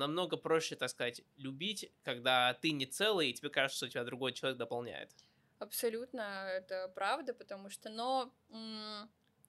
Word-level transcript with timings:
намного 0.00 0.36
проще, 0.36 0.74
так 0.76 0.90
сказать, 0.90 1.22
любить, 1.36 1.92
когда 2.02 2.54
ты 2.54 2.72
не 2.72 2.86
целый, 2.86 3.30
и 3.30 3.32
тебе 3.32 3.50
кажется, 3.50 3.76
что 3.86 3.88
тебя 3.88 4.04
другой 4.04 4.32
человек 4.32 4.58
дополняет. 4.58 5.10
Абсолютно, 5.58 6.48
это 6.48 6.90
правда, 6.94 7.34
потому 7.34 7.70
что, 7.70 7.90
но 7.90 8.32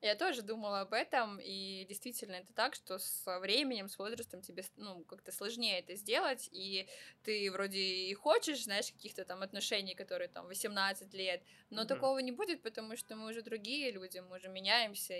я 0.01 0.15
тоже 0.15 0.41
думала 0.41 0.81
об 0.81 0.93
этом, 0.93 1.39
и 1.39 1.85
действительно 1.87 2.35
это 2.35 2.51
так, 2.53 2.75
что 2.75 2.99
со 2.99 3.39
временем, 3.39 3.87
с 3.87 3.97
возрастом 3.97 4.41
тебе, 4.41 4.63
ну, 4.75 5.03
как-то 5.05 5.31
сложнее 5.31 5.79
это 5.79 5.95
сделать, 5.95 6.49
и 6.51 6.87
ты 7.23 7.51
вроде 7.51 7.79
и 7.79 8.13
хочешь, 8.13 8.63
знаешь, 8.63 8.91
каких-то 8.91 9.25
там 9.25 9.41
отношений, 9.41 9.95
которые 9.95 10.27
там 10.27 10.47
18 10.47 11.13
лет, 11.13 11.43
но 11.69 11.83
mm-hmm. 11.83 11.87
такого 11.87 12.19
не 12.19 12.31
будет, 12.31 12.61
потому 12.61 12.97
что 12.97 13.15
мы 13.15 13.29
уже 13.29 13.41
другие 13.41 13.91
люди, 13.91 14.19
мы 14.19 14.37
уже 14.37 14.49
меняемся. 14.49 15.19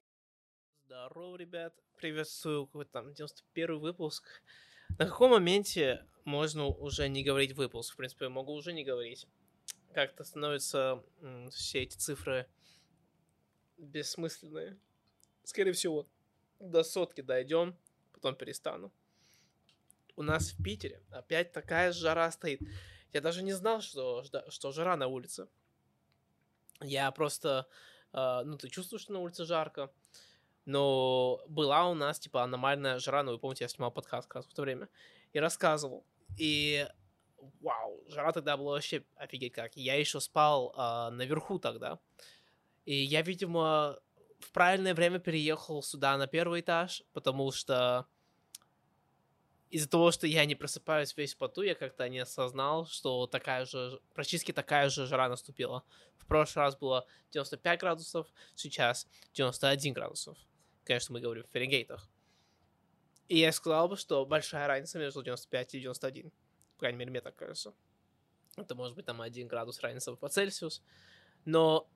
Здорово, 0.86 1.38
ребят, 1.38 1.74
приветствую 1.96 2.66
какой-то 2.66 2.92
там 2.92 3.14
91 3.14 3.80
выпуск. 3.80 4.42
На 5.00 5.06
каком 5.06 5.32
моменте 5.32 6.06
можно 6.26 6.66
уже 6.66 7.08
не 7.10 7.24
говорить 7.24 7.54
выпуск? 7.54 7.94
В 7.94 7.98
принципе, 7.98 8.30
могу 8.30 8.54
уже 8.54 8.74
не 8.74 8.84
говорить 8.84 9.28
как-то 9.94 10.24
становятся 10.24 11.04
все 11.52 11.84
эти 11.84 11.96
цифры 11.98 12.48
бессмысленные. 13.78 14.78
Скорее 15.44 15.74
всего, 15.74 16.08
до 16.60 16.84
сотки 16.84 17.22
дойдем, 17.22 17.78
потом 18.14 18.36
перестану. 18.36 18.92
У 20.16 20.24
нас 20.24 20.52
в 20.52 20.64
Питере 20.64 21.02
опять 21.10 21.52
такая 21.52 21.92
жара 21.92 22.32
стоит. 22.32 22.62
Я 23.14 23.22
даже 23.22 23.44
не 23.44 23.54
знал, 23.54 23.82
что, 23.82 24.24
что 24.50 24.72
жара 24.72 24.96
на 24.96 25.08
улице. 25.08 25.48
Я 26.80 27.12
просто, 27.12 27.68
э, 28.14 28.42
ну, 28.46 28.58
ты 28.58 28.70
чувствуешь, 28.70 29.04
что 29.04 29.14
на 29.14 29.20
улице 29.20 29.46
жарко. 29.46 29.92
Но 30.66 31.42
была 31.48 31.90
у 31.90 31.94
нас, 31.94 32.20
типа, 32.20 32.44
аномальная 32.44 33.00
жара, 33.00 33.24
ну, 33.24 33.32
вы 33.32 33.40
помните, 33.40 33.64
я 33.64 33.68
снимал 33.68 33.92
подкаст 33.92 34.28
как 34.28 34.36
раз 34.36 34.46
в 34.46 34.54
то 34.54 34.62
время, 34.62 34.90
и 35.34 35.40
рассказывал. 35.40 36.06
И 36.38 36.88
вау, 37.62 38.04
жара 38.08 38.32
тогда 38.32 38.58
была 38.58 38.74
вообще 38.74 39.04
офигеть 39.16 39.54
как. 39.54 39.76
Я 39.76 39.96
еще 39.96 40.20
спал 40.20 40.74
э, 40.78 41.10
наверху 41.12 41.60
тогда. 41.60 42.00
И 42.86 42.96
я, 42.96 43.22
видимо, 43.22 44.00
в 44.40 44.52
правильное 44.52 44.94
время 44.94 45.20
переехал 45.20 45.82
сюда 45.84 46.18
на 46.18 46.28
первый 46.28 46.62
этаж, 46.62 47.04
потому 47.14 47.52
что 47.52 48.08
из-за 49.70 49.90
того, 49.90 50.12
что 50.12 50.28
я 50.28 50.46
не 50.46 50.56
просыпаюсь 50.56 51.16
весь 51.16 51.34
в 51.34 51.38
поту, 51.38 51.62
я 51.62 51.76
как-то 51.76 52.08
не 52.10 52.20
осознал, 52.20 52.86
что 52.86 53.26
такая 53.28 53.66
же, 53.66 54.02
практически 54.14 54.52
такая 54.52 54.90
же 54.90 55.06
жара 55.06 55.30
наступила. 55.30 55.84
В 56.18 56.26
прошлый 56.26 56.66
раз 56.66 56.76
было 56.76 57.06
95 57.32 57.80
градусов, 57.80 58.28
сейчас 58.56 59.08
91 59.34 59.94
градусов. 59.94 60.38
Конечно, 60.84 61.14
мы 61.14 61.22
говорим 61.22 61.44
в 61.44 61.50
Фаренгейтах. 61.52 62.10
И 63.28 63.38
я 63.38 63.52
сказал 63.52 63.88
бы, 63.88 63.98
что 63.98 64.26
большая 64.26 64.68
разница 64.68 65.00
между 65.00 65.24
95 65.24 65.76
и 65.76 65.80
91 65.80 66.32
крайней 66.82 66.98
мере, 66.98 67.12
мне 67.12 67.22
так 67.22 67.36
кажется. 67.36 67.74
Это 68.58 68.76
может 68.76 68.96
быть 68.96 69.06
там 69.06 69.22
1 69.22 69.48
градус 69.48 69.80
разница 69.82 70.14
по 70.16 70.28
Цельсию. 70.28 70.72
Но 71.46 71.88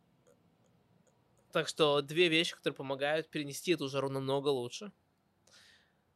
так 1.52 1.68
что 1.68 2.02
две 2.02 2.30
вещи, 2.30 2.56
которые 2.56 2.78
помогают 2.78 3.30
перенести 3.30 3.72
эту 3.74 3.90
жару 3.90 4.10
намного 4.10 4.50
лучше. 4.50 4.92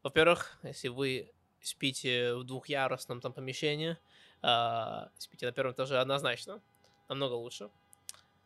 Во-первых, 0.04 0.60
если 0.64 0.88
вы 0.88 1.34
спите 1.62 2.36
в 2.36 2.44
двухъярусном 2.44 3.22
там 3.22 3.34
помещении, 3.34 3.98
э, 4.44 5.10
спите 5.18 5.48
на 5.48 5.52
первом 5.52 5.74
этаже 5.74 6.00
однозначно, 6.00 6.62
намного 7.10 7.34
лучше. 7.34 7.70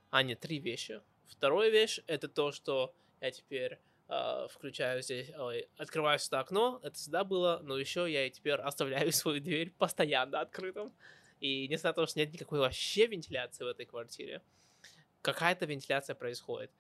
А 0.10 0.24
не 0.24 0.36
три 0.36 0.60
вещи. 0.60 1.02
Вторая 1.28 1.70
вещь 1.70 2.00
это 2.08 2.28
то, 2.28 2.52
что 2.52 2.96
я 3.20 3.30
теперь 3.32 3.80
включаю 4.50 5.02
здесь, 5.02 5.32
ой, 5.38 5.68
открываю 5.78 6.20
сюда 6.20 6.42
окно, 6.42 6.80
это 6.84 6.96
всегда 6.96 7.24
было, 7.24 7.60
но 7.64 7.78
еще 7.78 8.12
я 8.12 8.30
теперь 8.30 8.56
оставляю 8.56 9.12
свою 9.14 9.42
дверь 9.42 9.72
постоянно 9.72 10.42
открытым. 10.42 10.94
И 11.40 11.68
несмотря 11.68 11.90
на 11.90 11.94
то, 11.94 12.06
что 12.06 12.20
нет 12.20 12.34
никакой 12.34 12.60
вообще 12.60 13.08
вентиляции 13.08 13.64
в 13.64 13.68
этой 13.68 13.86
квартире, 13.86 14.42
какая-то 15.22 15.66
вентиляция 15.66 16.16
происходит 16.16 16.72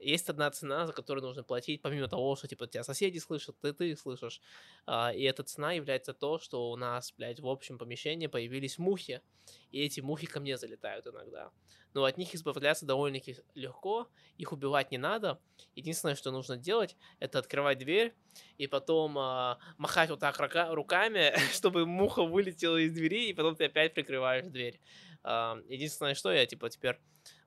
есть 0.00 0.28
одна 0.28 0.50
цена, 0.50 0.86
за 0.86 0.92
которую 0.92 1.24
нужно 1.24 1.42
платить, 1.44 1.82
помимо 1.82 2.08
того, 2.08 2.36
что, 2.36 2.48
типа, 2.48 2.66
тебя 2.66 2.82
соседи 2.84 3.18
слышат, 3.18 3.56
ты, 3.60 3.72
ты 3.72 3.96
слышишь. 3.96 4.40
А, 4.86 5.12
и 5.12 5.22
эта 5.22 5.42
цена 5.42 5.72
является 5.72 6.14
то, 6.14 6.38
что 6.38 6.70
у 6.70 6.76
нас, 6.76 7.12
блядь, 7.16 7.40
в 7.40 7.48
общем 7.48 7.78
помещении 7.78 8.26
появились 8.26 8.78
мухи, 8.78 9.22
и 9.70 9.82
эти 9.82 10.00
мухи 10.00 10.26
ко 10.26 10.40
мне 10.40 10.56
залетают 10.56 11.06
иногда. 11.06 11.50
Но 11.92 12.04
от 12.04 12.18
них 12.18 12.34
избавляться 12.34 12.86
довольно-таки 12.86 13.36
легко, 13.54 14.08
их 14.38 14.52
убивать 14.52 14.90
не 14.90 14.98
надо. 14.98 15.40
Единственное, 15.74 16.14
что 16.14 16.30
нужно 16.30 16.56
делать, 16.56 16.96
это 17.18 17.38
открывать 17.38 17.78
дверь 17.78 18.14
и 18.58 18.66
потом 18.66 19.18
а, 19.18 19.58
махать 19.76 20.10
вот 20.10 20.20
так 20.20 20.38
рука- 20.38 20.72
руками, 20.74 21.32
чтобы 21.52 21.86
муха 21.86 22.22
вылетела 22.22 22.76
из 22.76 22.92
двери, 22.92 23.28
и 23.28 23.34
потом 23.34 23.56
ты 23.56 23.64
опять 23.64 23.94
прикрываешь 23.94 24.46
дверь. 24.46 24.80
А, 25.22 25.58
единственное, 25.68 26.14
что 26.14 26.32
я, 26.32 26.46
типа, 26.46 26.70
теперь 26.70 26.98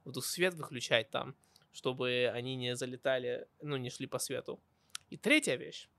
буду 0.03 0.21
свет 0.21 0.53
выключать 0.53 1.09
там, 1.09 1.35
чтобы 1.73 2.31
они 2.33 2.55
не 2.55 2.75
залетали, 2.75 3.47
ну, 3.61 3.75
не 3.77 3.89
шли 3.89 4.07
по 4.07 4.19
свету. 4.19 4.61
И 5.09 5.17
третья 5.17 5.55
вещь. 5.55 5.89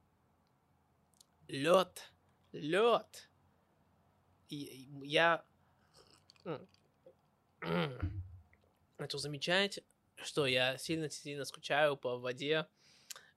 Лед. 1.48 2.12
Лед. 2.52 3.28
Я 4.48 5.44
начал 8.98 9.18
замечать, 9.18 9.80
что 10.16 10.46
я 10.46 10.78
сильно-сильно 10.78 11.44
скучаю 11.44 11.96
по 11.96 12.18
воде 12.18 12.66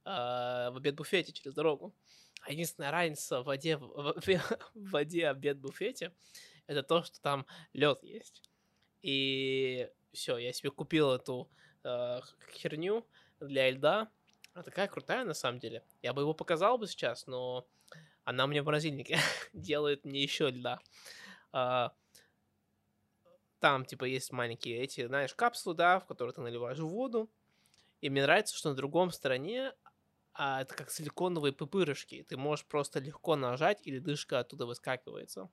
э, 0.06 0.10
в 0.10 0.78
обед-буфете 0.78 1.34
через 1.34 1.54
дорогу. 1.54 1.94
А 2.42 2.52
единственная 2.52 2.92
разница 2.92 3.42
в 3.42 3.46
воде, 3.46 3.78
в, 3.78 3.88
в 3.88 4.60
воде 4.76 5.28
обед-буфете 5.28 6.14
это 6.68 6.84
то, 6.84 7.04
что 7.04 7.20
там 7.22 7.46
лед 7.74 8.04
есть. 8.04 8.44
И 9.02 9.90
все, 10.14 10.38
я 10.38 10.54
себе 10.54 10.70
купил 10.70 11.12
эту 11.12 11.50
э, 11.88 12.22
херню 12.54 13.06
для 13.40 13.70
льда. 13.72 14.10
Она 14.54 14.64
такая 14.64 14.88
крутая 14.88 15.24
на 15.26 15.34
самом 15.34 15.60
деле. 15.60 15.84
Я 16.02 16.14
бы 16.14 16.22
его 16.22 16.34
показал 16.34 16.78
бы 16.78 16.88
сейчас, 16.88 17.28
но 17.28 17.68
она 18.24 18.46
мне 18.48 18.62
в 18.62 18.66
морозильнике 18.66 19.20
делает 19.54 20.04
мне 20.06 20.22
еще 20.22 20.50
льда. 20.50 20.80
Э, 21.54 21.90
там, 23.60 23.86
типа, 23.86 24.06
есть 24.06 24.32
маленькие 24.32 24.80
эти, 24.80 25.08
знаешь, 25.08 25.34
капсулы, 25.34 25.76
да, 25.76 26.00
в 26.00 26.06
которые 26.06 26.34
ты 26.34 26.42
наливаешь 26.42 26.78
воду. 26.78 27.30
И 28.02 28.10
мне 28.10 28.22
нравится, 28.22 28.56
что 28.56 28.70
на 28.70 28.76
другом 28.76 29.12
стороне 29.12 29.74
а 30.40 30.62
это 30.62 30.76
как 30.76 30.92
силиконовые 30.92 31.52
пупырышки. 31.52 32.24
Ты 32.30 32.38
можешь 32.38 32.64
просто 32.66 33.00
легко 33.00 33.36
нажать, 33.36 33.80
или 33.88 33.98
дышка 33.98 34.40
оттуда 34.40 34.68
выскакивается. 34.68 35.50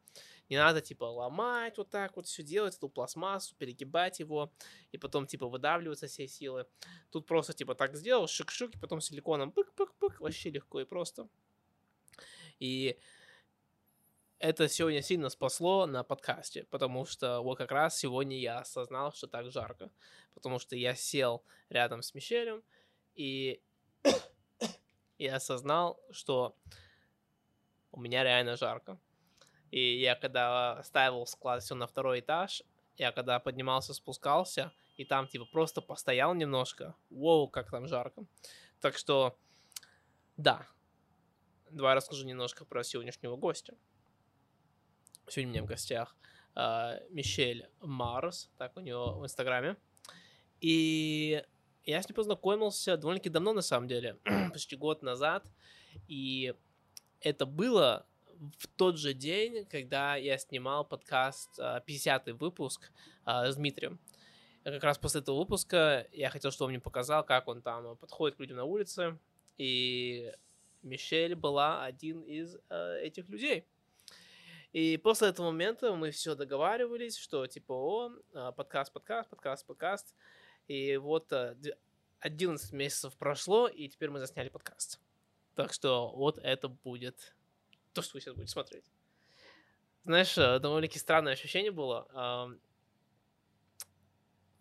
Не 0.51 0.59
надо, 0.59 0.83
типа, 0.83 1.05
ломать 1.05 1.79
вот 1.79 1.89
так 1.89 2.17
вот 2.17 2.27
все 2.27 2.43
делать, 2.43 2.77
эту 2.77 2.91
пластмассу, 2.91 3.55
перегибать 3.57 4.21
его, 4.21 4.53
и 4.93 4.99
потом, 4.99 5.27
типа, 5.27 5.49
выдавливаться 5.49 6.07
все 6.07 6.29
силы. 6.29 6.67
Тут 7.11 7.27
просто, 7.27 7.55
типа, 7.55 7.75
так 7.75 7.97
сделал, 7.97 8.27
шик-шик, 8.27 8.77
и 8.77 8.79
потом 8.79 9.01
силиконом 9.01 9.53
пык-пык-пык, 9.53 10.21
вообще 10.21 10.51
легко 10.51 10.83
и 10.83 10.85
просто. 10.85 11.29
И 12.61 12.99
это 14.39 14.69
сегодня 14.69 15.01
сильно 15.01 15.31
спасло 15.31 15.87
на 15.87 16.05
подкасте, 16.05 16.65
потому 16.65 17.07
что 17.07 17.41
вот 17.41 17.57
как 17.57 17.73
раз 17.73 17.99
сегодня 17.99 18.39
я 18.39 18.59
осознал, 18.59 19.15
что 19.15 19.29
так 19.29 19.51
жарко, 19.51 19.91
потому 20.35 20.59
что 20.59 20.77
я 20.77 20.95
сел 20.95 21.43
рядом 21.71 22.03
с 22.03 22.13
Мишелем, 22.13 22.63
и 23.15 23.63
и 25.19 25.27
осознал, 25.27 26.01
что 26.11 26.57
у 27.93 28.01
меня 28.01 28.25
реально 28.25 28.57
жарко. 28.57 28.99
И 29.71 29.99
я 29.99 30.15
когда 30.15 30.83
ставил 30.85 31.27
склад 31.27 31.63
все 31.63 31.75
на 31.75 31.87
второй 31.87 32.21
этаж, 32.21 32.63
я 32.97 33.13
когда 33.13 33.41
поднимался, 33.41 33.95
спускался, 33.95 34.73
и 34.97 35.05
там 35.05 35.27
типа 35.27 35.47
просто 35.47 35.81
постоял 35.81 36.35
немножко, 36.35 36.95
воу, 37.11 37.49
как 37.49 37.71
там 37.71 37.87
жарко. 37.89 38.25
Так 38.81 38.97
что, 38.97 39.37
да, 40.37 40.67
давай 41.71 41.95
расскажу 41.95 42.25
немножко 42.25 42.65
про 42.65 42.85
сегодняшнего 42.85 43.37
гостя. 43.37 43.75
Сегодня 45.29 45.51
у 45.51 45.53
меня 45.55 45.63
в 45.63 45.67
гостях 45.67 46.17
э, 46.55 47.01
Мишель 47.11 47.69
Марс, 47.81 48.51
так 48.59 48.77
у 48.77 48.81
него 48.81 49.19
в 49.19 49.25
Инстаграме. 49.25 49.77
И 50.61 51.43
я 51.85 52.03
с 52.03 52.09
ним 52.09 52.17
познакомился 52.17 52.97
довольно-таки 52.97 53.29
давно, 53.29 53.53
на 53.53 53.63
самом 53.63 53.89
деле, 53.89 54.19
почти 54.53 54.77
год 54.77 55.03
назад. 55.03 55.47
И 56.09 56.55
это 57.21 57.47
было 57.47 58.07
в 58.59 58.67
тот 58.77 58.99
же 58.99 59.15
день, 59.15 59.65
когда 59.67 60.17
я 60.17 60.39
снимал 60.39 60.85
подкаст 60.85 61.59
50-й 61.59 62.33
а, 62.33 62.35
выпуск 62.35 62.91
а, 63.25 63.51
с 63.51 63.57
Дмитрием. 63.57 63.99
Как 64.65 64.83
раз 64.83 64.99
после 64.99 65.21
этого 65.21 65.39
выпуска 65.39 66.07
я 66.13 66.31
хотел, 66.31 66.51
чтобы 66.51 66.67
он 66.67 66.73
мне 66.73 66.81
показал, 66.81 67.23
как 67.25 67.49
он 67.49 67.61
там 67.61 67.97
подходит 67.97 68.37
к 68.37 68.41
людям 68.41 68.57
на 68.57 68.65
улице. 68.65 69.19
И 69.59 70.33
Мишель 70.83 71.35
была 71.35 71.85
один 71.85 72.23
из 72.23 72.57
э, 72.71 73.01
этих 73.03 73.29
людей. 73.29 73.67
И 74.73 74.97
после 74.97 75.29
этого 75.29 75.47
момента 75.51 75.95
мы 75.95 76.11
все 76.11 76.35
договаривались, 76.35 77.17
что 77.17 77.47
типа, 77.47 77.73
о, 77.73 78.53
подкаст, 78.53 78.93
подкаст, 78.93 79.29
подкаст, 79.29 79.67
подкаст. 79.67 80.15
И 80.69 80.97
вот 80.97 81.33
11 82.21 82.73
э, 82.73 82.77
месяцев 82.77 83.17
прошло, 83.17 83.69
и 83.69 83.89
теперь 83.89 84.11
мы 84.11 84.19
засняли 84.19 84.49
подкаст. 84.49 85.01
Так 85.55 85.73
что 85.73 86.11
вот 86.15 86.39
это 86.39 86.69
будет 86.69 87.35
то, 87.93 88.03
что 88.03 88.15
вы 88.15 88.21
сейчас 88.21 88.35
будете 88.35 88.53
смотреть. 88.53 88.85
Знаешь, 90.05 90.37
э, 90.39 90.59
довольно-таки 90.59 90.99
странное 90.99 91.35
ощущение 91.35 91.71
было, 91.71 92.59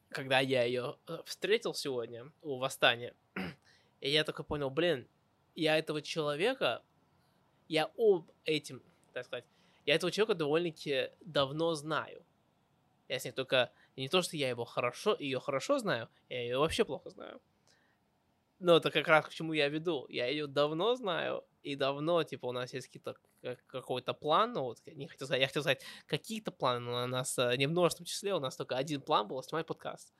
когда 0.10 0.40
я 0.40 0.64
ее 0.64 0.98
встретил 1.26 1.74
сегодня 1.74 2.32
у 2.42 2.58
Восстания. 2.58 3.16
И 4.00 4.10
я 4.10 4.24
только 4.24 4.44
понял, 4.44 4.70
блин, 4.70 5.08
я 5.56 5.78
этого 5.78 6.02
человека, 6.02 6.84
я 7.68 7.92
об 7.98 8.30
этим, 8.46 8.84
так 9.14 9.26
сказать, 9.26 9.46
я 9.86 9.96
этого 9.96 10.12
человека 10.12 10.36
довольно-таки 10.36 11.10
давно 11.22 11.74
знаю. 11.74 12.26
Я 13.08 13.20
с 13.20 13.26
ней 13.26 13.32
только 13.32 13.72
не 13.96 14.10
то, 14.10 14.22
что 14.22 14.38
я 14.38 14.50
его 14.50 14.66
хорошо, 14.66 15.16
ее 15.20 15.40
хорошо 15.40 15.80
знаю, 15.80 16.10
я 16.30 16.42
ее 16.42 16.58
вообще 16.58 16.86
плохо 16.86 17.10
знаю. 17.10 17.42
Но 18.60 18.78
это 18.78 18.92
как 18.92 19.08
раз 19.08 19.26
к 19.26 19.34
чему 19.34 19.54
я 19.54 19.68
веду. 19.68 20.06
Я 20.08 20.28
ее 20.28 20.48
давно 20.48 20.96
знаю, 20.96 21.44
и 21.64 21.76
давно, 21.76 22.24
типа, 22.24 22.46
у 22.46 22.52
нас 22.52 22.74
есть 22.74 22.88
какие-то 22.88 23.16
какой-то 23.68 24.14
план, 24.14 24.54
ну, 24.54 24.64
вот, 24.64 24.80
не 24.86 25.08
хотел 25.08 25.28
сказать, 25.28 25.42
я 25.42 25.48
хотел 25.48 25.64
сказать, 25.64 25.84
какие-то 26.08 26.52
планы, 26.52 26.80
но 26.80 27.04
у 27.04 27.08
нас 27.08 27.38
э, 27.38 27.58
не 27.58 27.68
в 27.68 27.72
множественном 27.72 28.06
числе, 28.06 28.34
у 28.34 28.40
нас 28.40 28.56
только 28.56 28.78
один 28.78 29.02
план 29.02 29.28
был, 29.28 29.44
снимать 29.44 29.66
подкаст. 29.66 30.14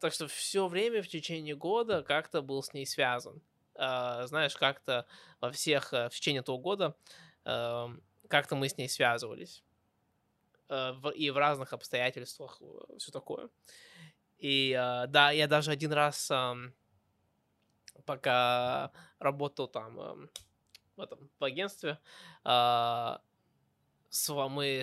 Так 0.00 0.14
что 0.14 0.26
все 0.26 0.68
время 0.68 1.02
в 1.02 1.08
течение 1.08 1.54
года 1.54 2.02
как-то 2.02 2.40
был 2.40 2.62
с 2.62 2.72
ней 2.72 2.86
связан. 2.86 3.42
Uh, 3.74 4.26
знаешь, 4.26 4.56
как-то 4.56 5.06
во 5.40 5.52
всех, 5.52 5.92
uh, 5.92 6.08
в 6.08 6.14
течение 6.14 6.40
этого 6.40 6.58
года 6.58 6.96
uh, 7.44 8.00
как-то 8.28 8.56
мы 8.56 8.68
с 8.68 8.76
ней 8.76 8.88
связывались. 8.88 9.62
В, 10.68 11.10
и 11.10 11.30
в 11.30 11.36
разных 11.36 11.72
обстоятельствах, 11.72 12.60
все 12.98 13.10
такое. 13.10 13.48
И 14.38 14.72
да, 15.08 15.30
я 15.30 15.46
даже 15.46 15.70
один 15.70 15.92
раз, 15.92 16.30
пока 18.04 18.92
работал 19.18 19.66
там 19.66 20.28
в 20.96 21.00
этом 21.00 21.30
в 21.38 21.44
агентстве, 21.44 21.98
мы 22.44 23.20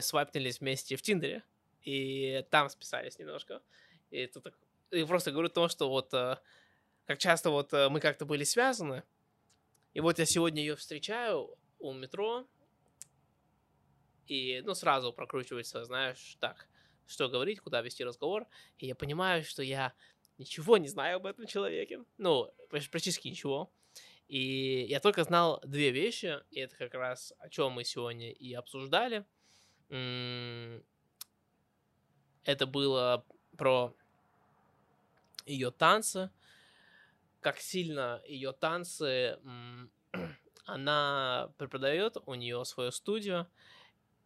свайпнулись 0.01 0.59
вместе 0.59 0.95
в 0.95 1.01
Тиндере, 1.01 1.43
и 1.83 2.43
там 2.49 2.69
списались 2.69 3.19
немножко. 3.19 3.61
И 4.09 4.25
так 4.27 4.55
и 4.91 5.03
просто 5.03 5.31
говорю 5.31 5.49
то, 5.49 5.67
что 5.67 5.89
вот 5.89 6.13
э, 6.13 6.37
как 7.05 7.17
часто 7.17 7.49
вот 7.49 7.73
э, 7.73 7.89
мы 7.89 7.99
как-то 7.99 8.25
были 8.25 8.43
связаны. 8.43 9.03
И 9.93 9.99
вот 9.99 10.19
я 10.19 10.25
сегодня 10.25 10.61
ее 10.61 10.75
встречаю 10.75 11.57
у 11.79 11.93
метро, 11.93 12.47
и, 14.27 14.61
ну, 14.65 14.73
сразу 14.73 15.13
прокручивается, 15.13 15.83
знаешь, 15.85 16.37
так, 16.39 16.67
что 17.07 17.29
говорить, 17.29 17.59
куда 17.59 17.81
вести 17.81 18.03
разговор, 18.03 18.47
и 18.77 18.87
я 18.87 18.95
понимаю, 18.95 19.43
что 19.43 19.61
я 19.63 19.93
ничего 20.37 20.77
не 20.77 20.87
знаю 20.87 21.17
об 21.17 21.25
этом 21.25 21.45
человеке, 21.47 22.03
ну, 22.17 22.51
практически 22.69 23.27
ничего, 23.27 23.71
и 24.27 24.85
я 24.89 24.99
только 24.99 25.23
знал 25.23 25.61
две 25.63 25.91
вещи, 25.91 26.39
и 26.49 26.59
это 26.59 26.75
как 26.75 26.93
раз 26.95 27.33
о 27.39 27.49
чем 27.49 27.73
мы 27.73 27.83
сегодня 27.83 28.31
и 28.31 28.53
обсуждали. 28.53 29.25
Это 32.43 32.65
было 32.65 33.25
про 33.55 33.95
ее 35.45 35.69
танцы, 35.71 36.31
как 37.39 37.59
сильно 37.59 38.21
ее 38.25 38.51
танцы 38.53 39.39
она 40.65 41.53
преподает, 41.57 42.17
у 42.25 42.33
нее 42.33 42.65
свою 42.65 42.91
студию, 42.91 43.47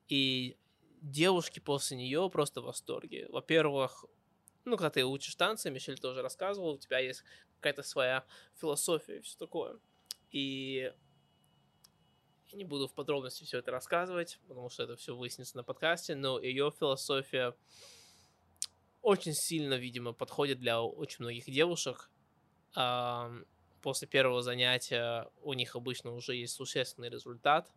и 0.09 0.57
девушки 1.01 1.59
после 1.59 1.95
нее 1.95 2.29
просто 2.29 2.61
в 2.61 2.65
восторге. 2.65 3.27
Во-первых, 3.29 4.05
ну, 4.65 4.75
когда 4.75 4.89
ты 4.89 5.05
учишь 5.05 5.35
танцы, 5.35 5.71
Мишель 5.71 5.97
тоже 5.97 6.21
рассказывал, 6.21 6.73
у 6.73 6.77
тебя 6.77 6.99
есть 6.99 7.23
какая-то 7.55 7.83
своя 7.83 8.25
философия 8.59 9.17
и 9.17 9.21
все 9.21 9.37
такое. 9.37 9.79
И 10.31 10.91
я 12.51 12.57
не 12.57 12.65
буду 12.65 12.87
в 12.87 12.93
подробности 12.93 13.43
все 13.43 13.59
это 13.59 13.71
рассказывать, 13.71 14.39
потому 14.47 14.69
что 14.69 14.83
это 14.83 14.95
все 14.95 15.15
выяснится 15.15 15.55
на 15.55 15.63
подкасте, 15.63 16.15
но 16.15 16.39
ее 16.39 16.71
философия 16.77 17.55
очень 19.01 19.33
сильно, 19.33 19.75
видимо, 19.75 20.13
подходит 20.13 20.59
для 20.59 20.81
очень 20.81 21.23
многих 21.23 21.45
девушек. 21.45 22.11
После 23.81 24.07
первого 24.07 24.41
занятия 24.41 25.31
у 25.41 25.53
них 25.53 25.75
обычно 25.75 26.13
уже 26.13 26.35
есть 26.35 26.55
существенный 26.55 27.09
результат. 27.09 27.73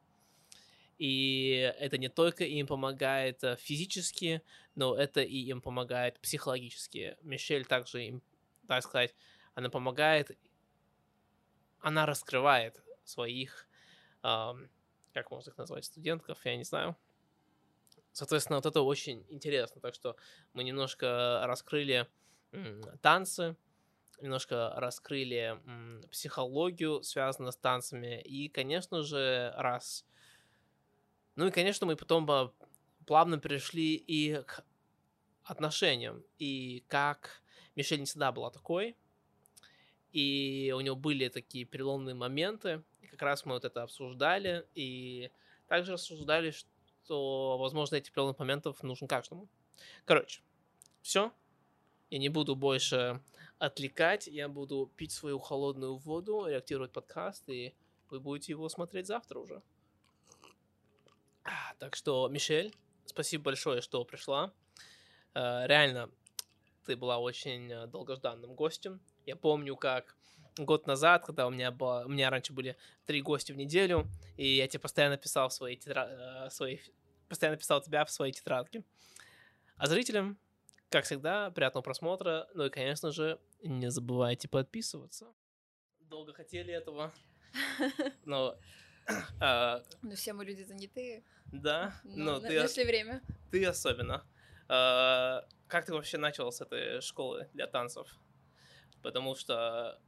И 1.03 1.75
это 1.81 1.99
не 1.99 2.09
только 2.09 2.45
им 2.45 2.67
помогает 2.69 3.43
э, 3.43 3.57
физически, 3.57 4.41
но 4.77 4.95
это 4.95 5.21
и 5.21 5.39
им 5.39 5.61
помогает 5.61 6.21
психологически. 6.21 7.17
Мишель 7.23 7.65
также 7.65 8.05
им, 8.05 8.23
так 8.69 8.85
сказать, 8.85 9.13
она 9.55 9.69
помогает, 9.69 10.31
она 11.81 12.07
раскрывает 12.07 12.81
своих, 13.03 13.67
как 14.23 15.31
можно 15.31 15.51
их 15.51 15.59
назвать, 15.59 15.85
студентков, 15.85 16.39
я 16.45 16.57
не 16.57 16.63
знаю, 16.63 16.97
Соответственно, 18.13 18.59
вот 18.59 18.67
это 18.67 18.83
очень 18.83 19.27
интересно. 19.31 19.81
Так 19.81 19.95
что 19.95 20.17
мы 20.53 20.65
немножко 20.65 21.43
раскрыли 21.47 22.07
танцы, 23.01 23.57
немножко 24.21 24.73
раскрыли 24.77 25.59
психологию, 26.11 27.03
связанную 27.03 27.53
с 27.53 27.57
танцами. 27.57 28.21
И, 28.21 28.49
конечно 28.49 29.03
же, 29.03 29.53
раз... 29.57 30.05
Ну 31.37 31.47
и, 31.47 31.51
конечно, 31.51 31.87
мы 31.87 31.97
потом 31.97 32.53
плавно 33.07 33.39
перешли 33.39 33.95
и 33.95 34.43
к 34.43 34.65
отношениям. 35.45 36.23
И 36.39 36.85
как 36.89 37.43
Мишель 37.75 38.01
не 38.01 38.07
всегда 38.07 38.33
была 38.33 38.51
такой. 38.51 38.97
И 40.13 40.73
у 40.77 40.81
него 40.81 40.97
были 40.97 41.29
такие 41.29 41.65
переломные 41.65 42.15
моменты. 42.15 42.83
И 43.01 43.07
как 43.07 43.23
раз 43.23 43.45
мы 43.45 43.55
вот 43.55 43.65
это 43.65 43.83
обсуждали. 43.83 44.67
И 44.75 45.31
также 45.69 45.93
рассуждали, 45.93 46.51
что 46.51 46.69
то, 47.07 47.59
возможно, 47.59 47.97
этих 47.97 48.13
переломных 48.13 48.39
моментов 48.39 48.83
нужен 48.83 49.09
каждому. 49.09 49.49
Короче, 50.05 50.43
все. 51.01 51.33
Я 52.11 52.19
не 52.19 52.29
буду 52.29 52.55
больше 52.55 53.21
отвлекать, 53.59 54.27
я 54.27 54.49
буду 54.49 54.91
пить 54.97 55.13
свою 55.13 55.39
холодную 55.39 55.97
воду, 55.97 56.47
реактировать 56.47 56.93
подкаст, 56.93 57.49
и 57.49 57.75
вы 58.11 58.21
будете 58.21 58.53
его 58.53 58.69
смотреть 58.69 59.07
завтра 59.07 59.39
уже. 59.39 59.63
А, 61.45 61.75
так 61.79 61.97
что, 61.97 62.29
Мишель, 62.29 62.75
спасибо 63.05 63.45
большое, 63.45 63.81
что 63.81 64.05
пришла. 64.05 64.53
Э, 65.35 65.67
реально, 65.67 66.11
ты 66.85 66.97
была 66.97 67.19
очень 67.19 67.71
э, 67.73 67.87
долгожданным 67.87 68.55
гостем. 68.55 69.01
Я 69.27 69.37
помню, 69.37 69.77
как 69.77 70.17
год 70.57 70.87
назад, 70.87 71.25
когда 71.25 71.47
у 71.47 71.51
меня, 71.51 71.71
было, 71.71 72.05
у 72.07 72.09
меня 72.09 72.31
раньше 72.31 72.53
были 72.53 72.77
три 73.07 73.23
гостя 73.23 73.53
в 73.53 73.57
неделю, 73.57 74.09
и 74.37 74.47
я 74.57 74.69
тебе 74.69 74.81
постоянно 74.81 75.17
писал 75.17 75.49
в 75.49 75.53
свои, 75.53 75.77
тетра... 75.77 76.47
Э, 76.47 76.51
свои... 76.51 76.79
постоянно 77.29 77.57
писал 77.57 77.81
тебя 77.81 78.05
в 78.05 78.11
свои 78.11 78.33
тетрадки. 78.33 78.85
А 79.77 79.87
зрителям, 79.87 80.39
как 80.91 81.05
всегда, 81.05 81.51
приятного 81.51 81.83
просмотра. 81.83 82.49
Ну 82.55 82.67
и, 82.67 82.71
конечно 82.71 83.11
же, 83.11 83.41
не 83.63 83.91
забывайте 83.91 84.49
подписываться. 84.49 85.33
Долго 86.01 86.33
хотели 86.33 86.73
этого, 86.73 87.13
но... 88.25 88.57
Ну, 90.03 90.15
все 90.15 90.33
мы 90.33 90.45
люди 90.45 90.63
занятые. 90.63 91.25
Да, 91.53 91.95
но, 92.05 92.41
ты... 92.41 92.61
Нашли 92.61 92.85
время. 92.85 93.23
Ты 93.51 93.65
особенно. 93.67 94.27
А, 94.69 95.45
как 95.69 95.85
ты 95.85 95.93
вообще 95.93 96.19
начал 96.19 96.51
с 96.51 96.61
этой 96.61 97.01
школы 97.01 97.49
для 97.53 97.67
танцев? 97.67 98.09
Потому 99.03 99.35
что 99.35 100.01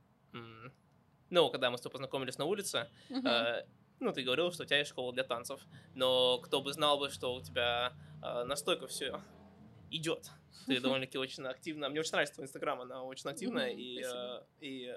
ну, 1.31 1.51
когда 1.51 1.71
мы 1.71 1.79
с 1.79 1.81
тобой 1.81 1.93
познакомились 1.93 2.39
на 2.39 2.45
улице, 2.45 2.89
э, 3.11 3.63
ну, 4.01 4.13
ты 4.13 4.23
говорил, 4.23 4.53
что 4.53 4.63
у 4.63 4.67
тебя 4.67 4.79
есть 4.79 4.91
школа 4.91 5.13
для 5.13 5.25
танцев, 5.25 5.61
но 5.95 6.39
кто 6.39 6.63
бы 6.63 6.73
знал 6.73 6.99
бы, 6.99 7.11
что 7.11 7.35
у 7.35 7.43
тебя 7.43 7.93
э, 8.23 8.45
настолько 8.45 8.87
все 8.87 9.21
идет. 9.91 10.31
Ты 10.67 10.81
довольно-таки 10.81 11.19
очень 11.19 11.45
активно. 11.47 11.89
Мне 11.89 12.01
очень 12.01 12.13
нравится 12.13 12.35
твой 12.35 12.47
инстаграм, 12.47 12.81
она 12.81 13.03
очень 13.03 13.29
активная 13.29 13.71
uh-huh, 13.71 13.77
и, 13.77 14.03
э, 14.03 14.43
и, 14.61 14.95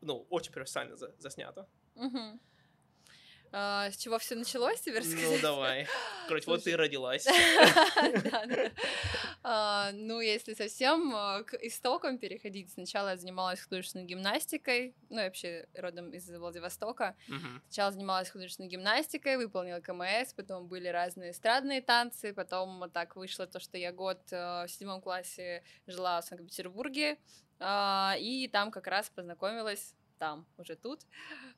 ну, 0.00 0.26
очень 0.30 0.52
профессионально 0.52 0.96
за, 0.96 1.14
заснята. 1.18 1.68
Uh-huh. 1.94 2.38
А, 3.50 3.90
с 3.90 3.96
чего 3.96 4.18
все 4.18 4.34
началось, 4.34 4.80
тебе 4.80 4.98
рассказать? 4.98 5.36
Ну, 5.36 5.38
давай. 5.40 5.86
Короче, 6.26 6.46
вот 6.46 6.64
ты 6.64 6.76
родилась. 6.76 7.26
А, 9.44 9.92
ну, 9.92 10.20
если 10.20 10.52
совсем 10.52 11.14
а, 11.14 11.42
к 11.42 11.54
истокам 11.54 12.18
переходить, 12.18 12.70
сначала 12.72 13.10
я 13.10 13.16
занималась 13.16 13.60
художественной 13.62 14.04
гимнастикой, 14.04 14.94
ну, 15.08 15.22
вообще 15.22 15.66
родом 15.74 16.10
из 16.10 16.28
Владивостока. 16.28 17.16
Сначала 17.68 17.92
занималась 17.92 18.30
художественной 18.30 18.68
гимнастикой, 18.68 19.36
выполнила 19.36 19.80
КМС, 19.80 20.34
потом 20.34 20.66
были 20.66 20.88
разные 20.88 21.30
эстрадные 21.30 21.80
танцы, 21.80 22.34
потом 22.34 22.90
так 22.90 23.16
вышло 23.16 23.46
то, 23.46 23.60
что 23.60 23.78
я 23.78 23.92
год 23.92 24.20
в 24.30 24.66
седьмом 24.68 25.00
классе 25.00 25.62
жила 25.86 26.20
в 26.20 26.24
Санкт-Петербурге, 26.24 27.16
и 27.60 28.50
там 28.52 28.70
как 28.70 28.86
раз 28.86 29.08
познакомилась 29.08 29.94
там, 30.18 30.46
уже 30.58 30.76
тут, 30.76 31.00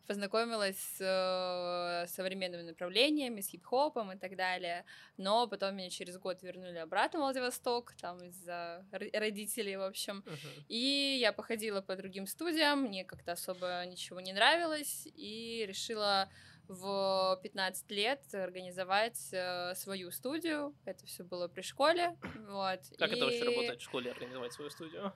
познакомилась 0.07 0.79
с 0.79 1.01
э, 1.01 2.07
современными 2.09 2.63
направлениями, 2.63 3.41
с 3.41 3.49
хип-хопом 3.49 4.13
и 4.13 4.17
так 4.17 4.37
далее, 4.37 4.85
но 5.17 5.47
потом 5.47 5.77
меня 5.77 5.91
через 5.91 6.19
год 6.19 6.43
вернули 6.43 6.79
обратно 6.79 7.21
в 7.21 7.23
Владивосток, 7.23 7.95
там 8.01 8.23
из-за 8.25 8.85
родителей, 9.13 9.77
в 9.77 9.83
общем, 9.83 10.25
uh-huh. 10.27 10.65
и 10.69 11.19
я 11.21 11.33
походила 11.33 11.81
по 11.81 11.97
другим 11.97 12.27
студиям, 12.27 12.83
мне 12.83 13.05
как-то 13.05 13.33
особо 13.33 13.85
ничего 13.87 14.21
не 14.21 14.33
нравилось, 14.33 15.07
и 15.15 15.65
решила 15.67 16.29
в 16.71 17.41
15 17.43 17.91
лет 17.91 18.23
организовать 18.33 19.19
э, 19.33 19.75
свою 19.75 20.13
студию. 20.13 20.73
Это 20.85 21.05
все 21.05 21.25
было 21.25 21.49
при 21.49 21.63
школе. 21.63 22.17
Вот. 22.49 22.81
Как 22.97 23.11
и... 23.11 23.17
это 23.17 23.25
вообще 23.25 23.43
работает 23.43 23.81
в 23.81 23.85
школе, 23.85 24.13
организовать 24.13 24.53
свою 24.53 24.71
студию? 24.71 25.13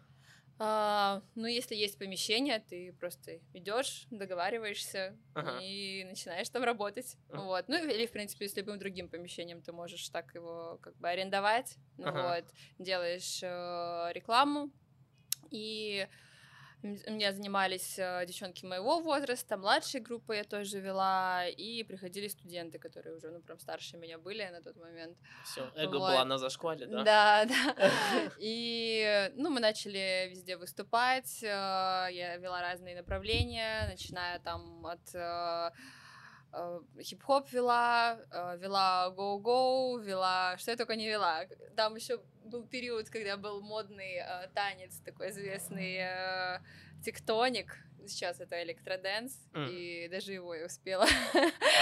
А, 0.59 1.23
ну, 1.35 1.47
если 1.47 1.75
есть 1.75 1.99
помещение, 1.99 2.61
ты 2.61 2.93
просто 2.93 3.41
идешь, 3.53 4.07
договариваешься 4.11 5.17
ага. 5.35 5.59
и 5.61 6.05
начинаешь 6.05 6.49
там 6.49 6.63
работать. 6.63 7.17
Ага. 7.31 7.43
Вот. 7.43 7.69
Ну, 7.69 7.77
или, 7.77 8.07
в 8.07 8.13
принципе, 8.13 8.49
с 8.49 8.57
любым 8.57 8.79
другим 8.79 9.09
помещением 9.09 9.63
ты 9.63 9.73
можешь 9.73 10.09
так 10.11 10.33
его 10.35 10.79
как 10.81 10.97
бы 10.97 11.09
арендовать. 11.09 11.77
Ага. 11.99 12.37
Вот. 12.37 12.45
Делаешь 12.79 13.41
э, 13.43 14.13
рекламу. 14.13 14.71
И 15.51 16.07
у 16.85 17.13
меня 17.13 17.33
занимались 17.33 17.99
э, 17.99 18.25
девчонки 18.27 18.67
моего 18.67 19.01
возраста, 19.01 19.57
младшей 19.57 20.01
группы 20.01 20.37
я 20.37 20.45
тоже 20.45 20.81
вела, 20.81 21.47
и 21.47 21.83
приходили 21.83 22.29
студенты, 22.29 22.79
которые 22.79 23.17
уже, 23.17 23.31
ну, 23.31 23.41
прям 23.41 23.59
старше 23.59 23.97
меня 23.97 24.19
были 24.19 24.45
на 24.53 24.61
тот 24.61 24.77
момент. 24.77 25.17
Все, 25.45 25.63
эго 25.77 25.99
вот. 25.99 26.11
была 26.11 26.25
на 26.25 26.39
зашквале, 26.39 26.87
да? 26.87 27.03
Да, 27.03 27.45
да. 27.47 27.75
И, 28.39 29.31
ну, 29.37 29.51
мы 29.51 29.61
начали 29.61 30.29
везде 30.31 30.57
выступать, 30.57 31.43
э, 31.43 31.47
я 31.47 32.37
вела 32.37 32.61
разные 32.61 32.97
направления, 32.97 33.89
начиная 33.89 34.39
там 34.41 34.85
от 34.87 35.15
э, 35.15 35.71
хип-хоп 37.01 37.51
вела, 37.53 38.19
э, 38.31 38.59
вела 38.59 39.13
go-go, 39.17 40.03
вела, 40.03 40.57
что 40.59 40.71
я 40.71 40.77
только 40.77 40.97
не 40.97 41.09
вела. 41.09 41.47
Там 41.77 41.97
еще 41.97 42.21
был 42.45 42.67
период, 42.67 43.09
когда 43.09 43.37
был 43.37 43.61
модный 43.63 44.17
э, 44.17 44.49
танец, 44.55 45.01
такой 45.05 45.31
известный 45.31 45.97
э, 45.97 46.61
тектоник, 47.05 47.77
сейчас 48.07 48.41
это 48.41 48.63
электроденс, 48.63 49.49
mm. 49.53 49.71
и 49.71 50.09
даже 50.09 50.33
его 50.33 50.55
я 50.55 50.67
успела 50.67 51.07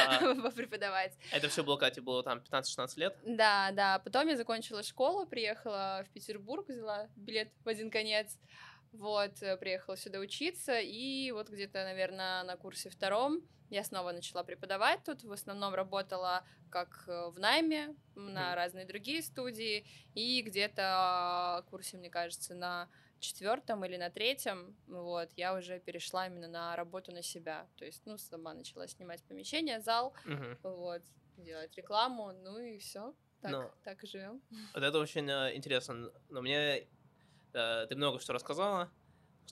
а, 0.09 0.51
преподавать. 0.57 1.13
Это 1.33 1.49
все 1.49 1.65
было, 1.65 1.77
Катя, 1.77 2.01
было 2.01 2.23
там 2.23 2.39
15-16 2.39 2.93
лет? 2.97 3.17
Да, 3.27 3.73
да. 3.73 3.99
Потом 3.99 4.29
я 4.29 4.37
закончила 4.37 4.83
школу, 4.85 5.27
приехала 5.27 6.05
в 6.09 6.13
Петербург, 6.13 6.69
взяла 6.69 7.09
билет 7.17 7.51
в 7.65 7.69
один 7.69 7.91
конец. 7.91 8.39
Вот, 8.93 9.33
приехала 9.59 9.97
сюда 9.97 10.19
учиться, 10.19 10.79
и 10.79 11.33
вот 11.33 11.49
где-то, 11.49 11.83
наверное, 11.83 12.45
на 12.45 12.57
курсе 12.57 12.91
втором 12.91 13.43
я 13.73 13.85
снова 13.85 14.13
начала 14.13 14.43
преподавать 14.45 15.03
тут, 15.05 15.23
в 15.25 15.33
основном 15.33 15.75
работала 15.75 16.45
как 16.71 17.05
э, 17.07 17.31
в 17.31 17.39
найме 17.39 17.97
на 18.15 18.53
mm. 18.53 18.55
разные 18.55 18.85
другие 18.85 19.23
студии, 19.23 19.87
и 20.15 20.43
где-то 20.43 21.65
курсе, 21.71 21.97
мне 21.97 22.11
кажется, 22.11 22.55
на 22.55 22.89
четвертом 23.19 23.85
или 23.85 23.97
на 23.97 24.11
третьем, 24.11 24.77
вот, 24.87 25.31
я 25.37 25.55
уже 25.55 25.79
перешла 25.81 26.27
именно 26.27 26.49
на 26.49 26.77
работу 26.77 27.13
на 27.13 27.23
себя. 27.23 27.67
То 27.77 27.85
есть, 27.85 28.03
ну, 28.05 28.19
сама 28.19 28.53
начала 28.53 28.87
снимать 28.87 29.23
помещение, 29.25 29.81
зал, 29.81 30.15
mm-hmm. 30.27 30.59
вот, 30.63 31.03
делать 31.39 31.75
рекламу, 31.77 32.33
ну 32.33 32.59
и 32.59 32.79
все. 32.79 33.15
Так, 33.41 33.53
Но... 33.53 33.75
так 33.85 34.05
и 34.05 34.07
живем. 34.07 34.43
Вот 34.75 34.83
это 34.83 34.99
очень 34.99 35.29
э, 35.29 35.57
интересно. 35.57 36.13
Но 36.29 36.43
мне 36.43 36.87
э, 37.55 37.87
ты 37.89 37.97
много 37.97 38.21
что 38.21 38.33
рассказала. 38.33 38.91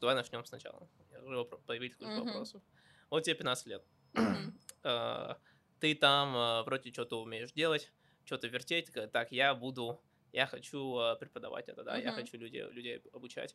Давай 0.00 0.14
начнем 0.14 0.44
сначала. 0.44 0.88
Я 1.10 1.22
уже 1.22 1.44
появились 1.66 1.96
куча 1.96 2.10
mm-hmm. 2.10 2.24
вопросов. 2.24 2.62
Вот 3.10 3.24
тебе 3.24 3.34
15 3.34 3.66
лет. 3.66 3.84
Э, 4.82 5.34
ты 5.78 5.94
там 5.94 6.34
э, 6.34 6.62
вроде 6.62 6.90
что-то 6.90 7.20
умеешь 7.20 7.52
делать, 7.52 7.92
что-то 8.24 8.48
вертеть, 8.48 8.90
так, 9.12 9.30
я 9.30 9.54
буду, 9.54 10.00
я 10.32 10.46
хочу 10.46 10.98
э, 10.98 11.16
преподавать 11.16 11.68
это, 11.68 11.84
да, 11.84 11.98
я 11.98 12.12
хочу 12.12 12.38
людей, 12.38 12.62
людей 12.62 13.02
обучать. 13.12 13.54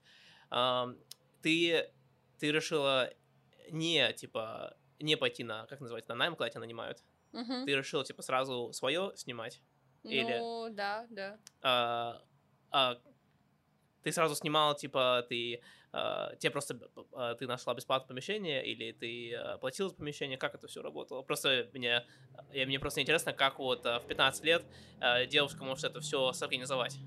Ты, 1.41 1.91
ты 2.37 2.51
решила 2.51 3.11
не, 3.71 4.13
типа, 4.13 4.77
не 4.99 5.17
пойти 5.17 5.43
на, 5.43 5.65
как 5.65 5.79
называется, 5.81 6.11
на 6.11 6.15
найм, 6.15 6.35
когда 6.35 6.49
тебя 6.49 6.61
нанимают? 6.61 7.03
Ты 7.31 7.75
решила, 7.75 8.05
типа, 8.05 8.21
сразу 8.21 8.71
свое 8.71 9.11
снимать? 9.15 9.61
Или... 10.03 10.37
Ну, 10.37 10.69
да, 10.69 11.07
да. 11.09 11.39
А, 11.61 12.21
а, 12.71 13.01
ты 14.03 14.11
сразу 14.11 14.35
снимала, 14.35 14.75
типа, 14.75 15.25
ты 15.27 15.61
тебе 16.39 16.51
просто 16.51 16.73
uh, 16.73 17.35
ты 17.35 17.47
нашла 17.47 17.73
бесплатное 17.73 18.07
помещение 18.07 18.65
или 18.65 18.91
ты 18.91 19.33
uh, 19.33 19.57
платила 19.59 19.89
за 19.89 19.95
помещение, 19.95 20.37
как 20.37 20.55
это 20.55 20.67
все 20.67 20.81
работало? 20.81 21.21
Просто 21.21 21.69
мне, 21.73 22.05
я, 22.53 22.65
мне 22.65 22.79
просто 22.79 23.01
интересно, 23.01 23.33
как 23.33 23.59
вот 23.59 23.85
в 23.85 24.03
15 24.07 24.43
лет 24.43 24.63
девушка 25.29 25.63
может 25.63 25.85
это 25.85 25.99
все 26.01 26.31
сорганизовать. 26.33 26.97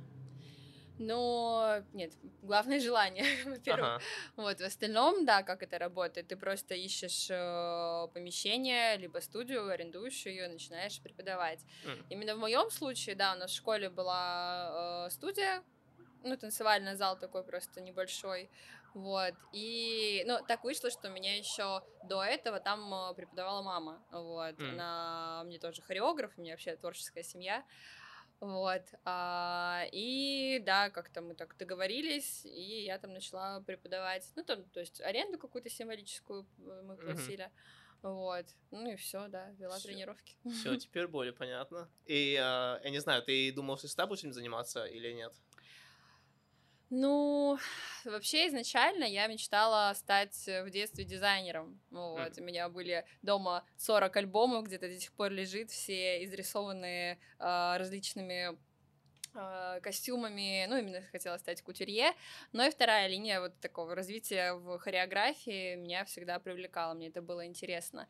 Но 0.98 1.82
нет, 1.92 2.12
главное 2.42 2.80
желание, 2.88 3.24
во-первых. 3.44 3.88
Ага. 3.88 4.02
Вот, 4.36 4.60
в 4.60 4.64
остальном, 4.64 5.24
да, 5.24 5.42
как 5.42 5.62
это 5.62 5.78
работает, 5.78 6.28
ты 6.28 6.36
просто 6.36 6.74
ищешь 6.74 7.28
э, 7.30 8.08
помещение, 8.12 8.96
либо 8.96 9.18
студию, 9.20 9.68
арендуешь 9.68 10.26
ее, 10.26 10.48
начинаешь 10.48 11.00
преподавать. 11.00 11.60
Mm. 11.84 12.04
Именно 12.10 12.34
в 12.34 12.38
моем 12.38 12.70
случае, 12.70 13.14
да, 13.14 13.34
у 13.34 13.36
нас 13.36 13.52
в 13.52 13.56
школе 13.56 13.90
была 13.90 15.06
э, 15.06 15.10
студия, 15.10 15.62
ну, 16.24 16.36
танцевальный 16.36 16.96
зал 16.96 17.16
такой 17.16 17.44
просто 17.44 17.80
небольшой, 17.80 18.50
вот, 18.94 19.34
и, 19.52 20.24
ну, 20.26 20.38
так 20.46 20.64
вышло, 20.64 20.90
что 20.90 21.08
меня 21.08 21.36
еще 21.36 21.82
до 22.04 22.22
этого 22.22 22.60
там 22.60 22.92
э, 22.92 23.14
преподавала 23.14 23.62
мама, 23.62 24.02
вот, 24.10 24.54
mm. 24.60 24.72
она 24.72 25.42
мне 25.44 25.58
тоже 25.58 25.82
хореограф, 25.82 26.32
у 26.36 26.40
меня 26.40 26.52
вообще 26.52 26.76
творческая 26.76 27.22
семья, 27.22 27.64
вот, 28.40 28.82
а, 29.04 29.84
и, 29.92 30.60
да, 30.64 30.90
как-то 30.90 31.20
мы 31.20 31.34
так 31.34 31.56
договорились, 31.56 32.44
и 32.44 32.84
я 32.84 32.98
там 32.98 33.12
начала 33.12 33.60
преподавать, 33.60 34.30
ну, 34.36 34.44
там, 34.44 34.64
то 34.70 34.80
есть 34.80 35.00
аренду 35.00 35.38
какую-то 35.38 35.70
символическую 35.70 36.46
э, 36.58 36.82
мы 36.84 36.96
платили, 36.96 37.44
mm-hmm. 37.44 37.78
Вот. 38.02 38.46
Ну 38.70 38.92
и 38.92 38.96
все, 38.96 39.26
да, 39.28 39.50
вела 39.58 39.76
всё. 39.76 39.88
тренировки. 39.88 40.36
Все, 40.48 40.76
теперь 40.76 41.08
более 41.08 41.32
понятно. 41.32 41.90
И 42.06 42.34
э, 42.34 42.80
я 42.84 42.90
не 42.90 43.00
знаю, 43.00 43.22
ты 43.22 43.52
думал, 43.52 43.76
что 43.76 43.88
с 43.88 43.94
тобой 43.94 44.16
будешь 44.16 44.34
заниматься 44.34 44.84
или 44.84 45.12
нет? 45.12 45.34
Ну, 46.90 47.58
вообще 48.04 48.48
изначально 48.48 49.04
я 49.04 49.26
мечтала 49.26 49.92
стать 49.94 50.48
э, 50.48 50.64
в 50.64 50.70
детстве 50.70 51.04
дизайнером. 51.04 51.80
Вот, 51.90 52.38
mm. 52.38 52.40
у 52.40 52.44
меня 52.44 52.68
были 52.68 53.04
дома 53.22 53.64
40 53.76 54.16
альбомов, 54.16 54.64
где-то 54.64 54.88
до 54.88 54.98
сих 54.98 55.12
пор 55.12 55.30
лежит, 55.30 55.70
все 55.70 56.24
изрисованные 56.24 57.18
э, 57.38 57.76
различными 57.76 58.56
костюмами, 59.82 60.66
ну, 60.68 60.78
именно 60.78 61.02
хотела 61.12 61.36
стать 61.38 61.62
кутюрье, 61.62 62.12
но 62.52 62.66
и 62.66 62.70
вторая 62.70 63.08
линия 63.08 63.40
вот 63.40 63.58
такого 63.60 63.94
развития 63.94 64.54
в 64.54 64.78
хореографии 64.78 65.76
меня 65.76 66.04
всегда 66.04 66.38
привлекала, 66.38 66.94
мне 66.94 67.08
это 67.08 67.22
было 67.22 67.46
интересно. 67.46 68.08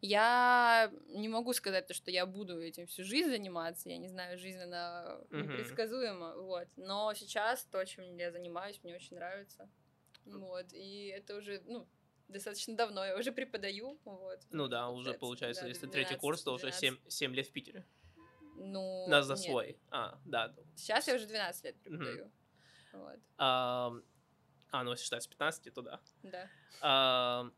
Я 0.00 0.92
не 1.08 1.28
могу 1.28 1.52
сказать 1.52 1.86
то, 1.86 1.94
что 1.94 2.10
я 2.10 2.26
буду 2.26 2.60
этим 2.60 2.86
всю 2.86 3.04
жизнь 3.04 3.30
заниматься, 3.30 3.88
я 3.88 3.98
не 3.98 4.08
знаю, 4.08 4.38
жизненно 4.38 5.20
непредсказуемо, 5.30 6.26
mm-hmm. 6.26 6.42
вот, 6.42 6.68
но 6.76 7.14
сейчас 7.14 7.64
то, 7.64 7.84
чем 7.84 8.16
я 8.16 8.30
занимаюсь, 8.30 8.80
мне 8.82 8.94
очень 8.94 9.16
нравится, 9.16 9.68
вот, 10.24 10.72
и 10.72 11.06
это 11.08 11.36
уже, 11.36 11.62
ну, 11.66 11.86
достаточно 12.28 12.76
давно, 12.76 13.04
я 13.04 13.16
уже 13.16 13.32
преподаю, 13.32 13.98
вот. 14.04 14.40
Ну 14.50 14.68
да, 14.68 14.88
уже 14.90 15.14
получается, 15.14 15.62
да, 15.62 15.68
если 15.68 15.86
третий 15.86 16.16
курс, 16.16 16.42
то 16.42 16.56
12. 16.56 16.64
уже 16.64 16.80
7, 16.80 16.98
7 17.08 17.34
лет 17.34 17.46
в 17.46 17.52
Питере. 17.52 17.84
Ну, 18.58 19.06
На 19.08 19.22
за 19.22 19.34
нет. 19.34 19.42
свой. 19.42 19.78
А, 19.90 20.18
да. 20.24 20.54
Сейчас 20.76 21.08
я 21.08 21.14
уже 21.14 21.26
12 21.26 21.64
лет 21.64 21.80
преподаю. 21.82 22.24
Угу. 22.24 22.32
Вот. 22.92 23.18
А, 23.38 23.92
а, 24.70 24.84
ну, 24.84 24.90
если 24.92 25.04
считать 25.04 25.22
с 25.22 25.26
15, 25.26 25.72
то 25.74 25.82
да. 25.82 26.00
Да. 26.22 26.50
А, 26.80 27.50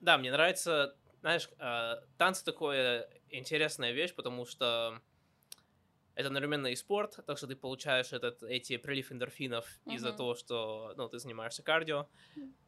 да, 0.00 0.18
мне 0.18 0.30
нравится, 0.30 0.96
знаешь, 1.20 1.48
а, 1.58 2.02
танцы 2.18 2.44
такое 2.44 3.08
интересная 3.28 3.92
вещь, 3.92 4.14
потому 4.14 4.46
что 4.46 5.00
это 6.14 6.28
одновременно 6.28 6.66
и 6.66 6.76
спорт, 6.76 7.18
так 7.26 7.38
что 7.38 7.46
ты 7.46 7.56
получаешь 7.56 8.12
этот, 8.12 8.42
эти 8.42 8.76
прилив 8.76 9.12
эндорфинов 9.12 9.66
uh-huh. 9.66 9.94
из-за 9.94 10.12
того, 10.12 10.34
что 10.34 10.92
ну, 10.96 11.08
ты 11.08 11.18
занимаешься 11.18 11.62
кардио, 11.62 12.08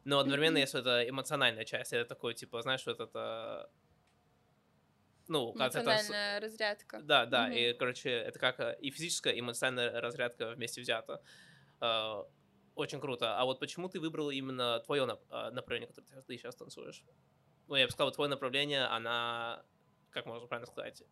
но 0.05 0.19
одновременно 0.19 0.57
есть 0.65 0.73
это 0.75 1.07
эмоциональная 1.07 1.65
часть, 1.65 1.93
это 1.93 2.07
такой, 2.07 2.33
типа, 2.33 2.61
знаешь, 2.61 2.85
вот 2.85 2.99
это 2.99 3.69
ну, 5.27 5.53
как 5.53 5.73
Эмоциональная 5.75 6.37
это... 6.37 6.45
разрядка. 6.45 7.01
Да, 7.01 7.25
да, 7.25 7.45
угу. 7.45 7.53
и, 7.53 7.73
короче, 7.73 8.09
это 8.09 8.39
как 8.39 8.59
э, 8.59 8.77
и 8.81 8.91
физическая, 8.91 9.33
и 9.33 9.39
эмоциональная 9.39 10.01
разрядка 10.01 10.51
вместе 10.51 10.81
взята. 10.81 11.21
Uh, 11.79 12.25
очень 12.75 12.99
круто. 12.99 13.39
А 13.39 13.45
вот 13.45 13.59
почему 13.59 13.87
ты 13.89 13.99
выбрала 13.99 14.31
именно 14.31 14.79
твое 14.79 15.03
а, 15.29 15.51
направление, 15.51 15.87
которое 15.87 16.21
ты 16.21 16.37
сейчас 16.37 16.55
танцуешь? 16.55 17.03
Ну, 17.67 17.75
я 17.75 17.85
бы 17.85 17.91
сказал, 17.91 18.11
твое 18.11 18.29
направление, 18.29 18.85
она, 18.85 19.63
как 20.09 20.25
можно 20.25 20.47
правильно 20.47 20.65
сказать, 20.65 21.03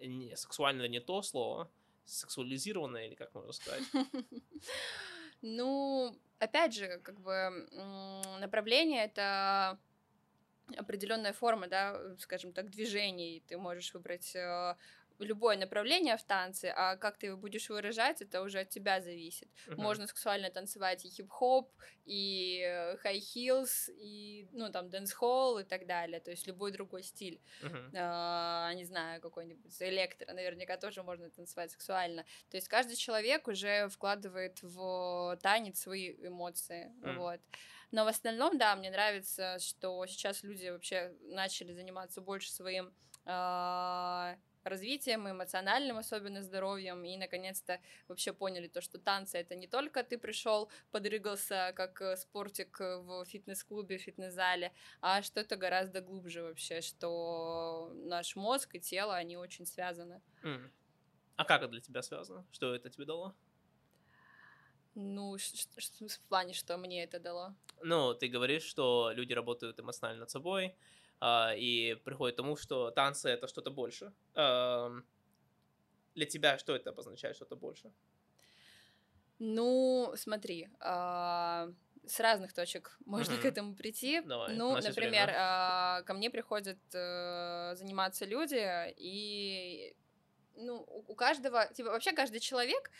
не, 0.00 0.36
сексуально 0.36 0.86
не 0.86 1.00
то 1.00 1.22
слово, 1.22 1.70
сексуализированное, 2.04 3.06
или 3.06 3.14
как 3.14 3.34
можно 3.34 3.52
сказать? 3.52 3.82
Ну, 5.40 6.18
опять 6.40 6.74
же, 6.74 6.98
как 6.98 7.20
бы 7.20 7.68
направление 8.40 9.04
это 9.04 9.78
определенная 10.76 11.32
форма, 11.32 11.66
да, 11.68 12.16
скажем 12.18 12.52
так, 12.52 12.70
движений. 12.70 13.42
Ты 13.46 13.58
можешь 13.58 13.94
выбрать 13.94 14.34
э, 14.36 14.74
любое 15.18 15.56
направление 15.56 16.16
в 16.16 16.24
танце, 16.24 16.72
а 16.76 16.96
как 16.96 17.18
ты 17.18 17.26
его 17.26 17.36
будешь 17.36 17.68
выражать, 17.70 18.22
это 18.22 18.42
уже 18.42 18.60
от 18.60 18.68
тебя 18.70 19.00
зависит. 19.00 19.48
Мгм. 19.66 19.82
Можно 19.82 20.06
сексуально 20.06 20.50
танцевать 20.50 21.04
и 21.04 21.08
хип-хоп, 21.10 21.72
и 22.04 22.94
high 23.00 23.18
heels, 23.20 23.88
и, 23.88 24.48
ну, 24.52 24.70
там, 24.70 24.88
dancehall 24.90 25.58
и 25.58 25.64
так 25.64 25.86
далее, 25.86 26.20
то 26.20 26.30
есть 26.30 26.46
любой 26.46 26.72
другой 26.72 27.02
стиль. 27.02 27.42
Мгм. 27.60 27.92
А, 27.96 28.72
не 28.74 28.84
знаю, 28.84 29.20
какой-нибудь 29.20 29.74
электро, 29.80 30.32
наверняка 30.32 30.76
тоже 30.76 31.02
можно 31.02 31.30
танцевать 31.30 31.70
сексуально. 31.72 32.24
То 32.50 32.56
есть 32.56 32.68
каждый 32.68 32.96
человек 32.96 33.48
уже 33.48 33.88
вкладывает 33.88 34.62
в 34.62 35.38
танец 35.42 35.80
свои 35.80 36.14
эмоции, 36.26 36.92
М. 37.02 37.14
вот. 37.14 37.40
Но 37.90 38.04
в 38.04 38.08
остальном, 38.08 38.58
да, 38.58 38.76
мне 38.76 38.90
нравится, 38.90 39.58
что 39.58 40.06
сейчас 40.06 40.42
люди 40.42 40.68
вообще 40.68 41.14
начали 41.22 41.72
заниматься 41.72 42.20
больше 42.20 42.50
своим 42.50 42.92
а, 43.24 44.36
развитием, 44.64 45.28
эмоциональным 45.28 45.96
особенно 45.98 46.42
здоровьем, 46.42 47.04
и 47.04 47.16
наконец-то 47.16 47.80
вообще 48.06 48.32
поняли 48.32 48.68
то, 48.68 48.80
что 48.80 48.98
танцы 48.98 49.38
это 49.38 49.54
не 49.54 49.66
только 49.66 50.02
ты 50.04 50.18
пришел, 50.18 50.70
подрыгался 50.90 51.72
как 51.74 52.00
э, 52.02 52.16
спортик 52.16 52.78
в 52.80 53.24
фитнес-клубе, 53.24 53.98
фитнес-зале, 53.98 54.72
а 55.00 55.22
что 55.22 55.40
это 55.40 55.56
гораздо 55.56 56.00
глубже 56.00 56.42
вообще, 56.42 56.80
что 56.80 57.92
наш 57.94 58.36
мозг 58.36 58.74
и 58.74 58.80
тело, 58.80 59.14
они 59.16 59.36
очень 59.36 59.66
связаны. 59.66 60.20
М. 60.42 60.70
А 61.36 61.44
как 61.44 61.62
это 61.62 61.70
для 61.70 61.80
тебя 61.80 62.02
связано? 62.02 62.46
Что 62.50 62.74
это 62.74 62.90
тебе 62.90 63.04
дало? 63.06 63.34
Ну, 65.00 65.36
в 65.36 66.20
плане, 66.28 66.54
что 66.54 66.76
мне 66.76 67.04
это 67.04 67.20
дало. 67.20 67.54
Ну, 67.82 68.14
ты 68.14 68.26
говоришь, 68.26 68.64
что 68.64 69.12
люди 69.14 69.32
работают 69.32 69.78
эмоционально 69.78 70.20
над 70.20 70.30
собой, 70.30 70.74
а, 71.20 71.54
и 71.56 71.94
приходит 71.94 72.34
к 72.34 72.38
тому, 72.38 72.56
что 72.56 72.90
танцы 72.90 73.28
это 73.28 73.46
что-то 73.46 73.70
больше. 73.70 74.12
Ам, 74.34 75.04
Для 76.16 76.26
тебя 76.26 76.58
что 76.58 76.74
это 76.74 76.90
обозначает, 76.90 77.36
что-то 77.36 77.54
больше? 77.54 77.92
Ну, 79.38 80.12
смотри, 80.16 80.68
а, 80.80 81.68
с 82.04 82.18
разных 82.18 82.52
точек 82.52 82.98
можно 83.06 83.34
к 83.34 83.38
Мгм. 83.38 83.48
этому 83.48 83.76
прийти. 83.76 84.20
Давай, 84.22 84.56
ну, 84.56 84.74
например, 84.74 85.30
а, 85.32 86.02
ко 86.02 86.14
мне 86.14 86.28
приходят 86.30 86.78
э, 86.92 87.74
заниматься 87.76 88.24
люди, 88.24 88.92
и 88.96 89.94
ну, 90.56 90.84
у 91.08 91.14
каждого, 91.14 91.66
типа, 91.72 91.90
вообще 91.90 92.12
каждый 92.12 92.40
человек 92.40 92.90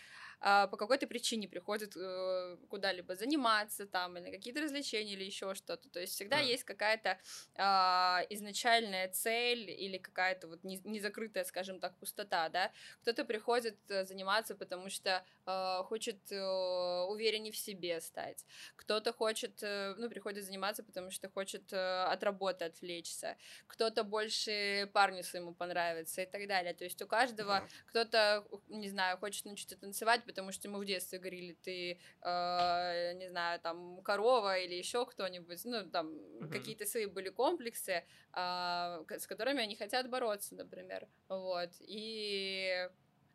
по 0.40 0.76
какой-то 0.76 1.06
причине 1.06 1.48
приходит 1.48 1.96
э, 1.96 2.56
куда-либо 2.68 3.16
заниматься 3.16 3.86
там, 3.86 4.16
или 4.16 4.24
на 4.26 4.30
какие-то 4.30 4.60
развлечения, 4.60 5.14
или 5.14 5.24
еще 5.24 5.54
что-то. 5.54 5.88
То 5.90 6.00
есть 6.00 6.14
всегда 6.14 6.38
Мгм. 6.38 6.46
есть 6.46 6.64
какая-то 6.64 7.18
а, 7.56 8.22
изначальная 8.30 9.08
цель 9.08 9.70
или 9.70 9.98
какая-то 9.98 10.46
вот 10.48 10.62
не- 10.64 10.80
незакрытая, 10.84 11.44
скажем 11.44 11.80
так, 11.80 11.96
пустота, 11.98 12.48
да. 12.50 12.70
Кто-то 13.02 13.24
приходит 13.24 13.78
э, 13.88 14.04
заниматься, 14.04 14.54
потому 14.54 14.90
что 14.90 15.24
э, 15.46 15.82
хочет 15.84 16.18
увереннее 16.30 17.52
в 17.52 17.56
себе 17.56 18.00
стать. 18.00 18.44
Кто-то 18.76 19.12
хочет, 19.12 19.60
ну, 19.62 20.08
приходит 20.08 20.44
заниматься, 20.44 20.82
потому 20.82 21.10
что 21.10 21.28
хочет 21.28 21.72
от 21.72 22.22
работы 22.22 22.64
отвлечься. 22.64 23.36
Кто-то 23.66 24.04
больше 24.04 24.88
парню 24.92 25.22
своему 25.24 25.54
понравится 25.54 26.22
и 26.22 26.26
так 26.26 26.46
далее. 26.46 26.74
То 26.74 26.84
есть 26.84 27.00
у 27.02 27.06
каждого 27.06 27.66
кто-то, 27.86 28.46
не 28.68 28.88
знаю, 28.88 29.18
хочет 29.18 29.44
научиться 29.44 29.76
танцевать, 29.76 30.24
потому 30.28 30.52
что 30.52 30.68
ему 30.68 30.78
в 30.78 30.84
детстве 30.84 31.18
говорили, 31.18 31.56
ты, 31.64 31.98
э, 32.22 33.12
не 33.14 33.28
знаю, 33.28 33.58
там, 33.60 34.00
корова 34.02 34.58
или 34.58 34.74
еще 34.74 35.04
кто-нибудь, 35.06 35.64
ну, 35.64 35.90
там, 35.90 36.06
Мгм. 36.40 36.50
какие-то 36.50 36.86
свои 36.86 37.06
были 37.06 37.30
комплексы, 37.30 38.04
к- 38.32 39.06
с 39.18 39.26
которыми 39.26 39.62
они 39.62 39.74
хотят 39.76 40.08
бороться, 40.10 40.54
например, 40.54 41.08
вот, 41.28 41.70
и... 41.80 42.88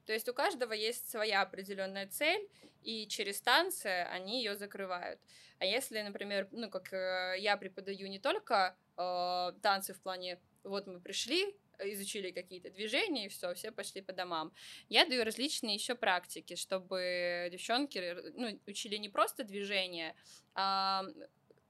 То 0.06 0.14
есть 0.14 0.30
у 0.30 0.34
каждого 0.34 0.74
есть 0.74 1.10
своя 1.10 1.42
определенная 1.42 2.08
цель, 2.08 2.48
и 2.82 3.08
через 3.08 3.42
танцы 3.42 3.88
они 4.16 4.44
ее 4.44 4.56
закрывают. 4.56 5.20
А 5.60 5.66
если, 5.66 6.02
например, 6.02 6.48
ну, 6.52 6.70
как 6.70 6.92
э, 6.92 7.36
я 7.40 7.56
преподаю 7.56 8.08
не 8.10 8.20
только 8.20 8.76
э, 8.98 9.52
танцы 9.62 9.94
в 9.94 10.02
плане, 10.02 10.42
вот 10.64 10.88
мы 10.88 11.00
пришли, 11.00 11.56
изучили 11.92 12.32
какие-то 12.32 12.70
движения, 12.70 13.26
и 13.26 13.30
все, 13.30 13.54
все 13.54 13.72
пошли 13.72 14.02
по 14.02 14.14
домам. 14.14 14.54
Я 14.90 15.06
даю 15.06 15.24
различные 15.24 15.76
еще 15.76 15.96
практики, 15.96 16.56
чтобы 16.56 17.50
девчонки 17.52 17.98
э, 17.98 18.32
ну, 18.36 18.60
учили 18.68 18.98
не 18.98 19.10
просто 19.10 19.44
движения, 19.44 20.16
а 20.56 21.06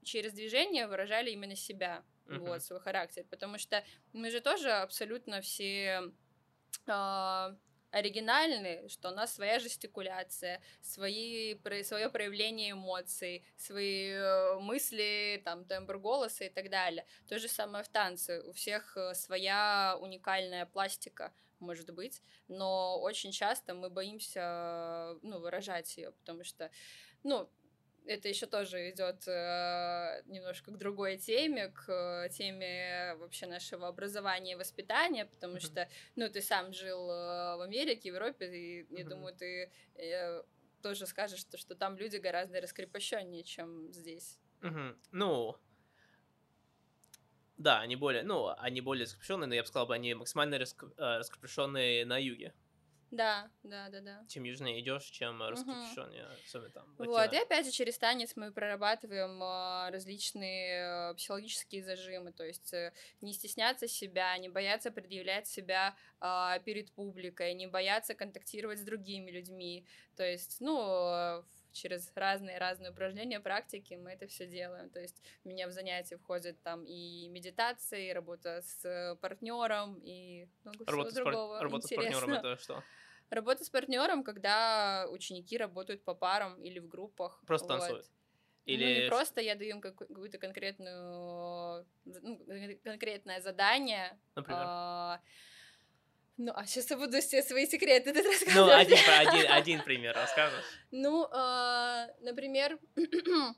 через 0.02 0.32
движение 0.32 0.86
выражали 0.86 1.30
именно 1.30 1.56
себя, 1.56 2.04
Мгм. 2.26 2.40
вот, 2.40 2.62
свой 2.62 2.80
характер. 2.80 3.24
Потому 3.30 3.58
что 3.58 3.84
мы 4.12 4.30
же 4.30 4.40
тоже 4.40 4.70
абсолютно 4.70 5.40
все 5.40 6.12
а, 6.86 7.56
оригинальны, 7.94 8.88
что 8.88 9.10
у 9.10 9.14
нас 9.14 9.34
своя 9.34 9.60
жестикуляция, 9.60 10.60
свои, 10.82 11.56
свое 11.84 12.10
проявление 12.10 12.72
эмоций, 12.72 13.44
свои 13.56 14.10
э, 14.10 14.58
мысли, 14.58 15.40
там, 15.44 15.64
тембр 15.64 15.98
голоса 15.98 16.44
и 16.44 16.48
так 16.48 16.70
далее. 16.70 17.06
То 17.28 17.38
же 17.38 17.48
самое 17.48 17.84
в 17.84 17.88
танце. 17.88 18.42
У 18.42 18.52
всех 18.52 18.96
э, 18.96 19.14
своя 19.14 19.96
уникальная 20.00 20.66
пластика, 20.66 21.32
может 21.60 21.90
быть, 21.94 22.20
но 22.48 23.00
очень 23.00 23.30
часто 23.30 23.74
мы 23.74 23.90
боимся, 23.90 25.16
ну, 25.22 25.38
выражать 25.38 25.96
ее, 25.96 26.10
потому 26.12 26.42
что, 26.42 26.70
ну, 27.22 27.48
это 28.06 28.28
еще 28.28 28.46
тоже 28.46 28.90
идет 28.90 29.26
э, 29.26 30.22
немножко 30.26 30.70
к 30.70 30.78
другой 30.78 31.16
теме, 31.16 31.68
к 31.68 31.88
э, 31.88 32.28
теме 32.30 33.14
вообще 33.16 33.46
нашего 33.46 33.88
образования 33.88 34.52
и 34.52 34.56
воспитания, 34.56 35.24
потому 35.26 35.54
Мгм. 35.54 35.60
что, 35.60 35.88
ну, 36.16 36.28
ты 36.28 36.42
сам 36.42 36.72
жил 36.72 37.10
э, 37.10 37.56
в 37.56 37.60
Америке, 37.62 38.10
в 38.10 38.14
Европе, 38.14 38.46
и 38.46 38.86
я 38.90 39.00
Мгм. 39.04 39.08
думаю, 39.10 39.34
ты 39.34 39.72
э, 39.94 40.42
тоже 40.82 41.06
скажешь, 41.06 41.40
что, 41.40 41.56
что 41.56 41.74
там 41.74 41.96
люди 41.96 42.16
гораздо 42.16 42.60
раскрепощеннее, 42.60 43.42
чем 43.42 43.92
здесь. 43.92 44.38
Мгм. 44.60 44.98
Ну, 45.12 45.56
да, 47.56 47.80
они 47.80 47.96
более, 47.96 48.22
ну, 48.22 48.48
они 48.58 48.80
более 48.80 49.04
раскрепощенные, 49.04 49.46
но 49.46 49.54
я 49.54 49.62
бы 49.62 49.68
сказал, 49.68 49.90
они 49.92 50.14
максимально 50.14 50.56
раск- 50.56 50.92
э, 50.96 51.18
раскрепощенные 51.18 52.04
на 52.04 52.18
юге. 52.18 52.52
Да, 53.14 53.48
да, 53.62 53.88
да, 53.90 54.00
да. 54.00 54.24
Чем 54.28 54.42
южнее 54.42 54.80
идешь, 54.80 55.04
чем 55.04 55.40
э, 55.40 55.50
раскрепощеннее, 55.50 56.26
особенно 56.44 56.70
там. 56.70 56.94
Вот, 56.98 57.06
латино. 57.06 57.38
и 57.38 57.42
опять 57.42 57.66
же 57.66 57.70
через 57.70 57.96
танец 57.96 58.32
мы 58.34 58.50
прорабатываем 58.50 59.40
а, 59.40 59.88
различные 59.92 61.10
э, 61.10 61.14
психологические 61.14 61.84
зажимы, 61.84 62.32
то 62.32 62.44
есть 62.44 62.72
э, 62.74 62.92
не 63.20 63.32
стесняться 63.32 63.86
себя, 63.86 64.36
не 64.38 64.48
бояться 64.48 64.90
предъявлять 64.90 65.46
себя 65.46 65.94
а, 66.20 66.58
перед 66.60 66.90
публикой, 66.90 67.54
не 67.54 67.68
бояться 67.68 68.14
контактировать 68.14 68.80
с 68.80 68.82
другими 68.82 69.30
людьми, 69.30 69.86
то 70.16 70.24
есть, 70.24 70.56
ну, 70.60 70.80
э, 70.80 71.42
через 71.74 72.12
разные-разные 72.14 72.90
упражнения, 72.90 73.40
практики 73.40 73.94
мы 73.94 74.12
это 74.12 74.26
все 74.26 74.46
делаем. 74.46 74.88
То 74.90 75.00
есть 75.00 75.20
у 75.44 75.48
меня 75.48 75.66
в 75.66 75.72
занятия 75.72 76.16
входит 76.16 76.62
там 76.62 76.84
и 76.84 77.28
медитация, 77.28 78.00
и 78.00 78.12
работа 78.12 78.62
с 78.62 79.18
партнером, 79.20 79.98
и 80.02 80.48
много 80.62 80.84
Работа, 80.86 81.10
с, 81.10 81.12
всего 81.12 81.24
пар- 81.24 81.34
другого 81.34 81.60
работа 81.60 81.86
с 81.86 81.90
партнером 81.90 82.14
интересного. 82.14 82.52
это 82.52 82.62
что? 82.62 82.84
Работа 83.30 83.64
с 83.64 83.70
партнером, 83.70 84.22
когда 84.22 85.06
ученики 85.10 85.56
работают 85.56 86.04
по 86.04 86.14
парам 86.14 86.60
или 86.62 86.78
в 86.78 86.88
группах. 86.88 87.42
Просто 87.46 87.68
вот. 87.72 87.78
танцуют? 87.80 88.06
Ну, 88.66 88.72
Или 88.72 89.02
не 89.02 89.08
просто 89.08 89.40
я 89.40 89.54
даю 89.56 89.70
им 89.76 89.80
какую- 89.80 90.08
какую-то 90.08 90.38
конкретную, 90.38 91.86
ну, 92.04 92.38
кон- 92.46 92.78
конкретное 92.82 93.40
задание. 93.42 94.18
Например? 94.36 94.62
а, 94.64 95.20
ну, 96.36 96.52
а 96.54 96.64
сейчас 96.66 96.90
я 96.90 96.96
буду 96.96 97.20
все 97.20 97.42
свои 97.42 97.66
секреты 97.66 98.12
тут 98.14 98.24
Ну, 98.24 98.30
рассказывать. 98.30 98.86
один, 98.86 98.98
один, 99.28 99.52
один 99.52 99.82
пример 99.84 100.14
расскажешь. 100.14 100.64
Ну, 100.90 101.28
а, 101.30 102.06
например, 102.20 102.78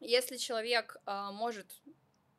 если 0.00 0.36
человек 0.36 0.96
а, 1.04 1.30
может, 1.32 1.70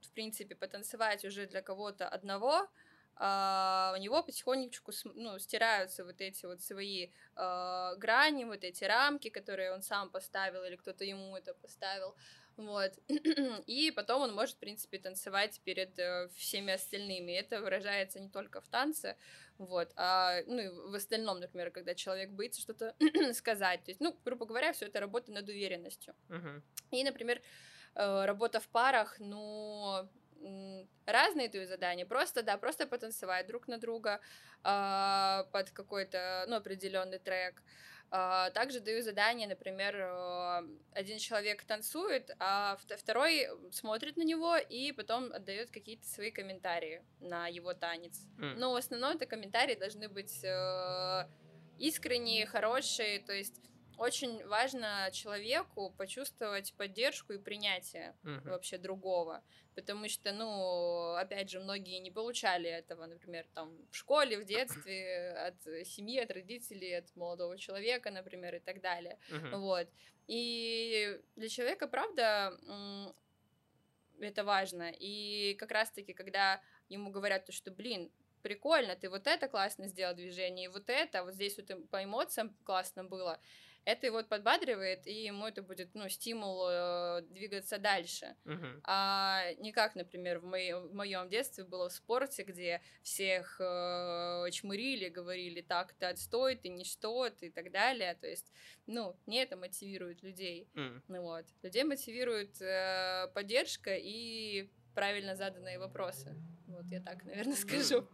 в 0.02 0.12
принципе, 0.13 0.56
потанцевать 0.56 1.26
уже 1.26 1.46
для 1.48 1.62
кого-то 1.62 2.08
одного, 2.08 2.68
а, 3.15 3.93
у 3.95 3.99
него 3.99 4.23
потихонечку 4.23 4.91
ну, 5.15 5.38
стираются 5.39 6.04
вот 6.04 6.19
эти 6.21 6.45
вот 6.45 6.62
свои 6.62 7.10
а, 7.36 7.95
грани, 7.95 8.45
вот 8.45 8.63
эти 8.63 8.84
рамки, 8.84 9.30
которые 9.30 9.71
он 9.73 9.82
сам 9.82 10.10
поставил 10.10 10.63
или 10.63 10.76
кто-то 10.76 11.04
ему 11.04 11.36
это 11.38 11.54
поставил. 11.54 12.15
Вот. 12.58 12.93
И 13.65 13.91
потом 13.91 14.23
он 14.23 14.34
может, 14.34 14.56
в 14.56 14.60
принципе, 14.60 14.99
танцевать 14.99 15.60
перед 15.63 15.97
э, 15.97 16.30
всеми 16.36 16.73
остальными. 16.73 17.32
Это 17.32 17.62
выражается 17.62 18.19
не 18.19 18.30
только 18.30 18.62
в 18.62 18.67
танце, 18.67 19.17
вот, 19.58 19.91
а, 19.95 20.41
ну, 20.45 20.60
и 20.60 20.67
в 20.67 20.95
остальном, 20.95 21.39
например, 21.39 21.71
когда 21.71 21.95
человек 21.95 22.30
боится 22.32 22.62
что-то 22.62 22.95
сказать. 23.34 23.84
То 23.84 23.91
есть, 23.91 24.02
ну, 24.02 24.15
грубо 24.23 24.45
говоря, 24.45 24.73
все 24.73 24.86
это 24.86 24.99
работа 24.99 25.32
над 25.32 25.47
уверенностью. 25.47 26.15
Мгм. 26.30 26.63
И, 26.91 27.04
например, 27.04 27.41
э, 27.95 28.26
работа 28.26 28.60
в 28.60 28.67
парах, 28.67 29.15
ну, 29.19 29.99
м, 29.99 30.10
разные 31.06 31.49
твои 31.49 31.65
задания. 31.65 32.06
Просто, 32.06 32.43
да, 32.43 32.58
просто 32.58 32.88
потанцевать 32.88 33.47
друг 33.47 33.67
на 33.67 33.77
друга 33.77 34.19
а, 34.63 35.45
под 35.51 35.71
какой-то, 35.71 36.45
ну, 36.47 36.56
определенный 36.56 37.19
трек. 37.19 37.62
А, 38.15 38.51
также 38.51 38.79
даю 38.79 39.01
задание, 39.01 39.47
например, 39.47 39.95
э, 39.95 40.62
один 40.91 41.17
человек 41.17 41.63
танцует, 41.63 42.29
а 42.38 42.77
второй 42.97 43.47
смотрит 43.71 44.17
на 44.17 44.21
него 44.21 44.56
и 44.56 44.91
потом 44.91 45.34
отдает 45.34 45.71
какие-то 45.71 46.06
свои 46.06 46.29
комментарии 46.29 47.01
на 47.19 47.47
его 47.47 47.73
танец. 47.73 48.27
Mm. 48.38 48.56
Но 48.58 48.73
в 48.73 48.75
основном 48.75 49.15
это 49.15 49.25
комментарии 49.25 49.73
должны 49.73 50.10
быть 50.10 50.43
э, 50.43 51.27
искренние, 51.79 52.45
хорошие, 52.45 53.19
то 53.19 53.34
есть 53.34 53.60
очень 53.97 54.45
важно 54.47 55.10
человеку 55.12 55.91
почувствовать 55.97 56.73
поддержку 56.73 57.34
и 57.34 57.38
принятие 57.38 58.15
uh-huh. 58.23 58.49
вообще 58.49 58.77
другого. 58.77 59.43
Потому 59.75 60.08
что, 60.08 60.32
ну, 60.32 61.15
опять 61.15 61.49
же, 61.49 61.60
многие 61.60 61.99
не 61.99 62.12
получали 62.12 62.69
этого, 62.69 63.06
например, 63.06 63.45
там 63.53 63.75
в 63.91 63.95
школе, 63.95 64.38
в 64.38 64.45
детстве, 64.45 65.32
от 65.47 65.88
семьи, 65.88 66.19
от 66.19 66.32
родителей, 66.32 66.97
от 66.99 67.15
молодого 67.15 67.58
человека, 67.58 68.12
например, 68.12 68.56
и 68.56 68.60
так 68.60 68.82
далее. 68.82 69.17
Uh-huh. 69.29 69.58
Вот. 69.58 69.88
И 70.27 71.19
для 71.36 71.49
человека, 71.49 71.88
правда, 71.88 72.58
это 74.19 74.43
важно. 74.43 74.91
И 74.99 75.56
как 75.60 75.71
раз-таки, 75.71 76.13
когда 76.13 76.62
ему 76.89 77.12
говорят 77.12 77.45
то, 77.45 77.51
что, 77.51 77.71
блин, 77.71 78.12
прикольно, 78.43 78.95
ты 78.95 79.10
вот 79.10 79.25
это 79.25 79.47
классно 79.47 79.88
сделал 79.88 80.13
движение, 80.13 80.65
и 80.65 80.67
вот 80.67 80.89
это, 80.89 81.23
вот 81.23 81.34
здесь 81.34 81.58
вот 81.58 81.89
по 81.89 82.03
эмоциям 82.03 82.56
классно 82.63 83.03
было, 83.03 83.39
это 83.86 84.08
его 84.08 84.24
подбадривает, 84.24 85.06
и 85.08 85.26
ему 85.26 85.48
это 85.48 85.62
будет, 85.62 85.93
ну, 85.93 86.08
стимул 86.10 86.67
э, 86.69 87.22
двигаться 87.30 87.78
дальше. 87.78 88.36
Uh-huh. 88.46 88.82
А 88.84 89.54
не 89.60 89.72
как, 89.72 89.96
например, 89.96 90.39
в, 90.39 90.46
моей, 90.46 90.74
в 90.74 90.93
моем 90.93 91.30
детстве 91.30 91.63
было 91.63 91.89
в 91.89 91.93
спорте, 91.93 92.43
где 92.43 92.82
всех 93.02 93.60
э, 93.60 94.46
чмырили, 94.52 95.10
говорили, 95.10 95.62
так, 95.62 95.93
ты 95.93 96.06
отстой, 96.06 96.56
ты 96.56 96.69
ничто, 96.69 97.30
ты 97.30 97.48
и 97.48 97.52
так 97.52 97.72
далее. 97.72 98.15
То 98.15 98.28
есть, 98.28 98.52
ну, 98.88 99.17
не 99.26 99.41
это 99.41 99.58
мотивирует 99.58 100.24
людей. 100.24 100.69
Uh-huh. 100.74 101.02
Ну, 101.08 101.22
вот. 101.22 101.46
Людей 101.62 101.84
мотивирует 101.84 102.62
э, 102.62 103.28
поддержка 103.34 103.96
и 103.96 104.69
правильно 104.96 105.36
заданные 105.36 105.80
вопросы. 105.80 106.36
Вот 106.67 106.86
я 106.86 107.02
так, 107.02 107.24
наверное, 107.26 107.56
скажу 107.58 108.08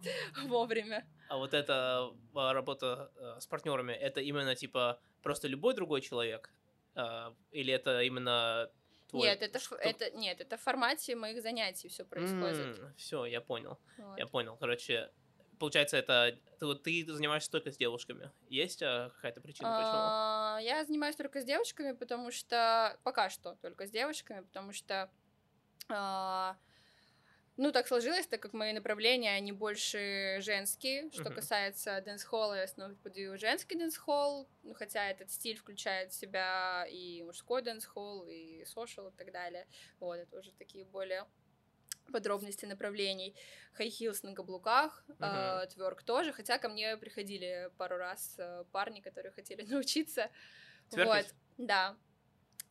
вовремя. 0.47 1.05
А 1.29 1.38
вот 1.38 1.53
эта 1.53 2.12
а, 2.34 2.53
работа 2.53 3.12
э, 3.15 3.39
с 3.39 3.47
партнерами, 3.47 3.93
это 3.93 4.19
именно 4.19 4.55
типа 4.55 4.99
просто 5.21 5.47
любой 5.47 5.73
другой 5.73 6.01
человек? 6.01 6.51
А, 6.95 7.34
или 7.51 7.73
это 7.73 8.01
именно 8.01 8.69
твой... 9.08 9.27
Нет, 9.27 9.41
это, 9.41 9.60
что... 9.60 9.75
это, 9.75 10.12
нет, 10.12 10.41
это 10.41 10.58
в 10.58 10.62
формате 10.62 11.15
моих 11.15 11.41
занятий 11.41 11.88
все 11.88 12.05
происходит. 12.05 12.77
Mm, 12.77 12.93
все, 12.97 13.25
я 13.25 13.41
понял. 13.41 13.77
Вот. 13.97 14.17
Я 14.17 14.27
понял. 14.27 14.58
Короче, 14.58 15.12
получается, 15.60 15.97
это 15.97 16.38
ты, 16.60 16.75
ты 16.75 17.13
занимаешься 17.13 17.51
только 17.51 17.71
с 17.71 17.77
девушками. 17.77 18.32
Есть 18.49 18.82
а, 18.82 19.10
какая-то 19.15 19.41
причина, 19.41 19.69
почему? 19.69 19.91
А, 19.93 20.60
я 20.62 20.84
занимаюсь 20.86 21.15
только 21.15 21.41
с 21.41 21.45
девушками, 21.45 21.91
потому 21.91 22.32
что 22.32 22.97
пока 23.03 23.29
что 23.29 23.55
только 23.62 23.88
с 23.88 23.91
девушками, 23.91 24.41
потому 24.41 24.73
что 24.73 25.10
а, 25.89 26.58
ну, 27.59 27.73
так 27.73 27.87
сложилось, 27.87 28.25
так 28.25 28.39
как 28.41 28.53
мои 28.53 28.71
направления, 28.71 29.31
они 29.35 29.51
больше 29.51 30.37
женские. 30.39 31.11
Что 31.11 31.23
uh-huh. 31.23 31.35
касается 31.35 32.01
dancehall 32.01 32.44
а, 32.44 32.53
я 32.53 32.63
основном 32.63 32.95
подаю 32.97 33.37
женский 33.37 33.75
dancehall, 33.75 34.47
ну, 34.63 34.73
хотя 34.73 35.09
этот 35.09 35.29
стиль 35.29 35.57
включает 35.57 36.13
в 36.13 36.15
себя 36.15 36.85
и 36.89 37.21
мужской 37.23 37.61
dancehall, 37.62 38.27
и 38.29 38.63
social 38.63 39.09
и 39.09 39.11
так 39.11 39.33
далее. 39.33 39.67
Вот, 39.99 40.15
это 40.15 40.39
уже 40.39 40.53
такие 40.53 40.85
более 40.85 41.25
подробности 42.13 42.65
направлений. 42.65 43.35
High 43.73 43.96
heels 43.96 44.23
на 44.23 44.33
каблуках, 44.33 45.03
uh-huh. 45.09 45.63
э, 45.63 45.67
тверк 45.67 46.03
тоже, 46.03 46.31
хотя 46.31 46.59
ко 46.59 46.69
мне 46.69 46.95
приходили 46.95 47.71
пару 47.77 47.97
раз 47.97 48.35
э, 48.37 48.63
парни, 48.71 49.01
которые 49.01 49.33
хотели 49.33 49.63
научиться. 49.69 50.29
Тверкать? 50.89 51.25
Вот, 51.25 51.67
да. 51.67 51.97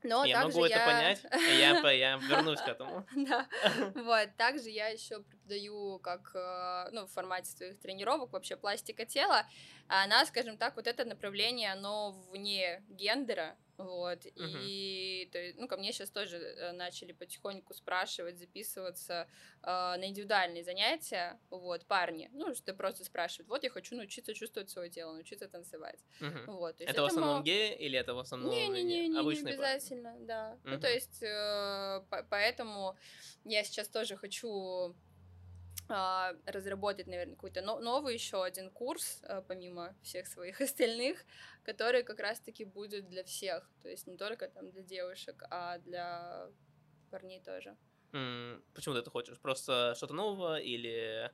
Но 0.03 0.25
я 0.25 0.45
могу 0.45 0.65
это 0.65 0.79
я... 0.79 0.87
понять, 0.87 1.27
я, 1.59 1.91
я 1.91 2.17
вернусь 2.17 2.61
к 2.61 2.69
этому. 2.69 3.07
Да, 3.17 3.47
вот, 3.95 4.37
также 4.37 4.71
я 4.71 4.89
еще 4.89 5.23
преподаю 5.23 5.99
как, 5.99 6.31
э, 6.35 6.91
ну, 6.93 7.07
в 7.07 7.11
формате 7.11 7.51
своих 7.51 7.81
тренировок 7.81 8.33
вообще 8.33 8.57
пластика 8.57 9.05
тела, 9.05 9.47
она, 9.89 10.25
скажем 10.27 10.57
так, 10.57 10.77
вот 10.77 10.87
это 10.87 11.05
направление, 11.05 11.73
оно 11.73 12.13
вне 12.31 12.83
гендера, 12.89 13.57
вот, 13.79 14.27
uh-huh. 14.27 14.33
и, 14.37 15.29
то, 15.33 15.39
ну, 15.57 15.69
ко 15.69 15.77
мне 15.77 15.93
сейчас 15.93 16.11
тоже 16.11 16.37
э, 16.37 16.73
начали 16.73 17.13
потихоньку 17.13 17.75
спрашивать, 17.75 18.39
записываться 18.39 19.29
э, 19.63 19.67
на 19.67 20.09
индивидуальные 20.09 20.65
занятия, 20.65 21.39
вот, 21.51 21.87
парни, 21.87 22.29
ну, 22.33 22.55
что 22.55 22.75
просто 22.75 23.05
спрашивают, 23.05 23.49
вот, 23.49 23.63
я 23.63 23.71
хочу 23.71 23.97
научиться 23.97 24.35
чувствовать 24.35 24.69
свое 24.69 24.91
тело, 24.91 25.13
научиться 25.13 25.49
танцевать, 25.49 26.01
uh-huh. 26.21 26.47
вот. 26.47 26.81
это, 26.81 26.91
это 26.91 27.03
в 27.03 27.07
основном 27.07 27.45
геи 27.45 27.75
или 27.77 27.97
это 27.97 28.15
в 28.15 28.19
основном 28.19 28.51
не, 28.51 28.69
не, 28.69 28.83
не, 28.83 29.09
не, 29.09 29.19
обычные 29.19 29.57
не 29.57 29.63
обязательно, 29.63 30.11
парни? 30.11 30.27
да, 30.27 30.59
uh-huh. 30.65 30.71
ну, 30.71 30.81
то 30.81 30.91
есть, 30.91 31.23
э, 31.23 32.03
по- 32.11 32.27
поэтому 32.29 32.97
я 33.45 33.63
сейчас 33.63 33.89
тоже 33.89 34.17
хочу 34.17 34.95
разработать, 35.89 37.07
наверное, 37.07 37.35
какой-то 37.35 37.63
новый 37.63 38.15
еще 38.15 38.45
один 38.45 38.71
курс, 38.71 39.21
а, 39.23 39.41
помимо 39.41 39.95
всех 40.03 40.27
своих 40.27 40.61
остальных, 40.61 41.25
который 41.63 42.03
как 42.03 42.21
раз-таки 42.21 42.65
будет 42.65 43.09
для 43.09 43.25
всех, 43.25 43.71
то 43.83 43.89
есть 43.89 44.07
не 44.07 44.17
только 44.17 44.49
там 44.49 44.71
для 44.71 44.83
девушек, 44.83 45.43
а 45.51 45.79
для 45.79 46.51
парней 47.11 47.41
тоже. 47.41 47.77
Mm, 48.13 48.63
почему 48.75 48.95
ты 48.95 49.01
это 49.01 49.11
хочешь? 49.11 49.39
Просто 49.41 49.95
что-то 49.97 50.15
нового 50.15 50.61
или... 50.61 51.31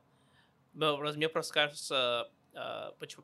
Мне 0.73 1.29
просто 1.29 1.53
кажется, 1.53 2.31
uh, 2.53 2.93
почему... 2.99 3.23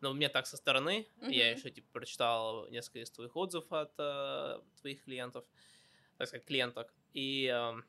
Ну, 0.00 0.12
мне 0.12 0.28
так 0.28 0.46
со 0.46 0.56
стороны, 0.56 1.08
mm-hmm. 1.16 1.32
я 1.32 1.50
еще 1.50 1.70
типа 1.70 1.88
прочитал 1.92 2.68
несколько 2.68 3.00
из 3.00 3.10
твоих 3.10 3.34
отзывов 3.34 3.72
от 3.72 3.98
uh, 3.98 4.62
твоих 4.80 5.02
клиентов, 5.02 5.44
так 6.16 6.28
сказать, 6.28 6.46
клиенток, 6.46 6.94
и 7.12 7.46
uh, 7.46 7.82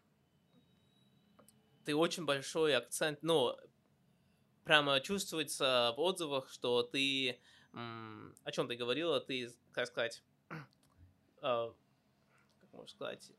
ты 1.88 1.96
очень 1.96 2.26
большой 2.26 2.76
акцент, 2.76 3.20
ну, 3.24 3.56
прямо 4.66 5.00
чувствуется 5.00 5.94
в 5.96 6.02
отзывах, 6.02 6.50
что 6.50 6.84
ты, 6.84 7.40
о 7.72 8.52
чем 8.52 8.68
ты 8.68 8.76
говорила, 8.76 9.22
ты, 9.22 9.50
как 9.72 9.88
сказать, 9.88 10.22
э, 10.50 10.56
как 11.42 12.74
можно 12.74 12.90
сказать, 12.90 13.32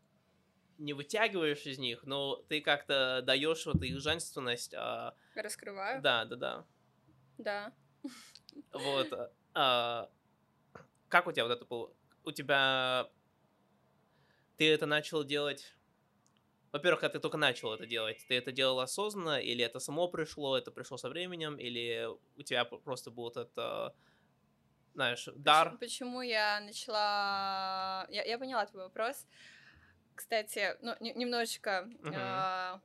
не 0.79 0.95
вытягиваешь 0.95 1.67
из 1.67 1.79
них, 1.79 2.05
но 2.05 2.37
ты 2.49 2.63
как-то 2.63 3.21
даешь 3.21 3.67
вот 3.67 3.83
их 3.83 4.01
женственность. 4.01 4.73
А... 4.73 5.15
Раскрываю? 5.35 6.01
Да, 6.01 6.25
да, 6.25 6.37
да. 6.37 6.67
Да. 7.37 7.73
Вот. 8.73 9.31
А 9.53 10.09
как 11.09 11.27
у 11.27 11.33
тебя 11.33 11.45
вот 11.45 11.53
это 11.53 11.67
было? 11.67 11.93
У 12.25 12.33
тебя... 12.33 13.11
Ты 14.57 14.73
это 14.73 14.87
начал 14.87 15.23
делать 15.23 15.77
во-первых, 16.73 17.01
когда 17.01 17.13
ты 17.13 17.21
только 17.21 17.37
начал 17.37 17.73
это 17.73 17.87
делать, 17.87 18.25
ты 18.29 18.37
это 18.37 18.53
делал 18.53 18.81
осознанно, 18.81 19.41
или 19.41 19.65
это 19.65 19.79
само 19.81 20.09
пришло, 20.09 20.57
это 20.57 20.71
пришло 20.71 20.97
со 20.97 21.09
временем, 21.09 21.57
или 21.57 22.09
у 22.37 22.43
тебя 22.43 22.65
просто 22.65 23.11
был 23.11 23.29
этот, 23.29 23.95
знаешь, 24.95 25.29
дар? 25.37 25.77
Почему, 25.79 25.79
почему 25.79 26.23
я 26.23 26.61
начала... 26.61 28.07
Я, 28.11 28.25
я 28.25 28.39
поняла 28.39 28.67
твой 28.67 28.85
вопрос. 28.85 29.27
Кстати, 30.15 30.77
ну, 30.81 30.95
немножечко... 31.01 31.89
Uh-huh 32.03 32.81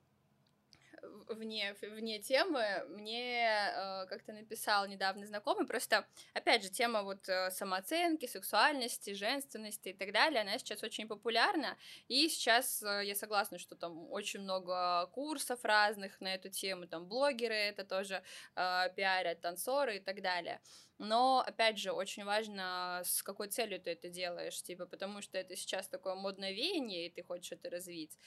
вне, 1.27 1.75
вне 1.81 2.19
темы, 2.19 2.85
мне 2.89 3.45
э, 3.45 4.05
как-то 4.07 4.33
написал 4.33 4.87
недавно 4.87 5.25
знакомый, 5.25 5.67
просто, 5.67 6.05
опять 6.33 6.63
же, 6.63 6.69
тема 6.69 7.03
вот 7.03 7.27
э, 7.29 7.51
самооценки, 7.51 8.25
сексуальности, 8.25 9.13
женственности 9.13 9.89
и 9.89 9.93
так 9.93 10.11
далее, 10.11 10.41
она 10.41 10.57
сейчас 10.57 10.83
очень 10.83 11.07
популярна, 11.07 11.77
и 12.07 12.29
сейчас 12.29 12.83
э, 12.83 13.03
я 13.05 13.15
согласна, 13.15 13.57
что 13.57 13.75
там 13.75 14.11
очень 14.11 14.41
много 14.41 15.07
курсов 15.13 15.63
разных 15.63 16.19
на 16.21 16.33
эту 16.33 16.49
тему, 16.49 16.87
там 16.87 17.07
блогеры 17.07 17.55
это 17.55 17.83
тоже 17.83 18.23
э, 18.55 18.89
пиарят, 18.95 19.41
танцоры 19.41 19.97
и 19.97 19.99
так 19.99 20.21
далее. 20.21 20.59
Но, 21.03 21.43
опять 21.45 21.77
же, 21.77 21.91
очень 21.91 22.23
важно, 22.23 23.01
с 23.03 23.21
какой 23.23 23.49
целью 23.49 23.79
ты 23.79 23.91
это 23.91 24.09
делаешь, 24.09 24.61
типа, 24.63 24.85
потому 24.85 25.21
что 25.21 25.37
это 25.37 25.55
сейчас 25.55 25.87
такое 25.87 26.15
модное 26.15 26.51
веяние, 26.51 27.07
и 27.07 27.09
ты 27.09 27.23
хочешь 27.23 27.51
это 27.51 27.69
развить, 27.69 28.17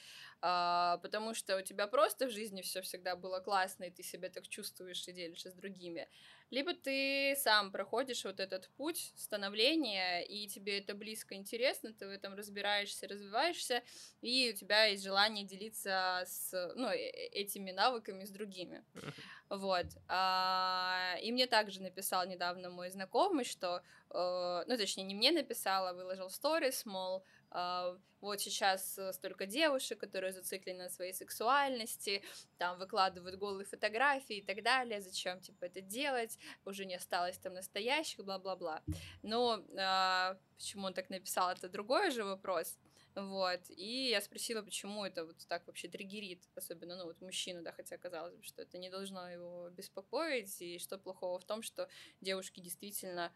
а, 0.41 0.97
потому 0.99 1.33
что 1.33 1.57
у 1.57 1.61
тебя 1.61 1.87
просто 1.87 2.27
в 2.27 2.31
жизни 2.31 2.61
все 2.61 2.81
всегда 2.81 3.15
было 3.15 3.39
классно, 3.39 3.85
и 3.85 3.91
ты 3.91 4.03
себя 4.03 4.29
так 4.29 4.47
чувствуешь 4.47 5.07
и 5.07 5.11
делишься 5.11 5.49
с 5.49 5.55
другими 5.55 6.07
либо 6.49 6.73
ты 6.73 7.35
сам 7.37 7.71
проходишь 7.71 8.23
вот 8.23 8.39
этот 8.39 8.69
путь 8.77 9.11
становления, 9.15 10.21
и 10.21 10.47
тебе 10.47 10.79
это 10.79 10.93
близко 10.93 11.35
интересно, 11.35 11.93
ты 11.93 12.07
в 12.07 12.09
этом 12.09 12.35
разбираешься, 12.35 13.07
развиваешься, 13.07 13.83
и 14.21 14.51
у 14.53 14.57
тебя 14.57 14.85
есть 14.85 15.03
желание 15.03 15.45
делиться 15.45 16.23
с, 16.25 16.73
ну, 16.75 16.87
э, 16.87 17.09
этими 17.31 17.71
навыками 17.71 18.25
с 18.25 18.29
другими. 18.29 18.83
Вот. 19.49 19.85
А, 20.09 21.15
и 21.21 21.31
мне 21.31 21.47
также 21.47 21.81
написал 21.81 22.27
недавно 22.27 22.69
мой 22.69 22.89
знакомый, 22.89 23.45
что, 23.45 23.81
э, 24.09 24.63
ну, 24.67 24.77
точнее, 24.77 25.03
не 25.03 25.15
мне 25.15 25.31
написал, 25.31 25.87
а 25.87 25.93
выложил 25.93 26.29
сторис, 26.29 26.85
мол, 26.85 27.23
э, 27.51 27.97
вот 28.21 28.41
сейчас 28.41 28.97
э, 28.97 29.13
столько 29.13 29.45
девушек, 29.45 29.99
которые 29.99 30.33
зациклены 30.33 30.83
на 30.83 30.89
своей 30.89 31.13
сексуальности, 31.13 32.23
там 32.57 32.77
выкладывают 32.79 33.35
голые 33.35 33.65
фотографии 33.65 34.37
и 34.37 34.45
так 34.45 34.63
далее, 34.63 35.01
зачем, 35.01 35.39
типа, 35.39 35.65
это 35.65 35.81
делать, 35.81 36.37
уже 36.65 36.85
не 36.85 36.95
осталось 36.95 37.37
там 37.37 37.53
настоящих, 37.53 38.25
бла-бла-бла. 38.25 38.81
Но 39.23 39.57
э, 39.57 40.35
почему 40.57 40.87
он 40.87 40.93
так 40.93 41.09
написал, 41.09 41.51
это 41.51 41.69
другой 41.69 42.11
же 42.11 42.23
вопрос. 42.23 42.77
Вот. 43.17 43.61
И 43.69 44.09
я 44.09 44.21
спросила, 44.21 44.61
почему 44.61 45.03
это 45.03 45.25
вот 45.25 45.37
так 45.47 45.65
вообще 45.65 45.87
триггерит, 45.87 46.43
особенно, 46.53 46.95
ну, 46.97 47.05
вот 47.05 47.19
мужчину, 47.19 47.63
да, 47.63 47.71
хотя 47.71 47.97
казалось 47.97 48.35
бы, 48.35 48.43
что 48.43 48.61
это 48.61 48.77
не 48.77 48.91
должно 48.91 49.27
его 49.27 49.69
беспокоить, 49.71 50.61
и 50.61 50.77
что 50.77 50.99
плохого 50.99 51.39
в 51.39 51.43
том, 51.43 51.63
что 51.63 51.89
девушки 52.21 52.59
действительно 52.59 53.33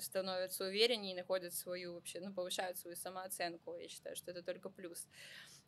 становятся 0.00 0.64
увереннее 0.64 1.12
и 1.12 1.16
находят 1.16 1.54
свою 1.54 1.94
вообще, 1.94 2.18
ну, 2.18 2.34
повышают 2.34 2.76
свою 2.76 2.96
самооценку. 2.96 3.76
Я 3.76 3.88
считаю, 3.88 4.16
что 4.16 4.32
это 4.32 4.42
только 4.42 4.68
плюс. 4.68 5.06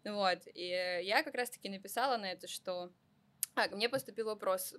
Вот. 0.02 0.40
И 0.52 0.66
я 0.66 1.22
как 1.22 1.36
раз-таки 1.36 1.68
написала 1.68 2.16
на 2.16 2.32
это, 2.32 2.48
что 2.48 2.90
а, 3.54 3.68
мне 3.68 3.88
поступил 3.88 4.26
вопрос, 4.26 4.74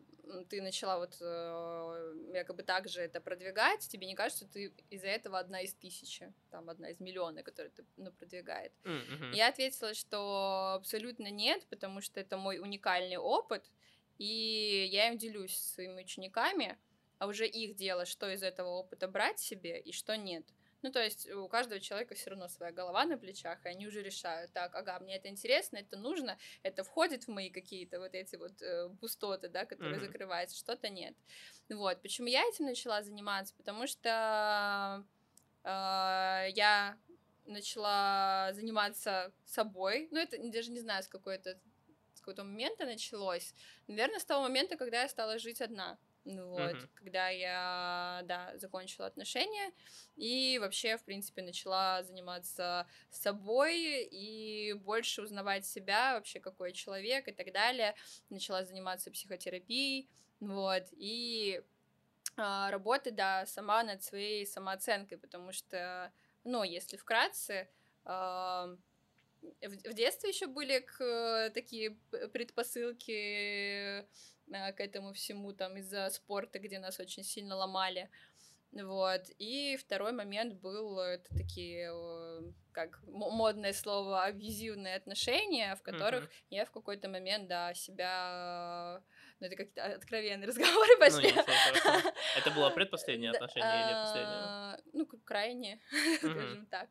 ты 0.50 0.62
начала 0.62 0.98
вот 0.98 1.18
э, 1.22 2.14
якобы 2.34 2.64
так 2.64 2.90
же 2.90 3.02
это 3.02 3.22
продвигать, 3.22 3.88
тебе 3.88 4.08
не 4.08 4.16
кажется, 4.16 4.46
что 4.46 4.54
ты 4.54 4.74
из-за 4.90 5.08
этого 5.08 5.38
одна 5.38 5.62
из 5.62 5.74
тысячи, 5.76 6.34
там 6.50 6.70
одна 6.70 6.90
из 6.90 7.00
миллиона, 7.00 7.44
которые 7.44 7.72
ты 7.72 7.86
ну, 7.98 8.12
продвигает? 8.12 8.72
Mm-hmm. 8.84 9.36
Я 9.36 9.50
ответила, 9.50 9.94
что 9.94 10.74
абсолютно 10.76 11.30
нет, 11.30 11.66
потому 11.70 12.02
что 12.02 12.20
это 12.20 12.38
мой 12.38 12.58
уникальный 12.58 13.18
опыт, 13.18 13.70
и 14.18 14.88
я 14.92 15.10
им 15.10 15.18
делюсь 15.18 15.56
с 15.56 15.74
своими 15.74 16.02
учениками, 16.02 16.78
а 17.20 17.28
уже 17.28 17.48
их 17.48 17.76
дело, 17.76 18.06
что 18.06 18.30
из 18.30 18.42
этого 18.42 18.70
опыта 18.70 19.08
брать 19.08 19.40
себе 19.40 19.80
и 19.80 19.92
что 19.92 20.18
нет. 20.18 20.46
Ну, 20.84 20.92
то 20.92 21.02
есть 21.02 21.30
у 21.32 21.48
каждого 21.48 21.80
человека 21.80 22.14
все 22.14 22.32
равно 22.32 22.50
своя 22.50 22.74
голова 22.74 23.06
на 23.06 23.18
плечах, 23.18 23.66
и 23.66 23.70
они 23.70 23.88
уже 23.88 24.04
решают, 24.04 24.52
так, 24.52 24.76
ага, 24.76 25.00
мне 25.00 25.16
это 25.16 25.30
интересно, 25.30 25.78
это 25.78 25.98
нужно, 25.98 26.38
это 26.62 26.84
входит 26.84 27.24
в 27.24 27.30
мои 27.30 27.50
какие-то 27.50 28.00
вот 28.00 28.14
эти 28.14 28.36
вот 28.36 28.62
э, 28.62 28.90
пустоты, 29.00 29.48
да, 29.48 29.66
которые 29.66 29.96
mm-hmm. 29.96 30.06
закрываются, 30.06 30.58
что-то 30.58 30.90
нет. 30.90 31.16
Вот, 31.70 32.02
почему 32.02 32.28
я 32.28 32.44
этим 32.44 32.66
начала 32.66 33.02
заниматься? 33.02 33.56
Потому 33.56 33.88
что 33.88 35.06
э, 35.64 35.68
я 36.52 36.98
начала 37.46 38.52
заниматься 38.52 39.32
собой, 39.46 40.10
ну, 40.12 40.20
это 40.20 40.38
даже 40.52 40.70
не 40.72 40.82
знаю, 40.82 41.02
с 41.04 41.08
какой-то 41.08 41.58
с 42.14 42.20
какого-то 42.20 42.44
момента 42.44 42.86
началось. 42.86 43.54
Наверное, 43.88 44.20
с 44.20 44.26
того 44.26 44.44
момента, 44.44 44.78
когда 44.78 45.02
я 45.02 45.10
стала 45.10 45.40
жить 45.40 45.62
одна. 45.62 45.98
Ну 46.26 46.52
вот, 46.52 46.60
mm-hmm. 46.60 46.90
когда 46.96 47.28
я, 47.30 48.22
да, 48.24 48.58
закончила 48.58 49.08
отношения 49.08 49.74
и 50.16 50.58
вообще, 50.60 50.98
в 50.98 51.04
принципе, 51.04 51.42
начала 51.42 52.02
заниматься 52.04 52.88
собой 53.10 54.06
и 54.06 54.72
больше 54.74 55.22
узнавать 55.22 55.66
себя, 55.66 56.14
вообще 56.14 56.40
какой 56.40 56.72
человек 56.72 57.28
и 57.28 57.34
так 57.34 57.52
далее. 57.52 57.94
Начала 58.30 58.64
заниматься 58.64 59.12
психотерапией, 59.12 60.10
вот, 60.40 60.84
и 60.92 61.62
а, 62.38 62.72
работать, 62.72 63.16
да, 63.16 63.46
сама 63.46 63.84
над 63.84 64.02
своей 64.02 64.46
самооценкой, 64.46 65.18
потому 65.18 65.52
что, 65.52 66.12
ну, 66.44 66.64
если 66.64 66.98
вкратце, 66.98 67.70
а, 68.06 68.76
в, 69.62 69.94
детстве 69.94 70.30
еще 70.30 70.48
были 70.48 70.80
к, 70.80 71.52
такие 71.54 71.98
предпосылки 72.32 74.08
к 74.50 74.80
этому 74.80 75.14
всему, 75.14 75.54
там, 75.54 75.78
из-за 75.78 76.10
спорта, 76.10 76.60
где 76.60 76.80
нас 76.80 77.00
очень 77.00 77.24
сильно 77.24 77.56
ломали. 77.56 78.10
Вот. 78.82 79.22
И 79.38 79.78
второй 79.78 80.14
момент 80.14 80.56
был, 80.56 81.00
это 81.00 81.30
такие, 81.36 81.92
как 82.72 83.00
модное 83.04 83.74
слово, 83.74 84.24
абьюзивные 84.24 84.96
отношения, 84.96 85.76
в 85.76 85.84
которых 85.84 86.24
mm-hmm. 86.24 86.46
я 86.50 86.66
в 86.66 86.72
какой-то 86.72 87.08
момент, 87.08 87.48
да, 87.48 87.74
себя... 87.74 89.04
Ну, 89.40 89.48
это 89.48 89.56
как-то 89.56 89.84
откровенные 89.86 90.48
разговоры 90.48 90.98
пошли. 91.00 91.30
Ну, 91.30 91.36
нет, 91.36 92.14
это 92.38 92.52
было 92.52 92.70
предпоследнее 92.76 93.32
отношение 93.32 93.86
или 93.86 93.94
последнее? 93.94 94.80
Ну, 94.94 95.06
крайнее, 95.24 95.80
скажем 96.18 96.66
так. 96.68 96.90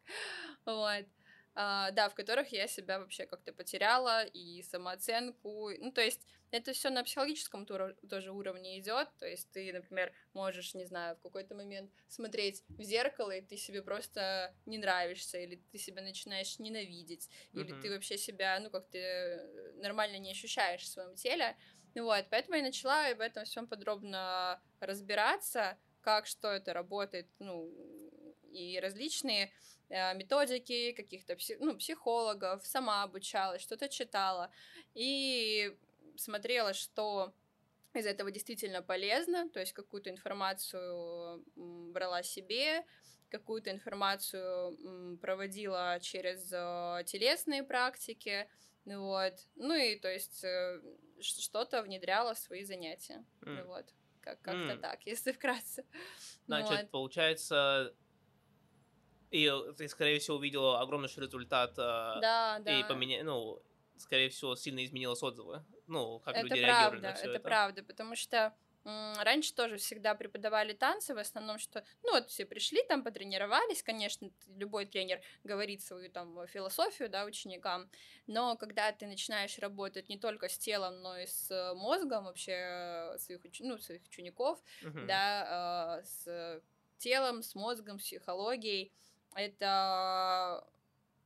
Вот. 0.64 1.06
Uh, 1.54 1.92
да, 1.92 2.08
в 2.08 2.14
которых 2.14 2.50
я 2.50 2.66
себя 2.66 2.98
вообще 2.98 3.26
как-то 3.26 3.52
потеряла 3.52 4.24
и 4.24 4.62
самооценку. 4.62 5.68
Ну, 5.80 5.92
то 5.92 6.00
есть 6.00 6.26
это 6.50 6.72
все 6.72 6.88
на 6.88 7.04
психологическом 7.04 7.66
тоже 7.66 8.30
уровне 8.30 8.78
идет. 8.78 9.08
То 9.18 9.26
есть 9.26 9.50
ты, 9.52 9.70
например, 9.70 10.14
можешь, 10.32 10.72
не 10.72 10.86
знаю, 10.86 11.14
в 11.16 11.20
какой-то 11.20 11.54
момент 11.54 11.90
смотреть 12.08 12.64
в 12.68 12.82
зеркало, 12.82 13.32
и 13.32 13.42
ты 13.42 13.58
себе 13.58 13.82
просто 13.82 14.54
не 14.64 14.78
нравишься, 14.78 15.38
или 15.38 15.56
ты 15.70 15.76
себя 15.76 16.00
начинаешь 16.00 16.58
ненавидеть, 16.58 17.28
uh-huh. 17.52 17.60
или 17.60 17.80
ты 17.82 17.90
вообще 17.90 18.16
себя, 18.16 18.58
ну, 18.58 18.70
как-то 18.70 18.96
э, 18.96 19.72
нормально 19.76 20.16
не 20.16 20.30
ощущаешь 20.30 20.82
в 20.82 20.88
своем 20.88 21.14
теле. 21.16 21.54
Вот, 21.94 22.24
поэтому 22.30 22.56
я 22.56 22.62
начала 22.62 23.08
об 23.08 23.20
этом 23.20 23.44
всем 23.44 23.66
подробно 23.66 24.58
разбираться, 24.80 25.78
как 26.00 26.26
что 26.26 26.48
это 26.48 26.72
работает, 26.72 27.28
ну, 27.38 27.70
и 28.52 28.78
различные 28.80 29.50
методики 30.14 30.92
каких-то 30.92 31.36
ну, 31.60 31.76
психологов, 31.76 32.64
сама 32.66 33.02
обучалась, 33.02 33.62
что-то 33.62 33.88
читала 33.88 34.50
и 34.94 35.76
смотрела, 36.16 36.72
что 36.72 37.34
из 37.94 38.06
этого 38.06 38.30
действительно 38.30 38.82
полезно, 38.82 39.48
то 39.50 39.60
есть 39.60 39.72
какую-то 39.72 40.10
информацию 40.10 41.44
брала 41.56 42.22
себе, 42.22 42.84
какую-то 43.28 43.70
информацию 43.70 45.18
проводила 45.18 45.98
через 46.00 46.50
э, 46.52 47.04
телесные 47.04 47.62
практики, 47.62 48.48
вот, 48.84 49.34
ну 49.56 49.74
и 49.74 49.98
то 49.98 50.08
есть 50.08 50.42
э, 50.44 50.80
что-то 51.20 51.82
внедряла 51.82 52.34
в 52.34 52.38
свои 52.38 52.64
занятия, 52.64 53.24
mm. 53.42 53.64
вот, 53.64 53.86
как- 54.20 54.40
как-то 54.42 54.74
mm. 54.74 54.80
так, 54.80 55.02
если 55.06 55.32
вкратце. 55.32 55.84
Значит, 56.46 56.82
вот. 56.82 56.90
получается, 56.90 57.94
и 59.32 59.50
ты, 59.76 59.88
скорее 59.88 60.18
всего, 60.18 60.36
увидела 60.36 60.80
огромнейший 60.80 61.24
результат. 61.24 61.74
А, 61.78 62.20
да, 62.20 62.58
да. 62.60 62.80
И 62.80 62.84
поменя... 62.84 63.24
ну, 63.24 63.62
скорее 63.96 64.28
всего, 64.28 64.54
сильно 64.54 64.84
изменилось 64.84 65.22
отзывы. 65.22 65.64
Ну, 65.86 66.20
как 66.20 66.36
это 66.36 66.46
люди 66.46 66.62
правда, 66.62 66.66
реагировали 66.66 67.00
на 67.00 67.14
все 67.14 67.24
это. 67.24 67.30
Это 67.32 67.40
правда, 67.40 67.82
потому 67.82 68.16
что 68.16 68.54
Раньше 68.84 69.54
тоже 69.54 69.76
всегда 69.76 70.16
преподавали 70.16 70.72
танцы, 70.72 71.14
в 71.14 71.18
основном, 71.18 71.58
что, 71.58 71.84
ну, 72.02 72.12
вот 72.12 72.30
все 72.30 72.44
пришли 72.44 72.82
там, 72.82 73.04
потренировались, 73.04 73.80
конечно, 73.80 74.28
любой 74.56 74.86
тренер 74.86 75.20
говорит 75.44 75.82
свою 75.82 76.10
там 76.10 76.48
философию, 76.48 77.08
да, 77.08 77.24
ученикам, 77.24 77.88
но 78.26 78.56
когда 78.56 78.90
ты 78.90 79.06
начинаешь 79.06 79.56
работать 79.58 80.08
не 80.08 80.18
только 80.18 80.48
с 80.48 80.58
телом, 80.58 81.00
но 81.00 81.16
и 81.16 81.26
с 81.26 81.74
мозгом 81.76 82.24
вообще 82.24 83.14
своих, 83.18 83.44
уч... 83.44 83.60
ну, 83.60 83.78
своих 83.78 84.02
учеников, 84.02 84.60
uh-huh. 84.82 85.06
да, 85.06 86.00
э, 86.00 86.04
с 86.04 86.62
телом, 86.98 87.44
с 87.44 87.54
мозгом, 87.54 88.00
с 88.00 88.02
психологией, 88.02 88.92
это 89.34 90.66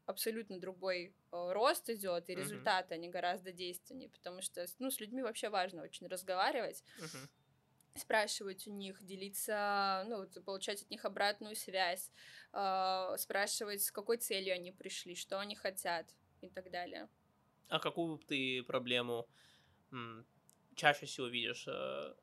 абсолютно 0.06 0.58
другой 0.58 1.14
э, 1.32 1.52
рост 1.52 1.90
идет, 1.90 2.28
и 2.28 2.32
mm-hmm. 2.32 2.36
результаты 2.36 2.94
они 2.94 3.08
гораздо 3.08 3.52
действеннее, 3.52 4.08
потому 4.08 4.40
что 4.40 4.64
ну, 4.78 4.90
с 4.90 5.00
людьми 5.00 5.22
вообще 5.22 5.48
важно 5.48 5.82
очень 5.82 6.06
разговаривать. 6.06 6.82
Mm-hmm 7.00 7.28
спрашивать 7.98 8.66
у 8.66 8.72
них, 8.72 9.02
делиться, 9.02 10.04
ну, 10.08 10.26
получать 10.42 10.82
от 10.82 10.90
них 10.90 11.04
обратную 11.04 11.56
связь, 11.56 12.10
э, 12.52 13.14
спрашивать, 13.18 13.82
с 13.82 13.90
какой 13.90 14.18
целью 14.18 14.54
они 14.54 14.72
пришли, 14.72 15.14
что 15.14 15.40
они 15.40 15.54
хотят 15.54 16.06
и 16.40 16.48
так 16.48 16.70
далее. 16.70 17.08
А 17.68 17.78
какую 17.78 18.18
ты 18.18 18.62
проблему 18.62 19.26
м, 19.92 20.26
чаще 20.74 21.06
всего 21.06 21.26
видишь 21.26 21.66
э, 21.66 22.14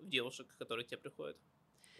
в 0.00 0.08
девушек, 0.08 0.54
которые 0.58 0.84
к 0.84 0.88
тебе 0.88 0.98
приходят? 0.98 1.36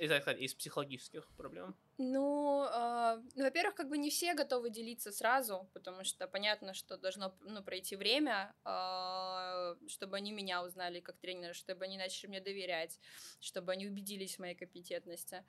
Из, 0.00 0.10
из 0.10 0.54
психологических 0.54 1.28
проблем? 1.36 1.76
Ну, 1.98 2.64
э, 2.64 3.20
ну, 3.36 3.44
во-первых, 3.44 3.74
как 3.74 3.90
бы 3.90 3.98
не 3.98 4.08
все 4.08 4.32
готовы 4.32 4.70
делиться 4.70 5.12
сразу, 5.12 5.68
потому 5.74 6.04
что 6.04 6.26
понятно, 6.26 6.72
что 6.72 6.96
должно 6.96 7.36
ну, 7.40 7.62
пройти 7.62 7.96
время, 7.96 8.54
э, 8.64 9.76
чтобы 9.88 10.16
они 10.16 10.32
меня 10.32 10.64
узнали 10.64 11.00
как 11.00 11.18
тренера, 11.18 11.52
чтобы 11.52 11.84
они 11.84 11.98
начали 11.98 12.30
мне 12.30 12.40
доверять, 12.40 12.98
чтобы 13.40 13.72
они 13.72 13.86
убедились 13.86 14.36
в 14.36 14.38
моей 14.38 14.54
компетентности. 14.54 15.44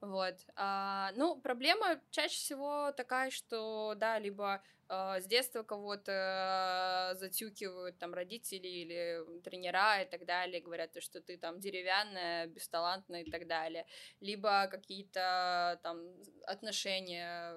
Вот. 0.00 0.34
А, 0.56 1.12
ну, 1.16 1.40
проблема 1.40 2.00
чаще 2.10 2.34
всего 2.36 2.92
такая, 2.92 3.30
что, 3.30 3.94
да, 3.96 4.18
либо 4.18 4.62
э, 4.88 5.20
с 5.20 5.26
детства 5.26 5.62
кого-то 5.62 7.14
затюкивают 7.18 7.98
там 7.98 8.12
родители 8.12 8.68
или 8.68 9.40
тренера 9.42 10.02
и 10.02 10.04
так 10.04 10.26
далее, 10.26 10.60
говорят, 10.60 10.90
что 11.02 11.20
ты 11.22 11.38
там 11.38 11.58
деревянная, 11.58 12.46
бесталантная 12.46 13.22
и 13.22 13.30
так 13.30 13.46
далее. 13.46 13.86
Либо 14.20 14.66
какие-то 14.70 15.80
там 15.82 15.98
отношения 16.46 17.54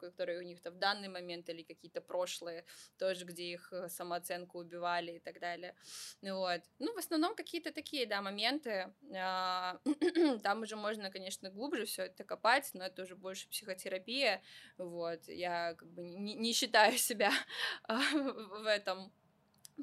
которые 0.00 0.38
у 0.38 0.42
них-то 0.42 0.70
в 0.70 0.76
данный 0.78 1.08
момент 1.08 1.48
или 1.48 1.62
какие-то 1.62 2.00
прошлые, 2.00 2.64
тоже 2.98 3.24
где 3.24 3.52
их 3.52 3.72
э, 3.72 3.88
самооценку 3.88 4.58
убивали 4.58 5.12
и 5.12 5.20
так 5.20 5.40
далее. 5.40 5.74
Вот. 6.22 6.60
Ну, 6.78 6.94
в 6.94 6.98
основном 6.98 7.34
какие-то 7.34 7.72
такие, 7.72 8.06
да, 8.06 8.22
моменты. 8.22 8.92
А, 9.14 9.78
там 10.42 10.62
уже 10.62 10.76
можно, 10.76 11.10
конечно, 11.10 11.50
глубже 11.50 11.84
все 11.84 12.04
это 12.04 12.24
копать, 12.24 12.70
но 12.74 12.84
это 12.84 13.02
уже 13.02 13.16
больше 13.16 13.48
психотерапия. 13.48 14.42
Вот. 14.78 15.28
Я 15.28 15.74
как 15.74 15.88
бы 15.90 16.02
не, 16.02 16.34
не 16.34 16.52
считаю 16.52 16.96
себя 16.98 17.32
в 17.88 18.66
этом 18.66 19.12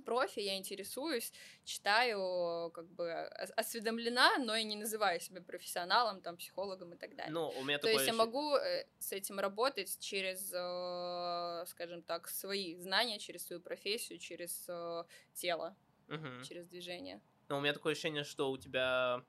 профи, 0.02 0.40
я 0.40 0.58
интересуюсь, 0.58 1.32
читаю, 1.64 2.72
как 2.74 2.88
бы 2.90 3.12
осведомлена, 3.12 4.38
но 4.40 4.56
и 4.56 4.64
не 4.64 4.76
называю 4.76 5.20
себя 5.20 5.42
профессионалом, 5.42 6.22
там, 6.22 6.38
психологом 6.38 6.94
и 6.94 6.98
так 6.98 7.16
далее. 7.16 7.34
Ну, 7.34 7.50
у 7.50 7.64
меня 7.64 7.80
То 7.80 7.90
есть 7.90 8.08
я 8.08 8.14
могу 8.14 8.56
э, 8.56 8.86
с 9.00 9.12
этим 9.12 9.40
работать 9.40 9.98
через, 10.00 10.52
э, 10.54 11.66
скажем 11.68 12.02
так, 12.04 12.28
свои 12.28 12.76
знания, 12.76 13.20
через 13.20 13.46
свою 13.46 13.62
профессию, 13.62 14.20
через 14.20 14.66
э, 14.70 15.04
тело, 15.34 15.76
Мгм. 16.08 16.44
через 16.44 16.68
движение. 16.68 17.22
Но 17.50 17.58
у 17.58 17.62
меня 17.62 17.74
такое 17.74 17.94
ощущение, 17.94 18.24
что 18.24 18.52
у 18.52 18.58
тебя, 18.58 19.24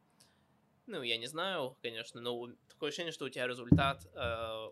ну, 0.86 1.02
я 1.02 1.16
не 1.18 1.26
знаю, 1.26 1.76
конечно, 1.82 2.20
но 2.20 2.48
такое 2.68 2.88
ощущение, 2.88 3.12
что 3.12 3.26
у 3.26 3.28
тебя 3.28 3.46
результат 3.46 4.06
э, 4.14 4.70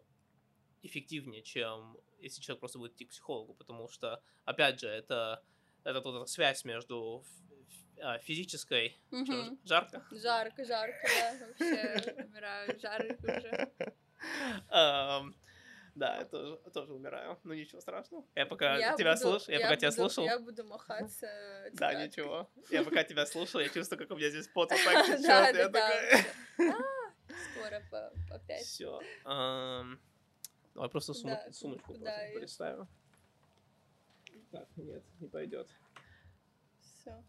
эффективнее, 0.82 1.42
чем 1.42 1.98
если 2.18 2.40
человек 2.40 2.60
просто 2.60 2.78
будет 2.78 2.94
идти 2.94 3.04
к 3.04 3.10
психологу, 3.10 3.54
потому 3.54 3.88
что, 3.88 4.22
опять 4.44 4.80
же, 4.80 4.88
это, 4.88 5.42
это 5.86 5.98
эта 6.00 6.26
связь 6.26 6.64
между 6.64 7.24
а, 8.02 8.18
физической... 8.18 8.98
Что, 9.08 9.16
Мгм. 9.16 9.56
ж- 9.64 9.68
жарко? 9.68 10.04
Жарко, 10.10 10.64
жарко, 10.64 11.08
да, 11.08 11.46
вообще 11.46 12.12
умираю, 12.24 12.78
жарко 12.80 13.16
уже. 13.22 13.72
Эм, 14.70 15.34
Да, 15.94 16.18
я 16.18 16.24
тоже, 16.26 16.58
тоже 16.74 16.92
умираю, 16.92 17.38
но 17.44 17.54
ничего 17.54 17.80
страшного. 17.80 18.24
Я 18.34 18.44
пока 18.44 18.76
Я 18.76 18.94
тебя 18.96 19.12
буду- 19.14 19.22
слушал, 19.22 19.54
я, 19.54 19.60
пока 19.60 19.76
тебя 19.76 19.88
буду- 19.90 19.96
слушал, 20.02 20.24
Я 20.24 20.38
буду 20.38 20.64
махаться. 20.64 21.26
да, 21.72 21.88
тетрадкой. 21.94 22.06
ничего. 22.06 22.50
Я 22.70 22.82
пока 22.84 23.04
тебя 23.04 23.24
слушал, 23.26 23.60
я 23.60 23.68
чувствую, 23.70 23.98
как 24.00 24.10
у 24.10 24.16
меня 24.16 24.28
здесь 24.28 24.48
пот 24.48 24.68
Да, 24.70 24.76
течет, 24.76 25.22
да, 25.22 25.48
я 25.48 25.52
да. 25.52 25.68
такая... 25.68 26.24
А, 26.58 27.32
Скоро 27.54 27.82
по- 27.90 28.12
опять. 28.34 28.62
Все. 28.64 29.00
Давай 30.74 30.90
просто 30.90 31.14
Да, 31.24 31.50
сумочку 31.52 31.94
просто 31.94 32.30
представим. 32.34 32.88
Так, 34.56 34.68
нет, 34.76 35.02
не 35.20 35.28
пойдет. 35.28 35.68
Все. 36.80 37.22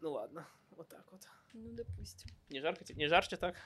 Ну 0.00 0.12
ладно, 0.12 0.46
вот 0.70 0.88
так 0.88 1.04
вот. 1.12 1.20
Ну, 1.52 1.72
допустим. 1.74 2.30
Не 2.48 2.60
жарко 2.60 2.84
тебе? 2.84 2.98
Не 3.02 3.08
жарче 3.08 3.36
так? 3.36 3.56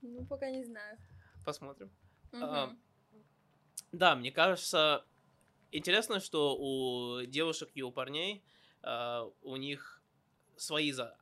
Ну, 0.00 0.24
пока 0.26 0.50
не 0.50 0.64
знаю. 0.64 0.96
Посмотрим. 1.44 1.90
Мгм. 2.30 2.44
А, 2.44 2.76
Да, 3.90 4.14
мне 4.14 4.30
кажется, 4.30 5.04
интересно, 5.72 6.20
что 6.20 6.56
у 6.56 7.24
девушек 7.26 7.70
и 7.74 7.82
у 7.82 7.90
парней 7.90 8.44
а, 8.82 9.28
у 9.42 9.56
них 9.56 10.00
свои 10.56 10.92
за... 10.92 11.16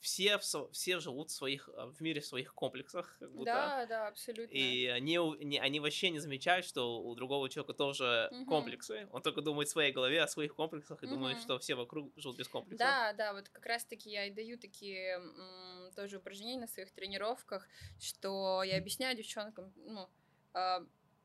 Все, 0.00 0.38
в 0.38 0.72
все 0.72 0.98
живут 1.00 1.30
в, 1.30 1.34
своих, 1.34 1.68
а, 1.76 1.86
в 1.86 2.00
мире 2.00 2.22
своих 2.22 2.54
комплексах, 2.54 3.16
как 3.18 3.32
будто. 3.32 3.46
Да, 3.46 3.86
да, 3.86 4.06
абсолютно. 4.08 4.54
И 4.54 4.86
они, 4.86 5.18
у- 5.18 5.34
не, 5.34 5.58
они 5.58 5.80
вообще 5.80 6.10
не 6.10 6.18
замечают, 6.18 6.66
что 6.66 7.00
у 7.02 7.14
другого 7.14 7.48
человека 7.50 7.74
тоже 7.74 8.30
Мгм. 8.30 8.46
комплексы. 8.46 9.08
Он 9.12 9.22
только 9.22 9.42
думает 9.42 9.68
в 9.68 9.72
своей 9.72 9.92
голове 9.92 10.22
о 10.22 10.28
своих 10.28 10.54
комплексах 10.54 11.02
и 11.02 11.06
думает, 11.06 11.38
Мгм. 11.38 11.42
что 11.42 11.58
все 11.58 11.74
вокруг 11.74 12.12
живут 12.16 12.38
без 12.38 12.48
комплексов. 12.48 12.78
Да, 12.78 13.12
да, 13.14 13.32
вот 13.32 13.48
как 13.48 13.66
раз-таки 13.66 14.10
я 14.10 14.26
и 14.26 14.30
даю 14.30 14.58
такие 14.58 15.14
м, 15.16 15.90
тоже 15.96 16.18
упражнения 16.18 16.60
на 16.60 16.66
своих 16.68 16.92
тренировках, 16.92 17.68
что 17.98 18.62
я 18.62 18.78
объясняю 18.78 19.16
девчонкам, 19.16 19.72
ну, 19.76 20.08
а, 20.52 20.80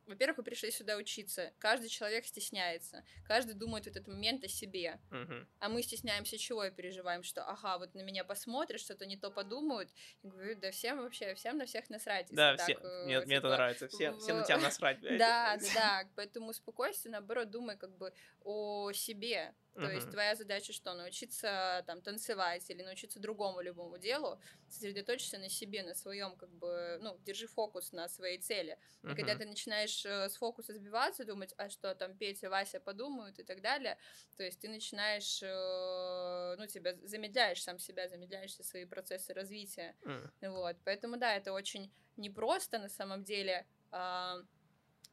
во-первых, 0.06 0.38
вы 0.38 0.44
пришли 0.44 0.72
сюда 0.72 0.98
учиться, 0.98 1.54
каждый 1.60 1.90
человек 1.90 2.26
стесняется, 2.26 3.04
каждый 3.26 3.56
думает 3.56 3.86
в 3.86 3.88
этот 3.88 4.08
момент 4.08 4.44
о 4.44 4.48
себе, 4.48 5.00
Мгм. 5.12 5.48
а 5.60 5.70
мы 5.70 5.82
стесняемся 5.82 6.38
чего 6.38 6.64
и 6.66 6.72
переживаем, 6.72 7.24
что, 7.24 7.44
ага, 7.44 7.78
вот 7.78 7.94
на 7.96 8.02
меня 8.02 8.24
посмотрят, 8.24 8.80
что-то 8.82 9.06
не 9.06 9.18
то 9.18 9.32
подумают, 9.32 9.90
я 10.24 10.30
говорю, 10.30 10.60
да 10.60 10.72
всем 10.72 11.02
вообще, 11.02 11.34
всем 11.36 11.58
на 11.58 11.66
всех 11.66 11.90
насрать. 11.90 12.28
Да, 12.32 12.56
так, 12.56 12.66
все, 12.66 12.80
э, 12.82 13.06
мне, 13.06 13.20
мне 13.22 13.36
это 13.38 13.48
типа, 13.48 13.50
нравится. 13.50 13.88
Все, 13.88 14.18
все 14.18 14.34
на 14.34 14.44
в- 14.44 14.46
тебя 14.46 14.58
насрать. 14.58 15.02
Да, 15.02 15.58
да, 15.58 15.68
да. 15.74 16.10
Поэтому 16.16 16.50
успокойся, 16.50 17.10
наоборот, 17.10 17.50
думай 17.50 17.78
как 17.78 17.96
бы 17.98 18.14
о 18.42 18.92
себе. 18.92 19.54
То 19.76 19.92
есть 19.92 20.10
твоя 20.10 20.36
задача 20.36 20.74
что? 20.74 20.94
Научиться 20.94 21.84
там 21.86 22.02
танцевать 22.02 22.70
или 22.70 22.82
научиться 22.82 23.20
другому 23.20 23.62
любому 23.62 23.98
делу, 23.98 24.40
сосредоточься 24.70 25.38
на 25.38 25.50
себе, 25.50 25.84
на 25.84 25.94
своем 25.94 26.36
как 26.38 26.50
бы, 26.50 26.98
ну, 27.02 27.18
держи 27.26 27.48
фокус 27.48 27.92
на 27.92 28.08
своей 28.08 28.38
цели. 28.38 28.78
И 29.04 29.08
когда 29.16 29.36
ты 29.36 29.46
начинаешь 29.46 30.06
э, 30.06 30.30
с 30.30 30.38
фокуса 30.38 30.74
сбиваться, 30.74 31.26
думать, 31.26 31.54
а 31.58 31.70
что 31.70 31.94
там 31.94 32.18
Петя, 32.18 32.50
Вася 32.50 32.80
подумают 32.80 33.40
и 33.40 33.44
так 33.44 33.62
далее, 33.62 33.98
то 34.38 34.44
есть 34.44 34.60
ты 34.62 34.70
начинаешь, 34.70 35.42
э, 35.44 36.56
ну, 36.58 36.68
тебя 36.68 36.96
замедляешь 37.04 37.62
сам 37.62 37.78
себя, 37.80 38.08
замедляешь 38.08 38.52
все 38.52 38.64
свои 38.64 38.86
процессы 38.86 39.34
развития. 39.34 39.96
Вот, 40.42 40.78
поэтому 40.86 41.18
да, 41.18 41.36
это 41.36 41.52
очень 41.54 41.92
непросто 42.18 42.80
на 42.80 42.90
самом 42.90 43.24
деле 43.24 43.66
а, 43.92 44.38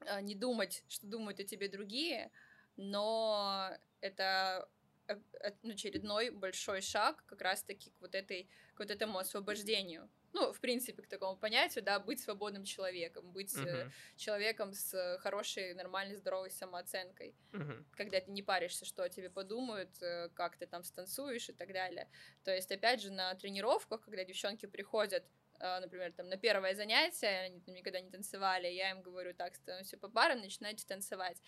а, 0.07 0.20
не 0.20 0.35
думать, 0.35 0.85
что 0.88 1.07
думают 1.07 1.40
о 1.40 1.44
тебе 1.44 1.68
другие, 1.68 2.31
но 2.77 3.70
это 4.02 4.68
э, 5.08 5.14
э, 5.40 5.52
ну, 5.62 5.72
очередной 5.72 6.30
большой 6.30 6.82
шаг 6.82 7.24
как 7.26 7.42
раз-таки 7.42 7.90
к 7.90 8.00
вот 8.00 8.14
этой, 8.14 8.50
к 8.74 8.80
вот 8.80 8.90
этому 8.90 9.18
освобождению. 9.18 10.10
Ну, 10.34 10.52
в 10.52 10.60
принципе, 10.60 11.02
к 11.02 11.08
такому 11.08 11.38
понятию, 11.38 11.84
да, 11.84 11.98
быть 12.00 12.20
свободным 12.22 12.64
человеком, 12.64 13.32
быть 13.32 13.52
Мгм. 13.54 13.92
человеком 14.16 14.72
с 14.72 15.18
хорошей, 15.20 15.74
нормальной, 15.74 16.16
здоровой 16.16 16.50
самооценкой 16.50 17.36
Мгм. 17.52 17.84
когда 17.94 18.20
ты 18.20 18.30
не 18.30 18.42
паришься, 18.42 18.84
что 18.86 19.02
о 19.02 19.08
тебе 19.10 19.28
подумают, 19.30 19.98
как 20.34 20.56
ты 20.56 20.66
там 20.66 20.82
станцуешь 20.82 21.48
и 21.50 21.52
так 21.52 21.72
далее. 21.72 22.08
То 22.42 22.54
есть, 22.54 22.72
опять 22.72 23.02
же, 23.02 23.10
на 23.12 23.34
тренировках, 23.34 24.00
когда 24.02 24.24
девчонки 24.24 24.66
приходят, 24.66 25.28
например, 25.60 26.12
там 26.12 26.28
на 26.28 26.38
первое 26.38 26.74
занятие, 26.74 27.42
они 27.42 27.60
там 27.60 27.74
никогда 27.74 28.00
не 28.00 28.10
танцевали, 28.10 28.66
я 28.68 28.90
им 28.90 29.02
говорю, 29.02 29.34
так, 29.34 29.54
становимся 29.56 29.98
по 29.98 30.08
парам, 30.08 30.40
начинайте 30.40 30.86
танцевать. 30.86 31.40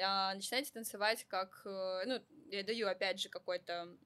А, 0.00 0.34
начинайте 0.34 0.72
танцевать 0.72 1.24
как, 1.28 1.62
э, 1.64 2.02
ну, 2.06 2.20
я 2.50 2.62
даю, 2.64 2.88
опять 2.88 3.20
же, 3.20 3.28
какой-то 3.28 3.96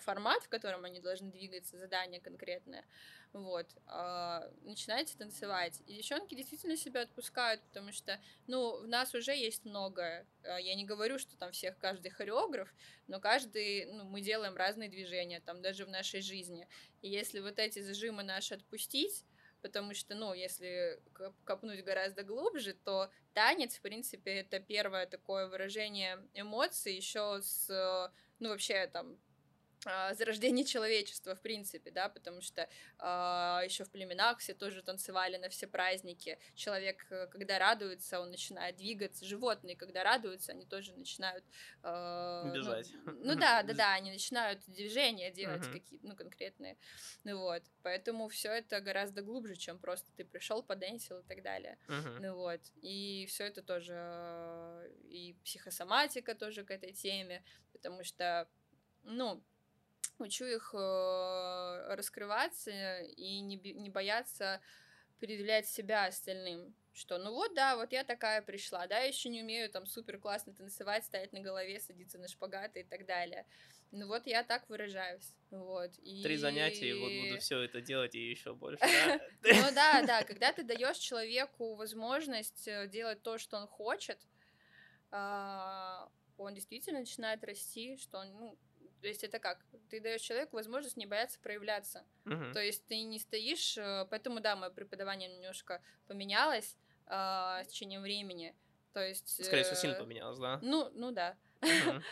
формат, 0.00 0.42
в 0.42 0.48
котором 0.48 0.84
они 0.84 1.00
должны 1.00 1.30
двигаться, 1.30 1.78
задание 1.78 2.20
конкретное, 2.20 2.84
вот, 3.32 3.66
а, 3.86 4.50
начинайте 4.62 5.16
танцевать, 5.16 5.82
и 5.86 5.96
девчонки 5.96 6.34
действительно 6.34 6.76
себя 6.76 7.02
отпускают, 7.02 7.62
потому 7.62 7.92
что, 7.92 8.20
ну, 8.46 8.82
в 8.82 8.86
нас 8.86 9.14
уже 9.14 9.32
есть 9.32 9.64
многое, 9.64 10.26
А, 10.42 10.58
я 10.60 10.74
не 10.74 10.84
говорю, 10.84 11.18
что 11.18 11.36
там 11.36 11.52
всех 11.52 11.78
каждый 11.78 12.10
хореограф, 12.10 12.72
но 13.06 13.20
каждый, 13.20 13.86
ну, 13.86 14.04
мы 14.04 14.20
делаем 14.20 14.56
разные 14.56 14.88
движения, 14.88 15.40
там, 15.40 15.62
даже 15.62 15.84
в 15.86 15.88
нашей 15.88 16.20
жизни, 16.20 16.68
и 17.02 17.08
если 17.08 17.40
вот 17.40 17.58
эти 17.58 17.80
зажимы 17.80 18.22
наши 18.22 18.54
отпустить, 18.54 19.24
потому 19.64 19.94
что, 19.94 20.14
ну, 20.14 20.34
если 20.34 21.00
коп- 21.14 21.42
копнуть 21.44 21.82
гораздо 21.82 22.22
глубже, 22.22 22.74
то 22.74 23.10
танец, 23.32 23.76
в 23.78 23.80
принципе, 23.80 24.40
это 24.40 24.60
первое 24.60 25.06
такое 25.06 25.48
выражение 25.48 26.18
эмоций 26.34 26.94
еще 26.94 27.40
с, 27.40 27.70
э, 27.70 28.12
ну, 28.40 28.50
вообще 28.50 28.86
там 28.88 29.18
зарождение 30.12 30.64
человечества, 30.64 31.34
в 31.34 31.40
принципе, 31.40 31.90
да, 31.90 32.08
потому 32.08 32.40
что 32.40 32.68
еще 33.64 33.84
в 33.84 33.90
племенах 33.90 34.38
все 34.38 34.54
тоже 34.54 34.82
танцевали 34.82 35.36
на 35.36 35.48
все 35.48 35.66
праздники. 35.66 36.38
Человек, 36.54 37.06
э, 37.10 37.26
когда 37.26 37.58
радуется, 37.58 38.20
он 38.20 38.30
начинает 38.30 38.76
двигаться. 38.76 39.24
Животные, 39.24 39.76
когда 39.76 40.02
радуются, 40.02 40.52
они 40.52 40.66
тоже 40.66 40.92
начинают... 40.94 41.44
э, 41.82 42.42
ну, 42.46 42.54
Бежать. 42.54 42.92
Ну, 43.06 43.34
да, 43.34 43.62
да, 43.62 43.74
да, 43.74 43.94
они 43.94 44.10
начинают 44.10 44.64
движения 44.66 45.30
делать 45.30 45.62
Мгм. 45.62 45.72
какие-то, 45.72 46.06
ну, 46.06 46.16
конкретные. 46.16 46.76
Ну 47.24 47.38
вот, 47.38 47.62
поэтому 47.82 48.28
все 48.28 48.50
это 48.50 48.80
гораздо 48.80 49.22
глубже, 49.22 49.56
чем 49.56 49.78
просто 49.78 50.10
ты 50.16 50.24
пришел, 50.24 50.62
поденсил 50.62 51.18
и 51.18 51.24
так 51.24 51.42
далее. 51.42 51.78
Мгм. 51.88 52.22
Ну 52.22 52.34
вот, 52.36 52.60
и 52.82 53.26
все 53.28 53.44
это 53.44 53.62
тоже, 53.62 53.94
э, 53.96 54.90
и 55.08 55.36
психосоматика 55.44 56.34
тоже 56.34 56.64
к 56.64 56.70
этой 56.70 56.92
теме, 56.92 57.44
потому 57.72 58.04
что, 58.04 58.48
ну, 59.02 59.42
учу 60.18 60.44
их 60.44 60.74
э, 60.74 61.94
раскрываться 61.94 63.00
и 63.00 63.40
не, 63.40 63.56
не 63.56 63.90
бояться 63.90 64.60
предъявлять 65.18 65.68
себя 65.68 66.06
остальным. 66.06 66.74
Что, 66.92 67.18
ну 67.18 67.32
вот, 67.32 67.54
да, 67.54 67.76
вот 67.76 67.92
я 67.92 68.04
такая 68.04 68.40
пришла, 68.40 68.86
да, 68.86 68.98
я 69.00 69.06
еще 69.06 69.28
не 69.28 69.42
умею 69.42 69.68
там 69.68 69.84
супер 69.84 70.18
классно 70.18 70.54
танцевать, 70.54 71.04
стоять 71.04 71.32
на 71.32 71.40
голове, 71.40 71.80
садиться 71.80 72.18
на 72.18 72.28
шпагаты 72.28 72.80
и 72.80 72.84
так 72.84 73.04
далее. 73.04 73.46
Ну 73.90 74.06
вот 74.06 74.26
я 74.26 74.44
так 74.44 74.68
выражаюсь, 74.68 75.34
вот. 75.50 75.90
И... 75.98 76.22
Три 76.22 76.36
занятия, 76.36 76.90
и 76.90 77.00
вот 77.00 77.28
буду 77.28 77.40
все 77.40 77.60
это 77.62 77.80
делать 77.80 78.14
и 78.14 78.30
еще 78.30 78.54
больше. 78.54 78.80
Ну 79.42 79.74
да, 79.74 80.02
да, 80.06 80.22
когда 80.24 80.52
ты 80.52 80.62
даешь 80.62 80.98
человеку 80.98 81.74
возможность 81.74 82.68
э, 82.68 82.86
делать 82.86 83.22
то, 83.22 83.38
что 83.38 83.56
он 83.56 83.66
хочет, 83.66 84.18
а, 85.10 86.08
он 86.38 86.54
действительно 86.54 87.00
начинает 87.00 87.42
расти, 87.44 87.96
что 87.96 88.18
он, 88.18 88.32
ну, 88.32 88.58
то 89.04 89.08
есть 89.08 89.22
это 89.22 89.38
как? 89.38 89.62
Ты 89.90 90.00
даешь 90.00 90.22
человеку 90.22 90.56
возможность 90.56 90.96
не 90.96 91.04
бояться 91.04 91.38
проявляться. 91.38 92.06
Мгм. 92.24 92.54
То 92.54 92.60
есть 92.60 92.86
ты 92.86 93.02
не 93.02 93.18
стоишь, 93.18 93.76
э, 93.76 94.06
поэтому 94.08 94.40
да, 94.40 94.56
мое 94.56 94.70
преподавание 94.70 95.28
немножко 95.28 95.82
поменялось. 96.06 96.78
а, 97.06 97.62
с 97.62 97.68
течением 97.68 98.00
времени. 98.00 98.54
То 98.94 99.06
есть... 99.06 99.44
Скорее 99.44 99.64
всего, 99.64 99.76
сильно 99.76 99.96
э, 99.96 99.98
поменялось, 99.98 100.38
да? 100.38 100.58
Ну, 100.62 100.90
ну 100.94 101.12
да. 101.12 101.36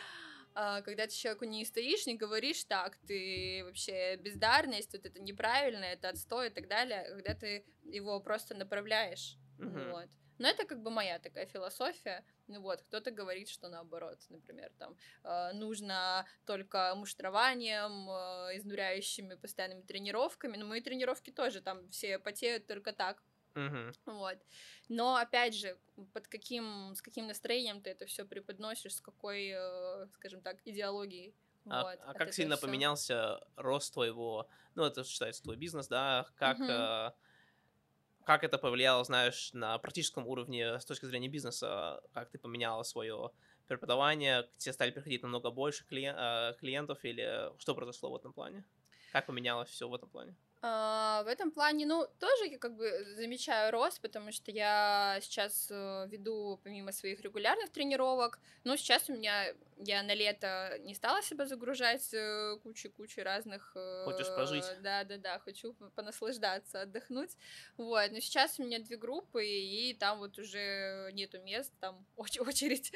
А, 0.54 0.82
когда 0.82 1.06
ты 1.06 1.14
человеку 1.14 1.46
не 1.46 1.64
стоишь, 1.64 2.04
не 2.04 2.14
говоришь 2.14 2.64
так, 2.64 2.98
ты 3.06 3.62
вообще 3.64 4.16
бездарность, 4.16 4.92
вот 4.92 5.06
это 5.06 5.18
неправильно, 5.18 5.84
это 5.86 6.10
отстой 6.10 6.48
и 6.48 6.50
так 6.50 6.68
далее, 6.68 7.06
когда 7.08 7.34
ты 7.34 7.64
его 7.84 8.20
просто 8.20 8.54
направляешь. 8.54 9.38
Мгм. 9.56 9.92
Вот. 9.92 10.10
Но 10.38 10.48
это 10.48 10.64
как 10.66 10.82
бы 10.82 10.90
моя 10.90 11.18
такая 11.18 11.46
философия. 11.46 12.24
Ну 12.46 12.60
вот, 12.60 12.82
кто-то 12.82 13.10
говорит, 13.10 13.48
что 13.48 13.68
наоборот, 13.68 14.20
например, 14.28 14.72
там 14.78 14.96
э, 15.24 15.52
нужно 15.52 16.26
только 16.46 16.94
муштрованием, 16.96 18.08
э, 18.10 18.56
изнуряющими 18.58 19.34
постоянными 19.36 19.82
тренировками. 19.82 20.56
Но 20.56 20.66
мои 20.66 20.80
тренировки 20.80 21.30
тоже 21.30 21.60
там 21.60 21.88
все 21.90 22.18
потеют 22.18 22.66
только 22.66 22.92
так. 22.92 23.22
Мгм. 23.54 23.92
Вот. 24.06 24.38
Но 24.88 25.16
опять 25.16 25.54
же, 25.54 25.78
под 26.12 26.28
каким, 26.28 26.94
с 26.94 27.02
каким 27.02 27.26
настроением 27.28 27.82
ты 27.82 27.90
это 27.90 28.06
все 28.06 28.24
преподносишь, 28.24 28.96
с 28.96 29.00
какой, 29.00 29.50
э, 29.54 30.08
скажем 30.14 30.42
так, 30.42 30.60
идеологией. 30.66 31.36
А, 31.68 31.84
вот, 31.84 32.00
а 32.04 32.14
как 32.14 32.32
сильно 32.32 32.56
всё. 32.56 32.58
поменялся 32.58 33.40
рост 33.56 33.92
твоего, 33.94 34.48
ну, 34.74 34.84
это 34.84 35.04
считается 35.04 35.42
твой 35.42 35.56
бизнес, 35.56 35.88
да? 35.88 36.26
Как, 36.36 36.58
Мгм. 36.58 36.68
э, 36.68 37.12
как 38.24 38.44
это 38.44 38.58
повлияло, 38.58 39.04
знаешь, 39.04 39.52
на 39.52 39.78
практическом 39.78 40.26
уровне 40.26 40.78
с 40.78 40.84
точки 40.84 41.06
зрения 41.06 41.28
бизнеса? 41.28 42.00
Как 42.12 42.30
ты 42.30 42.38
поменяла 42.38 42.82
свое 42.82 43.30
преподавание? 43.68 44.44
К 44.44 44.56
тебе 44.56 44.72
стали 44.72 44.90
приходить 44.90 45.22
намного 45.22 45.50
больше 45.50 45.84
э, 45.90 46.54
клиентов 46.58 47.04
или 47.04 47.50
что 47.58 47.74
произошло 47.74 48.10
в 48.10 48.16
этом 48.16 48.32
плане? 48.32 48.64
Как 49.12 49.26
поменялось 49.26 49.68
все 49.68 49.88
в 49.88 49.94
этом 49.94 50.08
плане? 50.08 50.34
А, 50.64 51.24
в 51.24 51.26
этом 51.26 51.50
плане, 51.50 51.86
ну, 51.86 52.06
тоже 52.20 52.46
я 52.46 52.56
как 52.58 52.76
бы 52.76 53.04
замечаю 53.16 53.72
рост, 53.72 54.00
потому 54.00 54.30
что 54.30 54.52
я 54.52 55.18
сейчас 55.20 55.66
э, 55.72 56.06
веду, 56.08 56.60
помимо 56.62 56.92
своих 56.92 57.20
регулярных 57.20 57.70
тренировок, 57.70 58.38
ну, 58.62 58.76
сейчас 58.76 59.10
у 59.10 59.12
меня, 59.14 59.46
я 59.78 60.04
на 60.04 60.14
лето 60.14 60.78
не 60.82 60.94
стала 60.94 61.20
себя 61.20 61.46
загружать 61.46 62.14
э, 62.14 62.58
кучей-кучей 62.62 63.22
разных... 63.24 63.72
э, 63.74 64.04
Хочешь 64.04 64.28
пожить. 64.28 64.64
Да-да-да, 64.82 65.40
хочу 65.40 65.74
понаслаждаться, 65.96 66.82
отдохнуть, 66.82 67.36
вот, 67.76 68.12
но 68.12 68.20
сейчас 68.20 68.60
у 68.60 68.62
меня 68.62 68.78
две 68.78 68.96
группы, 68.96 69.44
и 69.44 69.94
там 69.94 70.18
вот 70.20 70.38
уже 70.38 71.10
нету 71.12 71.40
мест, 71.40 71.72
там 71.80 72.06
оч- 72.16 72.40
очередь, 72.40 72.92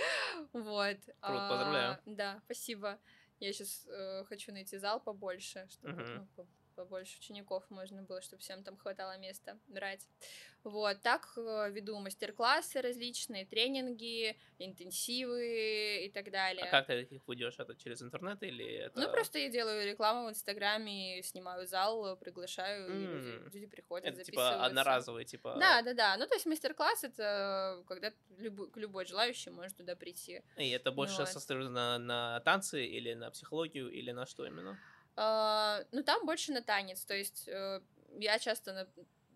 вот. 0.53 0.99
Круто, 1.21 1.49
поздравляю. 1.51 1.93
А, 1.95 2.01
Да, 2.07 2.41
спасибо. 2.45 2.97
Я 3.41 3.53
сейчас 3.53 3.87
хочу 4.29 4.53
найти 4.53 4.79
зал 4.79 5.01
побольше, 5.01 5.67
чтобы 5.69 6.03
ну, 6.03 6.27
по- 6.37 6.47
побольше 6.77 7.19
учеников 7.19 7.65
можно 7.71 8.03
было, 8.03 8.21
чтобы 8.21 8.43
всем 8.43 8.63
там 8.63 8.77
хватало 8.77 9.19
места 9.19 9.59
брать. 9.67 10.07
Вот, 10.63 11.01
так 11.03 11.33
э, 11.37 11.71
веду 11.71 11.99
мастер-классы 12.01 12.81
различные, 12.81 13.47
тренинги, 13.47 14.37
интенсивы 14.59 16.07
и 16.07 16.11
так 16.11 16.31
далее. 16.31 16.65
А 16.65 16.71
как 16.71 16.87
ты 16.89 17.03
их 17.03 17.23
ведешь? 17.29 17.55
Это 17.59 17.77
через 17.77 18.03
интернет 18.03 18.43
или 18.43 18.65
это... 18.65 19.01
Ну, 19.01 19.11
просто 19.13 19.39
я 19.39 19.49
делаю 19.49 19.87
рекламу 19.87 20.27
в 20.27 20.31
Инстаграме, 20.31 21.23
снимаю 21.23 21.67
зал, 21.67 22.15
э, 22.15 22.17
приглашаю, 22.17 22.89
и 22.89 23.07
люди, 23.07 23.55
люди 23.55 23.67
приходят, 23.67 24.07
Это 24.09 24.25
типа 24.25 24.41
записываются. 24.41 24.65
одноразовый, 24.65 25.25
типа... 25.25 25.57
Да, 25.59 25.83
да, 25.83 25.95
да. 25.95 26.17
Ну, 26.17 26.27
то 26.27 26.35
есть 26.35 26.47
мастер-класс 26.47 27.05
это 27.05 27.85
когда 27.87 28.13
любой, 28.37 28.69
любой 28.75 29.07
желающий 29.07 29.51
может 29.51 29.77
туда 29.77 29.95
прийти. 29.95 30.43
И 30.57 30.69
это 30.71 30.91
больше 30.91 31.19
Вот. 31.19 31.29
сосредоточено 31.29 31.71
на, 31.71 31.99
на 31.99 32.41
танцы 32.41 32.85
или 32.85 33.15
на 33.15 33.31
психологию 33.31 33.89
или 33.91 34.11
на 34.11 34.27
что 34.27 34.45
именно? 34.45 34.79
А, 35.17 35.85
ну, 35.93 36.03
там 36.03 36.27
больше 36.27 36.53
на 36.53 36.63
танец. 36.63 37.05
То 37.05 37.15
есть 37.15 37.49
э, 37.49 37.81
я 38.19 38.39
часто, 38.39 38.89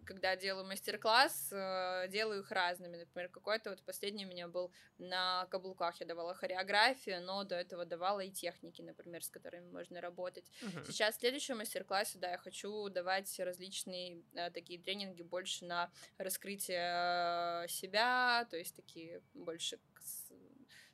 когда 0.05 0.37
делаю 0.37 0.67
мастер-класс, 0.67 1.49
э, 1.53 2.09
делаю 2.09 2.41
их 2.41 2.51
разными. 2.51 2.99
Например, 2.99 3.31
какой-то 3.31 3.71
вот 3.71 3.83
последний 3.83 4.27
у 4.27 4.29
меня 4.29 4.47
был 4.47 4.73
на 4.99 5.47
каблуках. 5.51 5.99
Я 6.01 6.07
давала 6.07 6.35
хореографию, 6.35 7.23
но 7.23 7.45
до 7.45 7.57
этого 7.57 7.87
давала 7.87 8.21
и 8.21 8.31
техники, 8.31 8.83
например, 8.83 9.25
с 9.25 9.31
которыми 9.31 9.71
можно 9.71 10.01
работать. 10.01 10.45
Мгм. 10.61 10.85
Сейчас 10.85 11.17
в 11.17 11.21
следующем 11.21 11.59
мастер-классе, 11.59 12.19
да, 12.19 12.33
я 12.33 12.39
хочу 12.39 12.89
давать 12.91 13.39
различные 13.41 14.23
э, 14.35 14.51
такие 14.51 14.79
тренинги 14.79 15.23
больше 15.23 15.65
на 15.65 15.91
раскрытие 16.19 17.67
себя, 17.69 18.47
то 18.51 18.57
есть 18.57 18.77
такие 18.77 19.23
больше 19.33 19.79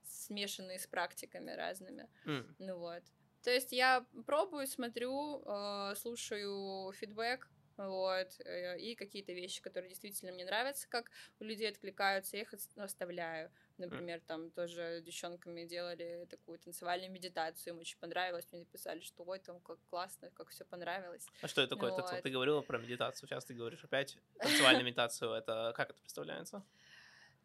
смешанные 0.05 0.79
с 0.79 0.87
практиками 0.87 1.51
разными. 1.53 2.09
М. 2.25 2.55
Ну 2.59 2.79
вот. 2.79 3.03
То 3.47 3.53
есть 3.53 3.71
я 3.71 4.05
пробую, 4.27 4.67
смотрю, 4.67 5.41
э, 5.47 5.95
слушаю 5.95 6.93
фидбэк, 6.93 7.49
вот, 7.77 8.41
э, 8.45 8.77
и 8.81 8.97
какие-то 8.97 9.33
вещи, 9.33 9.63
которые 9.63 9.89
действительно 9.91 10.33
мне 10.33 10.45
нравятся, 10.45 10.89
как 10.89 11.13
у 11.39 11.45
людей 11.45 11.69
откликаются, 11.69 12.37
я 12.37 12.43
их 12.43 12.53
ос- 12.53 12.77
оставляю. 12.77 13.53
Например, 13.79 14.21
там 14.27 14.51
тоже 14.51 15.01
девчонками 15.07 15.65
делали 15.65 16.27
такую 16.29 16.59
танцевальную 16.59 17.13
медитацию, 17.13 17.75
им 17.75 17.79
очень 17.81 17.99
понравилось, 18.01 18.49
мне 18.51 18.63
написали, 18.63 18.99
что 19.01 19.23
ой, 19.23 19.39
там 19.39 19.61
как 19.61 19.79
классно, 19.91 20.33
как 20.33 20.49
все 20.49 20.65
понравилось. 20.65 21.25
А 21.41 21.47
что 21.47 21.63
это 21.63 21.77
такое? 21.77 21.93
Вот. 21.93 22.23
Ты 22.23 22.31
говорила 22.31 22.63
про 22.63 22.79
медитацию, 22.79 23.29
сейчас 23.29 23.45
ты 23.45 23.55
говоришь 23.55 23.85
опять 23.85 24.19
танцевальную 24.41 24.85
медитацию. 24.87 25.31
Это 25.31 25.73
как 25.77 25.91
это 25.91 26.01
представляется? 26.01 26.65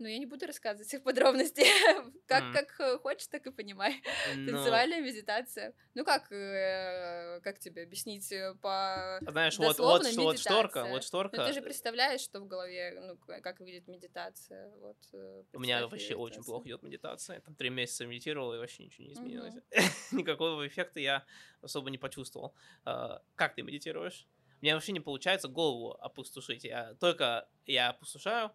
Но 0.01 0.07
я 0.07 0.17
не 0.17 0.25
буду 0.25 0.47
рассказывать 0.47 0.87
всех 0.87 1.03
подробностей. 1.03 1.63
как, 2.27 2.43
Мгм. 2.43 2.53
как 2.53 2.79
э, 2.79 2.97
хочешь, 2.97 3.27
так 3.27 3.45
и 3.45 3.51
понимай. 3.51 4.01
Ну, 4.35 4.51
Танцевальная 4.51 4.99
медитация. 5.01 5.73
Ну 5.93 6.03
как, 6.03 6.31
э, 6.31 7.39
как 7.43 7.59
тебе 7.59 7.83
объяснить 7.83 8.31
э, 8.31 8.55
по 8.61 9.19
Знаешь, 9.27 9.57
вот, 9.59 9.77
вот, 9.77 10.07
что- 10.07 10.21
вот 10.23 10.39
шторка, 10.39 10.79
медитация. 10.79 10.83
вот 10.91 10.95
Ну, 10.97 11.01
шторка. 11.01 11.45
ты 11.45 11.53
же 11.53 11.61
представляешь, 11.61 12.21
что 12.21 12.39
в 12.39 12.47
голове, 12.47 12.99
ну, 12.99 13.17
как 13.41 13.59
выглядит 13.59 13.87
медитация. 13.87 14.69
Вот, 14.79 14.97
э, 15.13 15.43
У 15.53 15.59
меня 15.59 15.85
вообще 15.87 16.09
её 16.13 16.19
очень 16.19 16.43
плохо 16.43 16.67
идет 16.67 16.81
медитация. 16.83 17.35
Я 17.35 17.41
там 17.41 17.53
три 17.55 17.69
месяца 17.69 18.05
медитировал, 18.07 18.55
и 18.55 18.57
вообще 18.57 18.85
ничего 18.85 19.05
не 19.07 19.13
изменилось. 19.13 19.53
Мгм. 19.53 19.63
Никакого 20.23 20.67
эффекта 20.67 20.99
я 20.99 21.23
особо 21.61 21.91
не 21.91 21.97
почувствовал. 21.99 22.55
А, 22.85 23.21
Как 23.35 23.53
ты 23.53 23.61
медитируешь? 23.61 24.27
У 24.61 24.65
меня 24.65 24.75
вообще 24.75 24.91
не 24.93 24.99
получается 24.99 25.47
голову 25.47 25.91
опустошить. 25.93 26.63
Я 26.63 26.93
только 26.95 27.47
я 27.65 27.89
опустошаю, 27.89 28.51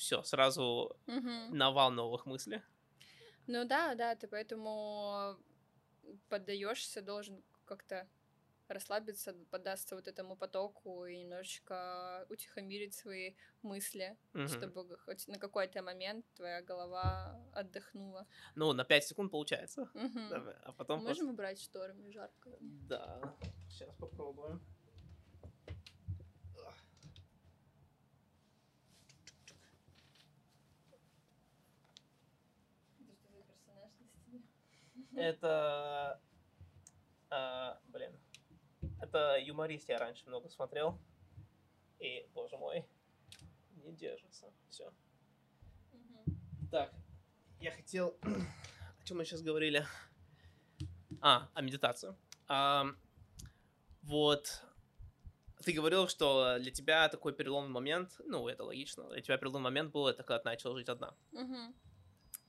все, 0.00 0.22
сразу 0.22 0.96
Мгм. 1.06 1.56
навал 1.56 1.90
новых 1.90 2.24
мыслей. 2.26 2.62
Ну 3.46 3.64
да, 3.66 3.94
да, 3.94 4.14
ты 4.16 4.26
поэтому 4.28 5.36
поддаешься, 6.30 7.02
должен 7.02 7.42
как-то 7.66 8.08
расслабиться, 8.68 9.34
поддаться 9.50 9.96
вот 9.96 10.08
этому 10.08 10.36
потоку 10.36 11.04
и 11.04 11.18
немножечко 11.18 12.24
утихомирить 12.30 12.94
свои 12.94 13.34
мысли, 13.62 14.16
Мгм. 14.32 14.48
чтобы 14.48 14.96
хоть 15.04 15.28
на 15.28 15.38
какой-то 15.38 15.82
момент 15.82 16.24
твоя 16.34 16.62
голова 16.62 17.38
отдохнула. 17.52 18.26
Ну, 18.54 18.72
на 18.72 18.84
5 18.84 19.04
секунд 19.04 19.30
получается. 19.30 19.90
Давай, 20.30 20.54
А 20.64 20.72
потом... 20.72 21.04
Можем 21.04 21.28
убрать 21.30 21.60
шторы, 21.60 21.92
мне 21.92 22.10
жарко. 22.12 22.48
просто- 22.48 22.64
Да, 22.88 23.34
сейчас 23.68 23.94
попробуем. 23.96 24.60
Это 32.98 33.14
что 33.16 33.28
за 33.32 33.42
персонаж 33.42 33.90
на 34.00 34.06
стене? 34.08 34.42
Это... 35.14 36.20
а, 37.30 37.80
блин. 37.88 38.12
Это 39.00 39.38
юморист 39.38 39.88
я 39.88 39.98
раньше 39.98 40.26
много 40.26 40.48
смотрел. 40.48 40.98
И, 41.98 42.26
боже 42.34 42.56
мой, 42.56 42.86
не 43.84 43.92
держится. 43.92 44.52
Все. 44.68 44.92
Так, 46.70 46.92
я 47.60 47.72
хотел... 47.72 48.16
О 49.00 49.04
чем 49.04 49.18
мы 49.18 49.24
сейчас 49.24 49.42
говорили? 49.42 49.84
А, 51.20 51.48
о 51.54 51.62
медитации. 51.62 52.14
Ам, 52.48 52.96
вот, 54.02 54.62
ты 55.64 55.72
говорил, 55.72 56.08
что 56.08 56.58
для 56.58 56.70
тебя 56.70 57.08
такой 57.08 57.34
переломный 57.34 57.70
момент, 57.70 58.20
ну, 58.24 58.48
это 58.48 58.64
логично, 58.64 59.08
для 59.10 59.20
тебя 59.20 59.36
переломный 59.36 59.64
момент 59.64 59.92
был, 59.92 60.06
это 60.06 60.22
когда 60.22 60.38
ты 60.38 60.44
начал 60.46 60.74
жить 60.76 60.88
одна. 60.88 61.14
Мгм. 61.32 61.74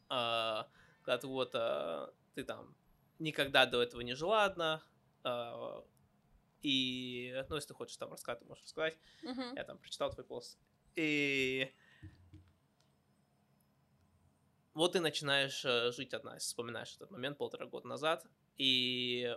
А, 0.09 0.68
когда 1.01 1.18
ты 1.18 1.28
вот, 1.28 1.51
а, 1.53 2.14
ты 2.34 2.44
там 2.44 2.76
никогда 3.20 3.66
до 3.66 3.82
этого 3.82 4.02
не 4.02 4.14
жила 4.14 4.46
одна, 4.46 4.84
а, 5.24 5.84
и, 6.62 7.44
ну, 7.50 7.56
если 7.56 7.70
ты 7.70 7.74
хочешь 7.74 7.98
там 7.98 8.12
рассказать, 8.12 8.40
ты 8.40 8.46
можешь 8.46 8.64
рассказать. 8.64 8.98
Мгм. 9.24 9.56
Я 9.56 9.64
там 9.64 9.80
прочитал 9.80 10.12
твой 10.12 10.26
пост. 10.26 10.60
И 10.96 11.74
вот 14.74 14.94
ты 14.94 15.00
начинаешь 15.00 15.66
э, 15.66 15.92
жить 15.92 16.14
одна, 16.14 16.36
если 16.36 16.48
вспоминаешь 16.48 16.96
этот 16.96 17.12
момент 17.12 17.38
полтора 17.38 17.66
года 17.66 17.88
назад. 17.88 18.26
И, 18.58 19.36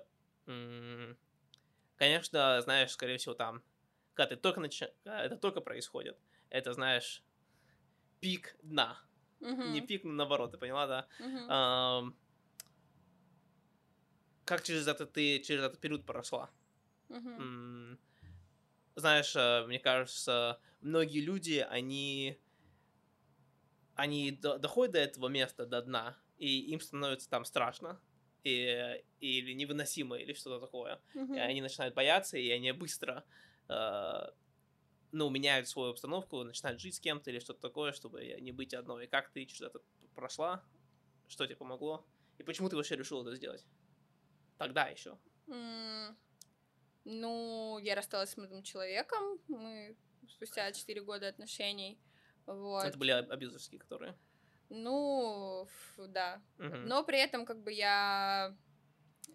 конечно, 1.96 2.60
знаешь, 2.60 2.92
скорее 2.92 3.16
всего, 3.16 3.34
там, 3.34 3.62
когда 4.12 4.34
ты 4.34 4.40
только 4.40 4.60
начи... 4.60 4.86
когда 5.02 5.24
это 5.24 5.36
только 5.36 5.60
происходит, 5.60 6.18
это, 6.50 6.74
знаешь, 6.74 7.24
пик 8.20 8.56
дна. 8.62 9.00
Не 9.40 9.80
Мгм. 9.80 9.86
пик, 9.86 10.04
но 10.04 10.12
наоборот, 10.12 10.52
ты 10.52 10.58
поняла, 10.58 10.86
да? 10.86 11.08
Мгм. 11.18 11.46
Ам, 11.48 12.18
как 14.44 14.62
через 14.62 14.86
это 14.88 15.06
ты 15.06 15.40
через 15.40 15.62
этот 15.64 15.80
период 15.80 16.04
прошла? 16.06 16.50
М, 17.38 17.98
Знаешь, 18.96 19.34
э, 19.36 19.64
мне 19.66 19.78
кажется, 19.80 20.60
многие 20.80 21.20
люди, 21.20 21.66
они 21.68 22.40
они 23.94 24.30
до- 24.32 24.58
доходят 24.58 24.92
до 24.92 24.98
этого 25.00 25.28
места, 25.28 25.66
до 25.66 25.82
дна, 25.82 26.18
и 26.36 26.60
им 26.72 26.80
становится 26.80 27.28
там 27.30 27.44
страшно, 27.44 28.00
и, 28.42 29.04
или 29.20 29.52
невыносимо, 29.52 30.16
или 30.16 30.32
что-то 30.34 30.60
такое. 30.66 31.00
Мгм. 31.14 31.34
И 31.34 31.38
они 31.38 31.62
начинают 31.62 31.94
бояться, 31.94 32.36
и 32.36 32.48
они 32.50 32.72
быстро, 32.72 33.24
э, 33.68 34.26
ну, 35.12 35.30
меняют 35.30 35.68
свою 35.68 35.90
обстановку, 35.92 36.42
начинают 36.44 36.80
жить 36.80 36.96
с 36.96 37.00
кем-то 37.00 37.30
или 37.30 37.38
что-то 37.38 37.60
такое, 37.60 37.92
чтобы 37.92 38.24
не 38.40 38.52
быть 38.52 38.74
одной. 38.74 39.04
И 39.04 39.08
как 39.08 39.30
ты 39.32 39.46
через 39.46 39.62
это 39.62 39.80
прошла? 40.14 40.64
Что 41.28 41.46
тебе 41.46 41.56
помогло? 41.56 42.06
И 42.38 42.42
почему 42.42 42.68
ты 42.68 42.76
вообще 42.76 42.96
решила 42.96 43.22
это 43.22 43.36
сделать? 43.36 43.66
Тогда 44.58 44.86
еще. 44.88 45.18
М, 45.48 46.16
Ну, 47.06 47.78
я 47.82 47.94
рассталась 47.94 48.30
с 48.30 48.36
молодым 48.36 48.62
человеком. 48.62 49.38
Мы 49.48 49.94
спустя 50.28 50.72
4 50.72 51.02
года 51.02 51.28
отношений. 51.28 51.98
Вот. 52.46 52.84
Это 52.84 52.96
были 52.96 53.10
аб- 53.10 53.30
абьюзерские, 53.30 53.78
которые. 53.78 54.14
Ну, 54.70 55.68
да. 55.98 56.40
Мгм. 56.58 56.86
Но 56.88 57.04
при 57.04 57.18
этом, 57.18 57.44
как 57.44 57.62
бы 57.62 57.72
я. 57.72 58.56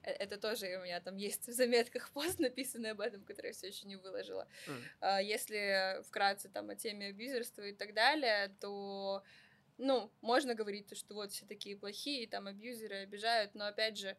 э- 0.03 0.11
Это 0.13 0.37
тоже 0.39 0.77
у 0.79 0.83
меня 0.83 0.99
там 0.99 1.15
есть 1.17 1.47
в 1.47 1.51
заметках 1.51 2.09
пост, 2.13 2.39
написанный 2.39 2.91
об 2.91 3.01
этом, 3.01 3.23
который 3.23 3.47
я 3.47 3.53
все 3.53 3.67
еще 3.67 3.87
не 3.87 3.97
выложила. 3.97 4.47
А, 4.99 5.21
Если 5.21 6.01
вкратце 6.07 6.49
там 6.49 6.69
о 6.69 6.75
теме 6.75 7.07
абьюзерства 7.09 7.61
и 7.63 7.73
так 7.73 7.93
далее, 7.93 8.49
то 8.59 9.23
ну, 9.77 10.11
можно 10.21 10.55
говорить, 10.55 10.87
то, 10.87 10.95
что 10.95 11.13
вот 11.13 11.31
все 11.31 11.45
такие 11.45 11.77
плохие, 11.77 12.27
там 12.27 12.47
абьюзеры 12.47 12.97
обижают, 12.97 13.55
но 13.55 13.65
опять 13.67 13.97
же, 13.97 14.17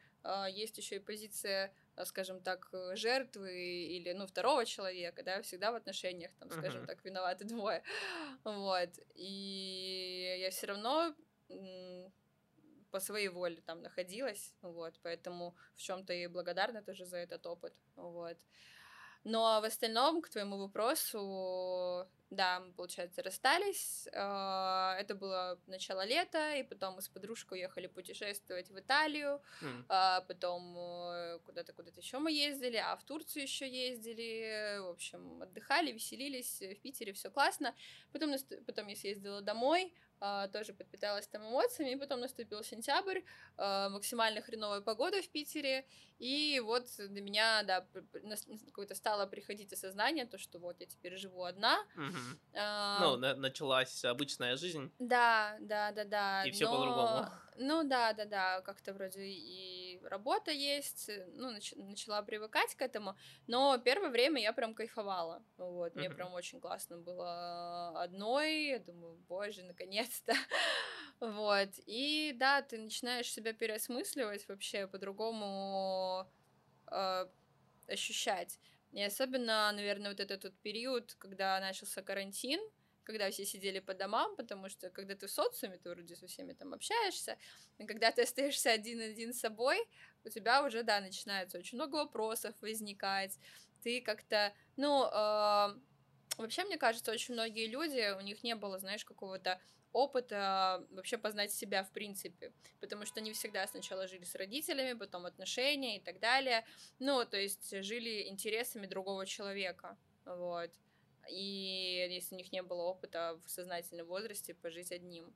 есть 0.51 0.79
еще 0.79 0.97
и 0.97 1.01
позиция, 1.01 1.73
а, 1.97 2.05
скажем 2.05 2.41
так, 2.41 2.69
э, 2.73 2.97
жертвы 2.97 3.87
или, 3.87 4.13
ну, 4.13 4.27
второго 4.27 4.65
человека, 4.65 5.23
да, 5.23 5.43
всегда 5.43 5.73
в 5.73 5.75
отношениях, 5.75 6.31
там, 6.39 6.51
скажем 6.51 6.87
так, 6.87 7.05
виноваты 7.05 7.45
двое, 7.45 7.83
вот, 8.45 8.91
и 9.15 10.39
я 10.41 10.51
все 10.51 10.67
равно 10.67 11.15
по 12.91 13.01
своей 13.01 13.29
воле 13.29 13.61
там 13.67 13.83
находилась, 13.83 14.55
вот, 14.63 14.99
поэтому 15.03 15.55
в 15.75 15.81
чем-то 15.81 16.13
и 16.13 16.27
благодарна 16.27 16.83
тоже 16.83 17.05
за 17.05 17.19
этот 17.19 17.47
опыт, 17.47 17.75
вот. 17.97 18.39
Но 19.25 19.61
в 19.61 19.65
остальном, 19.65 20.23
к 20.23 20.31
твоему 20.31 20.57
вопросу, 20.57 22.07
да, 22.31 22.61
мы, 22.61 22.73
получается, 22.73 23.23
расстались. 23.23 24.09
а, 24.15 24.97
Это 24.99 25.15
было 25.15 25.59
начало 25.67 26.07
лета, 26.07 26.55
и 26.55 26.63
потом 26.63 26.95
мы 26.95 27.03
с 27.03 27.09
подружкой 27.09 27.59
уехали 27.59 27.87
путешествовать 27.89 28.71
в 28.71 28.79
Италию, 28.79 29.43
а 29.89 30.21
потом 30.23 30.77
э, 30.79 31.39
куда-то 31.45 31.73
куда-то 31.73 32.01
еще 32.01 32.19
мы 32.19 32.33
ездили, 32.33 32.77
а 32.77 32.97
в 32.97 33.03
Турцию 33.05 33.43
еще 33.43 33.69
ездили. 33.69 34.79
В 34.81 34.91
общем, 34.91 35.43
отдыхали, 35.43 35.93
веселились 35.93 36.61
в 36.61 36.81
Питере, 36.81 37.13
все 37.13 37.31
классно. 37.31 37.75
Потом, 38.13 38.35
потом 38.65 38.87
я 38.87 38.97
съездила 38.97 39.43
домой, 39.43 39.93
тоже 40.53 40.73
подпиталась 40.75 41.27
там 41.29 41.43
эмоциями, 41.43 41.93
и 41.93 41.97
потом 41.97 42.21
наступил 42.21 42.63
сентябрь, 42.63 43.21
а, 43.57 43.89
максимально 43.89 44.43
хреновая 44.43 44.81
погода 44.83 45.23
в 45.23 45.29
Питере, 45.31 45.87
и 46.19 46.61
вот 46.65 46.87
до 46.99 47.21
меня, 47.23 47.63
да, 47.63 47.87
какое-то 48.67 48.95
стало 48.95 49.27
приходить 49.27 49.73
осознание, 49.73 50.27
то, 50.27 50.37
что 50.39 50.59
вот 50.59 50.81
я 50.81 50.87
теперь 50.87 51.17
живу 51.17 51.45
одна. 51.45 51.79
А, 52.55 52.99
Ну, 53.01 53.17
на- 53.17 53.35
началась 53.35 54.05
обычная 54.05 54.57
жизнь. 54.57 54.93
да, 54.99 55.57
да, 55.61 55.93
да, 55.93 56.05
да. 56.05 56.45
И 56.45 56.53
но- 56.65 56.71
по-другому. 56.77 57.27
Ну 57.63 57.85
да, 57.85 58.13
да, 58.15 58.25
да, 58.25 58.61
как-то 58.63 58.95
вроде 58.95 59.21
и 59.23 59.80
работа 60.03 60.51
есть, 60.51 61.09
э, 61.09 61.27
ну, 61.35 61.51
нач- 61.57 61.75
начала 61.77 62.23
привыкать 62.23 62.75
к 62.75 62.83
этому, 62.83 63.17
но 63.47 63.79
первое 63.79 64.11
время 64.11 64.41
я 64.43 64.53
прям 64.53 64.75
кайфовала, 64.75 65.45
вот, 65.57 65.95
мне 65.97 66.11
Мгм. 66.11 66.11
прям 66.11 66.33
очень 66.35 66.61
классно 66.61 66.99
было 66.99 68.03
одной, 68.03 68.67
я 68.69 68.79
думаю, 68.79 69.17
боже, 69.29 69.63
наконец-то, 69.65 70.33
вот, 71.21 71.71
и 71.87 72.33
да, 72.37 72.63
ты 72.63 72.79
начинаешь 72.79 73.31
себя 73.33 73.53
переосмысливать 73.53 74.49
вообще, 74.49 74.87
по-другому 74.87 76.31
э, 76.91 77.27
ощущать, 77.89 78.61
и 78.93 79.03
особенно, 79.03 79.71
наверное, 79.73 80.11
вот 80.11 80.21
этот 80.21 80.45
вот 80.45 80.61
период, 80.61 81.15
когда 81.15 81.61
начался 81.61 82.03
карантин, 82.03 82.61
когда 83.05 83.31
все 83.31 83.45
сидели 83.45 83.79
по 83.81 83.95
домам, 83.95 84.37
потому 84.37 84.69
что 84.69 84.91
когда 84.91 85.15
ты 85.15 85.27
в 85.27 85.31
социуме, 85.31 85.79
ты 85.79 85.91
вроде 85.91 86.17
со 86.17 86.27
всеми 86.27 86.53
там 86.53 86.75
общаешься, 86.75 87.39
и 87.79 87.87
когда 87.87 88.11
ты 88.13 88.23
остаешься 88.23 88.71
один-один 88.71 89.33
с 89.33 89.41
собой, 89.41 89.79
у 90.25 90.29
тебя 90.29 90.65
уже, 90.65 90.83
да, 90.83 91.01
начинается 91.01 91.59
очень 91.59 91.77
много 91.77 91.97
вопросов 91.97 92.55
возникать, 92.61 93.39
ты 93.83 94.01
как-то, 94.01 94.53
ну, 94.77 95.07
э, 95.07 95.79
вообще, 96.37 96.65
мне 96.65 96.77
кажется, 96.77 97.13
очень 97.13 97.35
многие 97.35 97.67
люди, 97.67 98.15
у 98.17 98.21
них 98.21 98.43
не 98.43 98.55
было, 98.55 98.79
знаешь, 98.79 99.05
какого-то 99.05 99.61
опыта 99.93 100.87
вообще 100.91 101.19
познать 101.19 101.53
себя 101.53 101.83
в 101.83 101.91
принципе, 101.91 102.53
потому 102.81 103.07
что 103.07 103.21
они 103.21 103.33
всегда 103.33 103.67
сначала 103.67 104.07
жили 104.07 104.25
с 104.25 104.35
родителями, 104.35 104.97
потом 104.97 105.27
отношения 105.27 105.97
и 105.97 106.01
так 106.01 106.21
далее, 106.21 106.65
ну, 106.99 107.25
то 107.25 107.37
есть 107.37 107.83
жили 107.83 108.29
интересами 108.29 108.87
другого 108.87 109.27
человека, 109.27 109.99
вот, 110.25 110.71
и 111.31 112.07
если 112.11 112.35
у 112.35 112.39
них 112.39 112.53
не 112.53 112.63
было 112.63 112.83
опыта 112.83 113.41
в 113.45 113.51
сознательном 113.51 114.07
возрасте 114.07 114.55
пожить 114.55 114.93
одним, 114.93 115.35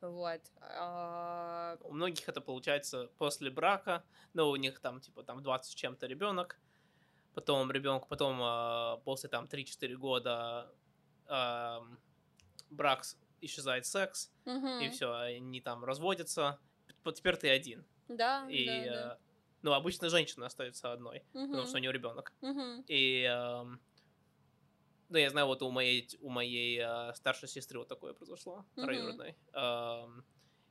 вот. 0.00 0.42
А, 0.60 1.76
У 1.80 1.92
многих 1.92 2.28
это 2.28 2.40
получается 2.40 3.08
после 3.18 3.50
брака, 3.50 4.04
но 4.32 4.50
у 4.50 4.56
них 4.56 4.80
там, 4.80 5.00
типа, 5.00 5.22
там 5.22 5.42
20 5.42 5.72
с 5.72 5.74
чем-то 5.74 6.06
ребенок, 6.06 6.60
потом 7.34 7.70
ребенок, 7.72 8.08
потом 8.08 8.38
а, 8.42 8.98
после 8.98 9.28
там 9.30 9.48
3-4 9.48 9.96
года 9.96 10.74
брак 12.70 13.04
исчезает 13.40 13.86
секс, 13.86 14.32
и 14.78 14.88
мгм. 14.88 14.90
все, 14.90 15.12
они 15.14 15.60
там 15.60 15.84
разводятся, 15.84 16.60
теперь 17.14 17.36
ты 17.36 17.48
один. 17.50 17.86
Да, 18.08 18.30
И, 18.48 18.56
да, 18.64 18.86
да. 18.86 19.10
э, 19.12 19.16
ну, 19.62 19.72
обычно 19.72 20.08
женщина 20.10 20.46
остается 20.46 20.92
одной, 20.92 21.24
потому 21.50 21.66
Мгм, 21.66 21.66
что 21.66 21.78
у 21.78 21.80
нее 21.80 21.92
ребенок. 21.92 22.34
мгм. 22.42 22.84
И, 22.86 23.24
ну, 25.14 25.20
я 25.20 25.30
знаю, 25.30 25.46
вот 25.46 25.62
у 25.62 25.70
моей, 25.70 26.08
у 26.20 26.30
моей 26.30 26.78
а, 26.80 27.14
старшей 27.14 27.48
сестры 27.48 27.78
вот 27.78 27.88
такое 27.88 28.14
произошло, 28.14 28.66
троюродной. 28.78 29.38
Ам, 29.52 30.26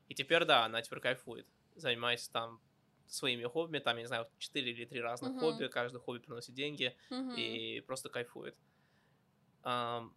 и 0.09 0.15
теперь, 0.15 0.45
да, 0.45 0.65
она 0.65 0.81
теперь 0.81 0.99
кайфует, 0.99 1.49
занимается 1.75 2.31
там 2.31 2.61
своими 3.07 3.43
хобби, 3.45 3.79
там, 3.79 3.97
я 3.97 4.03
не 4.03 4.07
знаю, 4.07 4.29
4 4.39 4.71
или 4.71 4.85
3 4.85 5.01
разных 5.01 5.33
Мгм. 5.33 5.33
хобби, 5.33 5.67
каждый 5.67 5.99
хобби 6.01 6.19
приносит 6.19 6.55
деньги, 6.55 6.97
Мгм. 7.09 7.61
и 7.61 7.81
просто 7.81 8.09
кайфует. 8.09 8.57
Ам, 9.63 10.15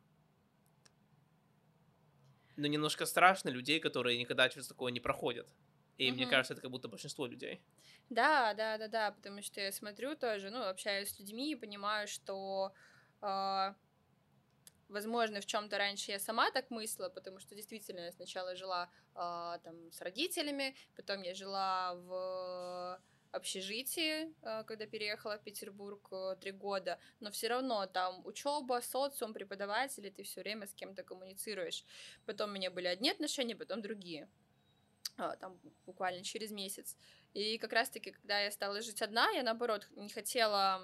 но 2.56 2.66
немножко 2.66 3.06
страшно 3.06 3.48
людей, 3.50 3.80
которые 3.80 4.18
никогда 4.18 4.48
через 4.48 4.68
такое 4.68 4.92
не 4.92 5.00
проходят. 5.00 5.54
И 5.96 6.10
мне 6.12 6.26
Мгм. 6.26 6.26
кажется, 6.26 6.52
это 6.54 6.62
как 6.62 6.70
будто 6.70 6.88
большинство 6.88 7.26
людей. 7.26 7.64
Да, 8.08 8.54
да, 8.54 8.78
да, 8.78 8.88
да, 8.88 9.10
потому 9.12 9.42
что 9.42 9.60
я 9.60 9.72
смотрю 9.72 10.16
тоже, 10.16 10.50
ну, 10.50 10.62
общаюсь 10.62 11.10
с 11.14 11.18
людьми 11.18 11.52
и 11.52 11.56
понимаю, 11.56 12.06
что, 12.08 12.72
а, 13.20 13.76
возможно, 14.88 15.40
в 15.40 15.46
чем-то 15.46 15.78
раньше 15.78 16.12
я 16.12 16.18
сама 16.18 16.50
так 16.50 16.70
мыслила, 16.70 17.08
потому 17.08 17.40
что 17.40 17.54
действительно 17.54 18.00
я 18.00 18.12
сначала 18.12 18.56
жила 18.56 18.90
а, 19.14 19.58
там 19.58 19.92
с 19.92 20.00
родителями, 20.00 20.76
потом 20.96 21.22
я 21.22 21.34
жила 21.34 21.94
в 21.94 23.00
общежитии, 23.32 24.34
а, 24.42 24.64
когда 24.64 24.86
переехала 24.86 25.38
в 25.38 25.42
Петербург 25.42 26.08
э, 26.10 26.36
три 26.40 26.52
года, 26.52 26.98
но 27.20 27.30
все 27.30 27.48
равно 27.48 27.86
там 27.86 28.24
учеба, 28.24 28.80
социум, 28.82 29.32
преподаватели, 29.32 30.10
ты 30.10 30.22
все 30.22 30.40
время 30.40 30.66
с 30.66 30.74
кем-то 30.74 31.02
коммуницируешь. 31.02 31.84
Потом 32.24 32.50
у 32.50 32.52
меня 32.54 32.70
были 32.70 32.86
одни 32.86 33.10
отношения, 33.10 33.54
потом 33.54 33.82
другие. 33.82 34.28
А, 35.18 35.36
там 35.36 35.58
буквально 35.86 36.22
через 36.24 36.50
месяц. 36.50 36.96
И 37.36 37.58
как 37.58 37.74
раз-таки, 37.74 38.12
когда 38.12 38.40
я 38.40 38.50
стала 38.50 38.80
жить 38.80 39.02
одна, 39.02 39.28
я, 39.32 39.42
наоборот, 39.42 39.86
не 39.94 40.08
хотела, 40.08 40.82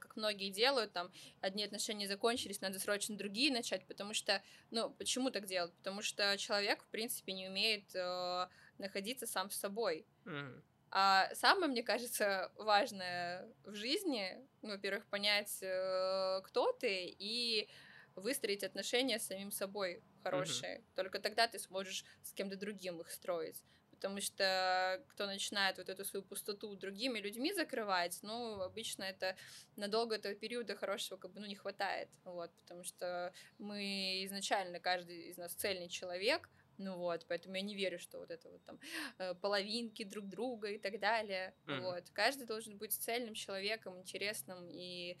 как 0.00 0.16
многие 0.16 0.50
делают, 0.50 0.92
там, 0.92 1.12
одни 1.40 1.62
отношения 1.62 2.08
закончились, 2.08 2.60
надо 2.60 2.80
срочно 2.80 3.16
другие 3.16 3.52
начать, 3.52 3.86
потому 3.86 4.14
что, 4.14 4.42
ну, 4.72 4.90
почему 4.90 5.30
так 5.30 5.46
делать? 5.46 5.72
Потому 5.74 6.02
что 6.02 6.36
человек, 6.38 6.82
в 6.82 6.88
принципе, 6.88 7.34
не 7.34 7.46
умеет 7.46 7.94
э, 7.94 8.48
находиться 8.78 9.28
сам 9.28 9.48
с 9.48 9.56
собой. 9.56 10.04
Мгм. 10.24 10.60
А 10.90 11.32
самое, 11.36 11.68
мне 11.68 11.84
кажется, 11.84 12.50
важное 12.56 13.48
в 13.62 13.76
жизни, 13.76 14.36
ну, 14.60 14.70
во-первых, 14.70 15.06
понять, 15.06 15.62
э, 15.62 16.40
кто 16.42 16.72
ты, 16.72 17.14
и 17.16 17.68
выстроить 18.16 18.64
отношения 18.64 19.20
с 19.20 19.26
самим 19.26 19.52
собой 19.52 20.02
хорошие. 20.24 20.82
Только 20.96 21.20
тогда 21.20 21.46
ты 21.46 21.60
сможешь 21.60 22.04
с 22.24 22.32
кем-то 22.32 22.56
другим 22.56 23.00
их 23.00 23.10
строить. 23.12 23.62
Потому 24.04 24.20
что 24.20 25.02
кто 25.08 25.24
начинает 25.24 25.78
вот 25.78 25.88
эту 25.88 26.04
свою 26.04 26.22
пустоту 26.22 26.76
другими 26.76 27.20
людьми 27.20 27.54
закрывать, 27.54 28.18
ну, 28.20 28.60
обычно 28.60 29.02
это 29.02 29.34
надолго 29.76 30.16
этого 30.16 30.34
периода 30.34 30.76
хорошего 30.76 31.16
как 31.16 31.32
бы, 31.32 31.40
ну, 31.40 31.46
не 31.46 31.54
хватает. 31.54 32.10
Вот, 32.24 32.50
потому 32.60 32.84
что 32.84 33.32
мы 33.56 34.22
изначально, 34.26 34.78
каждый 34.78 35.30
из 35.30 35.38
нас 35.38 35.54
цельный 35.54 35.88
человек, 35.88 36.50
ну 36.76 36.98
вот, 36.98 37.24
поэтому 37.28 37.54
я 37.54 37.62
не 37.62 37.74
верю, 37.74 37.98
что 37.98 38.18
вот 38.18 38.30
это 38.30 38.50
вот 38.50 38.62
там 38.66 38.78
э, 39.16 39.32
половинки 39.36 40.04
друг 40.04 40.28
друга 40.28 40.68
и 40.68 40.78
так 40.78 41.00
далее. 41.00 41.54
Мгм. 41.64 41.84
Вот. 41.84 42.10
Каждый 42.12 42.46
должен 42.46 42.76
быть 42.76 42.92
цельным 42.92 43.32
человеком, 43.32 43.98
интересным 43.98 44.68
и 44.68 45.16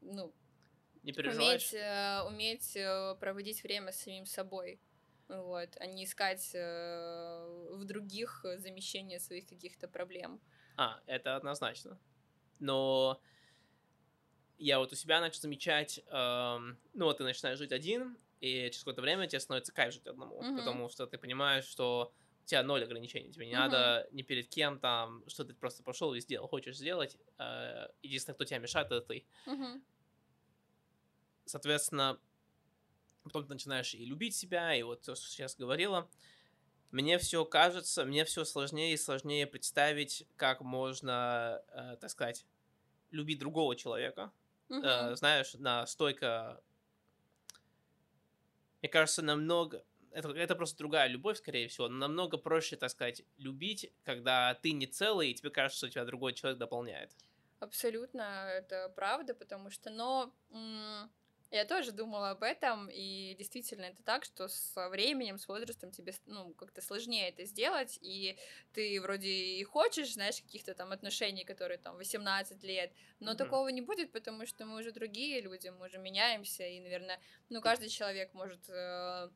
ну, 0.00 0.32
Не 1.02 1.12
уметь, 1.12 1.74
э, 1.74 2.22
уметь 2.28 2.76
э, 2.76 3.16
проводить 3.18 3.64
время 3.64 3.90
с 3.90 4.02
самим 4.02 4.24
собой. 4.24 4.78
Вот, 5.28 5.76
а 5.80 5.86
не 5.86 6.04
искать 6.04 6.50
э, 6.54 7.68
в 7.72 7.84
других 7.84 8.44
замещение 8.58 9.20
своих 9.20 9.46
каких-то 9.48 9.88
проблем. 9.88 10.40
А, 10.76 11.00
это 11.06 11.36
однозначно. 11.36 12.00
Но 12.60 13.20
я 14.56 14.78
вот 14.78 14.92
у 14.92 14.96
себя 14.96 15.20
начал 15.20 15.40
замечать, 15.40 16.00
эм, 16.06 16.78
ну 16.92 17.04
вот 17.06 17.18
ты 17.18 17.24
начинаешь 17.24 17.58
жить 17.58 17.72
один, 17.72 18.18
и 18.40 18.66
через 18.70 18.80
какое-то 18.80 19.02
время 19.02 19.26
тебе 19.26 19.40
становится 19.40 19.72
кайф 19.72 19.92
жить 19.92 20.06
одному, 20.06 20.46
Мгм. 20.46 20.54
потому 20.54 20.88
что 20.88 21.06
ты 21.06 21.18
понимаешь, 21.18 21.64
что 21.64 22.14
у 22.42 22.46
тебя 22.46 22.62
ноль 22.62 22.84
ограничений, 22.84 23.32
тебе 23.32 23.46
не 23.46 23.54
Мгм. 23.54 23.56
надо 23.56 24.06
ни 24.12 24.22
перед 24.22 24.48
кем 24.48 24.78
там, 24.78 25.24
что 25.28 25.44
ты 25.44 25.54
просто 25.54 25.82
пошел 25.82 26.14
и 26.14 26.20
сделал, 26.20 26.46
хочешь 26.46 26.76
сделать, 26.76 27.16
э, 27.38 27.86
единственное, 28.02 28.34
кто 28.34 28.44
тебя 28.44 28.58
мешает, 28.58 28.86
это 28.88 29.00
ты. 29.00 29.26
Мгм. 29.46 29.84
Соответственно, 31.46 32.20
потом 33.24 33.44
ты 33.44 33.48
начинаешь 33.48 33.94
и 33.94 34.04
любить 34.04 34.36
себя, 34.36 34.74
и 34.74 34.82
вот 34.82 35.02
то, 35.02 35.14
что 35.14 35.26
сейчас 35.26 35.56
говорила, 35.56 36.08
мне 36.90 37.18
все 37.18 37.44
кажется, 37.44 38.04
мне 38.04 38.24
все 38.24 38.44
сложнее 38.44 38.94
и 38.94 38.96
сложнее 38.96 39.46
представить, 39.46 40.26
как 40.36 40.60
можно, 40.60 41.62
э, 41.72 41.96
так 42.00 42.10
сказать, 42.10 42.46
любить 43.10 43.38
другого 43.38 43.74
человека, 43.74 44.32
Мгм. 44.68 44.84
э, 44.84 45.16
знаешь, 45.16 45.54
настолько... 45.54 46.60
Мне 48.80 48.88
кажется, 48.90 49.22
намного... 49.22 49.84
Это, 50.10 50.28
это 50.28 50.54
просто 50.54 50.78
другая 50.78 51.08
любовь, 51.08 51.38
скорее 51.38 51.66
всего. 51.66 51.88
но 51.88 51.96
Намного 52.06 52.36
проще, 52.36 52.76
так 52.76 52.90
сказать, 52.90 53.22
любить, 53.38 53.92
когда 54.04 54.54
ты 54.54 54.70
не 54.72 54.86
целый, 54.86 55.30
и 55.30 55.34
тебе 55.34 55.50
кажется, 55.50 55.78
что 55.78 55.90
тебя 55.90 56.04
другой 56.04 56.34
человек 56.34 56.58
дополняет. 56.58 57.10
Абсолютно, 57.58 58.48
это 58.50 58.92
правда, 58.94 59.34
потому 59.34 59.70
что, 59.70 59.90
но 59.90 60.32
м, 60.50 61.10
я 61.54 61.64
тоже 61.64 61.92
думала 61.92 62.30
об 62.30 62.42
этом, 62.42 62.88
и 62.90 63.34
действительно 63.38 63.84
это 63.84 64.02
так, 64.02 64.24
что 64.24 64.48
со 64.48 64.88
временем, 64.88 65.38
с 65.38 65.46
возрастом 65.46 65.92
тебе, 65.92 66.12
ну, 66.26 66.52
как-то 66.54 66.82
сложнее 66.82 67.28
это 67.28 67.44
сделать, 67.44 67.96
и 68.00 68.36
ты 68.72 69.00
вроде 69.00 69.28
и 69.28 69.62
хочешь, 69.62 70.14
знаешь, 70.14 70.42
каких-то 70.42 70.74
там 70.74 70.90
отношений, 70.90 71.44
которые 71.44 71.78
там 71.78 71.96
18 71.96 72.64
лет, 72.64 72.92
но 73.20 73.30
Мгм. 73.30 73.38
такого 73.38 73.68
не 73.68 73.82
будет, 73.82 74.10
потому 74.10 74.46
что 74.46 74.66
мы 74.66 74.80
уже 74.80 74.90
другие 74.90 75.40
люди, 75.40 75.68
мы 75.68 75.86
уже 75.86 75.98
меняемся, 75.98 76.66
и, 76.66 76.80
наверное, 76.80 77.20
ну, 77.48 77.60
каждый 77.60 77.88
человек 77.88 78.34
может 78.34 78.68
э, 78.68 79.30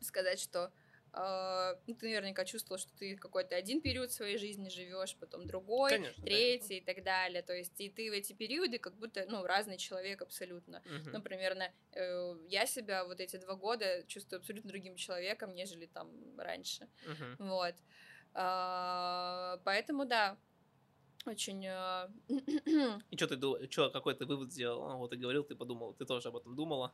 сказать, 0.00 0.40
что 0.40 0.72
ну, 1.86 1.94
ты 1.94 2.08
наверняка 2.08 2.44
чувствовал, 2.44 2.78
что 2.78 2.94
ты 2.96 3.16
какой-то 3.16 3.56
один 3.56 3.80
период 3.80 4.12
своей 4.12 4.36
жизни 4.36 4.68
живешь, 4.68 5.16
потом 5.16 5.46
другой, 5.46 5.90
Конечно, 5.90 6.22
третий 6.22 6.78
и 6.78 6.80
так 6.80 7.02
далее. 7.02 7.42
То 7.42 7.54
есть 7.54 7.80
и 7.80 7.88
ты 7.88 8.10
в 8.10 8.12
эти 8.12 8.34
периоды 8.34 8.78
как 8.78 8.94
будто, 8.96 9.24
ну, 9.28 9.44
разный 9.46 9.78
человек 9.78 10.20
абсолютно. 10.22 10.82
Мгм. 10.84 11.12
Ну, 11.12 11.22
примерно, 11.22 11.72
э, 11.92 12.36
я 12.48 12.66
себя 12.66 13.04
вот 13.04 13.20
эти 13.20 13.36
два 13.36 13.54
года 13.54 14.04
чувствую 14.06 14.40
абсолютно 14.40 14.68
другим 14.68 14.96
человеком, 14.96 15.54
нежели 15.54 15.86
там 15.86 16.10
раньше. 16.38 16.88
Мгм. 17.06 17.48
Вот. 17.48 17.74
А, 18.34 19.58
поэтому, 19.64 20.04
да, 20.04 20.36
очень... 21.24 21.66
э, 21.66 22.08
И 23.10 23.16
что 23.16 23.26
ты 23.26 23.36
думаешь, 23.36 23.72
что, 23.72 23.90
какой 23.90 24.14
ты 24.14 24.26
вывод 24.26 24.52
сделал? 24.52 24.90
А, 24.90 24.96
Вот 24.96 25.10
ты 25.10 25.16
говорил, 25.16 25.44
ты 25.44 25.54
подумал, 25.56 25.94
ты 25.94 26.04
тоже 26.04 26.28
об 26.28 26.36
этом 26.36 26.54
думала? 26.54 26.92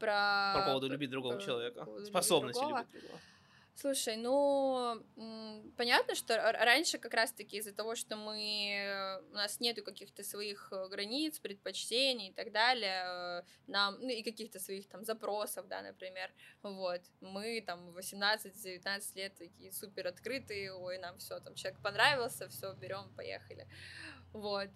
про... 0.00 0.54
По 0.56 0.66
поводу 0.66 0.88
любить 0.88 1.10
другого 1.10 1.34
по 1.34 1.40
человека. 1.42 1.86
Способности 2.06 2.62
любить 2.62 2.90
другого. 2.90 3.20
Слушай, 3.80 4.16
ну, 4.16 5.02
понятно, 5.78 6.14
что 6.14 6.36
раньше 6.36 6.98
как 6.98 7.14
раз-таки 7.14 7.56
из-за 7.56 7.72
того, 7.72 7.94
что 7.94 8.14
мы, 8.14 8.74
э, 8.74 9.20
у 9.30 9.34
нас 9.34 9.58
нету 9.58 9.82
каких-то 9.82 10.22
своих 10.22 10.68
э, 10.70 10.88
границ, 10.88 11.38
предпочтений 11.38 12.28
и 12.28 12.32
так 12.34 12.52
далее, 12.52 13.04
э, 13.06 13.42
нам, 13.68 13.98
ну, 13.98 14.10
и 14.10 14.22
каких-то 14.22 14.60
своих 14.60 14.86
там 14.86 15.02
запросов, 15.02 15.66
да, 15.66 15.80
например, 15.80 16.30
вот, 16.62 17.00
мы 17.22 17.62
там 17.66 17.90
в 17.92 17.98
18-19 17.98 19.14
лет 19.14 19.34
такие 19.38 19.72
супер 19.72 20.08
открытые, 20.08 20.74
ой, 20.74 20.98
нам 20.98 21.16
все, 21.16 21.40
там, 21.40 21.54
человек 21.54 21.80
понравился, 21.80 22.50
все, 22.50 22.74
берем, 22.74 23.14
поехали, 23.16 23.66
вот. 24.34 24.68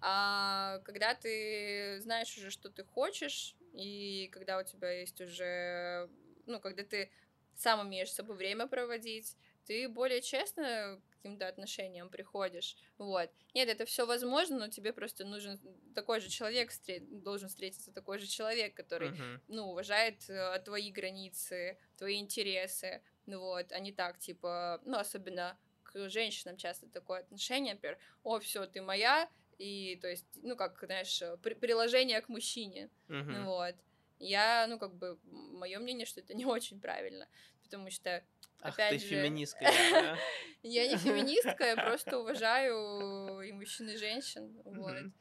А 0.00 0.78
когда 0.86 1.14
ты 1.14 2.00
знаешь 2.00 2.34
уже, 2.38 2.50
что 2.50 2.70
ты 2.70 2.84
хочешь, 2.84 3.54
и 3.74 4.28
когда 4.32 4.58
у 4.58 4.62
тебя 4.62 4.92
есть 4.92 5.20
уже, 5.20 6.08
ну, 6.46 6.58
когда 6.58 6.84
ты 6.84 7.10
сам 7.56 7.80
умеешь 7.80 8.10
с 8.10 8.14
собой 8.14 8.36
время 8.36 8.66
проводить, 8.66 9.36
ты 9.66 9.88
более 9.88 10.22
честно 10.22 11.00
к 11.10 11.16
каким-то 11.16 11.48
отношениям 11.48 12.08
приходишь. 12.08 12.76
Вот. 12.98 13.30
Нет, 13.54 13.68
это 13.68 13.84
все 13.84 14.06
возможно, 14.06 14.58
но 14.58 14.68
тебе 14.68 14.92
просто 14.92 15.24
нужен 15.24 15.58
такой 15.94 16.20
же 16.20 16.28
человек, 16.28 16.70
встре- 16.70 17.00
должен 17.00 17.48
встретиться 17.48 17.92
такой 17.92 18.18
же 18.18 18.26
человек, 18.26 18.74
который, 18.74 19.10
Мгм. 19.10 19.42
ну, 19.48 19.70
уважает 19.70 20.28
э, 20.30 20.60
твои 20.64 20.90
границы, 20.92 21.78
твои 21.96 22.16
интересы, 22.20 23.02
ну 23.26 23.40
вот, 23.40 23.72
а 23.72 23.80
не 23.80 23.92
так, 23.92 24.18
типа, 24.18 24.80
ну, 24.84 24.98
особенно 24.98 25.58
к 25.82 26.08
женщинам 26.10 26.56
часто 26.56 26.88
такое 26.88 27.20
отношение, 27.20 27.74
например, 27.74 27.98
о, 28.22 28.38
все, 28.38 28.66
ты 28.66 28.80
моя, 28.82 29.28
и, 29.58 29.98
то 30.00 30.08
есть, 30.08 30.26
ну, 30.42 30.54
как, 30.54 30.78
знаешь, 30.84 31.22
э, 31.22 31.36
при- 31.38 31.54
приложение 31.54 32.20
к 32.20 32.28
мужчине, 32.28 32.88
Мгм. 33.08 33.46
вот. 33.46 33.74
Я, 34.18 34.66
ну, 34.68 34.78
как 34.78 34.94
бы, 34.94 35.18
мое 35.24 35.78
мнение, 35.78 36.06
что 36.06 36.20
это 36.20 36.34
не 36.34 36.46
очень 36.46 36.80
правильно, 36.80 37.28
потому 37.62 37.90
что, 37.90 38.24
Ах 38.60 38.74
опять 38.74 38.90
ты 38.92 38.98
же, 38.98 39.06
феминистка. 39.06 39.64
да? 39.92 40.18
я 40.62 40.88
не 40.88 40.96
феминистка, 40.96 41.64
я 41.64 41.76
просто 41.76 42.18
уважаю 42.20 43.40
и 43.40 43.52
мужчин, 43.52 43.88
и 43.90 43.96
женщин, 43.96 44.60
вот. 44.64 44.92
Мгм. 44.92 45.14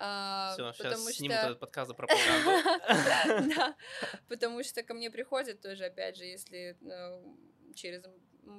А, 0.00 0.52
Все, 0.52 0.72
потому 0.78 1.02
сейчас 1.02 1.16
снимут 1.16 1.38
этот 1.38 1.58
подкаст 1.58 1.88
за 1.88 1.94
пропаганду. 1.94 2.50
Да, 3.54 3.76
потому 4.28 4.62
что 4.62 4.84
ко 4.84 4.94
мне 4.94 5.10
приходят 5.10 5.60
тоже, 5.60 5.86
опять 5.86 6.16
же, 6.16 6.24
если 6.24 6.76
э, 6.80 7.74
через 7.74 8.04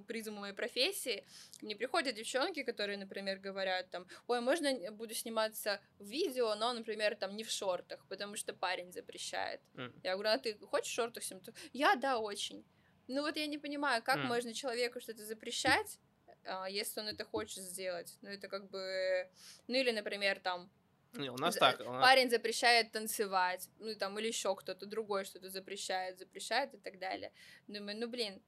призму 0.08 0.40
моей 0.40 0.54
профессии, 0.54 1.24
ко 1.60 1.66
мне 1.66 1.76
приходят 1.76 2.16
девчонки, 2.16 2.64
которые, 2.64 2.98
например, 2.98 3.40
говорят 3.40 3.90
там, 3.90 4.08
ой, 4.28 4.42
можно 4.42 4.92
буду 4.92 5.14
сниматься 5.14 5.80
в 6.00 6.06
видео, 6.06 6.56
но, 6.56 6.74
например, 6.74 7.16
там 7.16 7.36
не 7.36 7.44
в 7.44 7.50
шортах, 7.50 8.06
потому 8.10 8.36
что 8.36 8.54
парень 8.54 8.92
запрещает. 8.92 9.62
М. 9.76 9.94
Я 10.04 10.14
говорю, 10.14 10.30
а 10.30 10.38
ты 10.38 10.58
хочешь 10.58 10.92
в 10.92 10.96
шортах 10.96 11.24
сниматься? 11.24 11.54
Я, 11.74 11.96
да, 11.96 12.18
очень. 12.20 12.64
Ну 13.08 13.22
вот 13.22 13.38
я 13.38 13.48
не 13.48 13.58
понимаю, 13.58 14.04
как 14.04 14.18
М. 14.18 14.28
можно 14.28 14.54
человеку 14.54 15.00
что-то 15.02 15.24
запрещать, 15.26 16.00
а, 16.46 16.70
если 16.70 17.00
он 17.02 17.08
это 17.08 17.26
хочет 17.26 17.64
сделать. 17.64 18.18
Ну 18.22 18.30
это 18.30 18.48
как 18.48 18.70
бы... 18.70 19.28
Ну 19.68 19.76
или, 19.76 19.92
например, 19.92 20.40
там 20.40 20.70
Не, 21.14 21.32
у 21.32 21.36
нас 21.38 21.56
за- 21.56 21.60
так. 21.60 21.80
у 21.82 21.92
нас- 21.92 22.02
парень 22.04 22.30
запрещает 22.30 22.92
танцевать, 22.92 23.68
ну 23.80 23.96
там 23.96 24.18
или 24.20 24.28
еще 24.28 24.56
кто-то 24.56 24.86
другой 24.86 25.26
что-то 25.26 25.50
запрещает, 25.50 26.20
запрещает 26.20 26.74
и 26.76 26.78
так 26.78 27.00
далее. 27.00 27.32
Думаю, 27.68 27.98
ну 27.98 28.08
блин, 28.08 28.42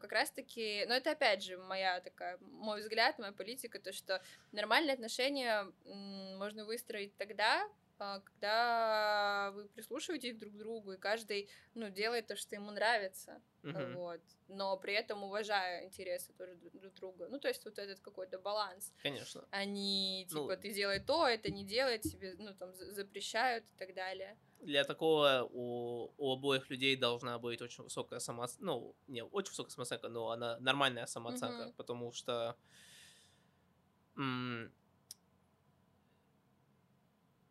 как 0.00 0.12
раз-таки, 0.12 0.84
но 0.88 0.94
это 0.94 1.12
опять 1.12 1.42
же 1.42 1.56
моя 1.58 2.00
такая, 2.00 2.38
мой 2.40 2.80
взгляд, 2.80 3.18
моя 3.18 3.32
политика, 3.32 3.78
то 3.78 3.92
что 3.92 4.22
нормальные 4.52 4.94
отношения 4.94 5.64
можно 5.84 6.64
выстроить 6.64 7.16
тогда, 7.16 7.68
а, 7.98 8.20
когда 8.20 9.50
вы 9.54 9.68
прислушиваетесь 9.68 10.36
друг 10.36 10.52
к 10.54 10.56
другу, 10.56 10.92
и 10.92 10.98
каждый, 10.98 11.48
ну, 11.74 11.90
делает 11.90 12.26
то, 12.26 12.36
что 12.36 12.56
ему 12.56 12.70
нравится, 12.72 13.40
Мгм. 13.62 13.94
вот, 13.94 14.20
но 14.48 14.76
при 14.76 14.94
этом 14.94 15.22
уважая 15.24 15.84
интересы 15.84 16.32
тоже 16.32 16.54
друг 16.56 16.72
друг 16.74 16.94
друга. 16.94 17.28
Ну, 17.28 17.38
то 17.38 17.48
есть 17.48 17.64
вот 17.64 17.78
этот 17.78 18.00
какой-то 18.00 18.38
баланс 18.38 18.92
Конечно. 19.02 19.46
они 19.50 20.26
Ну- 20.30 20.42
типа 20.42 20.56
ты 20.56 20.72
делай 20.74 21.00
то, 21.00 21.26
это 21.26 21.50
не 21.50 21.64
делай, 21.64 21.98
тебе 21.98 22.34
ну 22.38 22.52
там 22.54 22.74
за- 22.74 22.92
запрещают 22.92 23.64
и 23.64 23.76
так 23.78 23.94
далее. 23.94 24.36
Для 24.64 24.84
такого 24.84 25.46
у, 25.50 26.14
у 26.16 26.32
обоих 26.32 26.70
людей 26.70 26.96
должна 26.96 27.38
быть 27.38 27.60
очень 27.62 27.84
высокая 27.84 28.18
самооценка. 28.18 28.64
Ну, 28.64 28.96
не 29.06 29.22
очень 29.24 29.50
высокая 29.50 29.70
самооценка, 29.70 30.08
но 30.08 30.30
она 30.30 30.58
нормальная 30.60 31.06
самооценка, 31.06 31.64
Мгм. 31.64 31.74
потому 31.76 32.12
что 32.12 32.56
м, 34.16 34.72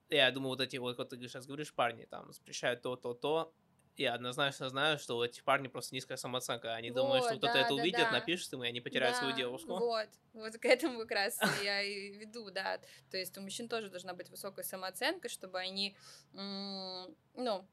я 0.09 0.31
думаю, 0.31 0.49
вот 0.49 0.61
эти 0.61 0.77
вот, 0.77 0.95
как 0.97 1.09
ты 1.09 1.17
сейчас 1.27 1.45
говоришь, 1.45 1.73
парни 1.73 2.05
там 2.05 2.31
запрещают 2.31 2.81
то, 2.81 2.95
то, 2.95 3.13
то. 3.13 3.53
Я 3.95 4.15
однозначно 4.15 4.69
знаю, 4.69 4.97
что 4.97 5.17
у 5.17 5.23
этих 5.23 5.43
парней 5.43 5.69
просто 5.69 5.93
низкая 5.93 6.17
самооценка. 6.17 6.73
Они 6.73 6.89
думают, 6.89 7.25
что 7.25 7.33
Вот, 7.33 7.37
кто-то 7.39 7.53
да, 7.53 7.61
это 7.61 7.73
увидит, 7.75 7.99
да. 7.99 8.11
напишет 8.11 8.51
им, 8.53 8.63
и 8.63 8.67
они 8.67 8.81
потеряют 8.81 9.17
свою 9.17 9.31
Да, 9.31 9.37
девушку. 9.37 9.77
Вот, 9.77 10.09
вот 10.33 10.57
к 10.57 10.65
этому 10.65 10.99
как 10.99 11.11
раз 11.11 11.39
я 11.63 11.81
и 11.81 12.09
веду, 12.09 12.49
да. 12.49 12.79
То 13.11 13.17
есть 13.17 13.37
у 13.37 13.41
мужчин 13.41 13.69
тоже 13.69 13.89
должна 13.89 14.13
быть 14.15 14.29
высокая 14.29 14.65
самооценка, 14.65 15.29
чтобы 15.29 15.59
они, 15.59 15.95
ну, 16.31 17.67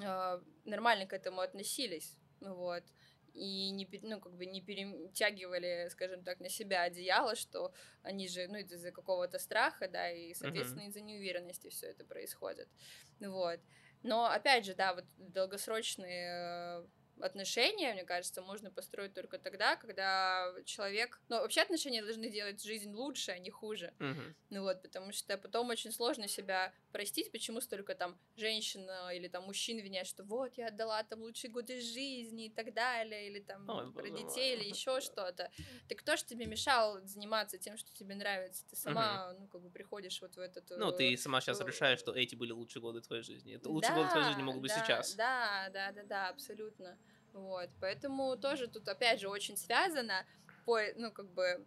э, 0.00 0.40
нормально 0.64 1.06
к 1.06 1.12
этому 1.12 1.40
относились, 1.40 2.16
вот. 2.40 2.84
И 3.34 3.70
не, 3.70 3.88
ну, 4.02 4.20
как 4.20 4.34
бы 4.34 4.44
не 4.44 4.60
перетягивали, 4.60 5.88
скажем 5.90 6.22
так, 6.22 6.38
на 6.38 6.50
себя 6.50 6.82
одеяло, 6.82 7.34
что 7.34 7.72
они 8.02 8.28
же, 8.28 8.46
ну, 8.46 8.58
из-за 8.58 8.92
какого-то 8.92 9.38
страха, 9.38 9.88
да, 9.88 10.10
и, 10.10 10.34
соответственно, 10.34 10.86
из-за 10.88 11.00
неуверенности 11.00 11.68
все 11.70 11.86
это 11.86 12.04
происходит. 12.04 12.68
Вот. 13.20 13.58
Но, 14.02 14.26
опять 14.26 14.64
же, 14.64 14.74
да, 14.74 14.94
вот 14.94 15.04
долгосрочные 15.16 16.82
э, 16.82 16.84
отношения, 17.20 17.92
мне 17.92 18.04
кажется, 18.04 18.42
можно 18.42 18.70
построить 18.70 19.14
только 19.14 19.38
тогда, 19.38 19.76
когда 19.76 20.52
человек... 20.64 21.20
Ну, 21.28 21.36
вообще 21.36 21.62
отношения 21.62 22.02
должны 22.02 22.28
делать 22.30 22.62
жизнь 22.62 22.92
лучше, 22.92 23.32
а 23.32 23.38
не 23.38 23.50
хуже. 23.50 23.92
Мгм. 23.98 24.34
Ну 24.50 24.62
вот, 24.62 24.82
потому 24.82 25.12
что 25.12 25.36
потом 25.38 25.70
очень 25.70 25.92
сложно 25.92 26.28
себя 26.28 26.72
простить, 26.90 27.30
почему 27.32 27.60
столько 27.60 27.94
там 27.94 28.18
женщин 28.36 28.88
э, 28.88 29.16
или 29.16 29.28
там 29.28 29.44
мужчин 29.44 29.78
винят, 29.78 30.06
что 30.06 30.24
вот, 30.24 30.54
я 30.54 30.68
отдала 30.68 31.02
там 31.04 31.22
лучшие 31.22 31.50
годы 31.50 31.80
жизни 31.80 32.46
и 32.46 32.50
так 32.50 32.74
далее, 32.74 33.28
или 33.28 33.40
там 33.40 33.68
Ой, 33.68 33.92
про 33.92 34.08
боже 34.08 34.24
детей, 34.24 34.56
или 34.56 34.68
еще 34.68 35.00
что-то. 35.00 35.50
Ты 35.88 35.94
кто 35.94 36.16
ж 36.16 36.22
тебе 36.22 36.46
мешал 36.46 37.00
заниматься 37.04 37.58
тем, 37.58 37.76
что 37.76 37.92
тебе 37.92 38.14
нравится? 38.14 38.64
Ты 38.68 38.76
сама, 38.76 39.34
ну, 39.38 39.46
как 39.48 39.62
бы 39.62 39.70
приходишь 39.70 40.20
вот 40.20 40.34
в 40.36 40.40
этот... 40.40 40.70
Ну, 40.70 40.90
э, 40.90 40.96
ты 40.96 41.16
сама 41.16 41.40
сейчас 41.40 41.60
э, 41.60 41.66
решаешь, 41.66 41.98
что 41.98 42.12
эти 42.12 42.34
были 42.34 42.52
лучшие 42.52 42.82
годы 42.82 43.00
твоей 43.00 43.22
жизни. 43.22 43.54
Это 43.54 43.68
лучшие 43.70 43.94
годы 43.94 44.10
твоей 44.10 44.26
жизни 44.26 44.42
могут 44.42 44.62
быть 44.62 44.72
да, 44.72 44.84
сейчас. 44.84 45.14
Да, 45.14 45.70
да, 45.72 45.92
да, 45.92 46.02
да, 46.04 46.28
абсолютно. 46.28 46.98
Вот, 47.32 47.70
поэтому 47.80 48.36
тоже 48.36 48.68
тут 48.68 48.88
опять 48.88 49.20
же 49.20 49.28
очень 49.28 49.56
связано 49.56 50.26
по, 50.66 50.80
ну 50.96 51.10
как 51.10 51.26
бы 51.32 51.66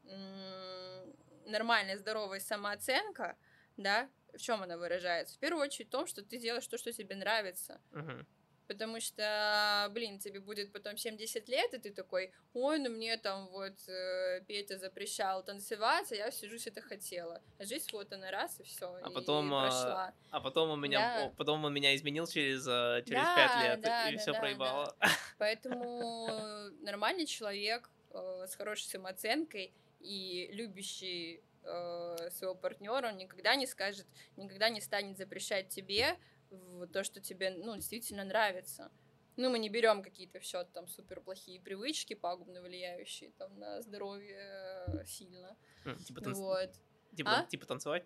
нормальная 1.46 1.98
здоровая 1.98 2.40
самооценка, 2.40 3.38
да, 3.78 4.10
в 4.34 4.38
чем 4.38 4.62
она 4.62 4.78
выражается? 4.78 5.36
В 5.36 5.40
первую 5.40 5.64
очередь 5.64 5.88
в 5.88 5.92
том, 5.92 6.08
что 6.08 6.24
ты 6.24 6.38
делаешь 6.38 6.68
то, 6.68 6.78
что 6.78 6.92
тебе 6.92 7.16
нравится. 7.16 7.82
Мгм. 7.92 8.28
Потому 8.68 9.00
что, 9.00 9.88
блин, 9.92 10.20
тебе 10.20 10.40
будет 10.40 10.72
потом 10.72 10.98
70 10.98 11.48
лет, 11.50 11.74
и 11.74 11.78
ты 11.78 11.92
такой, 11.92 12.32
ой, 12.54 12.80
ну 12.80 12.90
мне 12.90 13.18
там 13.18 13.48
вот 13.50 13.74
э, 13.88 14.42
Петя 14.48 14.78
запрещал 14.78 15.44
танцевать, 15.44 16.12
а 16.12 16.16
я 16.16 16.32
всю 16.32 16.50
жизнь 16.50 16.70
это 16.70 16.82
хотела. 16.82 17.42
А 17.60 17.66
жизнь 17.66 17.88
вот 17.94 18.12
она 18.12 18.32
раз, 18.32 18.60
и 18.60 18.64
все, 18.64 18.96
А 19.04 19.10
и 19.10 19.14
потом, 19.14 19.54
а, 19.54 19.62
прошла. 19.62 20.14
А 20.32 20.40
потом 20.42 20.72
у 20.72 20.76
меня, 20.76 21.00
Да. 21.00 21.34
потом 21.38 21.64
он 21.64 21.74
меня 21.74 21.96
изменил 21.96 22.26
через, 22.26 22.68
э, 22.68 23.04
через 23.06 23.22
Да, 23.22 23.36
5 23.36 23.64
лет, 23.64 23.82
да, 23.82 24.10
и 24.10 24.16
да, 24.16 24.22
все 24.22 24.34
да, 24.34 24.40
проебало. 24.40 24.96
Поэтому 25.38 26.28
э, 26.30 26.70
нормальный 26.82 27.26
человек 27.28 27.90
э, 28.12 28.46
с 28.48 28.56
хорошей 28.56 28.86
самооценкой 28.86 29.74
и 30.00 30.50
любящий 30.54 31.44
э, 31.64 32.30
своего 32.32 32.56
партнера, 32.56 33.10
он 33.10 33.18
никогда 33.18 33.56
не 33.56 33.68
скажет, 33.68 34.06
никогда 34.38 34.70
не 34.70 34.82
станет 34.82 35.18
запрещать 35.18 35.70
тебе 35.70 36.18
в 36.50 36.88
то, 36.88 37.04
что 37.04 37.20
тебе 37.22 37.50
ну, 37.52 37.76
действительно 37.76 38.24
нравится. 38.24 38.92
Ну, 39.38 39.50
мы 39.50 39.60
не 39.60 39.70
берем 39.70 40.02
какие-то 40.02 40.40
в 40.40 40.44
счет 40.44 40.72
там 40.72 40.88
супер 40.88 41.20
плохие 41.20 41.60
привычки, 41.60 42.14
пагубно 42.14 42.62
влияющие 42.62 43.32
там 43.32 43.60
на 43.60 43.82
здоровье 43.82 44.86
э, 44.88 45.06
сильно. 45.06 45.58
М, 45.84 45.98
Типа, 45.98 46.22
танц- 46.22 46.36
Вот. 46.36 46.72
типа, 47.16 47.32
А? 47.40 47.46
типа 47.46 47.66
танцевать? 47.66 48.06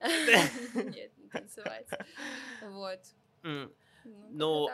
Нет, 0.00 1.12
не 1.18 1.28
танцевать. 1.28 1.86
Вот. 2.62 3.00
Ну, 3.42 3.70
Ну. 4.04 4.68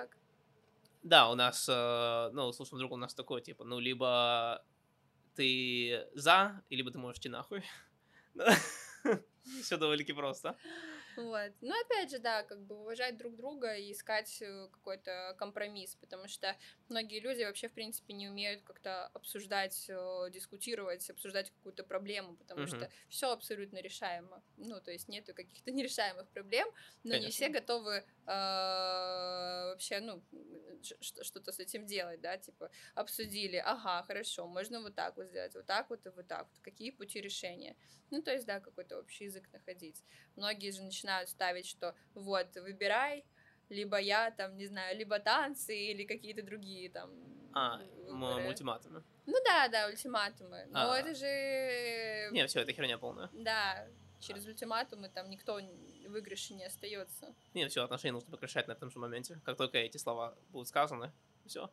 Да, 1.03 1.31
у 1.31 1.35
нас, 1.35 1.69
э, 1.69 2.31
ну, 2.33 2.53
слушай, 2.53 2.79
друг, 2.79 2.93
у 2.93 2.97
нас 2.97 3.15
такое, 3.15 3.41
типа, 3.41 3.65
ну, 3.65 3.79
либо 3.81 4.65
ты 5.35 6.07
за, 6.15 6.63
либо 6.71 6.91
ты 6.91 6.99
можешь 6.99 7.19
идти 7.21 7.29
нахуй. 7.29 7.63
Все 9.63 9.77
довольно-таки 9.77 10.13
просто. 10.13 10.57
Вот. 11.17 11.53
Ну, 11.63 11.73
опять 11.87 12.11
же, 12.11 12.19
да, 12.19 12.43
как 12.43 12.61
бы 12.67 12.79
уважать 12.79 13.17
друг 13.17 13.37
друга 13.37 13.75
и 13.75 13.91
искать 13.93 14.43
э, 14.43 14.69
какой-то 14.71 15.35
компромисс, 15.39 15.95
потому 15.95 16.29
что 16.29 16.55
многие 16.91 17.21
люди 17.21 17.43
вообще, 17.43 17.69
в 17.69 17.73
принципе, 17.73 18.13
не 18.13 18.29
умеют 18.29 18.63
как-то 18.65 19.07
обсуждать, 19.07 19.87
э, 19.89 20.27
дискутировать, 20.31 21.09
обсуждать 21.09 21.51
какую-то 21.53 21.85
проблему, 21.85 22.37
потому 22.37 22.67
Мгм. 22.67 22.67
что 22.67 22.91
все 23.09 23.33
абсолютно 23.33 23.79
решаемо. 23.81 24.43
Ну, 24.59 24.79
то 24.83 24.91
есть 24.91 25.09
нету 25.09 25.33
каких-то 25.33 25.71
нерешаемых 25.73 26.29
проблем, 26.29 26.69
но 27.03 27.17
не 27.17 27.31
Конечно. 27.31 27.31
все 27.31 27.49
готовы 27.49 27.95
э, 27.95 28.05
вообще, 28.27 30.01
ну, 30.01 30.23
что-то 30.83 31.53
с 31.53 31.59
этим 31.59 31.87
делать, 31.87 32.21
да, 32.21 32.37
типа 32.39 32.71
обсудили, 32.95 33.57
ага, 33.57 34.03
хорошо, 34.05 34.47
можно 34.47 34.81
вот 34.81 34.95
так 34.95 35.17
вот 35.17 35.27
сделать, 35.29 35.55
вот 35.55 35.67
так 35.67 35.91
вот 35.91 36.07
и 36.07 36.11
вот 36.11 36.27
так 36.29 36.49
вот, 36.51 36.59
какие 36.63 36.91
пути 36.91 37.21
решения. 37.21 37.77
Ну, 38.11 38.23
то 38.23 38.33
есть, 38.33 38.47
да, 38.47 38.61
какой-то 38.61 38.99
общий 39.01 39.25
язык 39.25 39.36
находить. 39.53 40.03
Многие 40.37 40.71
же 40.71 40.83
начинают 40.83 41.29
ставить, 41.29 41.67
что 41.67 41.95
вот, 42.15 42.55
выбирай, 42.57 43.25
либо 43.69 43.99
я 43.99 44.31
там, 44.31 44.57
не 44.57 44.67
знаю, 44.67 44.97
либо 44.97 45.19
танцы 45.19 45.77
или 45.77 46.05
какие-то 46.05 46.43
другие 46.43 46.91
там 46.91 47.11
А, 47.55 47.81
м- 47.81 48.21
выборы. 48.21 48.49
ультиматумы. 48.49 49.03
Ну 49.27 49.35
да, 49.45 49.69
да, 49.69 49.89
ультиматумы. 49.89 50.67
Но 50.71 50.91
А. 50.93 50.99
это 50.99 51.15
же... 51.15 52.31
Не, 52.33 52.47
все, 52.47 52.61
это 52.61 52.73
херня 52.73 52.97
полная. 52.99 53.29
Да, 53.33 53.87
через 54.21 54.47
ультиматумы 54.47 55.09
там 55.09 55.29
никто 55.31 55.57
в 55.57 56.09
выигрыше 56.09 56.55
не 56.55 56.65
остается. 56.65 57.35
Не, 57.55 57.67
все, 57.69 57.83
отношения 57.83 58.13
нужно 58.13 58.31
прекращать 58.31 58.69
на 58.69 58.73
этом 58.73 58.91
же 58.91 58.99
моменте. 59.01 59.41
Как 59.45 59.57
только 59.57 59.79
эти 59.79 59.97
слова 59.97 60.37
будут 60.51 60.69
сказаны, 60.69 61.13
все. 61.47 61.69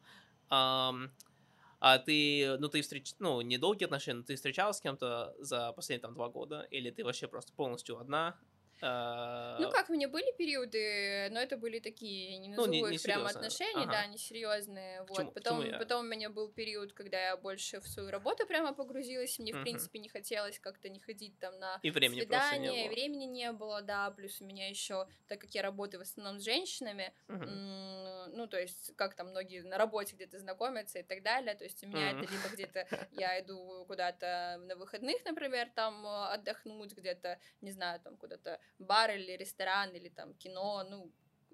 А 1.85 1.99
ты, 1.99 2.57
ну, 2.59 2.69
ты 2.69 2.81
встреч... 2.81 3.13
ну, 3.19 3.41
недолгие 3.41 3.87
отношения, 3.87 4.19
но 4.19 4.23
ты 4.23 4.37
встречалась 4.37 4.77
с 4.77 4.79
кем-то 4.79 5.35
за 5.39 5.73
последние 5.73 5.99
там 6.01 6.13
два 6.13 6.29
года? 6.29 6.65
Или 6.71 6.91
ты 6.91 7.03
вообще 7.03 7.27
просто 7.27 7.51
полностью 7.51 7.99
одна? 7.99 8.39
А, 8.81 9.59
Ну 9.59 9.69
как, 9.69 9.89
у 9.89 9.93
меня 9.93 10.07
были 10.09 10.35
периоды, 10.35 11.29
но 11.31 11.39
это 11.39 11.57
были 11.57 11.79
такие, 11.79 12.37
не 12.39 12.49
Ну, 12.55 12.65
не- 12.65 12.79
назову 12.79 12.87
не 12.89 12.95
их 12.95 13.01
прямо 13.03 13.29
серьезные. 13.29 13.37
отношения, 13.37 13.83
Ага. 13.83 13.91
да, 13.91 14.05
несерьезные. 14.07 15.03
Вот. 15.03 15.07
Почему- 15.09 15.31
потом, 15.31 15.57
почему 15.57 15.71
я? 15.71 15.77
потом 15.77 16.05
у 16.05 16.09
меня 16.09 16.29
был 16.31 16.51
период, 16.51 16.93
когда 16.93 17.19
я 17.27 17.37
больше 17.37 17.79
в 17.79 17.87
свою 17.87 18.09
работу 18.09 18.47
прямо 18.47 18.73
погрузилась, 18.73 19.37
мне, 19.37 19.53
в 19.53 19.55
Мгм. 19.57 19.63
принципе, 19.63 19.99
не 19.99 20.09
хотелось 20.09 20.59
как-то 20.59 20.89
не 20.89 20.99
ходить 20.99 21.37
там 21.39 21.59
на 21.59 21.79
И 21.83 21.91
времени 21.91 22.15
не 22.15 22.21
свидания, 22.25 22.85
и 22.85 22.89
было. 22.89 22.89
времени 22.89 23.25
не 23.25 23.51
было, 23.51 23.81
да, 23.83 24.09
плюс 24.11 24.41
у 24.41 24.45
меня 24.45 24.69
еще, 24.69 25.07
так 25.27 25.39
как 25.39 25.51
я 25.53 25.61
работаю 25.61 25.99
в 25.99 26.03
основном 26.03 26.39
с 26.39 26.43
женщинами, 26.43 27.13
м, 27.45 28.31
ну, 28.35 28.47
то 28.47 28.57
есть, 28.59 28.95
как 28.95 29.15
там 29.15 29.29
многие 29.29 29.61
на 29.61 29.77
работе 29.77 30.15
где-то 30.15 30.39
знакомятся 30.39 30.99
и 30.99 31.03
так 31.03 31.21
далее, 31.23 31.53
то 31.55 31.63
есть 31.63 31.83
у 31.83 31.87
меня 31.87 32.09
Мгм. 32.09 32.19
это 32.19 32.25
либо 32.25 32.49
где-то 32.49 32.87
я 33.11 33.39
иду 33.39 33.85
куда-то 33.85 34.57
на 34.61 34.75
выходных, 34.75 35.23
например, 35.25 35.69
там 35.75 36.05
э, 36.07 36.25
отдохнуть 36.33 36.93
где-то, 36.93 37.39
не 37.61 37.71
знаю, 37.71 37.99
там 37.99 38.17
куда-то 38.17 38.59
бар 38.79 39.11
или 39.11 39.37
ресторан 39.37 39.91
или 39.95 40.09
там 40.09 40.33
кино, 40.33 40.83
ну, 40.89 41.11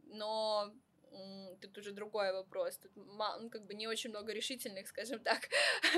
но 0.07 0.73
тут 1.61 1.77
уже 1.77 1.91
другой 1.91 2.31
вопрос. 2.33 2.77
Тут 2.77 2.91
ну, 2.95 3.49
как 3.49 3.65
бы 3.65 3.73
не 3.73 3.87
очень 3.87 4.09
много 4.11 4.33
решительных, 4.33 4.87
скажем 4.93 5.19
так, 5.19 5.39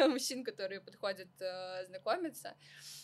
мужчин, 0.09 0.43
которые 0.43 0.81
подходят 0.81 1.29
э, 1.41 1.85
знакомиться. 1.85 2.55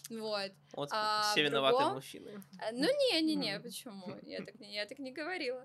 Вот. 0.10 0.52
Вот 0.74 0.90
а 0.92 1.22
все 1.32 1.44
виноваты 1.44 1.78
другом- 1.78 1.96
мужчины. 1.96 2.44
А, 2.60 2.72
Ну, 2.72 2.88
не-не-не, 2.88 3.60
почему? 3.60 4.18
Я 4.24 4.44
так, 4.46 4.60
не- 4.60 4.74
я 4.76 4.86
так 4.86 5.00
не 5.00 5.12
говорила. 5.12 5.64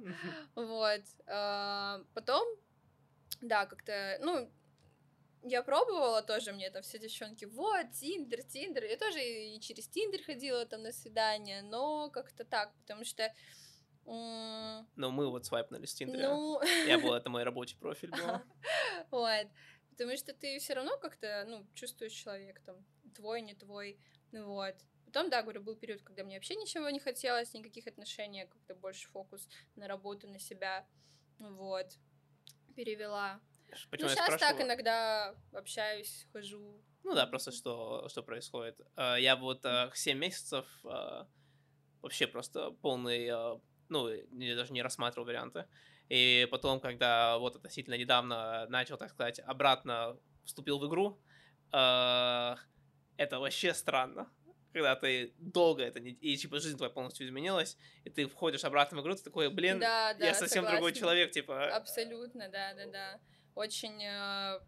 Вот. 0.55 1.03
а, 1.27 2.01
Потом, 2.15 2.47
да, 3.41 3.67
как-то, 3.67 4.19
ну, 4.21 4.51
я 5.43 5.63
пробовала 5.63 6.23
тоже, 6.23 6.53
мне 6.53 6.71
там 6.71 6.83
все 6.83 6.99
девчонки, 6.99 7.45
вот, 7.45 7.91
Tinder, 7.93 8.43
Tinder. 8.43 8.85
Я 8.85 8.97
тоже 8.97 9.21
и 9.23 9.61
через 9.61 9.89
Tinder 9.89 10.23
ходила 10.23 10.65
там 10.67 10.83
на 10.83 10.93
свидание, 10.93 11.63
но 11.63 12.11
как-то 12.11 12.45
так, 12.45 12.75
потому 12.81 13.05
что, 13.05 13.25
м, 14.07 14.89
Но 14.97 15.11
мы 15.11 15.31
вот 15.31 15.45
свайпнули 15.47 15.87
с 15.87 15.95
Tinder 15.95 16.20
а. 16.20 16.29
ну, 16.29 16.61
Я 16.87 16.99
был, 16.99 17.13
это 17.15 17.29
мой 17.31 17.43
рабочий 17.43 17.77
профиль 17.77 18.11
был. 18.11 18.19
вот, 19.11 19.47
потому 19.91 20.17
что 20.17 20.33
ты 20.33 20.59
все 20.59 20.75
равно 20.75 20.97
как-то, 20.99 21.45
ну, 21.49 21.67
чувствуешь 21.75 22.13
человек 22.13 22.61
там, 22.61 22.85
твой, 23.15 23.43
не 23.43 23.55
твой, 23.55 23.99
ну 24.31 24.47
вот. 24.47 24.77
Потом, 25.07 25.29
да, 25.29 25.43
говорю, 25.43 25.61
был 25.63 25.77
период, 25.77 26.03
когда 26.03 26.25
мне 26.25 26.37
вообще 26.37 26.55
ничего 26.57 26.89
не 26.89 26.99
хотелось, 26.99 27.53
никаких 27.53 27.87
отношений, 27.87 28.47
как-то 28.47 28.75
больше 28.75 29.09
фокус 29.11 29.47
на 29.75 29.87
работу, 29.87 30.27
на 30.27 30.39
себя, 30.39 30.87
вот, 31.39 31.99
перевела. 32.75 33.41
Почему 33.91 34.09
ну, 34.09 34.15
сейчас 34.15 34.27
так 34.27 34.39
спрашиваю? 34.39 34.67
иногда 34.67 35.35
общаюсь, 35.53 36.27
хожу. 36.33 36.81
Ну 37.05 37.15
да, 37.15 37.27
просто 37.27 37.53
что, 37.53 38.09
что 38.09 38.23
происходит. 38.23 38.81
Э, 38.97 39.17
Я 39.19 39.37
вот 39.37 39.65
7 39.95 40.19
месяцев 40.19 40.67
э, 40.85 41.25
вообще 42.01 42.27
просто 42.27 42.71
полный, 42.71 43.29
ну, 43.89 44.09
я 44.09 44.57
даже 44.57 44.73
не 44.73 44.83
рассматривал 44.83 45.27
варианты. 45.27 45.67
И 46.09 46.47
потом, 46.51 46.81
когда 46.81 47.39
вот 47.39 47.57
относительно 47.57 47.95
недавно 47.97 48.67
начал, 48.69 48.97
так 48.99 49.11
сказать, 49.11 49.41
обратно 49.41 50.19
вступил 50.45 50.79
в 50.79 50.87
игру, 50.87 51.19
это 51.71 52.59
вообще 53.39 53.73
странно. 53.73 54.31
Когда 54.73 54.97
ты 54.97 55.35
долго 55.39 55.83
это 55.83 56.01
не... 56.01 56.13
И, 56.13 56.37
типа, 56.37 56.59
жизнь 56.59 56.79
твоя 56.79 56.91
полностью 56.91 57.27
изменилась, 57.27 57.77
и 58.05 58.11
ты 58.11 58.27
входишь 58.27 58.65
обратно 58.65 58.99
в 58.99 59.03
игру, 59.03 59.15
ты 59.15 59.23
такой, 59.23 59.51
блин, 59.51 59.79
да, 59.79 60.15
да, 60.15 60.27
я 60.27 60.35
совсем 60.35 60.65
другой 60.65 60.95
согласна. 60.95 61.01
человек, 61.01 61.31
типа... 61.31 61.67
Абсолютно, 61.77 62.49
да, 62.49 62.73
да, 62.75 62.87
да. 62.87 63.21
Очень... 63.55 64.03
э, 64.03 64.61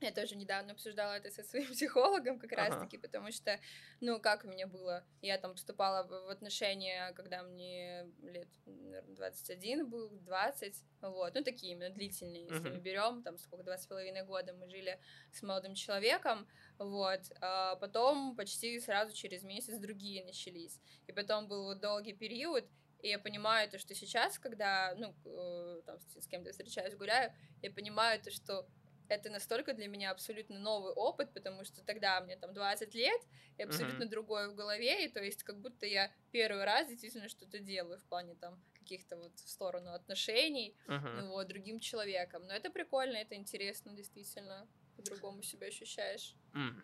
Я 0.00 0.10
тоже 0.10 0.34
недавно 0.36 0.72
обсуждала 0.72 1.12
это 1.12 1.30
со 1.30 1.44
своим 1.44 1.66
психологом 1.72 2.38
как 2.40 2.52
Ага. 2.52 2.66
раз-таки, 2.68 2.98
потому 2.98 3.30
что, 3.30 3.60
ну, 4.00 4.18
как 4.20 4.44
у 4.44 4.48
меня 4.48 4.66
было, 4.66 5.04
я 5.20 5.38
там 5.38 5.54
вступала 5.54 6.04
в 6.06 6.28
отношения, 6.28 7.12
когда 7.12 7.42
мне 7.44 8.06
лет, 8.22 8.48
наверное, 8.66 9.14
21 9.14 9.88
был, 9.88 10.08
20, 10.10 10.84
вот, 11.02 11.34
ну, 11.34 11.44
такие 11.44 11.72
именно 11.72 11.90
длительные, 11.90 12.42
если 12.46 12.58
Мгм. 12.68 12.74
мы 12.74 12.80
берем, 12.80 13.22
там, 13.22 13.38
сколько, 13.38 13.64
два 13.64 13.78
с 13.78 13.86
половиной 13.86 14.24
года 14.24 14.52
мы 14.54 14.68
жили 14.68 14.98
с 15.32 15.42
молодым 15.42 15.74
человеком, 15.74 16.48
вот, 16.78 17.20
а 17.40 17.76
потом 17.76 18.34
почти 18.36 18.80
сразу 18.80 19.14
через 19.14 19.44
месяц 19.44 19.78
другие 19.78 20.24
начались, 20.24 20.80
и 21.06 21.12
потом 21.12 21.46
был 21.46 21.64
вот 21.64 21.80
долгий 21.80 22.12
период, 22.14 22.64
и 23.02 23.08
я 23.08 23.18
понимаю 23.18 23.68
то, 23.68 23.78
что 23.78 23.94
сейчас, 23.94 24.38
когда, 24.38 24.94
ну, 24.96 25.14
э, 25.24 25.82
там, 25.84 25.98
с, 26.00 26.24
с 26.24 26.26
кем-то 26.26 26.50
встречаюсь, 26.52 26.94
гуляю, 26.94 27.32
я 27.60 27.70
понимаю 27.70 28.22
то, 28.22 28.30
что 28.30 28.66
это 29.08 29.30
настолько 29.30 29.74
для 29.74 29.88
меня 29.88 30.10
абсолютно 30.10 30.58
новый 30.58 30.92
опыт, 30.92 31.32
потому 31.34 31.64
что 31.64 31.84
тогда 31.84 32.20
мне 32.20 32.36
там 32.36 32.54
20 32.54 32.94
лет, 32.94 33.20
и 33.58 33.62
абсолютно 33.62 34.04
mm-hmm. 34.04 34.08
другое 34.08 34.48
в 34.48 34.54
голове, 34.54 35.04
и 35.04 35.08
то 35.08 35.22
есть 35.22 35.42
как 35.42 35.60
будто 35.60 35.86
я 35.86 36.10
первый 36.30 36.64
раз 36.64 36.88
действительно 36.88 37.28
что-то 37.28 37.58
делаю 37.58 37.98
в 37.98 38.04
плане 38.04 38.34
там 38.34 38.62
каких-то 38.72 39.16
вот 39.16 39.38
в 39.38 39.48
сторону 39.48 39.92
отношений, 39.92 40.76
uh-huh. 40.88 41.20
ну 41.20 41.28
вот, 41.28 41.46
другим 41.48 41.78
человеком. 41.78 42.42
Но 42.46 42.54
это 42.54 42.70
прикольно, 42.70 43.16
это 43.16 43.34
интересно, 43.34 43.92
действительно, 43.92 44.66
по-другому 44.96 45.42
себя 45.42 45.68
ощущаешь. 45.68 46.34
Mm. 46.54 46.82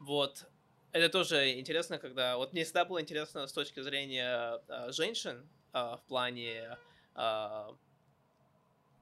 Вот, 0.00 0.46
это 0.98 1.08
тоже 1.12 1.58
интересно, 1.58 1.98
когда... 1.98 2.36
Вот 2.36 2.52
мне 2.52 2.64
всегда 2.64 2.84
было 2.84 3.00
интересно 3.00 3.46
с 3.46 3.52
точки 3.52 3.80
зрения 3.80 4.60
э, 4.68 4.92
женщин 4.92 5.48
э, 5.72 5.78
в 5.78 6.02
плане... 6.08 6.76
Э, 7.14 7.68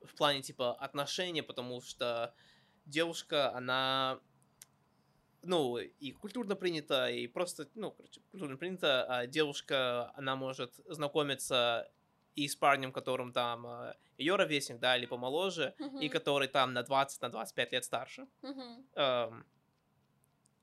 в 0.02 0.14
плане, 0.16 0.40
типа, 0.40 0.74
отношений, 0.74 1.42
потому 1.42 1.80
что 1.80 2.32
девушка, 2.84 3.52
она 3.52 4.20
ну, 5.42 5.78
и 5.78 6.12
культурно 6.12 6.54
принято, 6.54 7.08
и 7.08 7.26
просто, 7.26 7.68
ну, 7.74 7.90
короче, 7.90 8.20
культурно 8.30 8.56
принято, 8.56 9.04
а 9.04 9.26
девушка, 9.26 10.12
она 10.14 10.36
может 10.36 10.74
знакомиться 10.86 11.90
и 12.36 12.46
с 12.46 12.54
парнем, 12.54 12.92
которым 12.92 13.32
там 13.32 13.66
ее 14.18 14.36
ровесник, 14.36 14.78
да, 14.78 14.96
или 14.96 15.06
помоложе, 15.06 15.74
uh-huh. 15.78 16.00
и 16.00 16.08
который 16.08 16.48
там 16.48 16.72
на 16.72 16.82
20, 16.82 17.22
на 17.22 17.28
25 17.28 17.72
лет 17.72 17.84
старше. 17.84 18.26
Uh-huh. 18.42 18.84
Эм, 18.94 19.46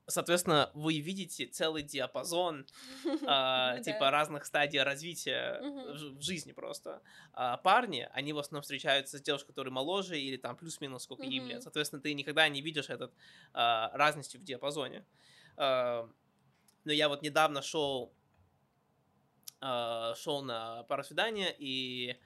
соответственно, 0.07 0.69
вы 0.73 0.99
видите 0.99 1.45
целый 1.45 1.83
диапазон 1.83 2.65
э, 3.05 3.81
типа 3.83 4.11
разных 4.11 4.45
стадий 4.45 4.81
развития 4.81 5.59
в, 5.61 6.21
жизни 6.21 6.51
просто. 6.51 7.01
А 7.33 7.57
парни, 7.57 8.07
они 8.11 8.33
в 8.33 8.39
основном 8.39 8.63
встречаются 8.63 9.17
с 9.17 9.21
девушкой, 9.21 9.47
которая 9.47 9.71
моложе 9.71 10.19
или 10.19 10.37
там 10.37 10.55
плюс-минус 10.55 11.03
сколько 11.03 11.23
им 11.23 11.47
лет. 11.47 11.63
Соответственно, 11.63 12.01
ты 12.01 12.13
никогда 12.13 12.47
не 12.49 12.61
видишь 12.61 12.89
этот 12.89 13.13
э, 13.13 13.87
разности 13.93 14.37
в 14.37 14.43
диапазоне. 14.43 15.05
Э, 15.57 16.07
но 16.83 16.91
я 16.91 17.09
вот 17.09 17.21
недавно 17.21 17.61
шел 17.61 18.13
шел 19.61 20.41
на 20.41 20.83
пару 20.89 21.05
свидания 21.05 21.55
и 21.57 22.17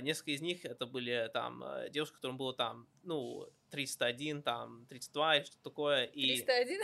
несколько 0.00 0.30
из 0.30 0.40
них 0.40 0.64
это 0.64 0.86
были 0.86 1.28
там 1.34 1.64
девушки, 1.90 2.14
которым 2.14 2.36
было 2.36 2.54
там, 2.54 2.86
ну, 3.02 3.50
301, 3.72 4.42
там, 4.42 4.86
32 4.86 5.36
и 5.36 5.44
что-то 5.44 5.62
такое. 5.64 6.04
И... 6.04 6.42
301? 6.42 6.80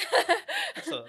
Ну 0.77 0.83
что, 0.83 1.07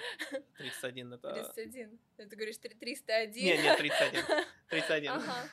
301 0.58 1.14
это... 1.14 1.34
301. 1.56 2.00
Ты 2.18 2.36
говоришь 2.36 2.58
301? 2.58 3.46
Нет, 3.46 3.64
нет, 3.64 3.78
31. 3.78 4.24
31. 4.70 5.12
Ага. 5.12 5.50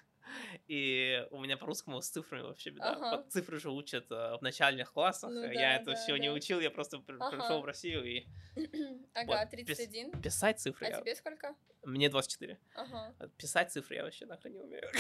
И 0.66 1.24
у 1.30 1.40
меня 1.40 1.56
по-русскому 1.56 2.02
с 2.02 2.08
цифрами 2.08 2.42
вообще 2.42 2.70
беда. 2.70 2.94
Ага. 2.94 3.24
Цифры 3.30 3.60
же 3.60 3.70
учат 3.70 4.10
э, 4.10 4.36
в 4.36 4.42
начальных 4.42 4.92
классах. 4.92 5.30
Ну, 5.30 5.42
да, 5.42 5.52
я 5.52 5.76
это 5.76 5.92
да, 5.92 5.94
все 5.94 6.12
да. 6.12 6.18
не 6.18 6.30
учил, 6.30 6.58
я 6.58 6.70
просто 6.70 7.02
ага. 7.06 7.30
пришел 7.30 7.62
в 7.62 7.64
Россию 7.64 8.04
и... 8.04 8.26
Ага, 9.14 9.40
вот, 9.42 9.50
31. 9.50 10.10
Пис- 10.10 10.22
писать 10.22 10.60
цифры. 10.60 10.86
А 10.88 10.90
я... 10.90 11.00
тебе 11.00 11.14
сколько? 11.14 11.54
Мне 11.84 12.08
24. 12.08 12.58
Ага. 12.74 13.14
Писать 13.38 13.70
цифры 13.72 13.96
я 13.96 14.02
вообще 14.02 14.26
нахрен 14.26 14.54
не 14.54 14.60
умею. 14.60 14.90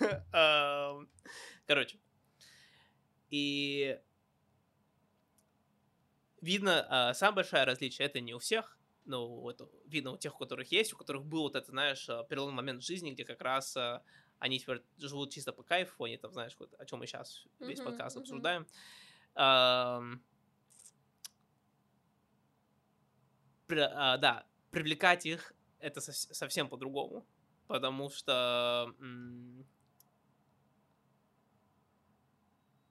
Короче. 1.66 1.98
И 3.30 3.98
видно, 6.46 6.86
а, 6.88 7.14
самое 7.14 7.36
большое 7.36 7.64
различие 7.64 8.06
это 8.06 8.20
не 8.20 8.32
у 8.32 8.38
всех, 8.38 8.78
но 9.04 9.50
это 9.50 9.68
видно 9.84 10.12
у 10.12 10.16
тех, 10.16 10.34
у 10.34 10.38
которых 10.38 10.72
есть, 10.72 10.92
у 10.94 10.96
которых 10.96 11.24
был 11.26 11.42
вот 11.42 11.56
это, 11.56 11.70
знаешь, 11.70 12.08
а, 12.08 12.24
переломный 12.24 12.54
момент 12.54 12.82
в 12.82 12.86
жизни, 12.86 13.10
где 13.10 13.24
как 13.24 13.40
раз 13.42 13.76
а, 13.76 14.02
они 14.38 14.58
теперь 14.58 14.82
живут 14.98 15.32
чисто 15.32 15.52
по 15.52 15.62
кайфу, 15.62 16.04
они 16.04 16.16
там, 16.16 16.32
знаешь, 16.32 16.56
вот, 16.58 16.72
о 16.78 16.86
чем 16.86 17.00
мы 17.00 17.06
сейчас 17.06 17.46
весь 17.58 17.80
uh-huh, 17.80 17.84
подкаст 17.84 18.16
uh-huh. 18.16 18.20
обсуждаем. 18.20 18.66
Uh, 19.34 20.18
да, 23.68 24.46
привлекать 24.70 25.26
их 25.26 25.52
это 25.80 26.00
совсем 26.00 26.68
по-другому, 26.68 27.26
потому 27.66 28.08
что 28.10 28.94
м- 29.00 29.66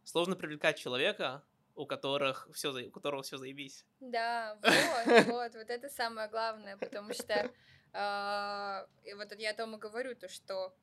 сложно 0.04 0.36
привлекать 0.36 0.78
человека, 0.78 1.44
у 1.76 1.86
которых 1.86 2.48
все, 2.54 2.72
у 2.72 2.92
которого 2.92 3.22
все 3.24 3.38
заебись. 3.38 3.86
Да, 4.00 4.58
вот, 4.62 5.06
вот, 5.28 5.56
вот 5.56 5.70
это 5.70 5.90
самое 5.90 6.30
главное, 6.30 6.78
потому 6.78 7.14
что 7.14 7.52
э, 7.94 8.88
и 9.04 9.14
вот 9.14 9.38
я 9.38 9.52
о 9.52 9.54
том 9.54 9.76
и 9.76 9.80
говорю, 9.80 10.16
то 10.16 10.30
что 10.30 10.74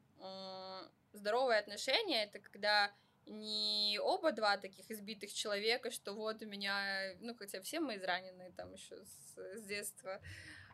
здоровые 1.13 1.59
отношения 1.59 2.25
это 2.25 2.39
когда 2.39 2.93
не 3.27 3.99
оба 4.03 4.33
два 4.33 4.57
таких 4.57 4.91
избитых 4.91 5.33
человека, 5.33 5.91
что 5.91 6.13
вот 6.13 6.43
у 6.43 6.47
меня, 6.47 7.15
ну 7.21 7.35
хотя 7.35 7.61
все 7.63 7.81
мы 7.81 7.97
изранены 7.97 8.53
там 8.57 8.73
еще 8.73 8.97
с, 9.05 9.37
с 9.37 9.63
детства, 9.65 10.21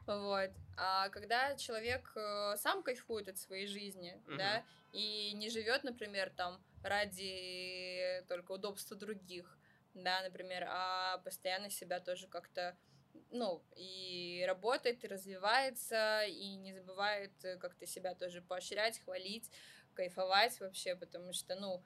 вот, 0.07 0.51
а 0.79 1.11
когда 1.11 1.55
человек 1.57 2.11
э, 2.17 2.57
сам 2.57 2.83
кайфует 2.83 3.29
от 3.29 3.37
своей 3.37 3.67
жизни, 3.67 4.19
mm-hmm. 4.27 4.37
да, 4.37 4.65
и 4.93 5.33
не 5.35 5.51
живет, 5.51 5.85
например, 5.85 6.31
там 6.31 6.63
ради 6.83 8.25
только 8.29 8.53
удобства 8.53 8.97
других, 8.97 9.58
да, 10.03 10.23
например, 10.23 10.67
а 10.69 11.19
постоянно 11.19 11.71
себя 11.71 12.01
тоже 12.01 12.29
как-то 12.29 12.77
ну, 13.31 13.63
и 13.77 14.45
работает, 14.47 15.05
и 15.05 15.09
развивается, 15.09 16.23
и 16.25 16.57
не 16.57 16.73
забывает 16.73 17.33
э, 17.45 17.57
как-то 17.57 17.87
себя 17.87 18.15
тоже 18.15 18.41
поощрять, 18.41 19.01
хвалить, 19.01 19.51
кайфовать 19.95 20.59
вообще, 20.61 20.95
потому 20.95 21.33
что, 21.33 21.55
ну, 21.57 21.83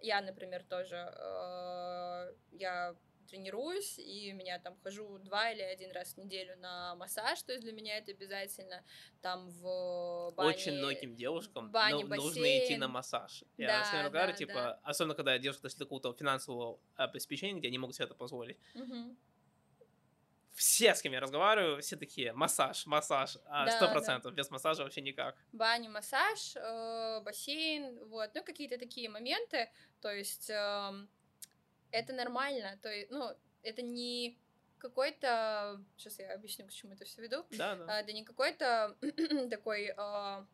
я, 0.00 0.20
например, 0.20 0.64
тоже, 0.64 0.96
э, 0.96 2.34
я 2.52 2.96
тренируюсь, 3.22 3.98
и 3.98 4.32
меня 4.32 4.58
там 4.58 4.76
хожу 4.82 5.18
два 5.18 5.50
или 5.50 5.62
один 5.62 5.92
раз 5.92 6.14
в 6.14 6.18
неделю 6.18 6.56
на 6.58 6.94
массаж, 6.96 7.42
то 7.42 7.52
есть 7.52 7.64
для 7.64 7.72
меня 7.72 7.98
это 7.98 8.12
обязательно 8.12 8.84
там 9.20 9.48
в 9.50 10.32
бане... 10.36 10.50
Очень 10.50 10.78
многим 10.78 11.16
девушкам 11.16 11.70
бане, 11.70 12.04
ну, 12.04 12.16
нужно 12.16 12.44
идти 12.44 12.76
на 12.76 12.88
массаж. 12.88 13.44
Я 13.56 13.68
да, 13.68 13.84
с 13.84 13.92
ними 13.92 14.08
да, 14.08 14.32
типа, 14.32 14.52
да. 14.52 14.80
особенно 14.82 15.14
когда 15.14 15.38
девушка 15.38 15.64
достигла 15.64 15.84
какого-то 15.84 16.12
финансового 16.12 16.78
обеспечения, 16.96 17.58
где 17.58 17.68
они 17.68 17.78
могут 17.78 17.96
себе 17.96 18.06
это 18.06 18.14
позволить. 18.14 18.58
Угу. 18.74 19.16
Все, 20.54 20.94
с 20.94 21.00
кем 21.00 21.12
я 21.12 21.20
разговариваю, 21.20 21.80
все 21.80 21.96
такие, 21.96 22.32
массаж, 22.34 22.84
массаж, 22.86 23.38
а, 23.46 23.68
сто 23.70 23.90
процентов, 23.90 24.34
без 24.34 24.50
массажа 24.50 24.82
вообще 24.82 25.00
никак. 25.00 25.34
Баня, 25.52 25.88
массаж, 25.88 26.56
э, 26.56 27.20
бассейн, 27.22 27.98
вот, 28.08 28.30
ну, 28.34 28.44
какие-то 28.44 28.78
такие 28.78 29.08
моменты, 29.08 29.70
то 30.00 30.12
есть... 30.12 30.50
Э, 30.50 31.06
это 31.92 32.12
нормально, 32.12 32.78
то 32.82 32.90
есть, 32.90 33.10
ну, 33.10 33.30
это 33.62 33.82
не 33.82 34.38
какой-то, 34.78 35.80
сейчас 35.96 36.18
я 36.18 36.34
объясню, 36.34 36.66
к 36.66 36.72
чему 36.72 36.94
это 36.94 37.04
все 37.04 37.22
веду, 37.22 37.46
да, 37.52 37.76
да. 37.76 37.84
А, 37.88 38.00
это 38.00 38.12
не 38.12 38.24
какой-то 38.24 38.96
такой 39.50 39.94
а, 39.96 40.44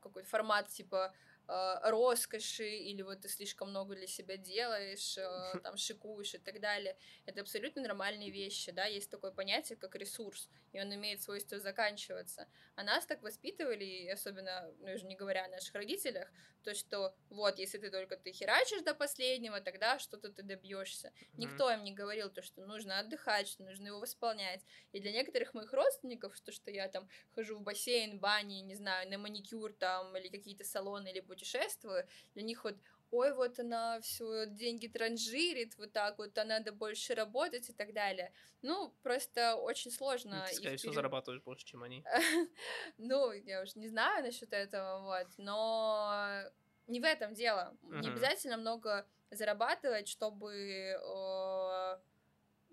какой 0.00 0.24
формат 0.24 0.68
типа 0.68 1.14
роскоши, 1.48 2.68
или 2.68 3.02
вот 3.02 3.20
ты 3.20 3.28
слишком 3.28 3.70
много 3.70 3.94
для 3.94 4.06
себя 4.06 4.36
делаешь, 4.36 5.16
э, 5.18 5.58
там 5.62 5.76
шикуешь 5.76 6.34
и 6.34 6.38
так 6.38 6.60
далее. 6.60 6.96
Это 7.24 7.40
абсолютно 7.40 7.82
нормальные 7.82 8.30
вещи, 8.30 8.72
да, 8.72 8.86
есть 8.86 9.10
такое 9.10 9.30
понятие, 9.30 9.76
как 9.76 9.94
ресурс, 9.94 10.48
и 10.72 10.80
он 10.80 10.94
имеет 10.94 11.22
свойство 11.22 11.58
заканчиваться. 11.58 12.48
А 12.74 12.82
нас 12.82 13.06
так 13.06 13.22
воспитывали, 13.22 14.08
особенно, 14.08 14.72
ну, 14.80 14.92
уже 14.92 15.06
не 15.06 15.16
говоря 15.16 15.44
о 15.44 15.48
наших 15.48 15.74
родителях, 15.74 16.28
то, 16.66 16.74
что 16.74 17.14
вот, 17.30 17.60
если 17.60 17.78
ты 17.78 17.90
только 17.90 18.16
ты 18.16 18.32
херачишь 18.32 18.82
до 18.82 18.92
последнего, 18.92 19.60
тогда 19.60 20.00
что-то 20.00 20.32
ты 20.32 20.42
добьешься. 20.42 21.08
Mm-hmm. 21.08 21.34
Никто 21.36 21.70
им 21.70 21.84
не 21.84 21.92
говорил 21.92 22.28
то, 22.28 22.42
что 22.42 22.66
нужно 22.66 22.98
отдыхать, 22.98 23.46
что 23.46 23.62
нужно 23.62 23.86
его 23.86 24.00
восполнять. 24.00 24.64
И 24.90 24.98
для 24.98 25.12
некоторых 25.12 25.54
моих 25.54 25.72
родственников, 25.72 26.38
то, 26.40 26.50
что 26.50 26.72
я 26.72 26.88
там 26.88 27.08
хожу 27.36 27.56
в 27.56 27.62
бассейн, 27.62 28.18
бани, 28.18 28.62
не 28.62 28.74
знаю, 28.74 29.08
на 29.08 29.16
маникюр 29.16 29.72
там, 29.74 30.16
или 30.16 30.28
какие-то 30.28 30.64
салоны, 30.64 31.08
или 31.12 31.20
путешествую, 31.36 32.06
для 32.34 32.42
них 32.42 32.64
вот 32.64 32.76
ой, 33.10 33.32
вот 33.34 33.58
она 33.58 34.00
все 34.00 34.46
деньги 34.46 34.88
транжирит, 34.88 35.76
вот 35.78 35.92
так 35.92 36.18
вот, 36.18 36.36
а 36.38 36.44
надо 36.44 36.72
больше 36.72 37.14
работать 37.14 37.70
и 37.70 37.72
так 37.72 37.92
далее. 37.92 38.32
Ну, 38.62 38.92
просто 39.02 39.56
очень 39.56 39.90
сложно. 39.90 40.44
Ты, 40.48 40.56
скорее 40.56 40.76
всего, 40.76 40.90
пере... 40.90 40.96
зарабатываешь 40.96 41.42
больше, 41.42 41.64
чем 41.64 41.82
они. 41.82 42.04
ну, 42.98 43.32
я 43.32 43.62
уж 43.62 43.76
не 43.76 43.88
знаю 43.88 44.24
насчет 44.24 44.52
этого, 44.52 45.02
вот, 45.02 45.28
но 45.36 46.42
не 46.86 47.00
в 47.00 47.04
этом 47.04 47.34
дело. 47.34 47.76
Не 47.82 48.08
обязательно 48.08 48.56
много 48.56 49.06
зарабатывать, 49.30 50.08
чтобы 50.08 51.00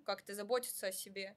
как-то 0.05 0.33
заботиться 0.33 0.87
о 0.87 0.91
себе. 0.91 1.35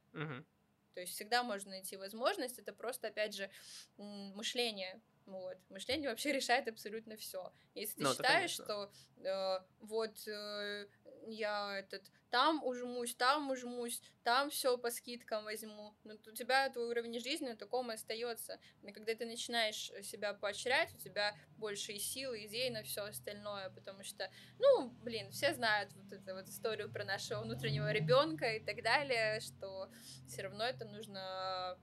То 0.95 1.01
есть 1.01 1.13
всегда 1.13 1.43
можно 1.43 1.73
найти 1.73 1.99
возможность, 1.99 2.59
это 2.59 2.73
просто, 2.73 3.09
опять 3.09 3.35
же, 3.35 3.51
мышление. 3.99 5.03
Вот. 5.27 5.59
Мышление 5.71 6.09
вообще 6.09 6.33
решает 6.33 6.69
абсолютно 6.69 7.17
все. 7.17 7.53
Если 7.75 7.97
ты 7.97 8.05
ну, 8.05 8.13
считаешь, 8.13 8.51
что 8.51 8.93
э, 9.25 9.59
вот 9.81 10.27
э, 10.29 10.87
я 11.27 11.79
этот 11.79 12.05
там 12.31 12.63
ужмусь, 12.65 13.15
там 13.15 13.51
ужмусь, 13.51 14.01
там 14.23 14.51
все 14.51 14.79
по 14.79 14.91
скидкам 14.91 15.45
возьму. 15.45 15.97
Но 16.05 16.15
у 16.15 16.33
тебя 16.33 16.69
твой 16.71 16.89
уровень 16.89 17.19
жизни 17.19 17.49
на 17.49 17.57
таком 17.57 17.91
и 17.91 17.95
остается. 17.95 18.61
И 18.83 18.93
когда 18.93 19.15
ты 19.15 19.27
начинаешь 19.27 19.91
себя 20.03 20.33
поощрять, 20.35 20.95
у 20.95 20.99
тебя 20.99 21.35
больше 21.57 21.93
и 21.93 21.99
сил, 21.99 22.33
и 22.33 22.47
идей 22.47 22.71
на 22.71 22.83
все 22.83 23.03
остальное, 23.03 23.71
потому 23.71 24.05
что, 24.05 24.31
ну, 24.59 24.91
блин, 25.03 25.31
все 25.31 25.55
знают 25.55 25.93
вот 25.95 26.13
эту 26.13 26.35
вот 26.35 26.49
историю 26.49 26.91
про 26.93 27.05
нашего 27.05 27.41
внутреннего 27.41 27.91
ребенка 27.91 28.55
и 28.55 28.61
так 28.61 28.83
далее, 28.83 29.41
что 29.41 29.91
все 30.29 30.43
равно 30.43 30.65
это 30.65 30.85
нужно 30.85 31.79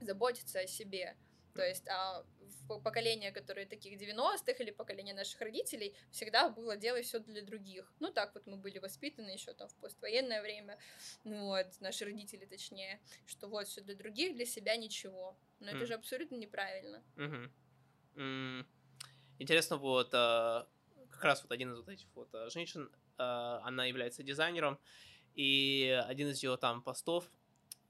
заботиться 0.00 0.60
о 0.60 0.66
себе. 0.66 1.16
То 1.54 1.66
есть 1.66 1.88
а 1.88 2.24
поколение, 2.78 3.32
которые 3.32 3.66
таких 3.66 4.00
90-х 4.00 4.62
или 4.62 4.70
поколение 4.70 5.14
наших 5.14 5.40
родителей, 5.40 5.94
всегда 6.10 6.48
было 6.48 6.76
делать 6.76 7.06
все 7.06 7.18
для 7.18 7.42
других. 7.42 7.92
Ну, 8.00 8.12
так 8.12 8.34
вот 8.34 8.46
мы 8.46 8.56
были 8.56 8.78
воспитаны 8.78 9.30
еще 9.30 9.52
там 9.52 9.68
в 9.68 9.74
поствоенное 9.76 10.42
время, 10.42 10.78
ну, 11.24 11.46
вот, 11.46 11.66
наши 11.80 12.04
родители 12.04 12.44
точнее, 12.44 13.00
что 13.26 13.48
вот 13.48 13.66
все 13.66 13.80
для 13.80 13.94
других, 13.94 14.36
для 14.36 14.46
себя 14.46 14.76
ничего. 14.76 15.36
Но 15.58 15.70
mm. 15.70 15.76
это 15.76 15.86
же 15.86 15.94
абсолютно 15.94 16.36
неправильно. 16.36 17.02
Mm-hmm. 17.16 17.50
Mm. 18.16 18.66
Интересно, 19.38 19.76
вот 19.76 20.10
а, 20.12 20.68
как 21.10 21.24
раз 21.24 21.42
вот 21.42 21.52
один 21.52 21.72
из 21.72 21.78
вот 21.78 21.88
этих 21.88 22.06
вот 22.14 22.34
а, 22.34 22.48
женщин, 22.50 22.90
а, 23.18 23.60
она 23.64 23.84
является 23.86 24.22
дизайнером, 24.22 24.78
и 25.34 26.02
один 26.06 26.28
из 26.28 26.42
ее 26.42 26.56
там 26.56 26.82
постов, 26.82 27.30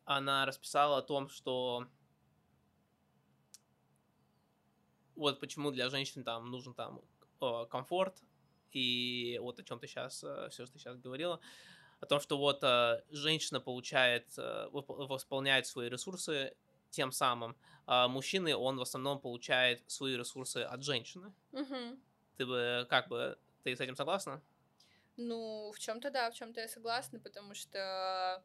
она 0.04 0.46
расписала 0.46 0.98
о 0.98 1.02
том, 1.02 1.28
что 1.28 1.86
вот 5.20 5.38
почему 5.38 5.70
для 5.70 5.88
женщин 5.90 6.24
там 6.24 6.50
нужен 6.50 6.74
там 6.74 7.00
комфорт, 7.68 8.22
и 8.72 9.38
вот 9.40 9.58
о 9.58 9.62
чем 9.62 9.78
ты 9.78 9.86
сейчас, 9.86 10.24
э, 10.24 10.48
все, 10.50 10.64
что 10.64 10.74
ты 10.74 10.78
сейчас 10.78 10.96
говорила, 10.98 11.40
о 12.00 12.06
том, 12.06 12.20
что 12.20 12.38
вот 12.38 12.62
э, 12.62 13.02
женщина 13.10 13.60
получает, 13.60 14.26
э, 14.38 14.68
восполняет 14.72 15.66
свои 15.66 15.88
ресурсы 15.88 16.54
тем 16.90 17.12
самым, 17.12 17.56
а 17.86 18.08
мужчины, 18.08 18.56
он 18.56 18.76
в 18.78 18.82
основном 18.82 19.20
получает 19.20 19.82
свои 19.90 20.16
ресурсы 20.16 20.58
от 20.58 20.82
женщины. 20.82 21.32
Угу. 21.52 21.98
Ты 22.36 22.46
бы, 22.46 22.86
как 22.88 23.08
бы, 23.08 23.38
ты 23.62 23.76
с 23.76 23.80
этим 23.80 23.96
согласна? 23.96 24.42
Ну, 25.16 25.72
в 25.74 25.78
чем-то 25.78 26.10
да, 26.10 26.30
в 26.30 26.34
чем-то 26.34 26.60
я 26.60 26.68
согласна, 26.68 27.18
потому 27.20 27.54
что 27.54 28.42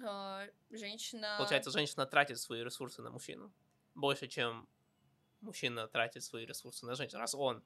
э, 0.00 0.50
женщина... 0.70 1.34
Получается, 1.38 1.70
женщина 1.70 2.06
тратит 2.06 2.38
свои 2.38 2.62
ресурсы 2.62 3.02
на 3.02 3.10
мужчину 3.10 3.52
больше, 3.94 4.28
чем 4.28 4.68
мужчина 5.42 5.88
тратит 5.88 6.22
свои 6.24 6.46
ресурсы 6.46 6.86
на 6.86 6.94
женщину. 6.94 7.20
Раз 7.20 7.34
он 7.34 7.62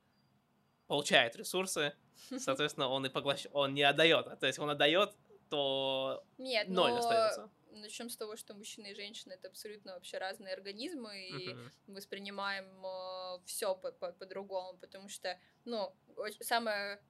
получает 0.86 1.36
ресурсы, 1.36 1.94
соответственно, 2.38 2.88
он 2.88 3.06
и 3.06 3.08
поглощает, 3.08 3.54
он 3.54 3.74
не 3.74 3.82
отдает. 3.82 4.38
То 4.40 4.46
есть 4.46 4.58
он 4.58 4.70
отдает, 4.70 5.14
то 5.48 6.24
Нет, 6.38 6.68
ноль 6.68 6.90
но... 6.90 6.98
остается. 6.98 7.50
Начнем 7.72 8.08
с 8.08 8.16
того, 8.16 8.36
что 8.36 8.54
мужчина 8.54 8.86
и 8.86 8.94
женщина 8.94 9.34
это 9.34 9.48
абсолютно 9.48 9.92
вообще 9.92 10.16
разные 10.16 10.54
организмы, 10.54 11.28
и 11.28 11.52
uh-huh. 11.52 11.70
воспринимаем 11.88 12.64
э, 12.86 13.44
все 13.44 13.74
по-другому, 13.74 14.72
по- 14.72 14.76
по- 14.78 14.86
потому 14.86 15.10
что, 15.10 15.38
ну, 15.66 15.94
самое 16.40 17.02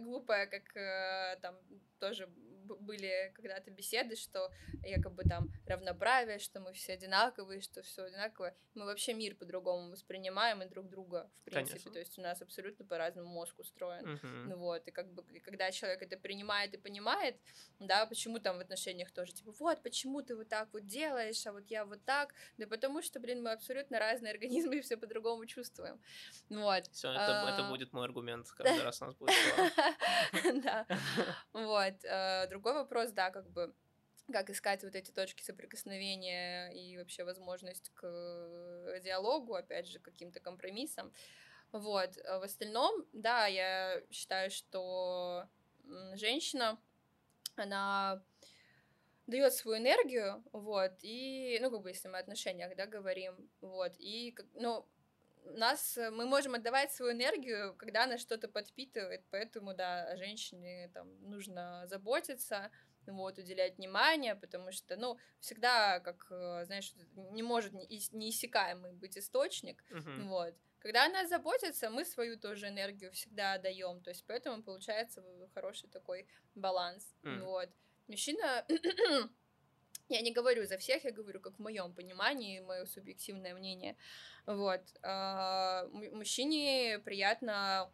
глупое, 0.00 0.46
как 0.46 0.76
э, 0.76 1.38
там 1.40 1.56
тоже 1.98 2.28
были 2.76 3.32
когда-то 3.34 3.70
беседы, 3.70 4.16
что 4.16 4.50
якобы 4.82 5.24
там 5.24 5.48
равноправие, 5.66 6.38
что 6.38 6.60
мы 6.60 6.72
все 6.72 6.94
одинаковые, 6.94 7.60
что 7.60 7.82
все 7.82 8.04
одинаковое. 8.04 8.54
Мы 8.74 8.84
вообще 8.84 9.14
мир 9.14 9.34
по-другому 9.34 9.90
воспринимаем 9.90 10.62
и 10.62 10.66
друг 10.66 10.88
друга, 10.88 11.30
в 11.40 11.44
принципе. 11.44 11.78
Конечно. 11.78 11.92
То 11.92 11.98
есть 11.98 12.18
у 12.18 12.22
нас 12.22 12.42
абсолютно 12.42 12.84
по-разному 12.84 13.28
мозг 13.28 13.58
устроен. 13.58 14.04
Uh-huh. 14.04 14.44
Ну 14.48 14.56
вот, 14.56 14.86
и 14.88 14.90
как 14.90 15.12
бы, 15.12 15.22
когда 15.40 15.70
человек 15.70 16.02
это 16.02 16.16
принимает 16.16 16.74
и 16.74 16.78
понимает, 16.78 17.36
да, 17.78 18.06
почему 18.06 18.38
там 18.38 18.58
в 18.58 18.60
отношениях 18.60 19.10
тоже, 19.10 19.32
типа, 19.32 19.52
вот, 19.58 19.82
почему 19.82 20.22
ты 20.22 20.36
вот 20.36 20.48
так 20.48 20.68
вот 20.72 20.86
делаешь, 20.86 21.46
а 21.46 21.52
вот 21.52 21.70
я 21.70 21.84
вот 21.84 22.04
так, 22.04 22.34
да 22.58 22.66
потому 22.66 23.02
что, 23.02 23.20
блин, 23.20 23.42
мы 23.42 23.52
абсолютно 23.52 23.98
разные 23.98 24.32
организмы 24.32 24.78
и 24.78 24.80
все 24.80 24.96
по-другому 24.96 25.46
чувствуем. 25.46 26.00
Вот. 26.48 26.86
Все, 26.92 27.10
это, 27.10 27.22
это 27.22 27.66
а, 27.66 27.70
будет 27.70 27.92
мой 27.92 28.04
аргумент 28.04 28.50
каждый 28.56 28.82
раз 28.82 29.02
у 29.02 29.06
нас 29.06 29.14
будет. 29.16 29.34
Да. 30.62 30.86
Вот. 31.52 31.94
Другой 32.60 32.74
вопрос, 32.74 33.10
да, 33.12 33.30
как 33.30 33.48
бы 33.48 33.74
как 34.30 34.50
искать 34.50 34.84
вот 34.84 34.94
эти 34.94 35.10
точки 35.10 35.42
соприкосновения 35.42 36.68
и 36.68 36.98
вообще 36.98 37.24
возможность 37.24 37.88
к 37.94 39.00
диалогу, 39.02 39.54
опять 39.54 39.88
же, 39.88 39.98
каким-то 39.98 40.40
компромиссам. 40.40 41.10
Вот. 41.72 42.18
А 42.26 42.38
в 42.38 42.42
остальном, 42.42 43.06
да, 43.14 43.46
я 43.46 44.02
считаю, 44.10 44.50
что 44.50 45.48
женщина, 46.16 46.78
она 47.56 48.22
дает 49.26 49.54
свою 49.54 49.78
энергию, 49.78 50.44
вот, 50.52 50.92
и, 51.00 51.58
ну, 51.62 51.70
как 51.70 51.80
бы, 51.80 51.88
если 51.88 52.08
мы 52.08 52.18
о 52.18 52.20
отношениях, 52.20 52.76
да, 52.76 52.84
говорим, 52.84 53.48
вот, 53.62 53.94
и, 53.98 54.36
ну, 54.52 54.86
нас, 55.44 55.98
мы 56.12 56.26
можем 56.26 56.54
отдавать 56.54 56.92
свою 56.92 57.12
энергию, 57.12 57.74
когда 57.76 58.04
она 58.04 58.18
что-то 58.18 58.48
подпитывает, 58.48 59.24
поэтому, 59.30 59.74
да, 59.74 60.04
о 60.04 60.16
женщине 60.16 60.90
там 60.94 61.08
нужно 61.28 61.86
заботиться, 61.86 62.70
вот, 63.06 63.38
уделять 63.38 63.78
внимание, 63.78 64.34
потому 64.34 64.72
что, 64.72 64.96
ну, 64.96 65.18
всегда, 65.40 66.00
как, 66.00 66.26
э, 66.30 66.64
знаешь, 66.66 66.92
не 67.14 67.42
может 67.42 67.72
неиссякаемый 67.72 68.92
быть 68.92 69.18
источник, 69.18 69.84
uh-huh. 69.90 70.22
вот. 70.28 70.54
Когда 70.78 71.04
она 71.06 71.26
заботится, 71.26 71.90
мы 71.90 72.04
свою 72.04 72.38
тоже 72.38 72.68
энергию 72.68 73.12
всегда 73.12 73.58
даем, 73.58 74.02
то 74.02 74.10
есть 74.10 74.24
поэтому 74.26 74.62
получается 74.62 75.22
хороший 75.54 75.88
такой 75.88 76.26
баланс, 76.54 77.14
uh-huh. 77.22 77.42
вот. 77.42 77.70
Мужчина 78.06 78.66
я 80.10 80.20
не 80.22 80.32
говорю 80.32 80.66
за 80.66 80.76
всех, 80.78 81.04
я 81.04 81.10
говорю 81.10 81.40
как 81.40 81.54
в 81.54 81.58
моем 81.58 81.92
понимании, 81.92 82.60
мое 82.60 82.86
субъективное 82.86 83.54
мнение. 83.54 83.96
Вот. 84.46 84.82
А, 85.02 85.86
мужчине 86.12 86.98
приятно 87.04 87.90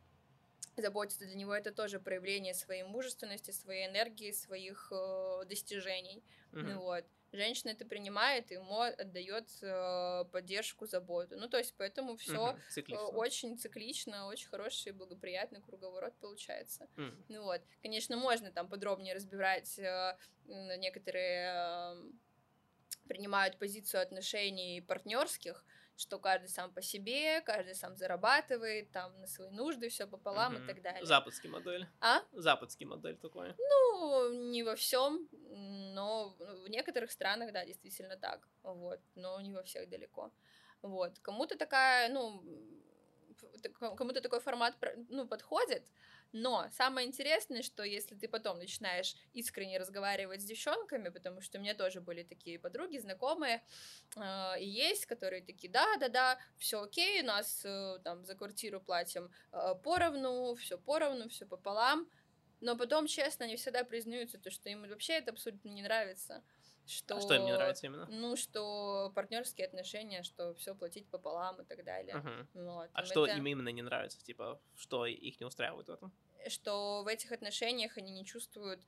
заботиться, 0.77 1.25
для 1.25 1.35
него 1.35 1.55
это 1.55 1.73
тоже 1.73 2.01
проявление 2.01 2.55
своей 2.55 2.83
мужественности, 2.83 3.51
своей 3.51 3.87
энергии, 3.87 4.33
своих 4.33 4.93
э, 4.93 5.45
достижений. 5.47 6.23
Mm-hmm. 6.53 6.75
Вот. 6.77 7.05
Женщина 7.37 7.71
это 7.71 7.85
принимает, 7.85 8.51
ему 8.51 8.81
отдает 8.81 9.49
э, 9.63 10.25
поддержку, 10.33 10.87
заботу. 10.87 11.37
Ну, 11.37 11.49
то 11.49 11.59
есть, 11.59 11.75
поэтому 11.77 12.17
все 12.17 12.59
mm-hmm. 12.77 13.15
очень 13.15 13.59
циклично, 13.59 14.27
очень 14.27 14.49
хороший, 14.49 14.93
благоприятный 14.93 15.61
круговорот 15.61 16.15
получается. 16.21 16.89
Mm-hmm. 16.97 17.25
Ну 17.29 17.43
вот, 17.43 17.61
конечно, 17.83 18.17
можно 18.17 18.51
там 18.51 18.69
подробнее 18.69 19.15
разбирать 19.15 19.79
э, 19.79 20.17
некоторые 20.47 21.53
э, 21.55 22.11
принимают 23.07 23.59
позицию 23.59 24.03
отношений 24.03 24.81
партнерских, 24.81 25.65
что 25.97 26.19
каждый 26.19 26.49
сам 26.49 26.73
по 26.73 26.83
себе, 26.83 27.41
каждый 27.41 27.75
сам 27.75 27.97
зарабатывает, 27.97 28.91
там 28.93 29.19
на 29.21 29.27
свои 29.27 29.51
нужды 29.51 29.89
все 29.89 30.07
пополам 30.07 30.55
угу. 30.55 30.63
и 30.63 30.67
так 30.67 30.83
далее. 30.83 31.05
Западский 31.05 31.49
модель. 31.49 31.87
А? 32.01 32.23
Западский 32.33 32.87
модель 32.87 33.17
такой. 33.17 33.55
Ну, 33.59 34.51
не 34.51 34.63
во 34.63 34.77
всем, 34.77 35.29
но 35.97 36.37
в 36.65 36.69
некоторых 36.69 37.11
странах, 37.11 37.53
да, 37.53 37.65
действительно 37.65 38.17
так. 38.17 38.49
Вот, 38.63 39.01
но 39.15 39.41
не 39.41 39.55
во 39.55 39.63
всех 39.63 39.89
далеко. 39.89 40.31
Вот. 40.83 41.19
Кому-то 41.21 41.57
такая, 41.57 42.13
ну, 42.13 42.43
кому-то 43.97 44.21
такой 44.21 44.41
формат 44.41 44.77
ну, 45.09 45.27
подходит, 45.27 45.89
но 46.33 46.69
самое 46.71 47.07
интересное, 47.07 47.63
что 47.63 47.83
если 47.83 48.15
ты 48.15 48.29
потом 48.29 48.59
начинаешь 48.59 49.15
искренне 49.33 49.79
разговаривать 49.79 50.43
с 50.43 50.45
девчонками, 50.45 51.09
потому 51.09 51.41
что 51.41 51.59
у 51.59 51.63
меня 51.63 51.75
тоже 51.75 52.01
были 52.01 52.25
такие 52.25 52.59
подруги, 52.59 52.99
знакомые, 52.99 53.63
э, 54.17 54.61
и 54.61 54.69
есть, 54.69 55.07
которые 55.07 55.43
такие, 55.43 55.73
да, 55.73 55.97
да, 55.99 56.09
да, 56.09 56.39
все 56.59 56.83
окей, 56.83 57.23
нас 57.23 57.65
э, 57.65 57.99
там 58.05 58.25
за 58.27 58.35
квартиру 58.35 58.81
платим 58.81 59.31
э, 59.53 59.75
поровну, 59.83 60.55
все 60.57 60.77
поровну, 60.77 61.29
все 61.29 61.47
пополам, 61.47 62.07
но 62.61 62.77
потом, 62.77 63.07
честно, 63.07 63.45
они 63.45 63.57
всегда 63.57 63.85
признаются, 63.85 64.39
то, 64.39 64.51
что 64.51 64.69
им 64.69 64.89
вообще 64.89 65.15
это 65.15 65.33
абсолютно 65.33 65.69
не 65.69 65.83
нравится. 65.83 66.43
Что, 66.87 67.17
а 67.17 67.21
что 67.21 67.35
им 67.35 67.45
не 67.45 67.53
нравится 67.53 67.87
именно? 67.87 68.07
Ну, 68.07 68.37
что 68.37 69.11
партнерские 69.15 69.67
отношения, 69.67 70.23
что 70.23 70.55
все 70.55 70.75
платить 70.75 71.09
пополам 71.09 71.61
и 71.61 71.65
так 71.65 71.85
далее. 71.85 72.15
Uh-huh. 72.15 72.47
Вот. 72.55 72.91
А 72.93 73.01
им 73.01 73.07
что 73.07 73.27
это... 73.27 73.37
им 73.37 73.47
именно 73.47 73.71
не 73.71 73.83
нравится? 73.83 74.23
Типа, 74.25 74.61
что 74.77 75.05
их 75.05 75.41
не 75.41 75.47
устраивает 75.47 75.89
в 75.89 75.91
этом? 75.91 76.13
Что 76.49 77.03
в 77.03 77.09
этих 77.09 77.33
отношениях 77.33 77.97
они 77.99 78.13
не 78.13 78.25
чувствуют 78.25 78.81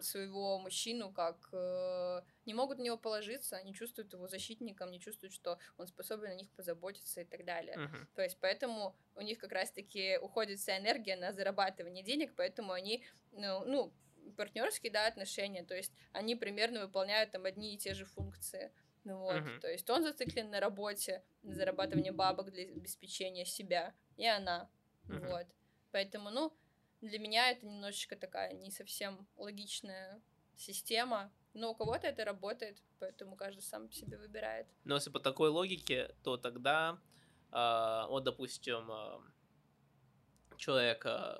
своего 0.00 0.58
мужчину 0.58 1.12
как 1.12 1.48
э, 1.52 2.22
не 2.46 2.54
могут 2.54 2.78
на 2.78 2.82
него 2.82 2.96
положиться, 2.96 3.62
не 3.62 3.74
чувствуют 3.74 4.12
его 4.12 4.28
защитником, 4.28 4.90
не 4.90 5.00
чувствуют, 5.00 5.32
что 5.32 5.58
он 5.76 5.86
способен 5.86 6.28
на 6.28 6.34
них 6.34 6.50
позаботиться 6.50 7.22
и 7.22 7.24
так 7.24 7.44
далее. 7.44 7.76
Uh-huh. 7.76 8.06
То 8.14 8.22
есть 8.22 8.38
поэтому 8.40 8.94
у 9.14 9.20
них 9.20 9.38
как 9.38 9.52
раз-таки 9.52 10.18
уходит 10.18 10.58
вся 10.58 10.78
энергия 10.78 11.16
на 11.16 11.32
зарабатывание 11.32 12.04
денег, 12.04 12.32
поэтому 12.36 12.72
они 12.72 13.04
ну, 13.32 13.64
ну 13.64 13.92
партнерские, 14.36 14.92
да, 14.92 15.06
отношения, 15.06 15.64
то 15.64 15.74
есть 15.74 15.92
они 16.12 16.36
примерно 16.36 16.80
выполняют 16.80 17.30
там 17.30 17.44
одни 17.44 17.74
и 17.74 17.78
те 17.78 17.94
же 17.94 18.04
функции. 18.04 18.72
Ну 19.04 19.18
вот, 19.18 19.36
uh-huh. 19.36 19.60
то 19.60 19.70
есть 19.70 19.88
он 19.88 20.02
зациклен 20.02 20.50
на 20.50 20.60
работе, 20.60 21.22
на 21.42 21.54
зарабатывание 21.54 22.12
бабок 22.12 22.50
для 22.50 22.64
обеспечения 22.64 23.46
себя, 23.46 23.94
и 24.16 24.26
она. 24.26 24.68
Uh-huh. 25.06 25.26
Вот. 25.28 25.46
Поэтому, 25.90 26.30
ну, 26.30 26.52
для 27.00 27.18
меня 27.18 27.50
это 27.50 27.66
немножечко 27.66 28.16
такая 28.16 28.52
не 28.54 28.70
совсем 28.70 29.26
логичная 29.36 30.20
система, 30.56 31.32
но 31.54 31.70
у 31.70 31.74
кого-то 31.74 32.06
это 32.06 32.24
работает, 32.24 32.82
поэтому 32.98 33.36
каждый 33.36 33.62
сам 33.62 33.90
себе 33.90 34.18
выбирает. 34.18 34.66
Но 34.84 34.96
если 34.96 35.10
по 35.10 35.20
такой 35.20 35.50
логике, 35.50 36.14
то 36.22 36.36
тогда, 36.36 36.98
э, 37.52 38.06
вот, 38.08 38.24
допустим, 38.24 38.90
э, 38.90 39.20
человек, 40.56 41.04
э, 41.06 41.38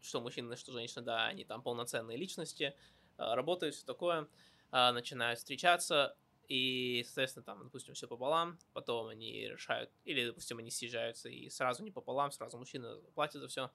что 0.00 0.20
мужчина, 0.20 0.56
что 0.56 0.72
женщина, 0.72 1.02
да, 1.02 1.26
они 1.26 1.44
там 1.44 1.62
полноценные 1.62 2.16
личности, 2.16 2.74
э, 3.18 3.34
работают, 3.34 3.74
все 3.74 3.86
такое, 3.86 4.28
э, 4.72 4.90
начинают 4.92 5.38
встречаться, 5.38 6.16
и, 6.48 7.04
соответственно, 7.04 7.44
там, 7.44 7.62
допустим, 7.62 7.94
все 7.94 8.08
пополам, 8.08 8.58
потом 8.72 9.06
они 9.06 9.48
решают, 9.48 9.90
или, 10.04 10.26
допустим, 10.26 10.58
они 10.58 10.70
съезжаются 10.72 11.28
и 11.28 11.48
сразу 11.48 11.84
не 11.84 11.92
пополам, 11.92 12.32
сразу 12.32 12.58
мужчина 12.58 12.96
платит 13.14 13.40
за 13.40 13.46
все. 13.46 13.70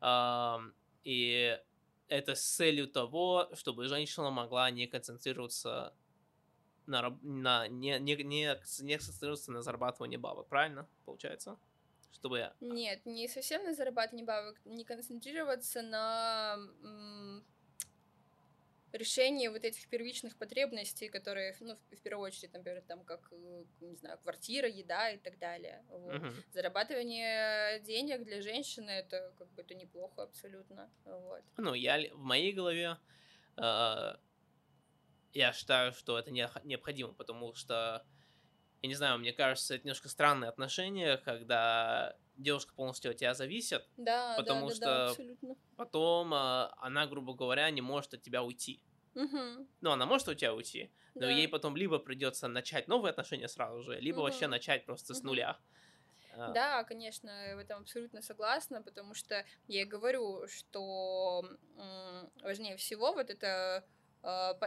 И 0.00 1.58
это 2.08 2.34
с 2.34 2.42
целью 2.42 2.88
того, 2.88 3.48
чтобы 3.54 3.88
женщина 3.88 4.30
могла 4.30 4.70
не 4.70 4.86
концентрироваться 4.86 5.94
на, 6.86 7.18
на 7.22 7.68
не, 7.68 7.98
не, 7.98 8.16
не, 8.16 8.58
не 8.82 8.96
концентрироваться 8.96 9.52
на 9.52 9.62
зарабатывании 9.62 10.16
бабок, 10.16 10.48
правильно, 10.48 10.88
получается? 11.04 11.58
Чтобы... 12.12 12.52
Нет, 12.60 13.04
не 13.04 13.28
совсем 13.28 13.64
на 13.64 13.74
зарабатывании 13.74 14.24
бабок, 14.24 14.56
не 14.64 14.84
концентрироваться 14.84 15.82
на 15.82 16.58
решение 18.92 19.50
вот 19.50 19.64
этих 19.64 19.88
первичных 19.88 20.36
потребностей, 20.36 21.08
которые, 21.08 21.54
ну, 21.60 21.76
в, 21.76 21.96
в 21.96 22.02
первую 22.02 22.26
очередь, 22.26 22.52
например, 22.52 22.82
там, 22.82 23.04
как, 23.04 23.28
э, 23.32 23.64
не 23.80 23.96
знаю, 23.96 24.18
квартира, 24.18 24.68
еда 24.68 25.10
и 25.10 25.18
так 25.18 25.38
далее. 25.38 25.84
Вот. 25.88 26.14
Uh-huh. 26.14 26.34
Зарабатывание 26.52 27.80
денег 27.80 28.24
для 28.24 28.40
женщины 28.42 28.90
это 28.90 29.32
как 29.38 29.48
бы 29.52 29.62
это 29.62 29.74
неплохо 29.74 30.22
абсолютно. 30.22 30.90
Вот. 31.04 31.42
Ну, 31.56 31.74
я 31.74 31.98
в 32.14 32.22
моей 32.22 32.52
голове 32.52 32.96
э, 33.56 34.14
я 35.32 35.52
считаю, 35.52 35.92
что 35.92 36.18
это 36.18 36.30
не, 36.30 36.48
необходимо, 36.64 37.12
потому 37.12 37.54
что 37.54 38.04
я 38.82 38.88
не 38.88 38.94
знаю, 38.94 39.18
мне 39.18 39.32
кажется, 39.32 39.74
это 39.74 39.84
немножко 39.84 40.08
странные 40.08 40.48
отношения, 40.48 41.16
когда 41.18 42.16
девушка 42.36 42.74
полностью 42.74 43.10
от 43.10 43.16
тебя 43.16 43.34
зависит, 43.34 43.88
да, 43.96 44.34
потому 44.36 44.68
да, 44.68 44.74
что 44.74 44.84
да, 44.84 45.08
абсолютно. 45.10 45.56
потом 45.76 46.34
э, 46.34 46.68
она, 46.78 47.06
грубо 47.06 47.34
говоря, 47.34 47.70
не 47.70 47.80
может 47.80 48.14
от 48.14 48.22
тебя 48.22 48.42
уйти. 48.42 48.82
Угу. 49.14 49.66
Ну, 49.80 49.90
она 49.90 50.06
может 50.06 50.28
от 50.28 50.38
тебя 50.38 50.54
уйти, 50.54 50.90
но 51.14 51.22
да. 51.22 51.30
ей 51.30 51.48
потом 51.48 51.76
либо 51.76 51.98
придется 51.98 52.48
начать 52.48 52.88
новые 52.88 53.10
отношения 53.10 53.48
сразу 53.48 53.82
же, 53.82 53.98
либо 54.00 54.16
угу. 54.16 54.24
вообще 54.24 54.46
начать 54.46 54.84
просто 54.84 55.12
угу. 55.12 55.20
с 55.20 55.22
нуля. 55.22 55.58
А. 56.36 56.52
Да, 56.52 56.84
конечно, 56.84 57.30
в 57.54 57.58
этом 57.58 57.80
абсолютно 57.80 58.20
согласна, 58.20 58.82
потому 58.82 59.14
что 59.14 59.44
я 59.68 59.86
говорю, 59.86 60.46
что 60.48 61.48
важнее 62.42 62.76
всего 62.76 63.14
вот 63.14 63.30
это 63.30 63.46
а, 63.76 63.84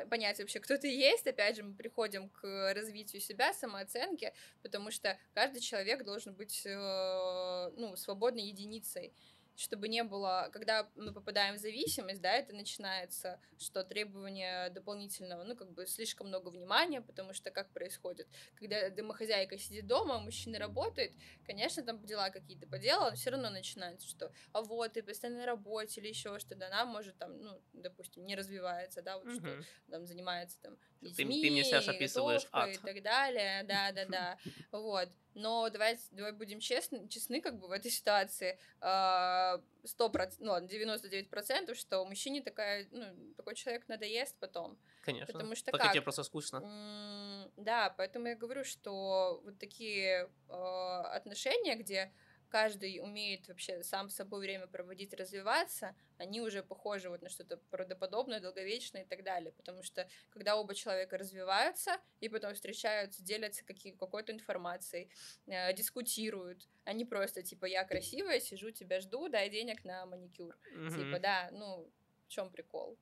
понять 0.10 0.40
вообще, 0.40 0.60
кто 0.60 0.78
ты 0.78 0.88
есть. 0.88 1.28
Опять 1.28 1.58
же, 1.58 1.64
мы 1.64 1.74
приходим 1.74 2.30
к 2.30 2.74
развитию 2.74 3.22
себя, 3.22 3.54
самооценке, 3.54 4.34
потому 4.62 4.92
что 4.92 5.18
каждый 5.34 5.62
человек 5.62 6.04
должен 6.04 6.34
быть 6.34 6.66
э, 6.66 7.72
ну, 7.76 7.96
свободной 7.96 8.44
единицей 8.44 9.14
чтобы 9.60 9.90
не 9.90 10.04
было, 10.04 10.50
когда 10.54 10.90
мы 10.96 11.12
попадаем 11.14 11.56
в 11.56 11.60
зависимость, 11.60 12.22
да, 12.22 12.32
это 12.32 12.56
начинается, 12.56 13.42
что 13.58 13.84
требование 13.84 14.70
дополнительного, 14.70 15.44
ну, 15.44 15.56
как 15.56 15.72
бы 15.74 15.86
слишком 15.86 16.28
много 16.28 16.48
внимания, 16.48 17.02
потому 17.02 17.34
что 17.34 17.52
как 17.52 17.70
происходит, 17.74 18.30
когда 18.56 18.90
домохозяйка 18.90 19.58
сидит 19.58 19.86
дома, 19.86 20.16
а 20.16 20.20
мужчина 20.20 20.60
работает, 20.60 21.14
конечно, 21.46 21.84
там 21.84 22.06
дела 22.06 22.30
какие-то 22.30 22.68
поделала, 22.68 23.10
но 23.10 23.16
все 23.18 23.32
равно 23.32 23.50
начинается, 23.50 24.08
что, 24.08 24.32
а 24.54 24.62
вот, 24.62 24.94
ты 24.94 25.04
постоянно 25.04 25.40
на 25.40 25.46
работе 25.46 26.00
или 26.00 26.08
еще 26.08 26.40
что-то, 26.40 26.68
она 26.68 26.86
может 26.86 27.18
там, 27.18 27.38
ну, 27.42 27.62
допустим, 27.74 28.26
не 28.26 28.38
развивается, 28.38 29.02
да, 29.02 29.18
вот 29.18 29.28
угу. 29.28 29.36
что 29.36 29.64
там 29.92 30.08
занимается 30.08 30.58
там 30.62 30.78
ты, 31.02 31.14
ты 31.16 31.26
мне 31.26 31.64
сейчас 31.64 31.88
описываешь 31.88 32.48
ад. 32.52 32.70
и 32.70 32.78
так 32.78 33.02
далее, 33.02 33.64
да-да-да, 33.68 34.38
вот. 34.72 35.10
Но 35.36 35.70
давайте, 35.70 36.02
давай 36.12 36.34
будем 36.34 36.60
честны, 36.60 37.08
честны 37.08 37.40
как 37.40 37.60
бы 37.60 37.68
в 37.68 37.72
этой 37.72 37.92
ситуации. 37.92 38.60
А, 38.82 39.62
сто 39.86 40.10
процентов, 40.10 40.46
ну 40.46 40.52
ладно, 40.52 40.68
99%, 40.68 41.76
что 41.76 42.04
мужчине 42.06 42.42
такая, 42.42 42.88
ну, 42.92 43.06
такой 43.38 43.56
человек 43.56 43.88
надоест 43.88 44.36
потом. 44.40 44.78
Конечно. 45.02 45.32
Потому 45.32 45.56
что 45.56 45.72
Пока 45.72 45.86
как? 45.86 45.94
тебе 45.94 46.02
просто 46.02 46.24
скучно. 46.24 47.50
Да, 47.56 47.94
поэтому 47.96 48.28
я 48.28 48.36
говорю, 48.36 48.64
что 48.64 49.42
вот 49.46 49.58
такие 49.60 50.30
э, 50.50 50.54
отношения, 50.54 51.76
где 51.76 52.12
каждый 52.50 53.00
умеет 53.00 53.48
вообще 53.48 53.84
сам 53.84 54.10
с 54.10 54.16
собой 54.16 54.42
время 54.42 54.68
проводить, 54.68 55.14
развиваться, 55.14 55.96
они 56.18 56.42
уже 56.42 56.64
похожи 56.64 57.10
вот 57.10 57.22
на 57.22 57.30
что-то 57.30 57.58
правдоподобное, 57.70 58.40
долговечное 58.40 59.04
и 59.04 59.06
так 59.06 59.24
далее. 59.24 59.52
Потому 59.54 59.84
что 59.84 60.10
когда 60.32 60.58
оба 60.58 60.76
человека 60.76 61.18
развиваются 61.18 61.98
и 62.20 62.28
потом 62.28 62.54
встречаются, 62.54 63.24
делятся 63.24 63.64
какие, 63.64 63.94
какой-то 63.94 64.34
информацией, 64.34 65.10
э, 65.48 65.74
дискутируют, 65.74 66.68
они 66.84 67.06
просто 67.06 67.44
типа 67.44 67.66
я 67.66 67.86
красивая, 67.86 68.40
сижу, 68.40 68.72
тебя 68.72 69.00
жду, 69.00 69.30
дай 69.30 69.50
денег 69.50 69.86
на 69.86 70.06
маникюр. 70.06 70.58
Mm-hmm. 70.76 70.90
Типа, 70.90 71.20
да, 71.20 71.50
ну, 71.52 71.90
в 72.26 72.30
чем 72.30 72.50
прикол? 72.50 72.98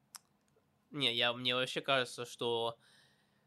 Не, 0.91 1.13
я, 1.13 1.33
мне 1.33 1.55
вообще 1.55 1.81
кажется, 1.81 2.25
что... 2.25 2.77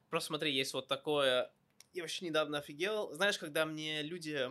Просто 0.09 0.29
смотри, 0.29 0.53
есть 0.53 0.75
вот 0.75 0.89
такое... 0.89 1.53
Я 1.93 2.03
вообще 2.03 2.27
недавно 2.27 2.59
офигел. 2.59 3.13
Знаешь, 3.13 3.39
когда 3.39 3.65
мне 3.65 4.03
люди 4.03 4.49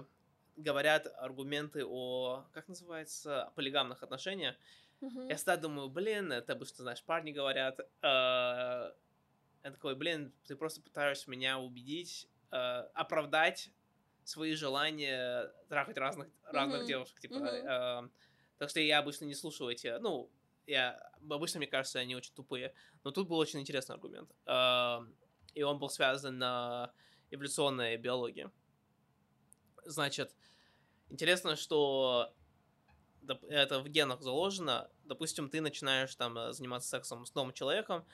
говорят 0.60 1.08
аргументы 1.18 1.86
о, 1.86 2.46
как 2.52 2.68
называется, 2.68 3.52
полигамных 3.56 4.04
отношениях, 4.04 4.56
uh-huh. 5.02 5.30
я 5.30 5.36
всегда 5.36 5.58
думаю, 5.58 5.90
блин, 5.90 6.32
это 6.32 6.54
обычно, 6.54 6.84
знаешь, 6.84 7.04
парни 7.04 7.32
говорят, 7.32 7.80
э, 7.80 7.86
я 8.02 9.72
такой, 9.72 9.96
блин, 9.96 10.34
ты 10.46 10.56
просто 10.56 10.82
пытаешься 10.82 11.30
меня 11.30 11.60
убедить, 11.60 12.28
э, 12.52 12.56
оправдать 12.94 13.72
свои 14.24 14.54
желания 14.54 15.52
трахать 15.70 15.98
разных, 15.98 16.28
разных 16.44 16.84
uh-huh. 16.84 16.88
девушек, 16.88 17.20
типа, 17.20 17.36
э, 17.36 18.10
так 18.58 18.70
что 18.70 18.80
я 18.80 19.00
обычно 19.00 19.26
не 19.26 19.36
слушаю 19.36 19.70
эти, 19.70 19.98
ну, 20.00 20.30
я, 20.68 21.12
обычно, 21.30 21.60
мне 21.60 21.68
кажется, 21.68 22.00
они 22.00 22.16
очень 22.16 22.34
тупые, 22.34 22.74
но 23.04 23.12
тут 23.12 23.28
был 23.28 23.38
очень 23.38 23.60
интересный 23.60 23.96
аргумент, 23.96 24.30
э, 24.46 24.98
и 25.56 25.64
он 25.64 25.80
был 25.80 25.90
связан 25.90 26.38
на 26.38 26.92
эволюционной 27.32 27.98
биологии. 27.98 28.50
Значит, 29.90 30.32
Интересно, 31.10 31.56
что 31.56 32.32
это 33.50 33.80
в 33.80 33.90
генах 33.90 34.22
заложено. 34.22 34.90
Допустим, 35.06 35.50
ты 35.50 35.60
начинаешь 35.60 36.14
там 36.16 36.38
э, 36.38 36.54
заниматься 36.54 36.90
сексом 36.90 37.26
с 37.26 37.34
новым 37.34 37.52
человеком, 37.54 38.06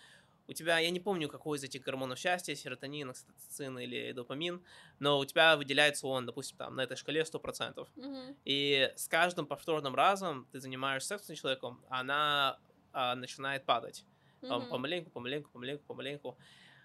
у 0.47 0.53
тебя, 0.53 0.78
я 0.78 0.91
не 0.91 0.99
помню, 0.99 1.28
какой 1.28 1.57
из 1.57 1.63
этих 1.63 1.82
гормонов 1.82 2.19
счастья, 2.19 2.53
серотонин, 2.53 3.09
окситоцин 3.09 3.80
или 3.80 4.11
допамин, 4.11 4.63
но 4.99 5.17
у 5.17 5.26
тебя 5.26 5.57
выделяется 5.57 6.05
он, 6.05 6.28
допустим, 6.28 6.55
там, 6.57 6.76
на 6.76 6.82
этой 6.82 6.95
шкале 6.95 7.21
100%. 7.21 7.88
Mm-hmm. 7.95 8.36
И 8.45 8.93
с 8.95 9.07
каждым 9.07 9.47
повторным 9.47 9.95
разом 9.95 10.47
ты 10.51 10.59
занимаешься 10.59 11.17
сексом 11.17 11.36
с 11.36 11.39
человеком, 11.39 11.82
она 11.89 12.59
а, 12.93 13.15
начинает 13.15 13.65
падать. 13.65 14.05
Mm-hmm. 14.41 14.69
Помаленьку, 14.69 15.09
помаленьку, 15.09 15.49
помаленьку, 15.49 15.84
помаленьку. 15.88 16.38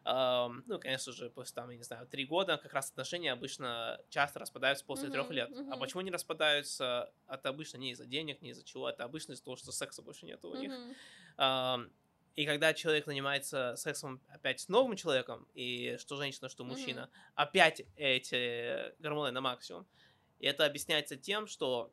Ну, 0.04 0.78
конечно 0.80 1.12
же, 1.12 1.30
после 1.30 1.54
там, 1.54 1.70
я 1.70 1.76
не 1.76 1.82
знаю, 1.82 2.06
три 2.06 2.24
года 2.24 2.56
как 2.56 2.72
раз 2.72 2.90
отношения 2.90 3.32
обычно 3.32 4.00
часто 4.08 4.38
распадаются 4.38 4.84
после 4.84 5.08
uh-huh, 5.08 5.12
трех 5.12 5.30
лет. 5.30 5.50
Uh-huh. 5.50 5.72
А 5.72 5.76
почему 5.76 6.00
они 6.00 6.10
распадаются? 6.10 7.12
Это 7.28 7.50
обычно 7.50 7.76
не 7.76 7.90
из-за 7.92 8.06
денег, 8.06 8.40
не 8.40 8.50
из-за 8.50 8.64
чего. 8.64 8.88
Это 8.88 9.04
обычно 9.04 9.32
из-за 9.32 9.44
того, 9.44 9.56
что 9.56 9.72
секса 9.72 10.02
больше 10.02 10.24
нет 10.24 10.42
у 10.44 10.54
uh-huh. 10.54 10.60
них. 10.60 11.90
И 12.36 12.46
когда 12.46 12.72
человек 12.72 13.04
занимается 13.04 13.74
сексом 13.76 14.22
опять 14.28 14.60
с 14.60 14.68
новым 14.68 14.96
человеком, 14.96 15.46
и 15.52 15.96
что 15.98 16.16
женщина, 16.16 16.48
что 16.48 16.64
мужчина, 16.64 17.10
uh-huh. 17.12 17.32
опять 17.34 17.82
эти 17.96 18.98
гормоны 19.02 19.32
на 19.32 19.40
максимум, 19.40 19.86
и 20.38 20.46
это 20.46 20.64
объясняется 20.64 21.16
тем, 21.16 21.46
что 21.46 21.92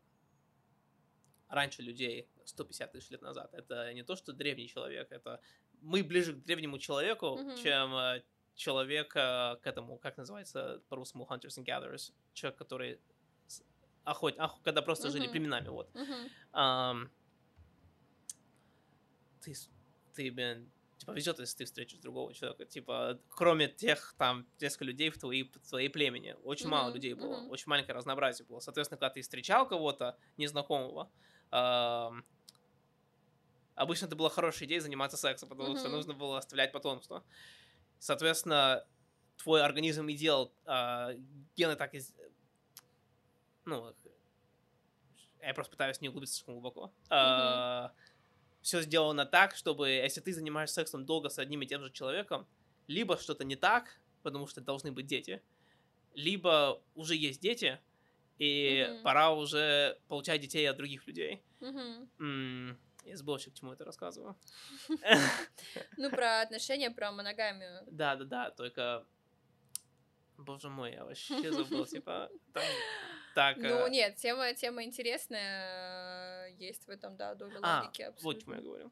раньше 1.50 1.82
людей 1.82 2.30
150 2.46 2.92
тысяч 2.92 3.10
лет 3.10 3.22
назад, 3.22 3.54
это 3.54 3.94
не 3.94 4.04
то, 4.04 4.16
что 4.16 4.32
древний 4.32 4.68
человек, 4.68 5.12
это 5.12 5.42
мы 5.82 6.04
ближе 6.04 6.34
к 6.34 6.44
древнему 6.44 6.80
человеку, 6.80 7.38
mm-hmm. 7.38 7.64
чем 7.64 7.96
э, 7.96 8.24
человек 8.56 9.16
э, 9.16 9.56
к 9.62 9.68
этому, 9.68 9.98
как 9.98 10.18
называется 10.18 10.82
по-русски, 10.90 11.18
hunters 11.18 11.58
and 11.58 11.66
gatherers, 11.66 12.12
человек, 12.34 12.58
который 12.58 13.00
охот, 14.04 14.40
ох, 14.40 14.62
когда 14.64 14.82
просто 14.82 15.08
mm-hmm. 15.08 15.12
жили 15.12 15.28
племенами, 15.28 15.68
вот. 15.70 15.90
Mm-hmm. 15.94 16.30
Um, 16.54 17.10
ты, 19.42 19.54
ты, 20.14 20.32
блин, 20.32 20.72
типа, 20.98 21.12
везет, 21.12 21.40
если 21.40 21.58
ты 21.58 21.66
встретишь 21.66 22.00
другого 22.00 22.34
человека, 22.34 22.66
типа, 22.66 23.20
кроме 23.30 23.68
тех, 23.68 24.16
там, 24.18 24.48
несколько 24.60 24.86
людей 24.86 25.10
в 25.10 25.18
твоей, 25.18 25.44
в 25.44 25.70
твоей 25.70 25.90
племени, 25.90 26.36
очень 26.44 26.68
mm-hmm. 26.68 26.70
мало 26.70 26.94
людей 26.94 27.14
было, 27.14 27.36
mm-hmm. 27.36 27.50
очень 27.50 27.70
маленькое 27.70 27.96
разнообразие 27.96 28.46
было. 28.46 28.60
Соответственно, 28.60 28.98
когда 28.98 29.14
ты 29.14 29.22
встречал 29.22 29.68
кого-то 29.68 30.18
незнакомого, 30.38 31.12
um, 31.52 32.24
обычно 33.78 34.08
это 34.08 34.16
была 34.16 34.30
хорошая 34.30 34.68
идея 34.68 34.82
заниматься 34.82 35.16
сексом, 35.18 35.48
потому 35.48 35.74
mm-hmm. 35.74 35.80
что 35.80 35.90
нужно 35.90 36.14
было 36.14 36.40
оставлять 36.40 36.72
потомство. 36.72 37.24
Соответственно, 38.00 38.86
твой 39.38 39.64
организм 39.64 40.08
и 40.08 40.16
делал 40.16 40.52
э, 40.66 41.18
гены 41.56 41.76
так 41.76 41.94
из... 41.94 42.14
Ну, 43.66 43.94
я 45.42 45.54
просто 45.54 45.72
пытаюсь 45.72 46.02
не 46.02 46.10
углубиться 46.10 46.36
слишком 46.36 46.56
глубоко. 46.56 46.92
Mm-hmm. 47.10 47.92
Все 48.62 48.82
сделано 48.82 49.26
так, 49.26 49.56
чтобы, 49.56 49.90
если 49.90 50.20
ты 50.22 50.34
занимаешься 50.34 50.76
сексом 50.76 51.06
долго 51.06 51.30
с 51.30 51.40
одним 51.40 51.62
и 51.62 51.68
тем 51.68 51.82
же 51.84 51.92
человеком, 51.92 52.48
либо 52.88 53.18
что-то 53.18 53.46
не 53.46 53.56
так, 53.56 54.00
потому 54.24 54.48
что 54.48 54.60
должны 54.60 54.92
быть 54.92 55.06
дети, 55.06 55.42
либо 56.16 56.82
уже 56.96 57.16
есть 57.16 57.40
дети, 57.40 57.80
и 58.40 58.80
mm-hmm. 58.80 59.02
пора 59.04 59.32
уже 59.32 60.00
получать 60.08 60.42
детей 60.42 60.68
от 60.70 60.78
других 60.78 61.06
людей. 61.06 61.44
Mm-hmm. 61.60 62.78
Я 63.08 63.16
забыл 63.16 63.34
вообще, 63.34 63.52
к 63.52 63.54
чему 63.54 63.72
это 63.72 63.86
рассказываю. 63.86 64.36
Ну, 65.98 66.10
про 66.10 66.42
отношения, 66.42 66.92
про 66.92 67.12
моногамию. 67.12 67.84
Да, 67.88 68.16
да, 68.16 68.26
да, 68.26 68.52
только... 68.52 69.06
Боже 70.38 70.70
мой, 70.70 70.94
я 70.94 71.04
вообще 71.04 71.52
забыл, 71.52 71.86
типа... 71.88 72.30
Так, 73.34 73.58
ну, 73.58 73.86
э, 73.86 73.90
нет, 73.90 74.16
тема, 74.18 74.54
тема 74.54 74.84
интересная, 74.84 76.50
есть 76.58 76.88
в 76.88 76.90
этом, 76.90 77.16
да, 77.18 77.36
доля 77.36 77.60
а, 77.62 77.82
логики, 77.84 78.02
абсолютно. 78.02 78.24
вот 78.24 78.44
чему 78.44 78.56
я 78.56 78.62
говорю. 78.62 78.92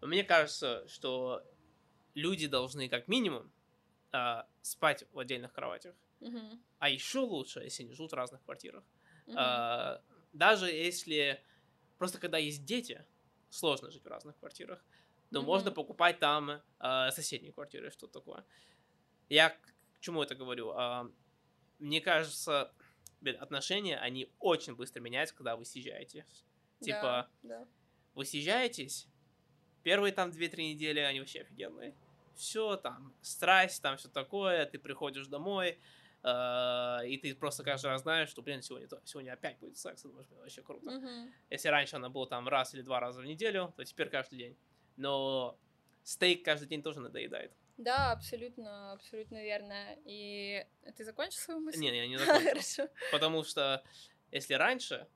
Мне 0.00 0.24
кажется, 0.24 0.86
что 0.88 1.42
люди 2.14 2.46
должны 2.46 2.88
как 2.88 3.08
минимум 3.08 3.52
э, 4.12 4.42
спать 4.62 5.04
в 5.12 5.18
отдельных 5.18 5.52
кроватях. 5.52 5.94
Uh-huh. 6.20 6.58
А 6.78 6.88
еще 6.88 7.20
лучше, 7.20 7.60
если 7.60 7.84
они 7.84 7.92
живут 7.92 8.12
в 8.12 8.14
разных 8.14 8.42
квартирах. 8.44 8.84
Uh-huh. 9.26 9.98
Э, 9.98 10.00
даже 10.32 10.70
если 10.70 11.42
просто 12.02 12.18
когда 12.18 12.36
есть 12.36 12.64
дети, 12.64 13.06
сложно 13.48 13.92
жить 13.92 14.02
в 14.02 14.08
разных 14.08 14.36
квартирах, 14.38 14.84
но 15.30 15.38
uh-huh. 15.38 15.44
можно 15.44 15.70
покупать 15.70 16.18
там 16.18 16.50
э, 16.50 17.10
соседние 17.12 17.52
квартиры, 17.52 17.92
что 17.92 18.08
такое. 18.08 18.44
Я 19.28 19.50
к 19.50 20.00
чему 20.00 20.20
это 20.20 20.34
говорю? 20.34 20.72
Э, 20.72 21.08
мне 21.78 22.00
кажется, 22.00 22.72
отношения, 23.38 23.98
они 23.98 24.28
очень 24.40 24.74
быстро 24.74 24.98
меняются, 24.98 25.36
когда 25.36 25.54
вы 25.54 25.64
съезжаете. 25.64 26.26
Типа, 26.80 27.30
да, 27.44 27.60
да. 27.60 27.68
вы 28.14 28.24
съезжаетесь, 28.24 29.06
первые 29.84 30.12
там 30.12 30.30
2-3 30.30 30.56
недели, 30.72 30.98
они 30.98 31.20
вообще 31.20 31.42
офигенные 31.42 31.94
все 32.34 32.76
там, 32.76 33.14
страсть, 33.22 33.80
там 33.80 33.96
все 33.96 34.08
такое, 34.08 34.66
ты 34.66 34.76
приходишь 34.76 35.28
домой, 35.28 35.78
и 36.24 37.18
ты 37.20 37.34
просто 37.34 37.64
каждый 37.64 37.86
раз 37.86 38.02
знаешь, 38.02 38.28
что, 38.28 38.42
блин, 38.42 38.62
сегодня, 38.62 38.88
сегодня 39.04 39.32
опять 39.32 39.58
будет 39.58 39.76
секс, 39.76 40.02
думаешь, 40.02 40.28
вообще 40.30 40.62
круто. 40.62 40.90
Mm-hmm. 40.90 41.30
Если 41.50 41.68
раньше 41.68 41.96
она 41.96 42.10
была 42.10 42.26
там 42.26 42.48
раз 42.48 42.74
или 42.74 42.82
два 42.82 43.00
раза 43.00 43.20
в 43.20 43.24
неделю, 43.24 43.72
то 43.76 43.84
теперь 43.84 44.08
каждый 44.08 44.38
день. 44.38 44.56
Но 44.96 45.58
стейк 46.04 46.44
каждый 46.44 46.68
день 46.68 46.82
тоже 46.82 47.00
надоедает. 47.00 47.52
Да, 47.76 48.12
абсолютно, 48.12 48.92
абсолютно 48.92 49.42
верно. 49.42 49.96
И 50.04 50.64
ты 50.96 51.04
закончил 51.04 51.40
свою 51.40 51.60
мысль? 51.60 51.80
Нет, 51.80 51.94
я 51.94 52.06
не 52.06 52.18
закончил. 52.18 52.48
Хорошо. 52.48 52.88
Потому 53.10 53.42
что 53.42 53.82
если 54.30 54.54
раньше, 54.54 55.08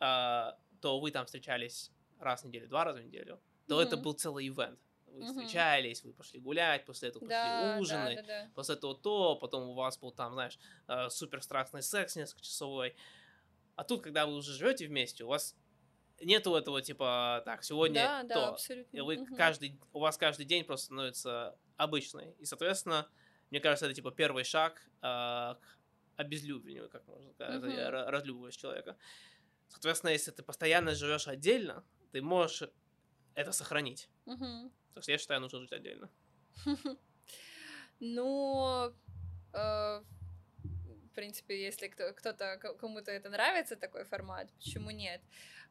э, 0.00 0.52
то 0.80 1.00
вы 1.00 1.10
там 1.10 1.24
встречались 1.24 1.90
раз 2.18 2.42
в 2.42 2.48
неделю, 2.48 2.68
два 2.68 2.84
раза 2.84 3.00
в 3.00 3.04
неделю, 3.04 3.40
то 3.66 3.80
mm-hmm. 3.80 3.86
это 3.86 3.96
был 3.96 4.12
целый 4.12 4.46
ивент 4.46 4.78
вы 5.12 5.20
угу. 5.20 5.26
встречались, 5.26 6.02
вы 6.04 6.12
пошли 6.12 6.40
гулять, 6.40 6.84
после 6.84 7.08
этого 7.08 7.20
пошли 7.20 7.34
да, 7.34 7.76
ужины, 7.80 8.16
да, 8.16 8.22
да, 8.22 8.26
да. 8.44 8.50
после 8.54 8.74
этого 8.76 8.94
то, 8.94 9.36
потом 9.36 9.68
у 9.68 9.74
вас 9.74 9.98
был 9.98 10.12
там, 10.12 10.34
знаешь, 10.34 10.58
э, 10.88 11.08
супер 11.10 11.42
страстный 11.42 11.82
секс 11.82 12.16
несколько 12.16 12.42
часовой. 12.42 12.96
А 13.76 13.84
тут, 13.84 14.02
когда 14.02 14.26
вы 14.26 14.34
уже 14.34 14.52
живете 14.52 14.86
вместе, 14.86 15.24
у 15.24 15.28
вас 15.28 15.56
нету 16.20 16.54
этого 16.54 16.82
типа 16.82 17.42
так 17.44 17.64
сегодня 17.64 18.02
да, 18.02 18.22
то, 18.22 18.28
да, 18.28 18.48
абсолютно. 18.50 18.96
и 18.96 19.00
вы 19.00 19.18
угу. 19.18 19.36
каждый 19.36 19.80
у 19.92 20.00
вас 20.00 20.18
каждый 20.18 20.44
день 20.44 20.64
просто 20.64 20.86
становится 20.86 21.58
обычный, 21.76 22.34
и 22.38 22.44
соответственно, 22.44 23.08
мне 23.50 23.60
кажется, 23.60 23.86
это 23.86 23.94
типа 23.94 24.10
первый 24.10 24.44
шаг 24.44 24.82
э, 25.00 25.00
к 25.02 25.60
обезлюблению, 26.16 26.88
как 26.90 27.06
можно 27.06 27.32
сказать, 27.32 27.56
угу. 27.56 27.70
разлюбываешь 28.10 28.56
человека. 28.56 28.96
Соответственно, 29.68 30.10
если 30.10 30.30
ты 30.30 30.42
постоянно 30.42 30.94
живешь 30.94 31.28
отдельно, 31.28 31.84
ты 32.12 32.20
можешь 32.20 32.68
это 33.34 33.52
сохранить. 33.52 34.08
Угу. 34.26 34.72
Так 34.94 35.02
что 35.02 35.12
я 35.12 35.18
считаю, 35.18 35.40
нужно 35.40 35.60
жить 35.60 35.72
отдельно. 35.72 36.10
Ну, 38.02 38.94
э, 39.52 40.02
в 41.10 41.14
принципе, 41.14 41.62
если 41.62 41.88
кто-то, 41.88 42.56
кому-то 42.80 43.10
это 43.10 43.28
нравится, 43.28 43.76
такой 43.76 44.04
формат, 44.04 44.50
почему 44.54 44.90
нет? 44.90 45.20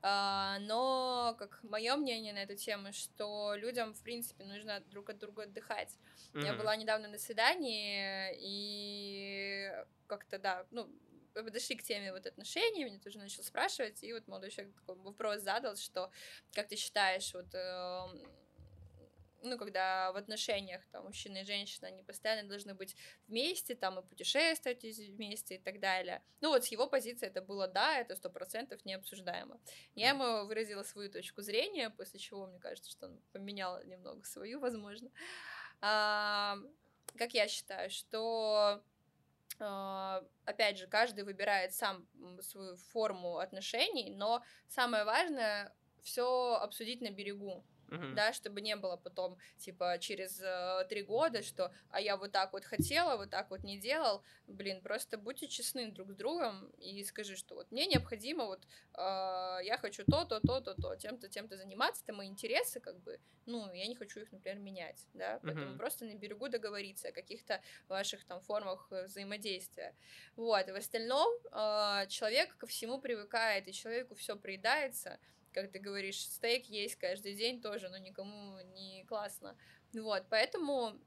А, 0.02 0.60
но, 0.60 1.36
как 1.38 1.62
мое 1.64 1.96
мнение 1.96 2.34
на 2.34 2.44
эту 2.44 2.56
тему, 2.56 2.94
что 2.94 3.56
людям, 3.56 3.94
в 3.94 4.02
принципе, 4.02 4.46
нужно 4.46 4.80
друг 4.92 5.10
от 5.10 5.18
друга 5.18 5.44
отдыхать. 5.44 5.98
Mm-hmm. 6.34 6.46
Я 6.46 6.54
была 6.54 6.76
недавно 6.76 7.08
на 7.08 7.18
свидании, 7.18 8.34
и 8.40 9.72
как-то, 10.08 10.38
да, 10.38 10.66
ну, 10.72 10.88
подошли 11.34 11.76
к 11.76 11.84
теме 11.84 12.14
вот 12.14 12.26
отношений, 12.26 12.86
меня 12.86 13.00
тоже 13.00 13.18
начал 13.18 13.44
спрашивать, 13.44 14.04
и 14.04 14.14
вот 14.14 14.28
молодой 14.28 14.52
человек 14.52 14.74
такой 14.76 14.96
вопрос 14.96 15.42
задал, 15.42 15.76
что, 15.76 16.12
как 16.54 16.68
ты 16.68 16.76
считаешь, 16.76 17.34
вот 17.34 17.54
эм, 17.54 18.22
ну, 19.42 19.58
когда 19.58 20.12
в 20.12 20.16
отношениях 20.16 20.82
там 20.92 21.06
мужчина 21.06 21.40
и 21.40 21.44
женщина, 21.44 21.88
они 21.88 22.04
постоянно 22.04 22.48
должны 22.48 22.74
быть 22.74 22.96
вместе, 23.28 23.76
там 23.76 24.00
и 24.00 24.04
путешествовать 24.04 24.84
вместе 24.84 25.56
и 25.56 25.58
так 25.58 25.80
далее. 25.80 26.22
Ну, 26.42 26.50
вот 26.50 26.66
с 26.66 26.68
его 26.68 26.88
позиции 26.88 27.28
это 27.28 27.42
было 27.42 27.68
да, 27.68 27.98
это 27.98 28.16
сто 28.16 28.30
процентов 28.30 28.84
необсуждаемо. 28.86 29.60
Я 29.96 30.10
ему 30.10 30.46
выразила 30.46 30.84
свою 30.84 31.10
точку 31.10 31.42
зрения, 31.42 31.90
после 31.90 32.20
чего, 32.20 32.48
мне 32.48 32.60
кажется, 32.60 32.92
что 32.92 33.08
он 33.08 33.22
поменял 33.32 33.84
немного 33.84 34.26
свою, 34.26 34.60
возможно. 34.60 35.10
А, 35.82 36.58
как 37.18 37.34
я 37.34 37.48
считаю, 37.48 37.90
что 37.90 38.84
а, 39.60 40.24
опять 40.46 40.78
же, 40.78 40.88
каждый 40.88 41.24
выбирает 41.24 41.74
сам 41.74 42.08
свою 42.42 42.78
форму 42.78 43.38
отношений, 43.38 44.12
но 44.12 44.44
самое 44.68 45.04
важное 45.04 45.74
все 46.02 46.56
обсудить 46.62 47.02
на 47.02 47.12
берегу 47.12 47.66
uh-huh. 47.90 48.14
да, 48.14 48.34
чтобы 48.34 48.62
не 48.62 48.76
было 48.76 48.98
потом, 48.98 49.38
типа, 49.58 49.98
через 50.00 50.40
э, 50.42 50.86
три 50.90 51.04
года, 51.04 51.44
что, 51.44 51.72
а 51.90 52.02
я 52.02 52.18
вот 52.18 52.32
так 52.32 52.54
вот 52.54 52.66
хотела, 52.66 53.18
вот 53.18 53.30
так 53.30 53.50
вот 53.50 53.64
не 53.64 53.78
делал, 53.78 54.24
блин, 54.48 54.82
просто 54.82 55.18
будьте 55.18 55.48
честны 55.48 55.92
друг 55.92 56.12
с 56.12 56.16
другом 56.16 56.70
и 56.78 57.04
скажи, 57.04 57.36
что 57.36 57.56
вот 57.56 57.72
мне 57.72 57.86
необходимо, 57.88 58.46
вот, 58.46 58.66
э, 58.94 59.00
я 59.64 59.78
хочу 59.80 60.04
то, 60.06 60.26
то, 60.26 60.40
то, 60.40 60.62
то, 60.62 60.74
то, 60.76 60.96
тем-то, 60.96 61.30
тем-то 61.30 61.58
заниматься, 61.58 62.04
это 62.04 62.14
мои 62.14 62.28
интересы, 62.28 62.80
как 62.80 63.00
бы, 63.02 63.20
ну, 63.46 63.72
я 63.74 63.88
не 63.88 63.96
хочу 63.96 64.22
их, 64.22 64.32
например, 64.32 64.60
менять, 64.60 65.08
да, 65.14 65.40
поэтому 65.44 65.74
uh-huh. 65.74 65.78
просто 65.78 66.06
на 66.06 66.16
берегу 66.16 66.50
договориться 66.50 67.10
о 67.10 67.12
каких-то 67.12 67.62
ваших 67.88 68.26
там 68.26 68.42
формах 68.42 68.88
э, 68.92 69.06
взаимодействия, 69.06 69.96
вот, 70.36 70.68
в 70.68 70.76
остальном 70.76 71.30
э, 71.52 72.08
человек 72.08 72.56
ко 72.58 72.68
всему 72.68 73.00
привыкает, 73.00 73.68
и 73.68 73.74
человеку 73.74 74.16
все 74.16 74.36
приедается, 74.36 75.20
как 75.52 75.72
ты 75.72 75.80
говоришь, 75.80 76.22
стейк 76.22 76.66
есть 76.66 76.96
каждый 76.96 77.36
день 77.36 77.62
тоже, 77.62 77.90
но 77.90 77.98
никому 77.98 78.60
не 78.74 79.04
классно. 79.06 79.58
Вот, 79.94 80.24
поэтому 80.30 81.00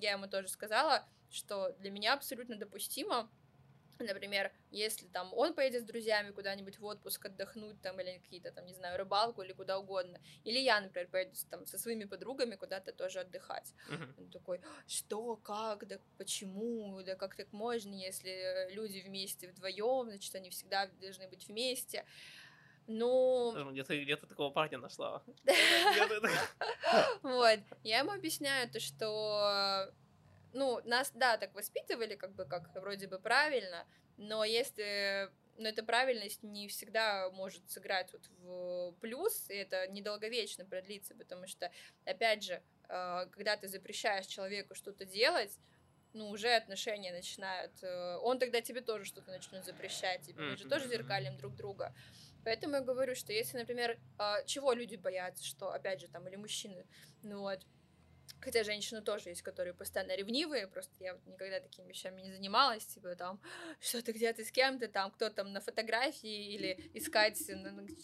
я 0.00 0.12
ему 0.12 0.28
тоже 0.28 0.48
сказала, 0.48 1.06
что 1.30 1.72
для 1.78 1.90
меня 1.90 2.14
абсолютно 2.14 2.56
допустимо, 2.56 3.30
Например, 3.98 4.52
если 4.70 5.06
там 5.06 5.32
он 5.32 5.54
поедет 5.54 5.82
с 5.82 5.86
друзьями 5.86 6.30
куда-нибудь 6.30 6.78
в 6.78 6.84
отпуск 6.84 7.26
отдохнуть 7.26 7.80
там 7.80 7.98
или 8.00 8.18
какие-то 8.18 8.52
там, 8.52 8.66
не 8.66 8.74
знаю, 8.74 8.98
рыбалку 8.98 9.42
или 9.42 9.52
куда 9.52 9.78
угодно. 9.78 10.20
Или 10.44 10.58
я, 10.58 10.80
например, 10.80 11.08
поеду 11.08 11.32
там 11.50 11.66
со 11.66 11.78
своими 11.78 12.04
подругами 12.04 12.56
куда-то 12.56 12.92
тоже 12.92 13.20
отдыхать. 13.20 13.72
Uh-huh. 13.90 14.14
Он 14.18 14.30
такой, 14.30 14.60
что, 14.86 15.36
как, 15.36 15.86
да 15.86 15.98
почему, 16.18 17.02
да 17.02 17.14
как 17.14 17.36
так 17.36 17.52
можно, 17.52 17.94
если 17.94 18.68
люди 18.72 19.00
вместе 19.00 19.48
вдвоем, 19.48 20.08
значит, 20.08 20.34
они 20.34 20.50
всегда 20.50 20.86
должны 21.00 21.28
быть 21.28 21.48
вместе. 21.48 22.04
Ну... 22.86 23.72
Где 23.72 23.84
ты, 23.84 24.02
где 24.02 24.16
ты 24.16 24.26
такого 24.26 24.50
парня 24.50 24.78
нашла? 24.78 25.22
Вот. 27.22 27.60
Я 27.82 27.98
ему 28.00 28.12
объясняю 28.12 28.70
то, 28.70 28.80
что... 28.80 29.92
Ну, 30.52 30.80
нас, 30.84 31.10
да, 31.14 31.36
так 31.36 31.54
воспитывали, 31.54 32.14
как 32.14 32.34
бы, 32.34 32.44
как 32.44 32.74
вроде 32.76 33.08
бы 33.08 33.18
правильно, 33.18 33.86
но 34.16 34.44
если 34.44 35.30
но 35.58 35.68
эта 35.68 35.82
правильность 35.82 36.42
не 36.42 36.68
всегда 36.68 37.30
может 37.30 37.68
сыграть 37.70 38.12
вот 38.12 38.28
в 38.40 38.92
плюс, 39.00 39.48
и 39.48 39.54
это 39.54 39.86
недолговечно 39.88 40.64
продлится, 40.64 41.14
потому 41.14 41.46
что, 41.46 41.70
опять 42.04 42.44
же, 42.44 42.62
э, 42.88 43.26
когда 43.30 43.56
ты 43.56 43.68
запрещаешь 43.68 44.26
человеку 44.26 44.74
что-то 44.74 45.04
делать, 45.04 45.58
ну, 46.12 46.28
уже 46.30 46.54
отношения 46.54 47.12
начинают... 47.12 47.72
Э, 47.82 48.16
он 48.22 48.38
тогда 48.38 48.60
тебе 48.60 48.80
тоже 48.80 49.04
что-то 49.04 49.30
начнет 49.30 49.64
запрещать, 49.64 50.28
и 50.28 50.32
мы 50.34 50.56
же 50.56 50.68
тоже 50.68 50.88
зеркалим 50.88 51.36
друг 51.36 51.54
друга. 51.56 51.94
Поэтому 52.46 52.76
я 52.76 52.80
говорю, 52.80 53.16
что 53.16 53.32
если, 53.32 53.58
например, 53.58 53.98
а, 54.18 54.40
чего 54.44 54.72
люди 54.72 54.94
боятся, 54.94 55.44
что, 55.44 55.72
опять 55.72 56.00
же, 56.00 56.06
там, 56.06 56.28
или 56.28 56.36
мужчины, 56.36 56.86
ну 57.24 57.40
вот, 57.40 57.66
Хотя 58.40 58.64
женщины 58.64 59.02
тоже 59.02 59.30
есть, 59.30 59.42
которые 59.42 59.74
постоянно 59.74 60.14
ревнивые, 60.16 60.66
просто 60.68 60.92
я 61.00 61.14
вот 61.14 61.26
никогда 61.26 61.60
такими 61.60 61.88
вещами 61.88 62.22
не 62.22 62.32
занималась, 62.32 62.86
типа 62.86 63.14
там, 63.16 63.40
что 63.80 64.02
ты 64.02 64.12
где-то 64.12 64.44
с 64.44 64.50
кем-то, 64.50 64.88
там, 64.88 65.10
кто 65.10 65.30
там 65.30 65.52
на 65.52 65.60
фотографии, 65.60 66.54
или 66.54 66.90
искать, 66.94 67.40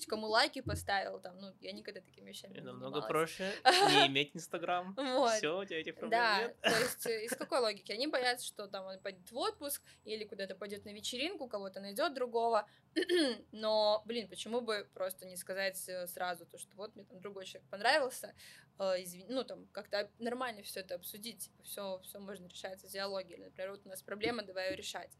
кому 0.09 0.27
лайки 0.29 0.61
поставил, 0.61 1.21
там, 1.21 1.39
ну, 1.39 1.53
я 1.61 1.73
никогда 1.73 2.01
такими 2.01 2.31
вещами 2.31 2.55
не 2.55 2.61
Намного 2.61 3.01
занималась. 3.01 3.09
проще 3.09 3.53
не 3.65 4.07
иметь 4.09 4.35
Инстаграм. 4.35 4.95
Вот. 4.97 5.33
Все, 5.35 5.59
у 5.61 5.65
тебя 5.65 5.81
этих 5.81 5.95
проблем 5.95 6.11
Да, 6.11 6.39
нет. 6.43 6.61
то 6.61 6.71
есть 6.81 7.07
э, 7.07 7.25
из 7.25 7.37
какой 7.37 7.61
логики? 7.61 7.93
Они 7.93 8.07
боятся, 8.07 8.47
что 8.47 8.67
там 8.67 8.87
он 8.87 8.99
пойдет 9.01 9.31
в 9.31 9.37
отпуск 9.37 9.83
или 10.05 10.25
куда-то 10.25 10.55
пойдет 10.55 10.85
на 10.85 10.91
вечеринку, 10.93 11.47
кого-то 11.49 11.81
найдет 11.81 12.15
другого. 12.15 12.67
Но, 13.53 14.03
блин, 14.07 14.29
почему 14.29 14.61
бы 14.61 14.89
просто 14.95 15.27
не 15.27 15.37
сказать 15.37 15.83
э, 15.89 16.07
сразу 16.07 16.47
то, 16.47 16.59
что 16.59 16.75
вот 16.77 16.95
мне 16.95 17.05
там 17.05 17.21
другой 17.21 17.45
человек 17.47 17.69
понравился, 17.71 18.35
э, 18.79 19.03
извини, 19.03 19.27
ну 19.29 19.45
там 19.45 19.67
как-то 19.73 20.11
нормально 20.19 20.63
все 20.63 20.81
это 20.81 20.95
обсудить, 20.97 21.45
типа 21.45 21.63
все, 21.63 22.01
все 22.03 22.19
можно 22.21 22.47
решать 22.47 22.83
в 22.83 22.89
диалоге. 22.89 23.35
Или, 23.37 23.45
например, 23.45 23.73
вот 23.73 23.87
у 23.87 23.89
нас 23.89 24.03
проблема, 24.03 24.43
давай 24.43 24.71
ее 24.71 24.77
решать. 24.77 25.17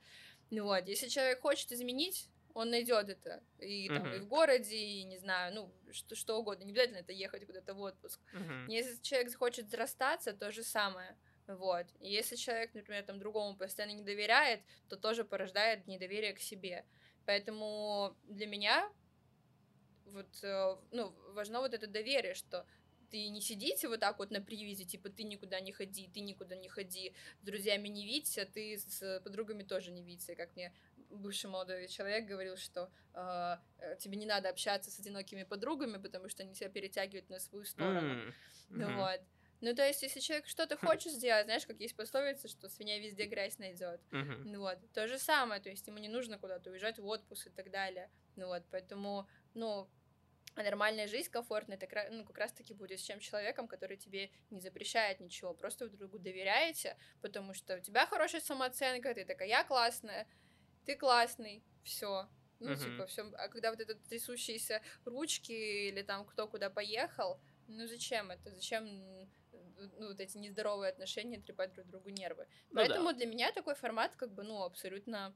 Ну 0.51 0.65
вот, 0.65 0.87
если 0.89 1.09
человек 1.09 1.41
хочет 1.41 1.73
изменить, 1.73 2.31
он 2.55 2.71
найдет 2.71 3.09
это 3.09 3.43
и 3.59 3.91
там 3.91 4.13
и 4.13 4.19
Мгм. 4.19 4.21
в 4.21 4.27
городе, 4.27 4.77
и 4.77 5.05
не 5.05 5.19
знаю, 5.19 5.55
ну 5.55 5.75
что, 5.93 6.15
что 6.15 6.39
угодно. 6.39 6.65
Не 6.65 6.73
обязательно 6.73 6.99
это 6.99 7.13
ехать 7.13 7.47
куда-то 7.47 7.75
в 7.75 7.81
отпуск. 7.81 8.21
Мгм. 8.33 8.73
Если 8.73 9.01
человек 9.01 9.31
захочет 9.31 9.73
расстаться, 9.75 10.35
то 10.35 10.53
же 10.53 10.63
самое. 10.63 11.19
Вот. 11.47 11.87
И 11.99 12.11
если 12.13 12.37
человек, 12.37 12.75
например, 12.75 13.05
там 13.05 13.19
другому 13.19 13.57
постоянно 13.57 13.93
не 13.95 14.05
доверяет, 14.05 14.65
то 14.89 14.97
тоже 14.97 15.25
порождает 15.25 15.87
недоверие 15.87 16.35
к 16.35 16.41
себе. 16.41 16.87
Поэтому 17.25 18.17
для 18.25 18.47
меня 18.47 18.93
вот, 20.05 20.43
э, 20.43 20.77
ну, 20.91 21.11
важно 21.33 21.61
вот 21.61 21.75
это 21.75 21.87
доверие, 21.87 22.35
что 22.35 22.67
ты 23.13 23.29
не 23.29 23.43
сидите 23.43 23.89
вот 23.89 24.01
так 24.01 24.19
вот 24.19 24.31
на 24.31 24.41
привязи, 24.41 24.85
типа 24.85 25.11
ты 25.11 25.23
никуда 25.25 25.61
не 25.61 25.71
ходи, 25.71 26.11
ты 26.13 26.21
никуда 26.21 26.57
не 26.57 26.69
ходи, 26.69 27.13
с 27.43 27.45
друзьями 27.45 27.89
не 27.89 28.07
видься, 28.07 28.47
ты 28.47 28.79
с 28.79 29.21
подругами 29.21 29.63
тоже 29.63 29.93
не 29.93 30.03
видься. 30.03 30.33
И 30.33 30.35
Как 30.35 30.57
мне 30.57 30.73
бывший 31.11 31.51
молодой 31.51 31.89
человек 31.89 32.27
говорил, 32.27 32.57
что 32.57 32.91
э, 33.13 33.57
э, 33.79 33.97
тебе 33.99 34.17
не 34.17 34.27
надо 34.27 34.49
общаться 34.49 34.91
с 34.91 34.99
одинокими 34.99 35.43
подругами, 35.43 35.99
потому 35.99 36.31
что 36.31 36.43
они 36.43 36.55
тебя 36.55 36.71
перетягивают 36.71 37.29
на 37.29 37.39
свою 37.39 37.65
сторону. 37.65 38.33
Ну 38.71 38.87
мгм. 38.87 38.97
вот. 38.97 39.21
Ну, 39.61 39.77
то 39.77 39.87
есть, 39.87 40.03
если 40.03 40.19
человек 40.19 40.49
что-то 40.49 40.75
Хм. 40.77 40.87
хочет 40.87 41.13
сделать, 41.13 41.45
знаешь, 41.45 41.67
как 41.67 41.79
есть 41.79 41.95
пословица, 41.95 42.49
что 42.49 42.69
свинья 42.69 42.99
везде 42.99 43.27
грязь 43.27 43.59
найдет. 43.59 44.01
Ну 44.11 44.61
вот. 44.61 44.79
То 44.93 45.07
же 45.07 45.19
самое, 45.19 45.61
то 45.61 45.71
есть 45.71 45.87
ему 45.87 45.99
не 45.99 46.09
нужно 46.09 46.39
куда-то 46.39 46.71
уезжать 46.71 46.99
в 46.99 47.07
отпуск 47.07 47.47
и 47.47 47.51
так 47.51 47.71
далее. 47.71 48.11
Ну 48.37 48.47
вот, 48.47 48.65
поэтому, 48.71 49.29
ну, 49.55 49.89
а 50.55 50.63
нормальная 50.63 51.07
жизнь 51.07 51.31
комфортная, 51.31 51.77
это 51.77 52.09
ну, 52.11 52.25
как 52.25 52.39
раз-таки 52.39 52.75
будет 52.75 53.01
с 53.01 53.03
чем 53.03 53.21
человеком, 53.21 53.69
который 53.69 53.97
тебе 53.97 54.31
не 54.51 54.61
запрещает 54.61 55.21
ничего. 55.21 55.55
Просто 55.55 55.85
вы 55.85 55.91
друг 55.91 56.01
другу 56.01 56.19
доверяете, 56.19 56.97
потому 57.21 57.55
что 57.55 57.77
у 57.77 57.81
тебя 57.81 58.07
хорошая 58.07 58.41
самооценка, 58.41 59.15
ты 59.15 59.25
такая, 59.25 59.49
я 59.49 59.65
классная, 59.65 60.27
ты 60.85 60.97
классный, 60.97 61.65
все. 61.83 62.29
Ну, 62.61 62.71
Мгм. 62.71 62.79
типа, 62.79 63.07
все. 63.07 63.23
А 63.37 63.49
когда 63.49 63.71
вот 63.71 63.81
это 63.81 63.95
трясущиеся 63.95 64.83
ручки 65.05 65.53
или 65.53 66.03
там 66.03 66.25
кто 66.25 66.47
куда 66.47 66.71
поехал, 66.71 67.41
ну 67.67 67.87
зачем 67.87 68.31
это? 68.31 68.51
Зачем 68.55 68.87
ну, 69.53 70.09
вот 70.09 70.21
эти 70.21 70.39
нездоровые 70.39 70.91
отношения 70.91 71.41
трепать 71.41 71.73
друг 71.73 71.87
другу 71.89 72.11
нервы? 72.11 72.47
Ну 72.71 72.77
да. 72.77 72.83
Поэтому 72.83 73.13
для 73.13 73.27
меня 73.27 73.53
такой 73.53 73.75
формат 73.75 74.17
как 74.17 74.33
бы, 74.33 74.43
ну, 74.43 74.63
абсолютно 74.63 75.35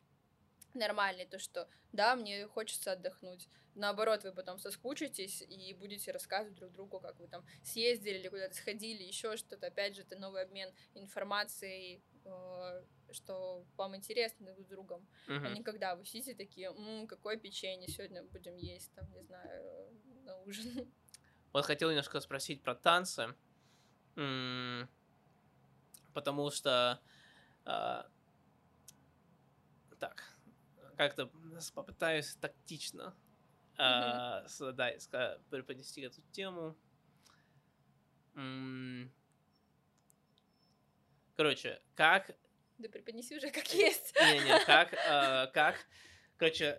нормальный, 0.77 1.27
то, 1.27 1.39
что 1.39 1.69
да, 1.93 2.17
мне 2.17 2.47
хочется 2.47 2.93
отдохнуть. 2.93 3.49
Наоборот, 3.75 4.25
вы 4.25 4.33
потом 4.33 4.59
соскучитесь 4.59 5.43
и 5.43 5.75
будете 5.75 6.11
рассказывать 6.13 6.55
друг 6.57 6.73
другу, 6.73 7.01
как 7.01 7.19
вы 7.21 7.29
там 7.29 7.45
съездили 7.63 8.19
или 8.19 8.29
куда-то 8.29 8.55
сходили, 8.55 9.03
еще 9.03 9.37
что-то. 9.37 9.67
Опять 9.67 9.97
же, 9.97 10.03
это 10.03 10.17
новый 10.17 10.43
обмен 10.43 10.73
информацией, 10.95 12.03
э, 12.25 12.85
что 13.13 13.65
вам 13.77 13.95
интересно 13.97 14.47
друг 14.47 14.61
с 14.61 14.67
другом. 14.67 15.07
А 15.29 15.33
Мгм. 15.33 15.55
не 15.55 15.63
когда 15.63 15.95
вы 15.95 16.05
сидите 16.05 16.35
такие, 16.35 16.69
«М, 16.69 17.07
какое 17.07 17.37
печенье 17.37 17.89
сегодня 17.89 18.23
будем 18.23 18.57
есть, 18.57 18.93
там, 18.95 19.11
не 19.13 19.23
знаю, 19.23 19.65
э, 19.65 20.25
на 20.25 20.39
ужин. 20.41 20.65
Вот 21.53 21.65
хотел 21.65 21.89
немножко 21.89 22.21
спросить 22.21 22.63
про 22.63 22.75
танцы. 22.75 23.35
Потому 26.13 26.51
что... 26.51 27.01
а, 27.65 28.07
Так, 29.99 30.36
как-то 30.97 31.31
попытаюсь 31.75 32.35
тактично 32.37 33.15
а, 33.79 34.47
с- 34.49 34.73
да, 34.73 34.95
ска- 34.97 35.41
преподнести 35.51 36.01
эту 36.03 36.23
тему. 36.33 36.77
Короче, 41.37 41.81
как 41.95 42.31
Да 42.79 42.89
преподнеси 42.89 43.37
уже 43.37 43.51
как 43.51 43.73
есть. 43.75 44.15
не-не, 44.21 44.59
как, 44.65 44.93
э, 44.95 45.47
как, 45.53 45.87
короче, 46.39 46.79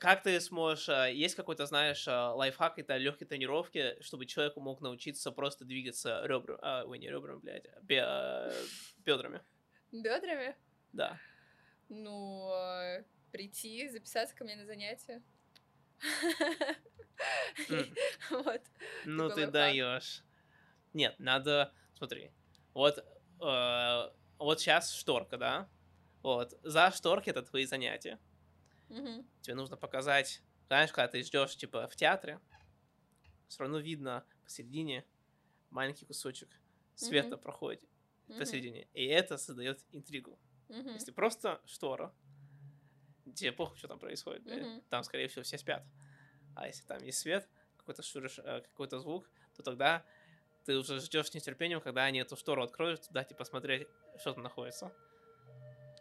как 0.00 0.22
ты 0.24 0.40
сможешь, 0.40 0.88
э, 0.88 1.12
есть 1.14 1.36
какой-то, 1.36 1.66
знаешь, 1.66 2.06
э, 2.08 2.10
лайфхак, 2.12 2.78
это 2.80 2.96
легкие 2.96 3.28
тренировки, 3.28 3.96
чтобы 4.02 4.26
человеку 4.26 4.60
мог 4.60 4.80
научиться 4.80 5.30
просто 5.30 5.64
двигаться 5.64 6.22
ребрами, 6.24 6.58
а, 6.62 6.84
ой, 6.84 6.98
не 6.98 7.08
ребрами, 7.08 7.38
блядь, 7.38 7.66
а 7.68 7.80
бе- 7.82 8.04
э, 8.04 8.52
бедрами, 8.98 9.40
Бедрами. 9.92 10.56
да. 10.92 11.20
Ну, 11.88 12.50
э, 12.52 13.04
прийти, 13.34 13.88
записаться 13.88 14.32
ко 14.36 14.44
мне 14.44 14.54
на 14.54 14.64
занятия. 14.64 15.22
Вот. 18.30 18.60
Ну 19.06 19.30
ты 19.30 19.46
даешь. 19.46 20.24
Нет, 20.92 21.14
надо, 21.18 21.72
смотри, 21.94 22.32
вот, 22.74 22.98
э, 22.98 24.10
вот 24.38 24.60
сейчас 24.60 24.92
шторка, 24.92 25.38
да, 25.38 25.68
вот, 26.22 26.58
за 26.62 26.90
шторки 26.90 27.30
это 27.30 27.42
твои 27.42 27.64
занятия. 27.66 28.18
Тебе 29.40 29.54
нужно 29.54 29.76
показать, 29.76 30.42
знаешь, 30.66 30.90
когда 30.90 31.08
ты 31.08 31.22
ждешь, 31.22 31.56
типа, 31.56 31.88
в 31.88 31.96
театре, 31.96 32.40
все 33.48 33.60
равно 33.62 33.78
видно 33.78 34.24
посередине 34.44 35.04
маленький 35.70 36.04
кусочек 36.04 36.48
света 36.94 37.36
проходит 37.36 37.82
посередине, 38.26 38.88
и 38.92 39.06
это 39.06 39.38
создает 39.38 39.84
интригу. 39.92 40.38
Если 40.68 41.12
просто 41.12 41.60
штора, 41.64 42.12
тебе 43.32 43.52
похуй, 43.52 43.76
что 43.78 43.88
там 43.88 43.98
происходит. 43.98 44.44
Мгм. 44.44 44.82
там, 44.90 45.02
скорее 45.04 45.28
всего, 45.28 45.42
все 45.42 45.58
спят. 45.58 45.84
А 46.56 46.66
если 46.66 46.84
там 46.84 47.02
есть 47.02 47.18
свет, 47.18 47.48
какой-то 47.78 48.02
шуриш, 48.02 48.38
э, 48.38 48.60
какой-то 48.62 48.98
звук, 48.98 49.28
то 49.56 49.62
тогда 49.62 50.04
ты 50.64 50.76
уже 50.76 50.98
ждешь 51.00 51.28
с 51.30 51.34
нетерпением, 51.34 51.80
когда 51.80 52.04
они 52.04 52.20
эту 52.20 52.36
штору 52.36 52.62
откроют, 52.62 53.06
туда, 53.06 53.24
типа, 53.24 53.38
посмотреть, 53.38 53.88
что 54.18 54.32
там 54.32 54.42
находится. 54.42 54.92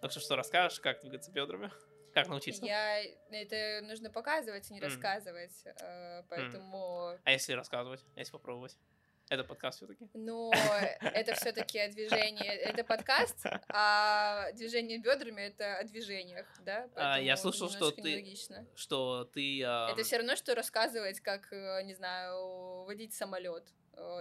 Так 0.02 0.12
что 0.12 0.20
что, 0.20 0.36
расскажешь, 0.36 0.80
как 0.80 1.02
двигаться 1.02 1.32
бедрами? 1.32 1.72
Как 2.14 2.28
научиться? 2.28 2.64
Я... 2.66 3.04
Это 3.32 3.82
нужно 3.86 4.10
показывать, 4.12 4.70
а 4.70 4.74
не 4.74 4.80
М. 4.80 4.86
рассказывать. 4.86 5.66
э, 5.66 6.24
Поэтому... 6.30 7.18
А 7.24 7.32
если 7.32 7.54
рассказывать, 7.54 8.04
а 8.16 8.20
если 8.20 8.32
попробовать? 8.32 8.78
Это 9.30 9.44
подкаст 9.44 9.78
все-таки. 9.78 10.08
Ну, 10.14 10.52
это 11.02 11.34
все 11.36 11.52
таки 11.54 11.80
о 11.80 11.90
движении. 11.90 12.46
Это 12.48 12.84
подкаст, 12.84 13.38
а 13.70 14.52
движение 14.54 15.00
бедрами— 15.00 15.42
это 15.44 15.78
о 15.80 15.84
движениях, 15.86 16.46
да? 16.62 16.88
А, 16.96 17.20
я 17.20 17.36
слышал, 17.38 17.70
что 17.70 17.92
ты- 17.92 18.02
нелогично. 18.02 18.68
Что 18.76 19.24
ты... 19.26 19.64
ам, 19.64 19.92
Это 19.92 20.04
все 20.04 20.18
равно, 20.18 20.36
что 20.36 20.54
рассказывать, 20.56 21.20
как, 21.22 21.52
э, 21.52 21.82
не 21.84 21.94
знаю, 21.96 22.84
водить 22.84 23.14
самолет. 23.14 23.64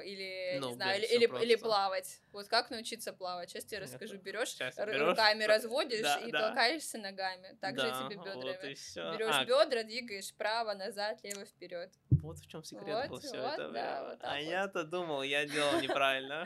Или, 0.04 0.58
Ну, 0.60 0.68
не 0.68 0.74
знаю, 0.74 1.02
или, 1.02 1.26
или, 1.42 1.56
плавать. 1.56 2.20
Вот 2.32 2.48
как 2.48 2.70
научиться 2.70 3.12
плавать. 3.12 3.50
Сейчас 3.50 3.64
тебе 3.64 3.80
расскажу. 3.80 4.18
Берешь, 4.18 4.56
берёшь, 4.58 5.08
руками 5.08 5.44
разводишь 5.44 6.02
да, 6.02 6.16
и 6.16 6.30
да. 6.30 6.48
толкаешься 6.48 6.98
ногами. 6.98 7.56
Так 7.60 7.78
же 7.78 7.88
и 7.88 7.90
да, 7.90 8.06
тебе 8.06 8.16
Вот 8.18 8.36
бедрами. 8.36 8.74
все. 8.74 9.12
Берешь 9.12 9.34
а, 9.34 9.44
бедра, 9.44 9.82
двигаешь 9.82 10.30
вправо, 10.30 10.74
назад, 10.74 11.20
лево, 11.22 11.44
вперед. 11.46 11.90
вот 12.10 12.38
в 12.38 12.46
чем 12.48 12.64
секрет 12.64 13.08
Вот, 13.08 13.08
был 13.08 13.20
все 13.20 13.40
вот, 13.40 13.52
это 13.54 13.70
да, 13.70 14.04
вот 14.04 14.18
а 14.22 14.36
вот. 14.36 14.42
я-то 14.42 14.84
думал, 14.84 15.22
я 15.22 15.46
делал 15.46 15.80
неправильно. 15.80 16.44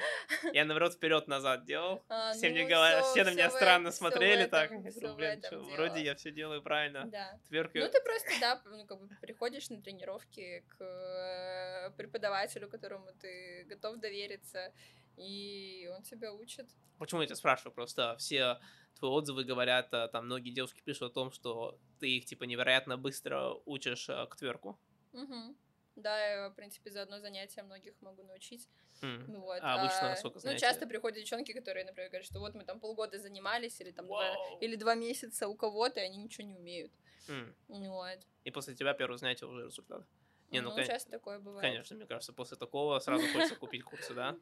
Я, 0.53 0.65
наоборот, 0.65 0.94
вперед-назад 0.94 1.65
делал. 1.65 2.03
А, 2.09 2.32
Все 2.32 2.48
ну, 2.48 2.55
мне 2.55 2.66
говорят, 2.66 3.05
все 3.07 3.24
на 3.24 3.31
меня 3.31 3.51
странно 3.51 3.90
смотрели 3.90 4.47
так. 4.47 4.70
этом- 4.70 5.16
блин, 5.16 5.43
вроде 5.74 6.03
я 6.03 6.15
все 6.15 6.31
делаю 6.31 6.62
правильно. 6.62 7.05
Да. 7.07 7.39
Тверкаю. 7.48 7.85
Ну, 7.85 7.90
ты 7.90 8.01
просто, 8.01 8.31
да, 8.40 8.62
ну, 8.65 8.86
как 8.86 9.01
бы 9.01 9.09
приходишь 9.20 9.69
на 9.70 9.82
тренировки 9.82 10.65
к 10.69 10.81
э, 10.81 11.90
преподавателю, 11.97 12.69
которому 12.69 13.12
ты 13.16 13.64
готов 13.64 13.98
довериться, 13.98 14.72
и 15.16 15.90
он 15.94 16.02
тебя 16.02 16.32
учит. 16.32 16.68
Почему 16.98 17.20
я 17.20 17.26
тебя 17.26 17.36
спрашиваю? 17.36 17.74
Просто 17.74 18.16
все 18.18 18.59
твои 18.98 19.10
отзывы 19.10 19.44
говорят, 19.44 19.93
а, 19.93 20.09
там 20.09 20.26
многие 20.26 20.51
девушки 20.51 20.82
пишут 20.82 21.02
о 21.02 21.10
том, 21.10 21.30
что 21.30 21.78
ты 22.01 22.09
их, 22.16 22.24
типа, 22.26 22.44
невероятно 22.44 22.97
быстро 22.97 23.55
учишь 23.64 24.09
а, 24.09 24.26
к 24.26 24.36
тверку. 24.36 24.78
Мгм. 25.12 25.56
Да, 25.97 26.26
я, 26.26 26.48
в 26.51 26.55
принципе, 26.55 26.90
за 26.90 27.02
одно 27.02 27.20
занятие 27.20 27.62
многих 27.62 27.94
могу 28.01 28.22
научить. 28.22 28.68
Ну, 29.02 29.40
вот. 29.40 29.59
А 29.62 29.74
обычно 29.74 30.14
сколько 30.16 30.36
Ну, 30.36 30.40
занятий? 30.40 30.60
часто 30.60 30.86
приходят 30.86 31.18
девчонки, 31.18 31.52
которые, 31.52 31.84
например, 31.84 32.10
говорят, 32.10 32.26
что 32.26 32.38
вот 32.38 32.55
мы 32.55 32.64
там 32.64 32.80
полгода 32.80 33.18
занимались, 33.18 33.80
или 33.80 33.90
там 33.90 34.06
два, 34.06 34.16
Вау. 34.16 34.59
или 34.60 34.76
два 34.76 34.94
месяца 34.94 35.48
у 35.48 35.56
кого-то, 35.56 36.01
и 36.01 36.05
они 36.05 36.18
ничего 36.18 36.47
не 36.47 36.55
умеют. 36.55 36.93
Ну, 37.28 37.55
Вот. 37.68 38.18
И 38.44 38.51
после 38.51 38.74
тебя 38.74 38.94
первое 38.94 39.18
занятие 39.18 39.47
уже 39.47 39.64
результат. 39.64 40.06
Не, 40.51 40.60
ну, 40.60 40.70
ну, 40.70 40.77
кон- 40.77 40.86
часто 40.86 41.10
такое 41.10 41.39
бывает. 41.39 41.62
Конечно, 41.62 41.97
мне 41.97 42.06
кажется, 42.06 42.32
после 42.32 42.56
такого 42.56 42.98
сразу 42.98 43.27
хочется 43.28 43.56
купить 43.56 43.82
курсы, 43.82 44.14
да? 44.14 44.36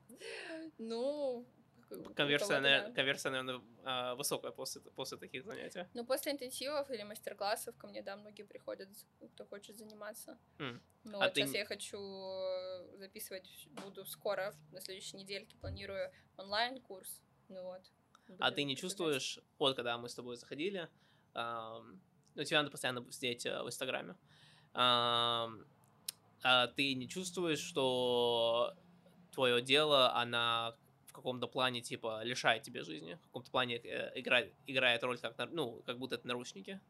Ну, 0.78 1.46
Конверсия, 2.16 2.60
наверное, 2.60 2.88
да. 2.88 2.94
конверсия, 2.94 3.30
наверное, 3.30 3.62
а, 3.84 4.14
высокая 4.14 4.52
после, 4.52 4.80
после 4.80 5.18
таких 5.18 5.44
занятий. 5.44 5.86
Ну, 5.94 6.04
после 6.04 6.32
интенсивов 6.32 6.90
или 6.90 7.02
мастер-классов 7.02 7.76
ко 7.76 7.86
мне, 7.86 8.02
да, 8.02 8.16
многие 8.16 8.42
приходят, 8.44 8.88
кто 9.34 9.44
хочет 9.44 9.76
заниматься. 9.76 10.38
М. 10.58 10.82
Ну, 11.04 11.20
А 11.20 11.24
вот 11.26 11.34
ты 11.34 11.42
сейчас 11.42 11.54
я 11.54 11.64
хочу 11.66 11.98
э, 11.98 12.96
записывать, 12.96 13.68
буду 13.84 14.04
скоро, 14.06 14.54
на 14.72 14.80
следующей 14.80 15.16
недельке 15.18 15.56
планирую 15.58 16.10
онлайн-курс. 16.36 17.20
Ну 17.48 17.62
вот. 17.62 17.82
А 18.38 18.50
ты 18.50 18.64
не 18.64 18.76
чувствуешь, 18.76 19.38
вот 19.58 19.76
когда 19.76 19.98
мы 19.98 20.08
с 20.08 20.14
тобой 20.14 20.36
заходили, 20.36 20.88
ам, 21.34 22.00
ну, 22.34 22.44
тебя 22.44 22.58
надо 22.60 22.70
постоянно 22.70 23.10
сидеть 23.12 23.44
э, 23.44 23.62
в 23.62 23.66
Инстаграме, 23.66 24.16
ам, 24.72 25.66
а 26.42 26.68
ты 26.68 26.94
не 26.94 27.08
чувствуешь, 27.08 27.60
что 27.60 28.74
твое 29.32 29.62
дело, 29.62 30.14
она 30.14 30.76
в 31.06 31.12
каком-то 31.12 31.46
плане, 31.46 31.80
типа, 31.80 32.22
лишает 32.24 32.62
тебе 32.62 32.82
жизни, 32.82 33.14
в 33.14 33.26
каком-то 33.26 33.50
плане 33.50 33.76
э, 33.76 34.12
играет, 34.18 34.52
играет 34.66 35.02
роль, 35.02 35.18
как, 35.18 35.36
ну, 35.52 35.82
как 35.86 35.98
будто 35.98 36.16
это 36.16 36.26
наручники? 36.26 36.80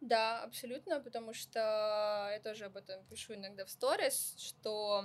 Да, 0.00 0.42
абсолютно, 0.44 1.00
потому 1.00 1.34
что 1.34 2.30
я 2.32 2.40
тоже 2.42 2.66
об 2.66 2.76
этом 2.76 3.04
пишу 3.04 3.34
иногда 3.34 3.66
в 3.66 3.70
сторис, 3.70 4.34
что 4.38 5.04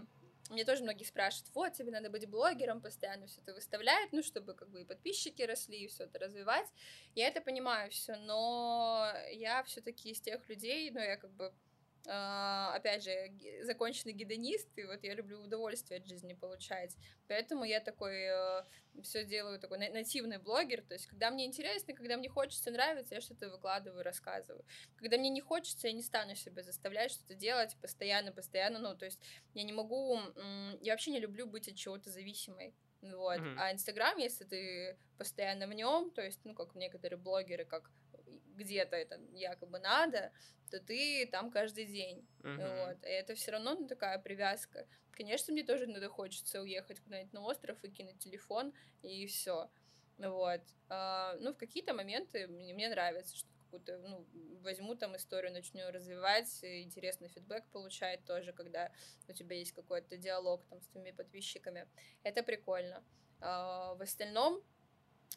мне 0.50 0.64
тоже 0.64 0.84
многие 0.84 1.04
спрашивают, 1.04 1.54
вот, 1.56 1.74
тебе 1.74 1.92
надо 1.92 2.10
быть 2.10 2.30
блогером, 2.30 2.80
постоянно 2.80 3.26
все 3.26 3.42
это 3.42 3.54
выставлять, 3.54 4.14
ну, 4.14 4.22
чтобы 4.22 4.54
как 4.54 4.70
бы 4.70 4.82
и 4.82 4.86
подписчики 4.86 5.42
росли, 5.42 5.80
и 5.80 5.88
все 5.88 6.04
это 6.04 6.20
развивать. 6.20 6.68
Я 7.16 7.28
это 7.28 7.42
понимаю 7.42 7.90
все, 7.90 8.16
но 8.16 9.12
я 9.32 9.64
все-таки 9.64 10.12
из 10.12 10.22
тех 10.22 10.48
людей, 10.48 10.92
ну, 10.92 11.00
я 11.00 11.18
как 11.18 11.32
бы 11.32 11.52
опять 12.08 13.04
же, 13.04 13.14
законченный 13.64 14.14
гедонист, 14.14 14.70
и 14.78 14.84
вот 14.84 15.04
я 15.04 15.14
люблю 15.14 15.42
удовольствие 15.42 16.00
от 16.00 16.08
жизни 16.08 16.34
получать. 16.34 16.96
Поэтому 17.28 17.64
я 17.64 17.80
такой 17.80 18.30
все 19.04 19.26
делаю, 19.26 19.60
такой 19.60 19.78
на- 19.78 19.90
нативный 19.90 20.38
блогер. 20.38 20.82
То 20.82 20.94
есть, 20.94 21.08
когда 21.08 21.32
мне 21.32 21.46
интересно, 21.46 21.94
когда 21.94 22.18
мне 22.18 22.30
хочется, 22.30 22.72
нравится, 22.72 23.16
я 23.16 23.22
что-то 23.22 23.50
выкладываю, 23.50 24.04
рассказываю. 24.04 24.66
Когда 24.98 25.18
мне 25.18 25.30
не 25.30 25.42
хочется, 25.42 25.88
я 25.88 25.94
не 25.94 26.04
стану 26.04 26.36
себя 26.36 26.64
заставлять 26.64 27.12
что-то 27.12 27.36
делать 27.36 27.76
постоянно, 27.82 28.32
постоянно. 28.32 28.80
Ну, 28.80 28.96
то 28.96 29.06
есть, 29.06 29.20
я 29.54 29.64
не 29.64 29.74
могу... 29.74 30.20
Я 30.82 30.94
вообще 30.94 31.12
не 31.12 31.20
люблю 31.20 31.48
быть 31.48 31.68
от 31.68 31.76
чего-то 31.76 32.10
зависимой. 32.10 32.74
Вот. 33.02 33.40
Мгм. 33.40 33.60
А 33.60 33.72
Инстаграм, 33.72 34.18
если 34.18 34.46
ты 34.46 34.98
постоянно 35.18 35.68
в 35.68 35.74
нем, 35.74 36.12
то 36.12 36.22
есть, 36.22 36.40
ну, 36.44 36.54
как 36.54 36.76
некоторые 36.76 37.20
блогеры, 37.20 37.66
как 37.66 37.92
где-то 38.56 38.96
это 38.96 39.20
якобы 39.34 39.80
надо, 39.80 40.32
то 40.72 40.80
ты 40.80 41.28
там 41.32 41.52
каждый 41.52 41.86
день. 41.86 42.28
Мгм. 42.44 42.60
Вот. 42.60 43.04
И 43.04 43.10
это 43.10 43.36
все 43.36 43.52
равно 43.52 43.76
ну, 43.76 43.88
такая 43.88 44.20
привязка. 44.20 44.88
Конечно, 45.12 45.54
мне 45.54 45.64
тоже 45.64 45.86
иногда 45.86 46.10
хочется 46.10 46.62
уехать 46.62 47.00
куда-нибудь 47.00 47.34
на 47.34 47.42
остров 47.42 47.78
и 47.84 47.90
кинуть 47.90 48.20
телефон, 48.20 48.74
и 49.02 49.26
все. 49.28 49.70
Вот. 50.18 50.62
А, 50.90 51.36
ну, 51.40 51.54
в 51.54 51.58
какие-то 51.58 51.94
моменты 51.94 52.48
мне, 52.48 52.74
мне 52.74 52.90
нравится, 52.90 53.36
что 53.36 53.50
какую-то, 53.60 53.98
ну, 53.98 54.26
возьму 54.62 54.96
там 54.96 55.16
историю, 55.16 55.52
начну 55.52 55.92
развивать, 55.92 56.64
интересный 56.64 57.30
фидбэк 57.30 57.66
получать 57.72 58.24
тоже, 58.26 58.54
когда 58.54 58.92
у 59.28 59.34
тебя 59.34 59.56
есть 59.58 59.74
какой-то 59.74 60.18
диалог 60.18 60.66
там 60.66 60.82
с 60.82 60.88
твоими 60.88 61.12
подписчиками. 61.12 61.88
Это 62.24 62.44
прикольно. 62.44 63.04
А, 63.42 63.96
в 63.96 64.02
остальном, 64.02 64.62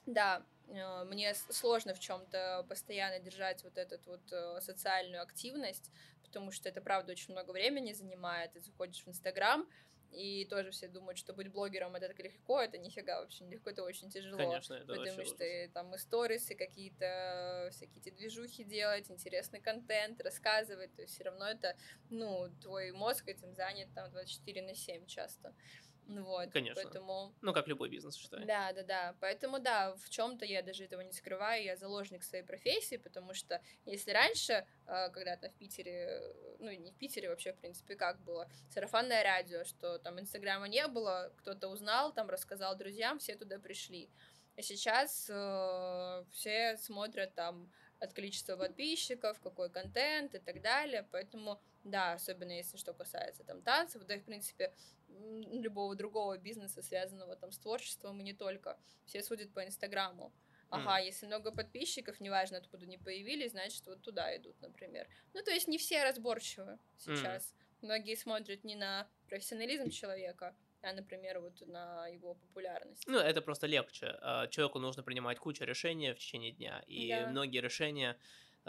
да, 0.07 0.47
мне 0.69 1.35
с- 1.35 1.47
сложно 1.51 1.95
в 1.95 2.01
чем-то 2.01 2.67
постоянно 2.69 3.19
держать 3.21 3.65
вот 3.65 3.79
эту 3.79 3.99
вот 4.07 4.33
э, 4.33 4.61
социальную 4.61 5.23
активность, 5.23 5.91
потому 6.23 6.51
что 6.51 6.69
это, 6.69 6.81
правда, 6.81 7.13
очень 7.13 7.33
много 7.33 7.53
времени 7.53 7.93
занимает. 7.93 8.53
Ты 8.53 8.61
заходишь 8.61 9.03
в 9.05 9.09
Инстаграм, 9.09 9.67
и 10.11 10.47
тоже 10.47 10.71
все 10.71 10.89
думают, 10.89 11.19
что 11.19 11.35
быть 11.35 11.53
блогером 11.53 11.95
это 11.95 12.09
так 12.09 12.19
легко, 12.21 12.61
это 12.61 12.79
нифига 12.79 13.21
вообще 13.21 13.45
не 13.45 13.53
легко, 13.53 13.71
это 13.71 13.83
очень 13.83 14.11
тяжело. 14.11 14.39
Конечно, 14.39 14.75
это 14.75 14.87
потому 14.87 15.25
что 15.25 15.45
ужас. 15.45 15.71
там 15.75 15.95
и 15.95 15.99
сторисы 15.99 16.55
какие-то, 16.55 17.69
всякие 17.73 18.01
эти 18.01 18.11
движухи 18.11 18.65
делать, 18.65 19.11
интересный 19.11 19.61
контент, 19.61 20.21
рассказывать, 20.23 20.95
то 20.95 21.03
есть 21.03 21.15
все 21.15 21.25
равно 21.25 21.47
это, 21.47 21.77
ну, 22.09 22.49
твой 22.63 22.93
мозг 22.93 23.29
этим 23.29 23.53
занят 23.55 23.89
там 23.95 24.11
24 24.11 24.63
на 24.63 24.75
7 24.75 25.07
часто. 25.07 25.55
Ну 25.88 25.88
Вот, 26.09 26.51
Конечно. 26.51 26.83
поэтому 26.83 27.35
Ну, 27.43 27.53
как 27.53 27.69
любой 27.69 27.91
бизнес, 27.91 28.17
считай. 28.17 28.45
да, 28.47 28.73
да, 28.73 28.83
да. 28.83 29.15
Поэтому 29.21 29.59
да, 29.59 29.95
в 29.95 30.09
чем-то 30.09 30.47
я 30.47 30.63
даже 30.63 30.85
этого 30.85 31.03
не 31.03 31.13
скрываю, 31.13 31.63
я 31.63 31.77
заложник 31.77 32.25
своей 32.25 32.45
профессии, 32.45 32.97
потому 32.97 33.35
что 33.35 33.61
если 33.85 34.13
раньше, 34.13 34.67
э, 34.87 35.11
когда-то 35.11 35.51
в 35.51 35.55
Питере, 35.55 36.23
ну 36.61 36.71
не 36.71 36.93
в 36.93 36.97
Питере 36.97 37.29
вообще, 37.29 37.53
в 37.53 37.59
принципе, 37.59 37.95
как 37.95 38.21
было, 38.23 38.49
сарафанное 38.71 39.23
радио, 39.23 39.65
что 39.65 39.99
там 39.99 40.19
Инстаграма 40.19 40.67
не 40.69 40.87
было, 40.89 41.31
кто-то 41.37 41.69
узнал, 41.69 42.13
там 42.15 42.31
рассказал 42.31 42.75
друзьям, 42.75 43.19
все 43.19 43.37
туда 43.37 43.59
пришли. 43.59 44.09
А 44.57 44.63
сейчас 44.63 45.29
э, 45.29 46.25
все 46.33 46.77
смотрят 46.79 47.35
там 47.35 47.71
от 48.01 48.13
количества 48.15 48.57
подписчиков, 48.57 49.39
какой 49.41 49.71
контент 49.71 50.35
и 50.35 50.39
так 50.39 50.63
далее, 50.63 51.07
поэтому 51.13 51.61
да, 51.91 52.13
особенно 52.13 52.53
если 52.53 52.77
что 52.77 52.93
касается 52.95 53.45
там 53.45 53.63
танцев, 53.63 54.05
да 54.05 54.15
и 54.15 54.21
в 54.21 54.25
принципе 54.25 54.73
любого 55.09 55.95
другого 55.97 56.39
бизнеса, 56.39 56.83
связанного 56.83 57.37
там 57.37 57.51
с 57.51 57.59
творчеством 57.59 58.21
и 58.21 58.25
не 58.25 58.33
только. 58.35 58.79
Все 59.05 59.23
судят 59.23 59.53
по 59.53 59.65
Инстаграму. 59.65 60.33
Ага, 60.71 60.99
если 60.99 61.27
много 61.27 61.51
подписчиков, 61.51 62.21
неважно 62.21 62.59
откуда 62.59 62.85
они 62.85 62.99
появились, 62.99 63.53
значит 63.53 63.87
вот 63.87 64.03
туда 64.03 64.37
идут, 64.37 64.61
например. 64.61 65.09
Ну, 65.33 65.43
то 65.43 65.51
есть 65.51 65.67
не 65.67 65.79
все 65.79 66.05
разборчивы 66.05 66.79
сейчас. 66.99 67.55
Многие 67.81 68.17
смотрят 68.17 68.65
не 68.65 68.75
на 68.77 69.09
профессионализм 69.29 69.89
человека, 69.91 70.55
а, 70.83 70.93
например, 70.93 71.41
вот 71.41 71.61
на 71.67 72.07
его 72.09 72.35
популярность. 72.35 73.05
Ну, 73.07 73.19
это 73.19 73.41
просто 73.41 73.67
легче. 73.67 74.17
А, 74.21 74.47
Человеку 74.49 74.79
нужно 74.79 75.03
принимать 75.03 75.39
кучу 75.39 75.65
решений 75.65 76.13
в 76.13 76.19
течение 76.19 76.53
дня, 76.53 76.83
и 76.87 77.09
Да. 77.09 77.27
многие 77.29 77.61
решения 77.61 78.19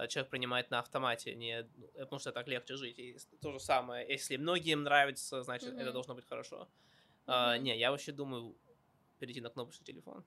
человек 0.07 0.29
принимает 0.31 0.71
на 0.71 0.79
автомате, 0.79 1.35
не, 1.35 1.69
ну, 1.75 1.87
потому 1.99 2.19
что 2.19 2.31
так 2.31 2.47
легче 2.47 2.75
жить. 2.75 2.99
И 2.99 3.17
то 3.41 3.51
же 3.51 3.59
самое, 3.59 4.07
если 4.07 4.37
многим 4.37 4.83
нравится, 4.83 5.43
значит, 5.43 5.69
это 5.69 5.83
Мгм. 5.83 5.93
должно 5.93 6.15
быть 6.15 6.25
хорошо. 6.25 6.69
А, 7.25 7.55
Мгм. 7.55 7.63
не, 7.63 7.77
я 7.77 7.91
вообще 7.91 8.11
думаю 8.11 8.57
перейти 9.19 9.41
на 9.41 9.49
кнопочный 9.49 9.85
телефон. 9.85 10.25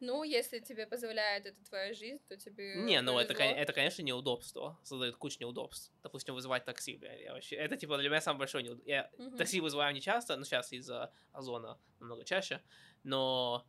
Ну, 0.00 0.24
если 0.24 0.60
тебе 0.60 0.86
позволяет 0.86 1.44
это 1.44 1.62
твоя 1.64 1.92
жизнь, 1.92 2.22
то 2.26 2.36
тебе 2.36 2.74
Не, 2.74 3.02
ну 3.02 3.18
это, 3.18 3.34
это, 3.34 3.72
конечно, 3.72 4.02
неудобство. 4.02 4.78
Создает 4.82 5.16
кучу 5.16 5.36
неудобств. 5.40 5.92
Допустим, 6.02 6.34
вызывать 6.34 6.64
такси, 6.64 6.96
бля, 6.96 7.12
я 7.14 7.32
вообще... 7.34 7.56
Это, 7.56 7.76
типа, 7.76 7.98
для 7.98 8.08
меня 8.08 8.20
самое 8.20 8.38
большое 8.38 8.64
неудобство. 8.64 8.88
Я 8.90 9.10
Мгм. 9.18 9.36
такси 9.36 9.60
вызываю 9.60 9.92
не 9.92 10.00
часто, 10.00 10.36
но 10.36 10.44
сейчас 10.44 10.72
из-за 10.72 11.12
озона 11.32 11.78
намного 11.98 12.24
чаще, 12.24 12.62
но... 13.02 13.66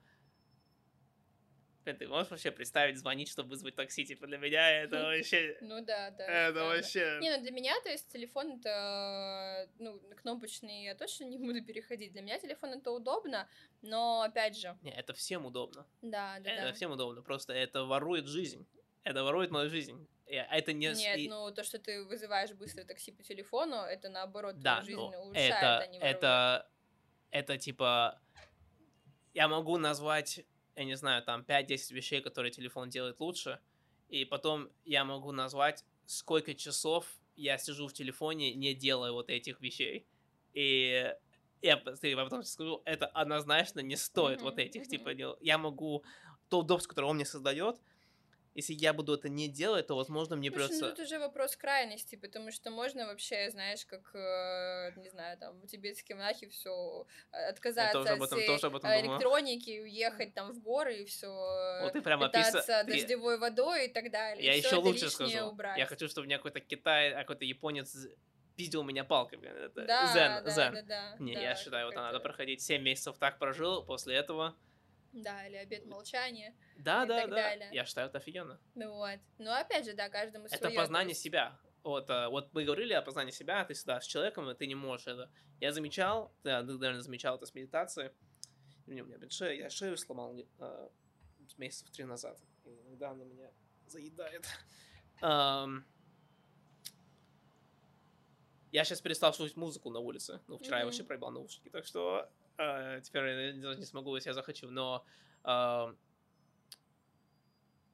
Ты 1.83 2.07
можешь 2.07 2.29
вообще 2.29 2.51
представить 2.51 2.97
звонить, 2.97 3.29
чтобы 3.29 3.49
вызвать 3.49 3.75
такси? 3.75 4.05
Типа, 4.05 4.27
для 4.27 4.37
меня 4.37 4.69
это 4.69 5.01
вообще... 5.03 5.57
Ну 5.61 5.83
да, 5.83 6.11
да. 6.11 6.25
Это 6.25 6.63
вообще... 6.63 7.17
Не, 7.21 7.35
ну 7.37 7.41
для 7.41 7.51
меня, 7.51 7.73
то 7.81 7.89
есть 7.89 8.07
телефон 8.11 8.59
это, 8.59 9.67
ну, 9.79 9.99
кнопочный 10.21 10.83
я 10.83 10.95
точно 10.95 11.23
не 11.25 11.37
буду 11.37 11.63
переходить. 11.63 12.11
Для 12.11 12.21
меня 12.21 12.37
телефон 12.39 12.73
это 12.73 12.91
удобно, 12.91 13.49
но 13.81 14.21
опять 14.21 14.57
же, 14.57 14.77
Не, 14.83 14.91
это 14.91 15.13
всем 15.13 15.45
удобно. 15.45 15.87
да, 16.01 16.37
да, 16.39 16.49
Это 16.51 16.67
да. 16.67 16.73
всем 16.73 16.91
удобно. 16.91 17.21
Просто 17.21 17.53
это 17.53 17.83
ворует 17.85 18.27
жизнь. 18.27 18.67
Это 19.03 19.23
ворует 19.23 19.49
мою 19.49 19.69
жизнь. 19.69 20.07
И 20.27 20.35
Это 20.35 20.73
не... 20.73 20.87
Нет, 20.93 21.17
и- 21.17 21.27
ну 21.27 21.51
то, 21.51 21.63
что 21.63 21.79
ты 21.79 22.05
вызываешь 22.05 22.51
быстрое 22.53 22.85
такси 22.85 23.11
по 23.11 23.23
телефону, 23.23 23.77
это 23.77 24.09
наоборот 24.09 24.59
Да, 24.59 24.81
твою 24.81 24.85
жизнь 24.85 24.99
ну, 25.15 25.23
улучшает, 25.23 25.53
это, 25.55 25.77
а 25.79 25.87
не 25.87 25.99
ворует. 25.99 26.15
это, 26.17 26.69
это 27.31 27.57
типа, 27.57 28.21
я 29.33 29.47
могу 29.47 29.77
назвать, 29.77 30.45
я 30.81 30.85
не 30.85 30.95
знаю, 30.95 31.23
там 31.23 31.43
5-10 31.43 31.91
вещей, 31.91 32.21
которые 32.21 32.51
телефон 32.51 32.89
делает 32.89 33.19
лучше, 33.19 33.59
и 34.09 34.25
потом 34.25 34.69
я 34.83 35.05
могу 35.05 35.31
назвать, 35.31 35.85
сколько 36.05 36.53
часов 36.53 37.05
я 37.35 37.57
сижу 37.57 37.87
в 37.87 37.93
телефоне, 37.93 38.53
не 38.53 38.73
делая 38.73 39.11
вот 39.11 39.29
этих 39.29 39.61
вещей. 39.61 40.05
И 40.53 41.13
я 41.61 41.77
потом 41.77 42.43
скажу, 42.43 42.81
это 42.85 43.05
однозначно 43.07 43.79
не 43.79 43.95
стоит 43.95 44.41
вот 44.41 44.55
Мгм, 44.55 44.65
этих, 44.67 44.81
мгм. 44.81 44.89
типа. 44.89 45.37
Я 45.41 45.57
могу, 45.57 46.03
то 46.49 46.59
удобство, 46.59 46.89
которое 46.89 47.07
он 47.07 47.15
мне 47.15 47.25
создает, 47.25 47.79
если 48.53 48.73
я 48.73 48.93
буду 48.93 49.13
это 49.13 49.29
не 49.29 49.47
делать, 49.47 49.87
то, 49.87 49.95
возможно, 49.95 50.35
мне 50.35 50.49
Слушай, 50.49 50.67
придется... 50.67 50.85
ну 50.85 50.95
тут 50.95 51.05
уже 51.05 51.19
вопрос 51.19 51.55
крайности, 51.55 52.15
потому 52.15 52.51
что 52.51 52.69
можно 52.69 53.05
вообще, 53.05 53.49
знаешь, 53.49 53.85
как, 53.85 54.13
э, 54.13 54.91
не 54.97 55.09
знаю, 55.09 55.37
там, 55.37 55.65
тибетские 55.67 56.17
монахи 56.17 56.47
все 56.47 57.05
отказаться 57.31 57.99
тоже 57.99 58.09
об 58.09 58.23
от 58.23 58.27
этом- 58.27 58.37
всей 58.39 58.47
тоже 58.47 58.67
об 58.67 58.75
этом 58.75 58.89
э, 58.89 59.01
электроники, 59.01 59.79
уехать 59.81 60.33
там 60.33 60.51
в 60.51 60.59
горы 60.61 60.97
и 61.01 61.05
все 61.05 61.29
Вот 61.81 61.93
ты 61.93 62.01
прямо 62.01 62.27
питаться 62.27 62.57
описа- 62.59 62.85
ты- 62.85 62.91
дождевой 62.91 63.37
водой 63.37 63.85
и 63.85 63.93
так 63.93 64.11
далее. 64.11 64.45
Я 64.45 64.53
и 64.53 64.57
еще 64.57 64.75
лучше 64.75 65.09
скажу. 65.09 65.45
убрать. 65.45 65.77
Я 65.77 65.85
хочу, 65.85 66.09
чтобы 66.09 66.27
меня 66.27 66.37
какой-то 66.37 66.59
Китай, 66.59 67.13
а 67.13 67.21
какой-то 67.21 67.45
японец 67.45 67.95
пиздил 68.57 68.83
меня 68.83 69.05
палкой, 69.05 69.39
блин. 69.39 69.53
Это 69.55 69.85
да, 69.85 70.13
зен, 70.13 70.43
да, 70.43 70.51
зен. 70.51 70.73
да, 70.73 70.81
да, 70.81 71.15
Не, 71.19 71.35
да, 71.35 71.41
я 71.41 71.55
считаю, 71.55 71.85
вот 71.85 71.95
надо 71.95 72.19
проходить 72.19 72.61
7 72.61 72.81
месяцев 72.81 73.17
так 73.17 73.39
прожил, 73.39 73.83
после 73.83 74.15
этого... 74.15 74.55
Да, 75.13 75.45
или 75.47 75.55
обед 75.57 75.83
Да, 75.83 75.89
молчания. 75.95 76.55
И 76.77 76.81
да, 76.81 77.05
так 77.05 77.29
да. 77.29 77.35
далее. 77.35 77.69
Я 77.71 77.85
считаю, 77.85 78.07
это 78.07 78.17
офигенно. 78.17 78.59
Ну 78.75 78.93
вот. 78.93 79.19
Но 79.37 79.53
опять 79.53 79.85
же, 79.85 79.93
да, 79.93 80.09
каждому 80.09 80.45
Это 80.45 80.69
познание 80.71 81.11
есть- 81.11 81.21
себя. 81.21 81.59
вот, 81.83 82.09
а, 82.09 82.29
вот 82.29 82.53
мы 82.53 82.63
говорили 82.63 82.93
о 82.93 83.01
познании 83.01 83.31
себя, 83.31 83.65
ты 83.65 83.73
всегда 83.73 83.99
с 83.99 84.05
человеком, 84.05 84.49
и 84.49 84.55
ты 84.55 84.67
не 84.67 84.75
можешь 84.75 85.07
это. 85.07 85.31
Я 85.59 85.71
замечал, 85.73 86.33
ты, 86.43 86.49
ты 86.49 86.73
наверное, 86.73 87.01
замечал 87.01 87.35
это 87.35 87.45
с 87.45 87.53
медитации. 87.53 88.13
Меня, 88.85 89.03
у 89.03 89.05
меня 89.05 89.17
блин, 89.17 89.29
шея, 89.29 89.53
я 89.53 89.69
шею 89.69 89.97
сломал 89.97 90.35
э, 90.37 90.89
месяцев 91.57 91.89
три 91.91 92.05
назад. 92.05 92.39
И 92.65 92.69
иногда 92.69 93.11
она 93.11 93.25
меня 93.25 93.51
заедает. 93.87 94.45
Um, 95.23 95.83
я 98.71 98.83
сейчас 98.85 99.01
перестал 99.01 99.33
слушать 99.35 99.55
музыку 99.55 99.91
на 99.91 99.99
улице. 99.99 100.41
Ну, 100.47 100.57
вчера 100.57 100.77
mm-hmm. 100.77 100.79
я 100.79 100.85
вообще 100.85 101.03
проебал 101.03 101.29
наушники, 101.31 101.69
так 101.69 101.85
что 101.85 102.27
э, 102.61 103.01
теперь 103.01 103.23
я 103.23 103.61
даже 103.61 103.79
не 103.79 103.85
смогу, 103.85 104.15
если 104.15 104.29
я 104.29 104.33
захочу. 104.33 104.69
Но 104.69 105.05
э, 105.43 105.95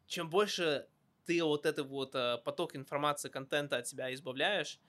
чем 0.08 0.30
больше 0.30 0.88
ты 1.26 1.44
вот 1.44 1.66
этот 1.66 1.88
вот 1.88 2.16
э, 2.16 2.38
поток 2.44 2.76
информации, 2.76 3.30
контента 3.30 3.78
от 3.78 3.88
себя 3.88 4.14
избавляешь, 4.14 4.80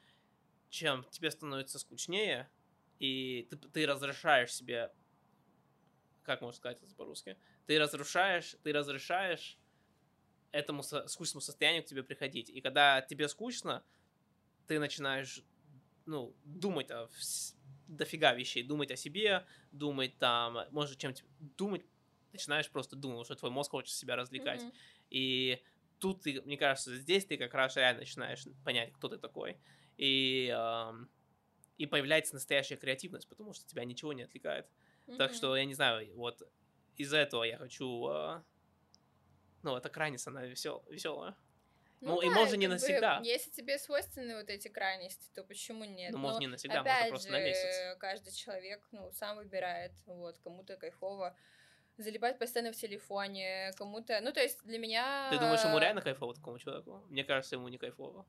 чем 0.71 1.05
тебе 1.11 1.31
становится 1.31 1.79
скучнее, 1.79 2.51
и 2.99 3.47
ты, 3.51 3.57
ты 3.57 3.87
разрешаешь 3.87 4.55
себе, 4.55 4.93
как 6.23 6.41
можно 6.41 6.57
сказать 6.57 6.83
это 6.83 6.95
по-русски, 6.95 7.37
ты 7.67 7.79
разрушаешь, 7.79 8.57
ты 8.63 8.73
разрешаешь 8.73 9.59
этому 10.53 10.83
со- 10.83 11.07
скучному 11.09 11.41
состоянию 11.41 11.83
к 11.83 11.87
тебе 11.87 12.03
приходить. 12.03 12.51
И 12.51 12.61
когда 12.61 13.01
тебе 13.03 13.29
скучно, 13.29 13.85
ты 14.67 14.79
начинаешь, 14.79 15.43
ну, 16.07 16.35
думать 16.45 16.91
о 16.91 17.09
дофига 17.89 18.35
вещей, 18.35 18.63
думать 18.63 18.91
о 18.91 18.97
себе, 18.97 19.45
думать 19.73 20.17
там, 20.19 20.59
может, 20.71 20.99
чем 20.99 21.15
думать, 21.57 21.85
начинаешь 22.33 22.71
просто 22.71 22.97
думать, 22.97 23.27
что 23.27 23.35
твой 23.35 23.51
мозг 23.51 23.71
хочет 23.71 23.95
себя 23.95 24.17
развлекать. 24.17 24.63
Mm-hmm. 24.63 24.75
И 25.11 25.63
тут, 25.99 26.23
ты, 26.23 26.41
мне 26.43 26.57
кажется, 26.57 26.97
здесь 26.97 27.25
ты 27.25 27.37
как 27.37 27.55
раз 27.55 27.77
реально 27.77 28.01
начинаешь 28.01 28.45
понять, 28.65 28.93
кто 28.93 29.09
ты 29.09 29.19
такой. 29.19 29.59
И, 29.97 30.49
эм, 30.49 31.09
и 31.79 31.87
появляется 31.87 32.35
настоящая 32.35 32.77
креативность, 32.77 33.29
потому 33.29 33.53
что 33.53 33.67
тебя 33.67 33.85
ничего 33.85 34.13
не 34.13 34.23
отвлекает. 34.23 34.67
Mm-hmm. 35.07 35.17
Так 35.17 35.33
что, 35.33 35.57
я 35.57 35.65
не 35.65 35.75
знаю, 35.75 36.15
вот 36.15 36.43
из-за 36.97 37.17
этого 37.17 37.45
я 37.45 37.57
хочу... 37.57 38.09
Э, 38.09 38.43
ну, 39.63 39.77
эта 39.77 39.89
крайность, 39.89 40.27
она 40.27 40.45
весел, 40.45 40.85
веселая. 40.89 41.37
Ну, 42.01 42.15
ну 42.15 42.21
да, 42.21 42.27
и 42.27 42.31
может 42.31 42.57
не 42.59 42.69
навсегда. 42.69 43.19
Бы, 43.19 43.27
если 43.27 43.51
тебе 43.51 43.79
свойственны 43.79 44.37
вот 44.37 44.49
эти 44.51 44.69
крайности, 44.69 45.31
то 45.35 45.43
почему 45.43 45.85
нет? 45.85 46.13
Ну, 46.13 46.19
может, 46.19 46.41
не 46.41 46.47
навсегда, 46.47 46.81
опять 46.81 47.11
может, 47.11 47.11
просто 47.11 47.29
же, 47.29 47.33
на 47.33 47.45
месяц. 47.45 47.99
каждый 47.99 48.33
человек, 48.33 48.87
ну, 48.93 49.11
сам 49.13 49.37
выбирает, 49.37 49.93
вот, 50.07 50.39
кому-то 50.39 50.77
кайфово 50.77 51.37
залипать 51.97 52.39
постоянно 52.39 52.73
в 52.73 52.77
телефоне, 52.77 53.73
кому-то... 53.77 54.21
Ну, 54.21 54.33
то 54.33 54.41
есть 54.41 54.63
для 54.65 54.79
меня... 54.79 55.29
Ты 55.31 55.39
думаешь, 55.39 55.65
ему 55.65 55.79
реально 55.79 56.01
кайфово 56.01 56.35
такому 56.35 56.59
человеку? 56.59 57.03
Мне 57.09 57.25
кажется, 57.25 57.57
ему 57.57 57.69
не 57.69 57.79
кайфово. 57.79 58.25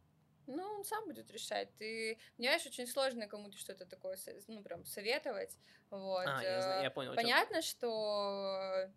Ну, 0.48 0.64
он 0.64 0.84
сам 0.84 1.06
будет 1.06 1.30
решать. 1.30 1.70
Ты, 1.78 2.18
понимаешь, 2.36 2.66
очень 2.66 2.88
сложно 2.88 3.28
кому-то 3.28 3.56
что-то 3.58 3.86
такое, 3.86 4.18
ну, 4.48 4.64
прям 4.64 4.84
советовать. 4.86 5.56
Вот. 5.92 6.26
А, 6.26 6.42
я, 6.42 6.62
знаю, 6.62 6.84
я 6.84 6.90
понял. 6.90 7.14
Понятно, 7.14 7.62
что 7.62 8.90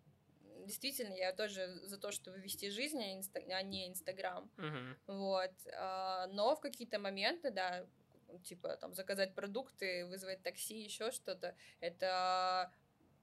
действительно, 0.63 1.13
я 1.13 1.33
тоже 1.33 1.79
за 1.83 1.97
то, 1.97 2.11
чтобы 2.11 2.39
вести 2.39 2.69
жизнь, 2.69 3.01
а, 3.01 3.13
инста... 3.13 3.39
а 3.39 3.61
не 3.61 3.87
Инстаграм. 3.87 4.49
Uh-huh. 4.57 4.95
Вот. 5.07 5.51
А, 5.75 6.27
но 6.27 6.55
в 6.55 6.59
какие-то 6.59 6.99
моменты, 6.99 7.51
да, 7.51 7.85
типа 8.43 8.77
там 8.77 8.93
заказать 8.93 9.35
продукты, 9.35 10.05
вызвать 10.05 10.41
такси, 10.41 10.81
еще 10.81 11.11
что-то, 11.11 11.55
это 11.79 12.71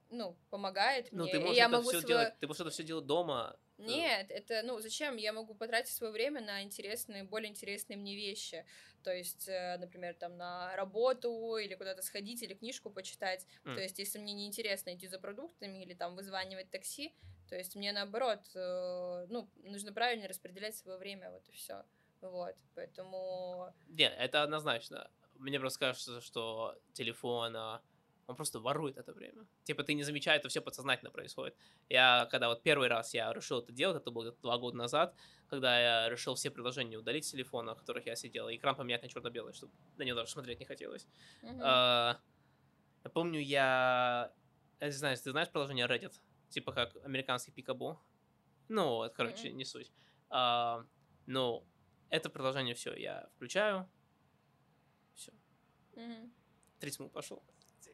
ну, 0.09 0.37
помогает 0.49 1.11
ну, 1.11 1.23
мне. 1.23 1.31
ты 1.31 1.39
можешь 1.39 1.57
я 1.57 1.65
это 1.65 1.77
могу 1.77 1.89
все 1.89 1.99
свой... 2.01 2.07
делать, 2.07 2.39
ты 2.39 2.47
можешь 2.47 2.61
это 2.61 2.69
все 2.69 2.83
делать 2.83 3.05
дома. 3.05 3.57
Э. 3.77 3.83
Нет, 3.83 4.29
это, 4.29 4.61
ну, 4.63 4.79
зачем? 4.79 5.17
Я 5.17 5.33
могу 5.33 5.55
потратить 5.55 5.93
свое 5.93 6.11
время 6.11 6.41
на 6.41 6.61
интересные, 6.61 7.23
более 7.23 7.49
интересные 7.49 7.97
мне 7.97 8.15
вещи. 8.15 8.65
То 9.03 9.13
есть, 9.13 9.47
э, 9.47 9.77
например, 9.77 10.13
там 10.15 10.37
на 10.37 10.75
работу 10.75 11.57
или 11.57 11.75
куда-то 11.75 12.01
сходить, 12.01 12.41
или 12.43 12.53
книжку 12.53 12.89
почитать. 12.89 13.45
Mm. 13.63 13.75
То 13.75 13.81
есть, 13.81 13.99
если 13.99 14.19
мне 14.19 14.33
не 14.33 14.47
интересно 14.47 14.93
идти 14.93 15.07
за 15.07 15.19
продуктами 15.19 15.83
или 15.83 15.93
там 15.93 16.15
вызванивать 16.15 16.69
такси, 16.69 17.13
то 17.49 17.57
есть 17.57 17.75
мне 17.75 17.91
наоборот, 17.91 18.39
э, 18.55 19.25
ну, 19.29 19.49
нужно 19.63 19.91
правильно 19.91 20.27
распределять 20.27 20.75
свое 20.75 20.97
время, 20.97 21.31
вот 21.31 21.47
и 21.49 21.51
все. 21.51 21.83
Вот, 22.21 22.55
поэтому... 22.75 23.73
Нет, 23.87 24.13
это 24.17 24.43
однозначно. 24.43 25.09
Мне 25.35 25.59
просто 25.59 25.79
кажется, 25.79 26.21
что 26.21 26.77
телефон, 26.93 27.55
а, 27.57 27.81
он 28.27 28.35
просто 28.35 28.59
ворует 28.59 28.97
это 28.97 29.13
время. 29.13 29.45
Типа 29.63 29.83
ты 29.83 29.93
не 29.93 30.03
замечаешь, 30.03 30.39
это 30.39 30.49
все 30.49 30.61
подсознательно 30.61 31.11
происходит. 31.11 31.55
Я, 31.89 32.27
когда 32.31 32.49
вот 32.49 32.63
первый 32.63 32.87
раз 32.87 33.13
я 33.13 33.31
решил 33.33 33.59
это 33.59 33.71
делать, 33.71 33.97
это 34.01 34.11
было 34.11 34.31
два 34.41 34.57
года 34.57 34.77
назад, 34.77 35.15
когда 35.47 35.79
я 35.79 36.09
решил 36.09 36.35
все 36.35 36.49
приложения 36.49 36.97
удалить 36.97 37.25
с 37.25 37.31
телефона, 37.31 37.75
в 37.75 37.79
которых 37.79 38.05
я 38.05 38.15
сидел, 38.15 38.49
и 38.49 38.55
экран 38.55 38.75
поменять 38.75 39.03
на 39.03 39.09
черно-белый, 39.09 39.53
чтобы 39.53 39.73
на 39.97 40.03
него 40.03 40.17
даже 40.17 40.31
смотреть 40.31 40.59
не 40.59 40.65
хотелось. 40.65 41.07
А, 41.61 42.19
я 43.03 43.09
помню, 43.09 43.39
я... 43.39 44.31
Я 44.79 44.87
не 44.87 44.93
знаю, 44.93 45.17
ты 45.17 45.31
знаешь 45.31 45.49
приложение 45.49 45.85
Reddit? 45.85 46.13
Типа 46.49 46.71
как 46.71 46.95
американский 47.05 47.51
пикабу? 47.51 47.99
Ну, 48.67 48.87
вот, 48.87 49.13
короче, 49.13 49.49
uh-huh. 49.49 49.53
не 49.53 49.65
суть. 49.65 49.91
А, 50.29 50.85
ну, 51.25 51.67
это 52.09 52.29
приложение 52.29 52.73
все, 52.73 52.95
я 52.95 53.29
включаю, 53.35 53.89
все. 55.13 55.31
Uh-huh. 55.93 56.31
30 56.79 56.99
минут 56.99 57.13
пошел. 57.13 57.43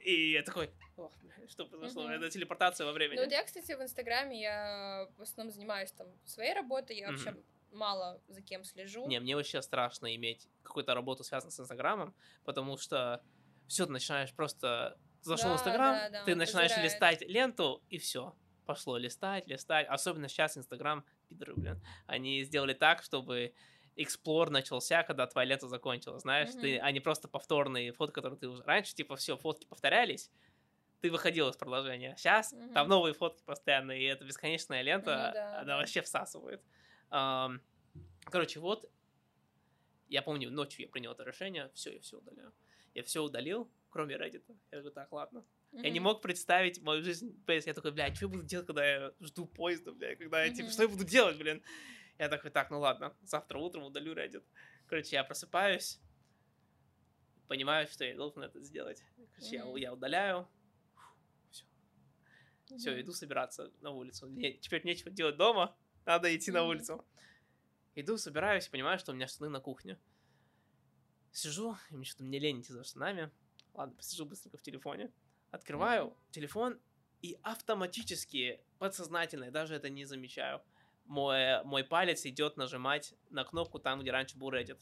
И 0.02 0.32
я 0.32 0.44
такой, 0.44 0.70
ох, 0.96 1.12
что 1.48 1.66
произошло? 1.66 2.10
Mm-hmm. 2.10 2.16
Это 2.16 2.30
телепортация 2.30 2.86
во 2.86 2.94
времени. 2.94 3.18
Ну, 3.18 3.24
вот 3.24 3.32
я, 3.32 3.44
кстати, 3.44 3.72
в 3.74 3.82
Инстаграме, 3.82 4.42
я 4.42 5.08
в 5.18 5.22
основном 5.22 5.54
занимаюсь 5.54 5.92
там 5.92 6.08
своей 6.26 6.54
работой, 6.54 6.98
я 6.98 7.08
mm-hmm. 7.08 7.12
вообще 7.12 7.36
мало 7.72 8.22
за 8.28 8.42
кем 8.42 8.64
слежу. 8.64 9.08
Не, 9.08 9.20
мне 9.20 9.36
вообще 9.36 9.62
страшно 9.62 10.16
иметь 10.16 10.48
какую-то 10.64 10.94
работу, 10.94 11.24
связанную 11.24 11.52
с 11.52 11.60
Инстаграмом, 11.60 12.16
потому 12.44 12.78
что 12.78 13.22
все, 13.68 13.86
ты 13.86 13.92
начинаешь 13.92 14.34
просто... 14.34 14.98
Зашел 15.22 15.50
да, 15.50 15.56
в 15.56 15.58
Инстаграм, 15.58 15.96
да, 15.96 16.10
да, 16.10 16.24
ты 16.24 16.36
начинаешь 16.36 16.72
позирает. 16.72 16.94
листать 16.94 17.22
ленту, 17.24 17.84
и 17.90 17.98
все. 17.98 18.34
Пошло 18.66 18.98
листать, 18.98 19.48
листать. 19.48 19.88
Особенно 19.88 20.30
сейчас 20.30 20.58
Инстаграм, 20.58 21.04
пидоры, 21.28 21.56
блин, 21.56 21.84
они 22.06 22.44
сделали 22.44 22.74
так, 22.74 23.04
чтобы 23.04 23.54
эксплор 23.98 24.50
начался, 24.50 25.04
когда 25.04 25.28
твоя 25.28 25.50
лето 25.50 25.68
закончилась, 25.68 26.22
знаешь, 26.22 26.50
mm-hmm. 26.50 26.62
ты, 26.62 26.78
а 26.78 26.92
не 26.92 27.00
просто 27.00 27.28
повторные 27.28 27.92
фото, 27.92 28.14
которые 28.14 28.40
ты 28.40 28.48
уже... 28.48 28.64
Раньше, 28.64 28.96
типа, 28.96 29.16
все, 29.16 29.36
фотки 29.36 29.66
повторялись, 29.66 30.32
ты 31.02 31.12
выходил 31.12 31.50
из 31.50 31.58
продолжения. 31.58 32.16
Сейчас 32.18 32.54
mm-hmm. 32.54 32.74
там 32.74 32.88
новые 32.88 33.14
фотки 33.14 33.44
постоянно, 33.44 33.92
и 33.92 34.04
это 34.04 34.24
бесконечная 34.24 34.84
лента, 34.84 35.12
mm-hmm, 35.12 35.34
да, 35.34 35.60
она 35.62 35.78
вообще 35.78 36.02
всасывает. 36.02 36.64
Um, 37.10 37.60
короче, 38.26 38.60
вот, 38.60 38.90
я 40.08 40.22
помню, 40.22 40.52
ночью 40.52 40.86
я 40.86 40.90
принял 40.90 41.12
это 41.12 41.24
решение, 41.24 41.72
все, 41.74 41.94
я 41.94 42.00
все 42.00 42.18
удаляю. 42.18 42.54
Я 42.94 43.04
все 43.04 43.24
удалил, 43.24 43.72
кроме 43.90 44.16
Reddit. 44.16 44.44
Я 44.72 44.80
говорю, 44.80 44.92
так, 44.92 45.12
ладно. 45.12 45.46
Mm-hmm. 45.72 45.84
Я 45.84 45.90
не 45.90 46.00
мог 46.00 46.22
представить 46.22 46.82
мою 46.82 47.04
жизнь 47.04 47.32
без... 47.46 47.66
Я 47.66 47.74
такой, 47.74 47.92
блядь, 47.92 48.16
что 48.16 48.26
я 48.26 48.30
буду 48.30 48.44
делать, 48.44 48.68
когда 48.68 48.86
я 48.86 49.12
жду 49.22 49.46
поезда, 49.46 49.92
блядь, 49.92 50.20
когда 50.20 50.44
я, 50.44 50.54
типа, 50.54 50.68
mm-hmm. 50.68 50.72
что 50.72 50.84
я 50.84 50.90
буду 50.90 51.04
делать, 51.04 51.38
блин? 51.38 51.64
Я 52.18 52.30
такой, 52.30 52.50
так, 52.50 52.72
ну 52.72 52.80
ладно, 52.80 53.16
завтра 53.24 53.60
утром 53.60 53.84
удалю 53.84 54.14
Reddit. 54.14 54.44
Короче, 54.88 55.16
я 55.16 55.24
просыпаюсь, 55.24 56.00
понимаю, 57.48 57.88
что 57.88 58.06
я 58.06 58.16
должен 58.16 58.44
это 58.44 58.60
сделать. 58.62 59.04
Короче, 59.36 59.58
mm-hmm. 59.58 59.80
я, 59.80 59.88
я 59.90 59.94
удаляю. 59.94 60.48
Все. 61.52 61.66
Mm-hmm. 62.70 62.78
Все, 62.78 63.02
иду 63.02 63.14
собираться 63.14 63.72
на 63.82 63.92
улицу. 63.92 64.28
Не, 64.28 64.54
теперь 64.54 64.86
нечего 64.86 65.12
делать 65.12 65.38
дома, 65.38 65.76
надо 66.06 66.36
идти 66.36 66.50
mm-hmm. 66.50 66.54
на 66.54 66.64
улицу. 66.64 67.06
Иду, 67.96 68.18
собираюсь, 68.18 68.68
понимаю, 68.68 69.00
что 69.00 69.12
у 69.12 69.16
меня 69.16 69.28
штаны 69.28 69.50
на 69.50 69.60
кухне. 69.60 70.00
Сижу, 71.32 71.78
и 71.92 71.96
мне 71.96 72.06
что-то 72.06 72.24
мне 72.24 72.40
лень 72.40 72.62
идти 72.62 72.74
за 72.74 72.84
штанами. 72.84 73.32
Ладно, 73.74 73.96
посижу 73.96 74.26
быстренько 74.26 74.58
в 74.58 74.62
телефоне. 74.62 75.12
Открываю 75.52 76.06
mm-hmm. 76.06 76.32
телефон, 76.32 76.80
и 77.22 77.40
автоматически, 77.42 78.62
подсознательно, 78.78 79.46
я 79.46 79.52
даже 79.52 79.76
это 79.76 79.90
не 79.90 80.06
замечаю, 80.06 80.62
мой, 81.08 81.64
мой 81.64 81.84
палец 81.84 82.26
идет 82.26 82.58
нажимать 82.58 83.14
на 83.30 83.44
кнопку 83.44 83.80
там, 83.80 84.02
где 84.02 84.12
раньше 84.12 84.38
был 84.38 84.52
Reddit. 84.52 84.80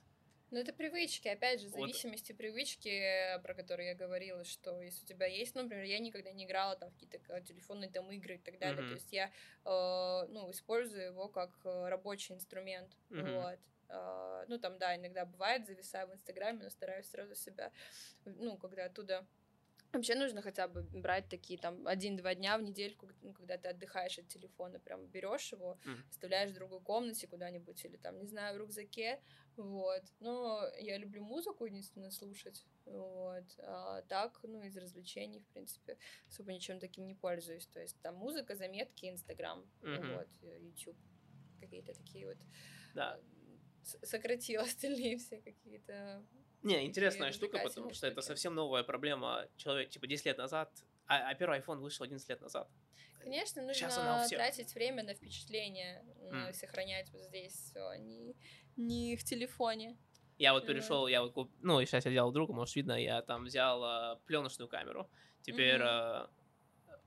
Ну, 0.52 0.60
это 0.60 0.72
привычки, 0.74 1.28
опять 1.28 1.60
же, 1.60 1.70
зависимости 1.70 2.32
вот. 2.32 2.38
привычки, 2.38 3.42
про 3.42 3.54
которые 3.56 3.90
я 3.90 3.96
говорила, 3.96 4.44
что 4.44 4.80
если 4.82 5.04
у 5.04 5.08
тебя 5.08 5.26
есть, 5.26 5.56
ну, 5.56 5.64
например, 5.64 5.86
я 5.86 6.00
никогда 6.00 6.32
не 6.32 6.46
играла 6.46 6.76
там 6.76 6.92
в 6.92 6.94
какие-то 6.94 7.42
телефонные 7.42 7.90
там 7.90 8.12
игры 8.12 8.36
и 8.36 8.38
так 8.38 8.60
далее, 8.60 8.84
mm-hmm. 8.84 8.88
то 8.88 8.94
есть 8.94 9.12
я, 9.12 9.32
э, 9.66 10.28
ну, 10.30 10.52
использую 10.52 11.08
его 11.08 11.28
как 11.30 11.50
э, 11.66 11.90
рабочий 11.90 12.36
инструмент, 12.36 12.96
mm-hmm. 13.10 13.42
вот. 13.42 13.60
Uh, 13.88 14.46
ну, 14.48 14.58
там, 14.58 14.80
да, 14.80 14.96
иногда 14.96 15.26
бывает, 15.26 15.68
зависаю 15.68 16.08
в 16.08 16.14
Инстаграме, 16.14 16.64
но 16.64 16.70
стараюсь 16.72 17.08
сразу 17.08 17.36
себя, 17.36 17.72
ну, 18.26 18.58
когда 18.58 18.86
оттуда 18.86 19.28
Вообще 19.96 20.16
нужно 20.16 20.42
хотя 20.42 20.68
бы 20.68 20.82
брать 20.82 21.30
такие 21.30 21.58
там 21.58 21.88
один-два 21.88 22.36
дня 22.36 22.58
в 22.58 22.62
недельку, 22.62 23.08
ну, 23.22 23.34
когда 23.34 23.58
ты 23.58 23.70
отдыхаешь 23.70 24.20
от 24.20 24.28
телефона, 24.28 24.80
прям 24.80 25.08
берешь 25.08 25.52
его, 25.52 25.80
mm. 25.86 26.10
оставляешь 26.10 26.52
в 26.52 26.54
другой 26.54 26.82
комнате 26.82 27.28
куда-нибудь 27.28 27.86
или 27.86 27.98
там, 27.98 28.20
не 28.20 28.28
знаю, 28.28 28.56
в 28.56 28.58
рюкзаке, 28.58 29.22
вот. 29.56 30.04
Но 30.20 30.64
я 30.80 30.98
люблю 30.98 31.24
музыку 31.24 31.66
единственно 31.66 32.12
слушать, 32.12 32.66
вот. 32.86 33.46
А 33.60 34.02
так, 34.04 34.40
ну, 34.44 34.62
из 34.64 34.76
развлечений, 34.78 35.40
в 35.40 35.48
принципе, 35.48 35.98
особо 36.28 36.54
ничем 36.54 36.80
таким 36.80 37.08
не 37.08 37.16
пользуюсь. 37.16 37.68
То 37.68 37.80
есть 37.80 38.00
там 38.02 38.16
музыка, 38.16 38.56
заметки, 38.56 39.10
Инстаграм, 39.10 39.66
mm-hmm. 39.82 40.18
вот, 40.18 40.28
YouTube, 40.62 40.98
какие-то 41.60 41.94
такие 41.94 42.28
вот. 42.28 42.38
Да. 42.94 43.20
с- 43.84 44.00
сократил 44.04 44.62
остальные 44.64 45.18
все 45.18 45.42
какие-то... 45.42 46.26
Не, 46.66 46.84
интересная 46.88 47.32
штука, 47.32 47.60
потому 47.60 47.94
что 47.94 48.08
это 48.08 48.22
совсем 48.22 48.56
новая 48.56 48.84
проблема. 48.84 49.48
Человек, 49.56 49.90
типа, 49.92 50.08
10 50.08 50.26
лет 50.26 50.38
назад, 50.40 50.72
а, 51.06 51.30
а 51.30 51.36
первый 51.36 51.60
iPhone 51.60 51.78
вышел 51.78 52.04
11 52.04 52.28
лет 52.28 52.42
назад. 52.42 52.68
Конечно, 53.20 53.62
нужно 53.62 54.28
тратить 54.30 54.74
время 54.74 55.04
на 55.04 55.14
впечатление, 55.14 56.04
на 56.32 56.48
М. 56.48 56.54
сохранять 56.54 57.12
вот 57.12 57.22
здесь 57.24 57.54
все, 57.54 57.94
не, 57.96 58.36
не 58.78 59.16
в 59.16 59.24
телефоне. 59.24 59.98
Я 60.40 60.54
вот 60.54 60.66
перешел, 60.66 61.08
я 61.08 61.22
вот, 61.22 61.34
куп- 61.34 61.52
ну, 61.62 61.80
и 61.80 61.86
сейчас 61.86 62.06
я 62.06 62.12
делал 62.12 62.32
другу, 62.32 62.54
может, 62.54 62.76
видно, 62.76 62.94
я 62.94 63.22
там 63.22 63.46
взял 63.46 64.20
пленочную 64.26 64.68
камеру. 64.68 65.08
Теперь 65.44 65.78
Мгм. 65.80 65.88
э, 65.88 66.28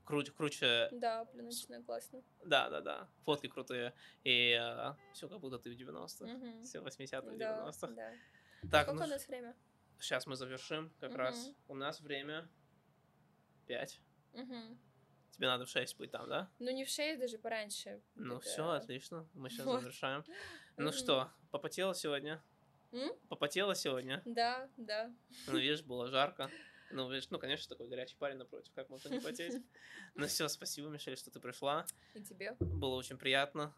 кру- 0.05 0.31
круче, 0.31 0.89
Да, 0.93 1.25
пленочная 1.25 1.83
классно. 1.83 2.23
да, 2.45 2.69
да, 2.69 2.81
да, 2.81 3.09
фотки 3.25 3.47
крутые, 3.47 3.93
и 4.23 4.57
все 5.13 5.27
как 5.27 5.39
будто 5.41 5.59
ты 5.59 5.69
в 5.69 5.75
90-х, 5.75 6.31
Мгм. 6.33 6.63
все 6.63 6.79
80-х, 6.79 7.35
Да, 7.37 7.53
90-х. 7.53 7.87
да. 7.93 8.13
Так, 8.71 8.83
Сколько 8.83 8.99
ну, 9.01 9.05
у 9.05 9.09
нас 9.09 9.27
время? 9.27 9.55
сейчас 9.99 10.27
мы 10.27 10.35
завершим 10.35 10.91
как 10.99 11.15
раз. 11.15 11.47
Мгм. 11.47 11.55
У 11.69 11.75
нас 11.75 12.01
время 12.01 12.49
5. 13.67 14.01
Мгм. 14.33 14.79
Тебе 15.31 15.47
надо 15.47 15.65
в 15.65 15.69
6 15.69 15.97
быть 15.97 16.11
там, 16.11 16.27
да? 16.27 16.51
Ну, 16.59 16.71
не 16.71 16.83
в 16.83 16.89
6, 16.89 17.19
даже 17.19 17.37
пораньше. 17.37 18.01
Ну 18.15 18.35
где-то. 18.37 18.49
все, 18.49 18.69
отлично, 18.69 19.27
мы 19.33 19.49
сейчас 19.49 19.65
Вот. 19.65 19.81
завершаем. 19.81 20.23
Ну 20.77 20.91
что, 20.93 21.29
попотела 21.51 21.93
сегодня? 21.93 22.41
М? 22.91 23.11
Попотела 23.27 23.75
сегодня? 23.75 24.21
Да, 24.25 24.69
да. 24.77 25.13
Ну, 25.47 25.57
видишь, 25.57 25.83
было 25.83 26.07
жарко. 26.07 26.49
Ну, 26.91 27.07
видишь, 27.07 27.29
ну, 27.29 27.37
конечно, 27.37 27.69
такой 27.69 27.87
горячий 27.87 28.15
парень 28.17 28.37
напротив, 28.37 28.71
как 28.73 28.89
можно 28.89 29.09
не 29.09 29.19
потеть. 29.19 29.61
Ну 30.15 30.25
все, 30.25 30.47
спасибо, 30.47 30.87
Мишель, 30.89 31.15
что 31.17 31.29
ты 31.29 31.39
пришла. 31.39 31.85
И 32.15 32.23
тебе. 32.23 32.55
Было 32.59 32.95
очень 32.95 33.17
приятно. 33.19 33.71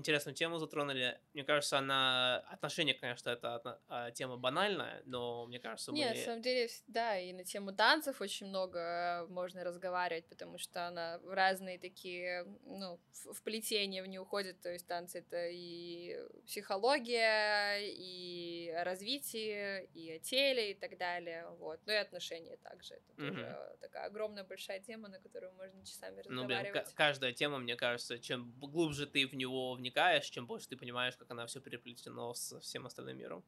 Интересную 0.00 0.34
тему 0.34 0.58
затронули. 0.58 1.18
Мне 1.34 1.44
кажется, 1.44 1.78
она... 1.78 2.38
Отношения, 2.50 2.94
конечно, 2.94 3.30
это 3.30 3.54
одна- 3.54 3.78
а, 3.88 4.10
тема 4.10 4.36
банальная, 4.36 5.02
но 5.06 5.46
мне 5.46 5.58
кажется, 5.60 5.92
мы... 5.92 5.98
Нет, 5.98 6.16
на 6.16 6.22
самом 6.24 6.42
деле, 6.42 6.68
да, 6.88 7.18
и 7.18 7.32
на 7.32 7.44
тему 7.44 7.72
танцев 7.72 8.20
очень 8.20 8.46
много 8.46 8.78
э, 8.78 9.26
можно 9.28 9.62
разговаривать, 9.62 10.26
потому 10.28 10.58
что 10.58 10.86
она 10.88 11.18
в 11.18 11.30
разные 11.34 11.78
такие, 11.78 12.44
ну, 12.64 12.98
в- 13.12 13.32
вплетения 13.34 14.02
в 14.02 14.06
нее 14.06 14.20
уходит, 14.20 14.60
то 14.60 14.70
есть 14.72 14.86
танцы 14.86 15.18
это 15.18 15.48
и 15.50 16.16
психология, 16.46 17.78
и 17.80 18.70
о 18.70 18.84
развитии, 18.84 19.84
и 19.94 20.12
о 20.12 20.18
теле, 20.18 20.70
и 20.72 20.74
так 20.74 20.96
далее, 20.98 21.46
вот, 21.58 21.80
ну 21.86 21.92
и 21.92 21.96
отношения 21.96 22.56
также, 22.58 22.94
это 22.94 23.12
Мгм. 23.22 23.34
тоже 23.36 23.76
такая 23.80 24.06
огромная 24.06 24.44
большая 24.44 24.80
тема, 24.80 25.08
на 25.08 25.18
которую 25.20 25.52
можно 25.54 25.84
часами 25.84 26.22
Ну, 26.28 26.44
блин, 26.44 26.58
ка- 26.58 26.64
разговаривать. 26.64 26.94
каждая 26.94 27.32
тема, 27.32 27.58
мне 27.58 27.76
кажется, 27.76 28.18
чем 28.18 28.52
глубже 28.58 29.06
ты 29.06 29.26
в 29.26 29.34
него 29.34 29.76
вникаешь, 29.90 30.26
чем 30.30 30.46
больше 30.46 30.68
ты 30.68 30.76
понимаешь, 30.76 31.16
как 31.16 31.30
она 31.30 31.46
все 31.46 31.60
переплетено 31.60 32.32
со 32.34 32.60
всем 32.60 32.86
остальным 32.86 33.18
миром. 33.18 33.44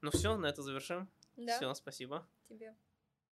Ну 0.00 0.10
все, 0.10 0.36
на 0.36 0.46
это 0.46 0.62
завершим. 0.62 1.08
Да, 1.36 1.56
Все, 1.56 1.74
спасибо. 1.74 2.26
тебе. 2.48 2.74